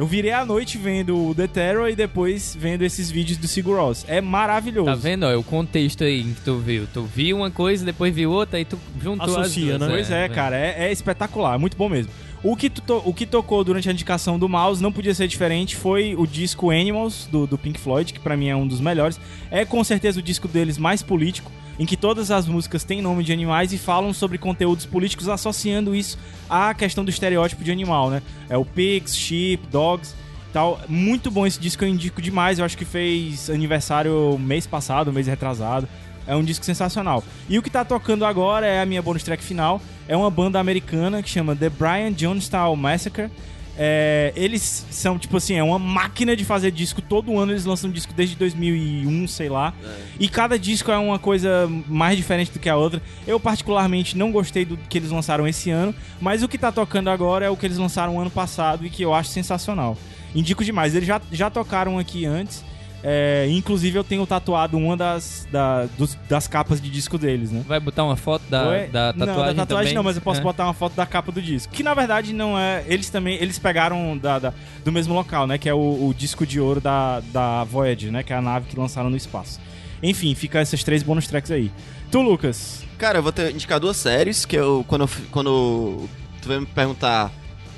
Eu 0.00 0.06
virei 0.06 0.32
à 0.32 0.46
noite 0.46 0.78
vendo 0.78 1.14
o 1.28 1.34
The 1.34 1.46
Terror 1.46 1.90
e 1.90 1.94
depois 1.94 2.56
vendo 2.58 2.80
esses 2.80 3.10
vídeos 3.10 3.36
do 3.36 3.46
Sigur 3.46 3.76
Rós. 3.76 4.02
É 4.08 4.18
maravilhoso. 4.18 4.86
Tá 4.86 4.94
vendo? 4.94 5.26
Ó, 5.26 5.36
o 5.36 5.42
contexto 5.44 6.02
aí 6.02 6.24
que 6.24 6.40
tu 6.40 6.56
viu. 6.56 6.86
Tu 6.90 7.02
viu 7.02 7.36
uma 7.36 7.50
coisa, 7.50 7.84
depois 7.84 8.14
viu 8.14 8.30
outra, 8.30 8.56
aí 8.56 8.64
tu 8.64 8.78
juntou 8.98 9.38
Associa, 9.38 9.74
as 9.74 9.78
duas. 9.78 9.90
né? 9.90 9.94
Pois 9.94 10.10
é, 10.10 10.26
cara, 10.30 10.56
é, 10.56 10.86
é 10.88 10.90
espetacular, 10.90 11.58
muito 11.58 11.76
bom 11.76 11.90
mesmo. 11.90 12.10
O 12.42 12.56
que, 12.56 12.72
o 13.04 13.12
que 13.12 13.26
tocou 13.26 13.62
durante 13.62 13.88
a 13.88 13.92
indicação 13.92 14.38
do 14.38 14.48
Mouse 14.48 14.82
não 14.82 14.90
podia 14.90 15.14
ser 15.14 15.28
diferente 15.28 15.76
foi 15.76 16.14
o 16.16 16.26
disco 16.26 16.70
Animals, 16.70 17.28
do, 17.30 17.46
do 17.46 17.58
Pink 17.58 17.78
Floyd, 17.78 18.14
que 18.14 18.18
pra 18.18 18.36
mim 18.36 18.48
é 18.48 18.56
um 18.56 18.66
dos 18.66 18.80
melhores. 18.80 19.20
É 19.50 19.64
com 19.64 19.84
certeza 19.84 20.20
o 20.20 20.22
disco 20.22 20.48
deles 20.48 20.78
mais 20.78 21.02
político, 21.02 21.52
em 21.78 21.84
que 21.84 21.98
todas 21.98 22.30
as 22.30 22.46
músicas 22.46 22.82
têm 22.82 23.02
nome 23.02 23.22
de 23.22 23.32
animais 23.32 23.74
e 23.74 23.78
falam 23.78 24.14
sobre 24.14 24.38
conteúdos 24.38 24.86
políticos, 24.86 25.28
associando 25.28 25.94
isso 25.94 26.18
à 26.48 26.72
questão 26.72 27.04
do 27.04 27.10
estereótipo 27.10 27.62
de 27.62 27.70
animal, 27.70 28.08
né? 28.08 28.22
É 28.48 28.56
o 28.56 28.64
pigs, 28.64 29.14
sheep, 29.14 29.66
dogs 29.66 30.14
tal. 30.52 30.80
Muito 30.88 31.30
bom 31.30 31.46
esse 31.46 31.58
disco, 31.58 31.84
eu 31.84 31.88
indico 31.88 32.20
demais. 32.20 32.58
Eu 32.58 32.64
acho 32.64 32.76
que 32.76 32.84
fez 32.84 33.48
aniversário 33.50 34.38
mês 34.38 34.66
passado, 34.66 35.12
mês 35.12 35.26
retrasado. 35.26 35.88
É 36.30 36.36
um 36.36 36.44
disco 36.44 36.64
sensacional. 36.64 37.24
E 37.48 37.58
o 37.58 37.62
que 37.62 37.68
tá 37.68 37.84
tocando 37.84 38.24
agora 38.24 38.64
é 38.64 38.80
a 38.80 38.86
minha 38.86 39.02
bonus 39.02 39.24
track 39.24 39.42
final. 39.42 39.82
É 40.06 40.16
uma 40.16 40.30
banda 40.30 40.60
americana 40.60 41.24
que 41.24 41.28
chama 41.28 41.56
The 41.56 41.68
Brian 41.68 42.14
Jonestown 42.16 42.76
Massacre. 42.76 43.28
É, 43.76 44.32
eles 44.36 44.86
são, 44.90 45.18
tipo 45.18 45.38
assim, 45.38 45.54
é 45.54 45.62
uma 45.62 45.78
máquina 45.78 46.36
de 46.36 46.44
fazer 46.44 46.70
disco. 46.70 47.02
Todo 47.02 47.36
ano 47.36 47.50
eles 47.50 47.64
lançam 47.64 47.90
disco 47.90 48.12
desde 48.12 48.36
2001, 48.36 49.26
sei 49.26 49.48
lá. 49.48 49.74
E 50.20 50.28
cada 50.28 50.56
disco 50.56 50.92
é 50.92 50.98
uma 50.98 51.18
coisa 51.18 51.68
mais 51.88 52.16
diferente 52.16 52.52
do 52.52 52.60
que 52.60 52.68
a 52.68 52.76
outra. 52.76 53.02
Eu, 53.26 53.40
particularmente, 53.40 54.16
não 54.16 54.30
gostei 54.30 54.64
do 54.64 54.76
que 54.76 54.98
eles 54.98 55.10
lançaram 55.10 55.48
esse 55.48 55.68
ano. 55.70 55.92
Mas 56.20 56.44
o 56.44 56.48
que 56.48 56.58
tá 56.58 56.70
tocando 56.70 57.10
agora 57.10 57.44
é 57.44 57.50
o 57.50 57.56
que 57.56 57.66
eles 57.66 57.78
lançaram 57.78 58.20
ano 58.20 58.30
passado 58.30 58.86
e 58.86 58.90
que 58.90 59.02
eu 59.02 59.12
acho 59.12 59.30
sensacional. 59.30 59.98
Indico 60.32 60.64
demais. 60.64 60.94
Eles 60.94 61.08
já, 61.08 61.20
já 61.32 61.50
tocaram 61.50 61.98
aqui 61.98 62.24
antes. 62.24 62.69
É, 63.02 63.46
inclusive, 63.50 63.98
eu 63.98 64.04
tenho 64.04 64.26
tatuado 64.26 64.76
uma 64.76 64.94
das, 64.96 65.46
da- 65.50 65.86
dos- 65.96 66.18
das 66.28 66.46
capas 66.46 66.80
de 66.82 66.90
disco 66.90 67.16
deles, 67.16 67.50
né? 67.50 67.64
Vai 67.66 67.80
botar 67.80 68.04
uma 68.04 68.16
foto 68.16 68.42
da, 68.50 68.68
Oi? 68.68 68.86
da 68.88 69.12
tatuagem 69.14 69.16
não, 69.16 69.26
da 69.46 69.54
tatuagem 69.54 69.66
também? 69.84 69.94
não, 69.94 70.02
mas 70.02 70.16
eu 70.16 70.22
posso 70.22 70.40
É. 70.40 70.42
botar 70.42 70.64
uma 70.64 70.74
foto 70.74 70.94
da 70.94 71.06
capa 71.06 71.32
do 71.32 71.40
disco. 71.40 71.72
Que 71.72 71.82
na 71.82 71.94
verdade 71.94 72.32
não 72.34 72.58
é. 72.58 72.84
Eles 72.86 73.08
também. 73.08 73.36
Eles 73.40 73.58
pegaram 73.58 74.18
da, 74.18 74.38
da- 74.38 74.52
do 74.84 74.92
mesmo 74.92 75.14
local, 75.14 75.46
né? 75.46 75.56
Que 75.56 75.68
é 75.68 75.74
o, 75.74 75.78
o 76.08 76.14
disco 76.16 76.44
de 76.46 76.60
ouro 76.60 76.80
da, 76.80 77.20
da 77.32 77.64
Voyager, 77.64 78.12
né? 78.12 78.22
Que 78.22 78.32
é 78.34 78.36
a 78.36 78.42
nave 78.42 78.66
que 78.68 78.78
lançaram 78.78 79.08
no 79.08 79.16
espaço. 79.16 79.58
Enfim, 80.02 80.34
fica 80.34 80.58
essas 80.60 80.84
três 80.84 81.02
bônus 81.02 81.26
tracks 81.26 81.50
aí. 81.50 81.70
Tu, 82.10 82.20
Lucas. 82.20 82.84
Cara, 82.98 83.18
eu 83.18 83.22
vou 83.22 83.32
ter, 83.32 83.50
indicar 83.50 83.80
duas 83.80 83.96
séries 83.96 84.44
que 84.44 84.56
eu, 84.56 84.84
quando, 84.86 85.02
eu 85.04 85.08
quando 85.30 86.06
tu 86.42 86.48
veio 86.48 86.60
me 86.60 86.66
perguntar 86.66 87.30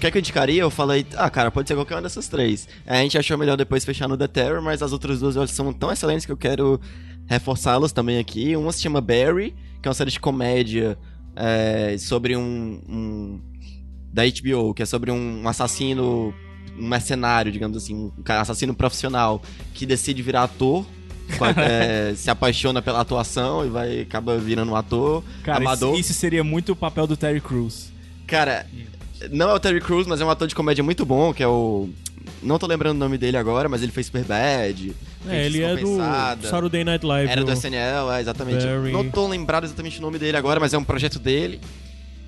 que 0.03 0.07
é 0.09 0.11
que 0.11 0.19
eu 0.19 0.21
indicaria, 0.21 0.61
eu 0.63 0.71
falei, 0.71 1.07
ah, 1.17 1.31
cara, 1.31 1.49
pode 1.51 1.69
ser 1.69 1.75
qualquer 1.77 1.95
uma 1.95 2.03
dessas 2.03 2.27
três. 2.27 2.69
A 2.85 2.97
gente 2.97 3.17
achou 3.17 3.39
melhor 3.39 3.57
depois 3.57 3.85
fechar 3.85 4.09
no 4.09 4.17
The 4.17 4.27
Terror, 4.27 4.61
mas 4.61 4.83
as 4.83 4.93
outras 4.93 5.21
duas 5.21 5.49
são 5.53 5.73
tão 5.73 5.93
excelentes 5.93 6.27
que 6.27 6.33
eu 6.33 6.37
quero 6.37 6.81
reforçá-las 7.29 7.93
também 7.93 8.19
aqui. 8.19 8.57
Uma 8.57 8.73
se 8.73 8.83
chama 8.83 9.01
Barry, 9.01 9.55
que 9.81 9.87
é 9.87 9.89
uma 9.89 9.95
série 9.95 10.11
de 10.11 10.19
comédia 10.19 10.99
é, 11.37 11.97
sobre 11.99 12.37
um, 12.37 12.43
um- 12.89 13.41
da 14.13 14.25
HBO, 14.25 14.75
que 14.75 14.83
é 14.83 14.87
sobre 14.87 15.11
um 15.13 15.47
assassino, 15.49 16.35
um 16.77 16.87
mercenário, 16.89 17.53
digamos 17.53 17.77
assim, 17.77 17.95
um 17.95 18.13
assassino 18.27 18.75
profissional 18.75 19.41
que 19.73 19.87
decide 19.87 20.21
virar 20.21 20.43
ator. 20.43 20.85
é, 21.57 22.13
se 22.19 22.29
apaixona 22.29 22.83
pela 22.83 23.01
atuação 23.01 23.65
e 23.65 23.69
vai 23.69 24.01
acaba 24.01 24.37
virando 24.37 24.73
um 24.73 24.77
ator 24.77 25.23
Cara, 25.45 25.59
amador. 25.59 25.93
Isso, 25.93 26.11
isso 26.11 26.15
seria 26.21 26.43
muito 26.43 26.73
o 26.73 26.77
papel 26.77 27.07
do 27.07 27.17
Terry 27.17 27.41
Crews. 27.41 27.91
Cara, 28.27 28.67
não 29.31 29.51
é 29.51 29.55
o 29.55 29.61
Terry 29.61 29.81
Crews, 29.81 30.07
mas 30.07 30.21
é 30.21 30.25
um 30.25 30.31
ator 30.31 30.49
de 30.49 30.55
comédia 30.55 30.83
muito 30.83 31.05
bom, 31.05 31.33
que 31.33 31.43
é 31.43 31.47
o. 31.47 31.89
Não 32.43 32.59
tô 32.59 32.67
lembrando 32.67 32.97
o 32.97 32.99
nome 32.99 33.19
dele 33.19 33.37
agora, 33.37 33.69
mas 33.69 33.83
ele 33.83 33.93
fez 33.93 34.07
Superbad. 34.07 34.93
É, 35.29 35.47
ele 35.47 35.63
é 35.63 35.77
do 35.77 35.97
Saturday 36.49 36.85
Night 36.85 37.05
Live. 37.05 37.31
Era 37.31 37.45
do 37.45 37.53
SNL, 37.53 38.11
é, 38.13 38.21
exatamente. 38.21 38.65
Barry. 38.65 38.93
Não 38.93 39.09
tô 39.09 39.27
lembrado 39.27 39.65
exatamente 39.65 39.99
o 39.99 40.03
nome 40.03 40.19
dele 40.19 40.37
agora, 40.37 40.59
mas 40.59 40.73
é 40.75 40.79
um 40.79 40.85
projeto 40.85 41.19
dele. 41.19 41.61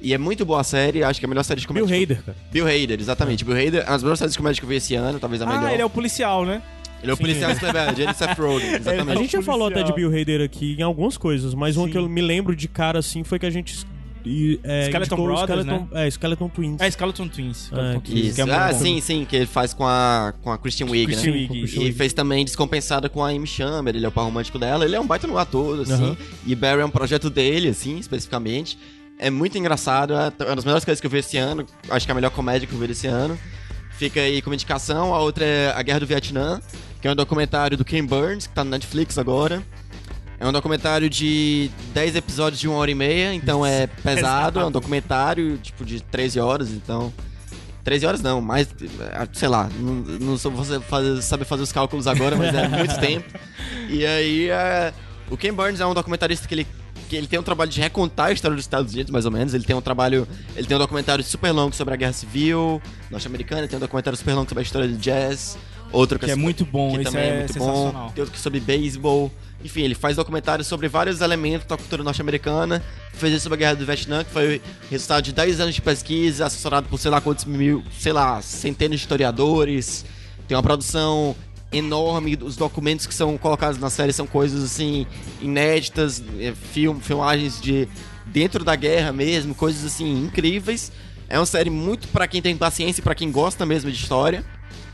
E 0.01 0.12
é 0.12 0.18
muito 0.18 0.45
boa 0.45 0.61
a 0.61 0.64
série, 0.64 1.03
acho 1.03 1.18
que 1.18 1.24
é 1.24 1.28
a 1.28 1.30
melhor 1.30 1.42
série 1.45 1.61
de 1.61 1.66
comédia. 1.66 1.86
Bill 1.88 2.03
Hader, 2.03 2.22
cara. 2.22 2.36
Bill 2.53 2.66
Hader, 2.66 3.01
exatamente. 3.01 3.45
Bill 3.45 3.55
Hader 3.55 3.80
é 3.80 3.84
uma 3.84 3.92
das 3.92 4.03
melhores 4.03 4.18
séries 4.18 4.32
de 4.34 4.38
comédia 4.38 4.61
que 4.61 4.64
eu 4.66 4.68
vi 4.68 4.76
esse 4.76 4.95
ano, 4.95 5.18
talvez 5.18 5.40
a 5.40 5.47
melhor. 5.47 5.64
Ah, 5.64 5.72
ele 5.72 5.80
é 5.82 5.84
o 5.84 5.90
policial, 5.90 6.45
né? 6.45 6.62
Ele 7.03 7.11
é 7.11 7.14
o 7.14 7.16
policial 7.16 7.51
de 7.53 7.59
Superbad, 7.59 8.01
ele 8.01 8.11
é 8.11 8.14
Seth 8.14 8.38
Rogen, 8.38 8.68
A 8.70 8.76
exatamente. 8.76 9.18
gente 9.18 9.32
já 9.32 9.42
falou 9.42 9.68
até 9.68 9.82
de. 9.82 9.92
Bill 9.92 10.09
Hader 10.09 10.40
aqui 10.42 10.74
em 10.78 10.82
algumas 10.82 11.16
coisas, 11.16 11.55
mas 11.55 11.76
uma 11.76 11.86
Sim. 11.86 11.92
que 11.92 11.99
eu 11.99 12.09
me 12.09 12.20
lembro 12.22 12.57
de 12.57 12.66
cara 12.68 12.99
assim 12.99 13.22
foi 13.24 13.38
que 13.38 13.47
a 13.47 13.51
gente. 13.51 13.86
E, 14.24 14.58
é, 14.62 14.86
Skeleton 14.86 15.16
Brothers, 15.16 15.60
Skeleton, 15.60 15.88
É, 15.92 16.08
Skeleton 16.08 16.48
Twins. 16.48 16.80
É 16.80 16.88
Skeleton 16.88 17.28
Twins. 17.28 17.56
Skeleton 17.64 17.96
É, 17.96 18.00
Twins, 18.00 18.26
Isso. 18.26 18.34
que 18.34 18.40
é 18.40 18.54
ah, 18.54 18.68
bom. 18.72 18.78
sim, 18.78 19.00
sim, 19.00 19.24
que 19.24 19.36
ele 19.36 19.46
faz 19.46 19.74
com 19.74 19.86
a, 19.86 20.32
com 20.42 20.50
a 20.50 20.58
Christian 20.58 20.86
Wiig, 20.86 21.06
Christian 21.06 21.32
né? 21.32 21.48
Wiig, 21.50 21.88
E 21.88 21.92
fez 21.92 22.12
também 22.12 22.44
Descompensada 22.44 23.08
com 23.08 23.22
a 23.24 23.28
Amy 23.30 23.46
Schumer, 23.46 23.94
ele 23.94 24.04
é 24.04 24.08
o 24.08 24.12
par 24.12 24.24
romântico 24.24 24.58
dela. 24.58 24.84
Ele 24.84 24.96
é 24.96 25.00
um 25.00 25.06
baita 25.06 25.26
no 25.26 25.38
ator, 25.38 25.80
assim. 25.80 26.16
E 26.46 26.54
Barry 26.54 26.80
é 26.80 26.84
um 26.84 26.90
projeto 26.90 27.28
dele, 27.30 27.68
assim, 27.68 27.98
especificamente. 27.98 28.78
É 29.18 29.30
muito 29.30 29.56
engraçado, 29.56 30.12
é 30.14 30.32
uma 30.44 30.56
das 30.56 30.64
melhores 30.64 30.84
coisas 30.84 31.00
que 31.00 31.06
eu 31.06 31.10
vi 31.10 31.18
esse 31.18 31.36
ano. 31.36 31.64
Acho 31.88 32.04
que 32.06 32.10
é 32.10 32.12
a 32.12 32.14
melhor 32.14 32.30
comédia 32.30 32.66
que 32.66 32.72
eu 32.74 32.78
vi 32.78 32.90
esse 32.90 33.06
ano. 33.06 33.38
Fica 33.96 34.20
aí 34.20 34.42
como 34.42 34.54
indicação. 34.54 35.14
A 35.14 35.20
outra 35.20 35.44
é 35.44 35.72
A 35.74 35.80
Guerra 35.82 36.00
do 36.00 36.06
Vietnã, 36.06 36.60
que 37.00 37.06
é 37.06 37.12
um 37.12 37.14
documentário 37.14 37.76
do 37.76 37.84
Ken 37.84 38.04
Burns, 38.04 38.48
que 38.48 38.54
tá 38.54 38.64
no 38.64 38.70
Netflix 38.70 39.16
agora. 39.18 39.62
É 40.45 40.47
um 40.47 40.53
documentário 40.53 41.09
de 41.09 41.70
10 41.95 42.16
episódios 42.16 42.61
de 42.61 42.68
uma 42.68 42.76
hora 42.76 42.90
e 42.90 42.95
meia, 42.95 43.32
então 43.32 43.64
é 43.64 43.86
pesado. 44.05 44.61
É 44.61 44.66
um 44.66 44.70
documentário, 44.70 45.57
tipo, 45.57 45.86
de 45.86 46.03
13 46.03 46.38
horas, 46.38 46.70
então... 46.70 47.11
13 47.82 48.07
horas 48.07 48.22
não, 48.22 48.42
mais, 48.42 48.68
eh, 48.68 49.28
sei 49.32 49.49
lá, 49.49 49.70
não, 49.78 49.95
não 49.95 50.38
sou 50.38 50.51
você 50.51 50.80
fazer, 50.80 51.22
saber 51.22 51.45
fazer 51.45 51.62
os 51.62 51.72
cálculos 51.72 52.07
agora, 52.07 52.36
mas 52.36 52.55
é 52.55 52.68
muito 52.68 52.99
tempo. 52.99 53.26
E 53.88 54.05
aí, 54.05 54.51
é, 54.51 54.92
o 55.30 55.36
Ken 55.36 55.53
Burns 55.53 55.80
é 55.80 55.86
um 55.86 55.95
documentarista 55.95 56.47
que 56.47 56.55
ele, 56.55 56.66
que 57.09 57.16
ele 57.16 57.26
tem 57.26 57.38
um 57.38 57.42
trabalho 57.42 57.70
de 57.70 57.80
recontar 57.80 58.26
a 58.26 58.32
história 58.32 58.55
dos 58.55 58.64
Estados 58.64 58.92
Unidos, 58.92 59.11
mais 59.11 59.24
ou 59.24 59.30
menos. 59.30 59.55
Ele 59.55 59.64
tem 59.64 59.76
um 59.76 59.82
trabalho, 59.82 60.28
ele 60.57 60.66
tem 60.66 60.76
um 60.76 60.80
documentário 60.80 61.24
super 61.24 61.53
longo 61.53 61.74
sobre 61.74 61.95
a 61.95 61.97
Guerra 61.97 62.12
Civil 62.12 62.82
norte-americana, 63.11 63.62
ele 63.62 63.68
tem 63.68 63.76
um 63.78 63.80
documentário 63.80 64.18
super 64.18 64.34
longo 64.34 64.49
sobre 64.49 64.61
a 64.61 64.64
história 64.64 64.88
do 64.88 64.97
jazz, 64.97 65.59
outro 65.95 66.18
Que 66.18 66.30
é 66.30 66.36
muito 66.36 66.64
bom, 66.64 66.97
que 66.99 67.05
também 67.05 67.22
é 67.22 67.28
é 67.28 67.38
muito 67.38 67.53
sensacional. 67.53 67.92
bom. 67.92 68.11
Tem 68.11 68.20
outro 68.22 68.32
que 68.32 68.38
é 68.38 68.42
sobre 68.42 68.61
beisebol. 68.61 69.32
Enfim, 69.64 69.82
ele 69.82 69.95
faz 69.95 70.16
documentários 70.16 70.66
sobre 70.66 70.88
vários 70.88 71.20
elementos 71.22 71.66
da 71.66 71.76
cultura 71.76 72.03
norte-americana. 72.03 72.82
Fez 73.14 73.32
isso 73.32 73.45
sobre 73.45 73.57
a 73.57 73.59
Guerra 73.61 73.74
do 73.76 73.86
Vietnã, 73.86 74.22
que 74.22 74.30
foi 74.30 74.61
resultado 74.90 75.24
de 75.24 75.32
10 75.32 75.61
anos 75.61 75.74
de 75.74 75.80
pesquisa, 75.80 76.45
assessorado 76.47 76.86
por 76.88 76.99
sei 76.99 77.11
lá 77.11 77.20
quantos 77.20 77.47
mil, 77.47 77.82
sei 77.99 78.12
lá, 78.12 78.42
centenas 78.42 78.99
de 78.99 79.05
historiadores. 79.05 80.05
Tem 80.47 80.55
uma 80.57 80.62
produção 80.62 81.34
enorme, 81.72 82.38
os 82.40 82.57
documentos 82.57 83.07
que 83.07 83.14
são 83.14 83.36
colocados 83.38 83.78
na 83.80 83.90
série 83.90 84.12
são 84.12 84.26
coisas 84.26 84.62
assim 84.62 85.07
inéditas, 85.40 86.22
é, 86.38 86.53
film, 86.72 86.99
filmagens 87.01 87.61
de 87.61 87.88
dentro 88.26 88.64
da 88.64 88.76
guerra 88.76 89.12
mesmo, 89.12 89.55
coisas 89.55 89.84
assim 89.84 90.24
incríveis. 90.24 90.92
É 91.28 91.38
uma 91.38 91.47
série 91.47 91.70
muito 91.70 92.07
pra 92.09 92.28
quem 92.28 92.42
tem 92.42 92.57
paciência 92.57 93.01
e 93.01 93.03
pra 93.03 93.14
quem 93.14 93.30
gosta 93.32 93.64
mesmo 93.64 93.90
de 93.90 93.97
história. 93.97 94.45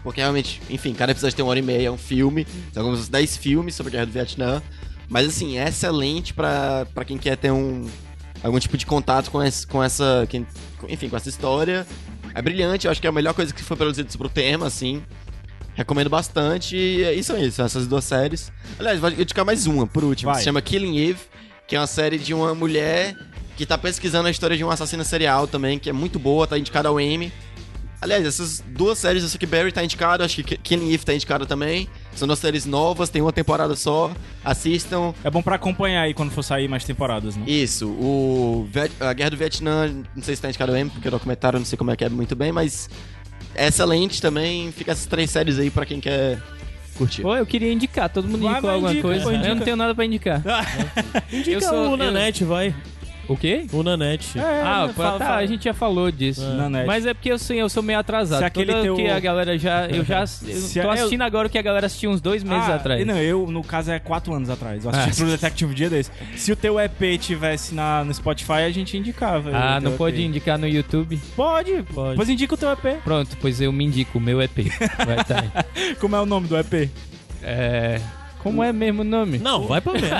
Porque 0.02 0.20
realmente, 0.20 0.60
enfim, 0.70 0.92
cada 0.94 1.12
episódio 1.12 1.36
tem 1.36 1.44
uma 1.44 1.50
hora 1.50 1.58
e 1.58 1.62
meia, 1.62 1.88
é 1.88 1.90
um 1.90 1.98
filme, 1.98 2.46
são 2.72 2.82
alguns 2.84 3.08
10 3.08 3.36
filmes 3.36 3.74
sobre 3.74 3.90
a 3.90 3.92
Guerra 3.92 4.06
do 4.06 4.12
Vietnã, 4.12 4.62
mas 5.08 5.26
assim, 5.28 5.58
é 5.58 5.68
excelente 5.68 6.32
pra, 6.34 6.86
pra 6.94 7.04
quem 7.04 7.18
quer 7.18 7.36
ter 7.36 7.50
um 7.50 7.86
algum 8.42 8.58
tipo 8.58 8.76
de 8.78 8.86
contato 8.86 9.30
com, 9.30 9.42
esse, 9.42 9.66
com 9.66 9.82
essa, 9.82 10.26
quem- 10.30 10.46
enfim, 10.88 11.08
com 11.10 11.16
essa 11.16 11.28
história. 11.28 11.86
É 12.34 12.40
brilhante, 12.40 12.86
eu 12.86 12.90
acho 12.90 13.00
que 13.00 13.06
é 13.06 13.10
a 13.10 13.12
melhor 13.12 13.34
coisa 13.34 13.52
que 13.52 13.62
foi 13.62 13.76
produzida 13.76 14.08
sobre 14.10 14.28
o 14.28 14.30
tema, 14.30 14.66
assim. 14.66 15.02
Recomendo 15.74 16.08
bastante. 16.08 16.76
E 16.76 17.02
é 17.04 17.12
isso 17.14 17.32
aí, 17.34 17.50
são 17.50 17.64
essas 17.66 17.86
duas 17.86 18.04
séries. 18.04 18.50
Aliás, 18.78 18.98
vou 19.00 19.10
indicar 19.10 19.44
mais 19.44 19.66
uma, 19.66 19.86
por 19.86 20.04
último. 20.04 20.30
Vai. 20.32 20.40
Se 20.40 20.44
chama 20.44 20.60
Killing 20.62 20.96
Eve, 21.10 21.20
que 21.66 21.76
é 21.76 21.80
uma 21.80 21.86
série 21.86 22.18
de 22.18 22.32
uma 22.34 22.54
mulher 22.54 23.14
que 23.56 23.66
tá 23.66 23.76
pesquisando 23.76 24.26
a 24.28 24.30
história 24.30 24.56
de 24.56 24.64
um 24.64 24.70
assassino 24.70 25.04
serial 25.04 25.46
também, 25.46 25.78
que 25.78 25.90
é 25.90 25.92
muito 25.92 26.18
boa, 26.18 26.46
tá 26.46 26.58
indicada 26.58 26.88
ao 26.88 26.98
Emmy. 27.00 27.32
Aliás, 28.02 28.24
essas 28.24 28.64
duas 28.66 28.98
séries, 28.98 29.22
essa 29.22 29.36
que 29.36 29.44
Barry 29.44 29.70
tá 29.72 29.84
indicada, 29.84 30.24
acho 30.24 30.42
que 30.42 30.56
Killing 30.56 30.90
Eve 30.92 31.04
tá 31.04 31.12
indicada 31.14 31.44
também. 31.44 31.86
São 32.16 32.26
duas 32.26 32.38
séries 32.38 32.64
novas, 32.64 33.10
tem 33.10 33.20
uma 33.20 33.32
temporada 33.32 33.76
só. 33.76 34.10
Assistam. 34.42 35.12
É 35.22 35.30
bom 35.30 35.42
pra 35.42 35.56
acompanhar 35.56 36.02
aí 36.02 36.14
quando 36.14 36.30
for 36.30 36.42
sair 36.42 36.66
mais 36.66 36.82
temporadas, 36.84 37.36
né? 37.36 37.44
Isso, 37.46 37.88
o 37.88 38.66
Viet- 38.72 38.92
a 39.00 39.12
Guerra 39.12 39.30
do 39.30 39.36
Vietnã, 39.36 39.88
não 40.16 40.22
sei 40.22 40.34
se 40.34 40.40
tá 40.42 40.48
indicado 40.48 40.74
Emmy, 40.76 40.88
porque 40.90 41.08
o 41.08 41.10
documentário 41.10 41.56
eu 41.56 41.60
não 41.60 41.66
sei 41.66 41.76
como 41.76 41.90
é 41.90 41.96
que 41.96 42.04
é 42.04 42.08
muito 42.08 42.34
bem, 42.34 42.50
mas 42.50 42.88
é 43.54 43.66
excelente 43.68 44.22
também. 44.22 44.72
Fica 44.72 44.92
essas 44.92 45.04
três 45.06 45.30
séries 45.30 45.58
aí 45.58 45.68
pra 45.70 45.84
quem 45.84 46.00
quer 46.00 46.38
curtir. 46.96 47.20
Pô, 47.20 47.36
eu 47.36 47.44
queria 47.44 47.70
indicar, 47.70 48.08
todo 48.08 48.26
mundo 48.26 48.42
Vai, 48.44 48.52
indicou 48.52 48.70
alguma 48.70 48.92
indica, 48.92 49.08
coisa. 49.08 49.24
vai, 49.26 49.34
Eu 49.34 49.38
indica. 49.38 49.54
não 49.54 49.62
tenho 49.62 49.76
nada 49.76 49.94
pra 49.94 50.04
indicar. 50.06 50.42
Indica 51.30 51.50
Eu 51.50 51.60
sou- 51.60 51.92
o 51.92 51.96
Nanete, 51.98 52.44
vai. 52.44 52.74
O 53.30 53.36
quê? 53.36 53.64
O 53.72 53.82
Nanete. 53.84 54.38
ah, 54.40 54.86
pô, 54.88 54.94
fala- 54.94 55.18
tá, 55.20 55.24
fala. 55.24 55.36
a 55.36 55.46
gente 55.46 55.62
já 55.64 55.72
falou 55.72 56.10
disso. 56.10 56.44
Na 56.54 56.68
net. 56.68 56.84
Mas 56.84 57.06
é 57.06 57.14
porque 57.14 57.30
eu, 57.30 57.38
sim, 57.38 57.54
eu 57.54 57.68
sou 57.68 57.80
meio 57.80 58.00
atrasado. 58.00 58.40
Se 58.40 58.44
aquele 58.44 58.72
Toda 58.72 58.82
teu- 58.82 58.96
que 58.96 59.06
a 59.08 59.20
galera 59.20 59.56
já. 59.56 59.86
Eu 59.86 60.04
já. 60.04 60.24
Eu 60.50 60.72
tô 60.72 60.80
eu- 60.80 60.90
assistindo 60.90 61.22
agora 61.22 61.46
o 61.46 61.50
que 61.50 61.56
a 61.56 61.62
galera 61.62 61.86
assistiu 61.86 62.10
uns 62.10 62.20
dois 62.20 62.42
meses 62.42 62.68
Ah, 62.68 62.74
atrás. 62.74 63.06
Não, 63.06 63.16
eu, 63.16 63.46
no 63.46 63.62
caso, 63.62 63.92
é 63.92 64.00
quatro 64.00 64.34
anos 64.34 64.50
atrás. 64.50 64.84
Eu 64.84 64.90
assisti 64.90 65.10
Ah. 65.10 65.14
True 65.14 65.30
Detective 65.30 65.74
dia 65.74 65.88
desse. 65.88 66.10
Se 66.36 66.50
o 66.50 66.56
teu 66.56 66.78
EP 66.80 67.18
tivesse 67.18 67.72
na, 67.72 68.02
no 68.02 68.12
Spotify, 68.12 68.64
a 68.66 68.70
gente 68.70 68.96
indicava. 68.96 69.50
Ah, 69.54 69.78
o 69.78 69.84
não 69.84 69.96
pode 69.96 70.16
EP. 70.20 70.26
indicar 70.26 70.58
no 70.58 70.66
YouTube? 70.66 71.16
Pode, 71.36 71.84
Pode. 71.94 72.16
Pois 72.16 72.28
indica 72.28 72.54
o 72.54 72.58
teu 72.58 72.70
EP. 72.72 73.00
Pronto, 73.04 73.36
pois 73.40 73.60
eu 73.60 73.70
me 73.72 73.84
indico, 73.84 74.18
o 74.18 74.20
meu 74.20 74.42
EP. 74.42 74.56
Vai 75.06 75.20
estar 75.20 75.44
aí. 75.44 75.94
Como 76.00 76.16
é 76.16 76.20
o 76.20 76.26
nome 76.26 76.48
do 76.48 76.58
EP? 76.58 76.90
É. 77.44 78.00
Como 78.42 78.60
é 78.62 78.72
mesmo 78.72 79.02
o 79.02 79.04
nome? 79.04 79.38
Não, 79.38 79.68
vai 79.68 79.80
pra 79.80 79.92
merda. 79.92 80.18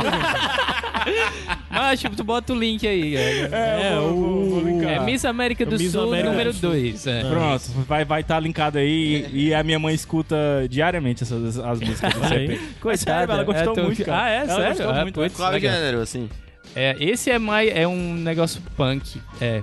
Mas, 1.71 2.01
tipo, 2.01 2.17
tu 2.17 2.25
bota 2.25 2.53
o 2.53 2.59
link 2.59 2.87
aí. 2.87 3.15
É, 3.17 3.49
É, 3.53 3.95
vou- 4.01 4.15
vou 4.15 4.59
o- 4.59 4.61
linkar. 4.69 4.91
é 4.91 4.99
Miss 5.01 5.25
América 5.25 5.65
do 5.65 5.79
Miss 5.79 5.93
Sul, 5.93 6.09
América 6.09 6.31
número 6.31 6.53
do 6.53 6.59
Sul. 6.59 6.71
2. 6.71 7.07
É. 7.07 7.21
Pronto, 7.23 7.63
vai 7.87 8.03
estar 8.03 8.05
vai 8.05 8.25
tá 8.25 8.41
linkado 8.41 8.79
aí 8.79 9.27
e 9.33 9.55
a 9.55 9.63
minha 9.63 9.79
mãe 9.79 9.95
escuta 9.95 10.37
diariamente 10.69 11.23
essas, 11.23 11.59
as 11.59 11.81
músicas 11.81 12.13
do 12.15 12.25
aí. 12.35 12.59
Coitada, 12.81 13.33
ela 13.33 13.45
gostou 13.45 13.79
é 13.79 13.83
muito, 13.83 14.05
cara. 14.05 14.25
Ah, 14.25 14.31
é? 14.31 14.37
Ela 14.39 14.47
sério? 14.49 14.67
gostou 14.69 14.91
Ah, 14.91 15.03
muito. 15.03 15.15
putz, 15.21 15.37
Qual 15.37 15.49
é 15.49 15.51
o 15.51 15.55
legal. 15.55 15.73
gênero, 15.75 16.01
assim? 16.01 16.29
É, 16.75 16.97
esse 17.01 17.31
é 17.31 17.39
mais. 17.39 17.71
É 17.75 17.87
um 17.87 18.15
negócio 18.15 18.61
punk. 18.77 19.21
É. 19.41 19.63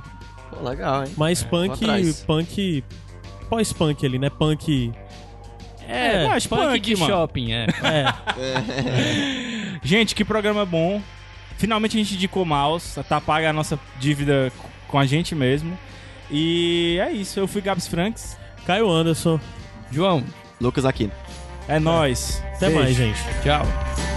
Pô, 0.49 0.67
legal, 0.67 1.03
hein? 1.03 1.11
Mais 1.17 1.41
vou 1.43 1.51
punk, 1.67 2.13
punk... 2.25 2.83
Pós-punk 3.49 4.05
ali, 4.05 4.17
né? 4.19 4.29
Punk... 4.29 4.91
É, 5.87 6.27
mas 6.27 6.45
punk, 6.45 6.59
punk, 6.61 6.79
de 6.81 6.95
mano. 6.97 7.11
shopping, 7.13 7.51
é. 7.55 7.65
É, 7.85 9.79
Gente, 9.83 10.13
que 10.15 10.25
programa 10.25 10.65
bom. 10.65 11.01
Finalmente 11.57 11.97
a 11.97 11.99
gente 11.99 12.15
indicou 12.15 12.45
mouse, 12.45 13.01
tá 13.03 13.19
paga 13.19 13.49
a 13.49 13.53
nossa 13.53 13.79
dívida 13.99 14.51
com 14.87 14.99
a 14.99 15.05
gente 15.05 15.33
mesmo. 15.35 15.77
E 16.29 16.99
é 17.01 17.11
isso, 17.11 17.39
eu 17.39 17.47
fui 17.47 17.61
Gabs 17.61 17.87
Franks. 17.87 18.37
Caio 18.65 18.89
Anderson. 18.89 19.39
João, 19.91 20.23
Lucas 20.59 20.85
Aquino. 20.85 21.13
É 21.67 21.79
nóis. 21.79 22.41
Até 22.55 22.67
Beijo. 22.67 22.79
mais, 22.81 22.95
gente. 22.95 23.19
tchau. 23.43 24.16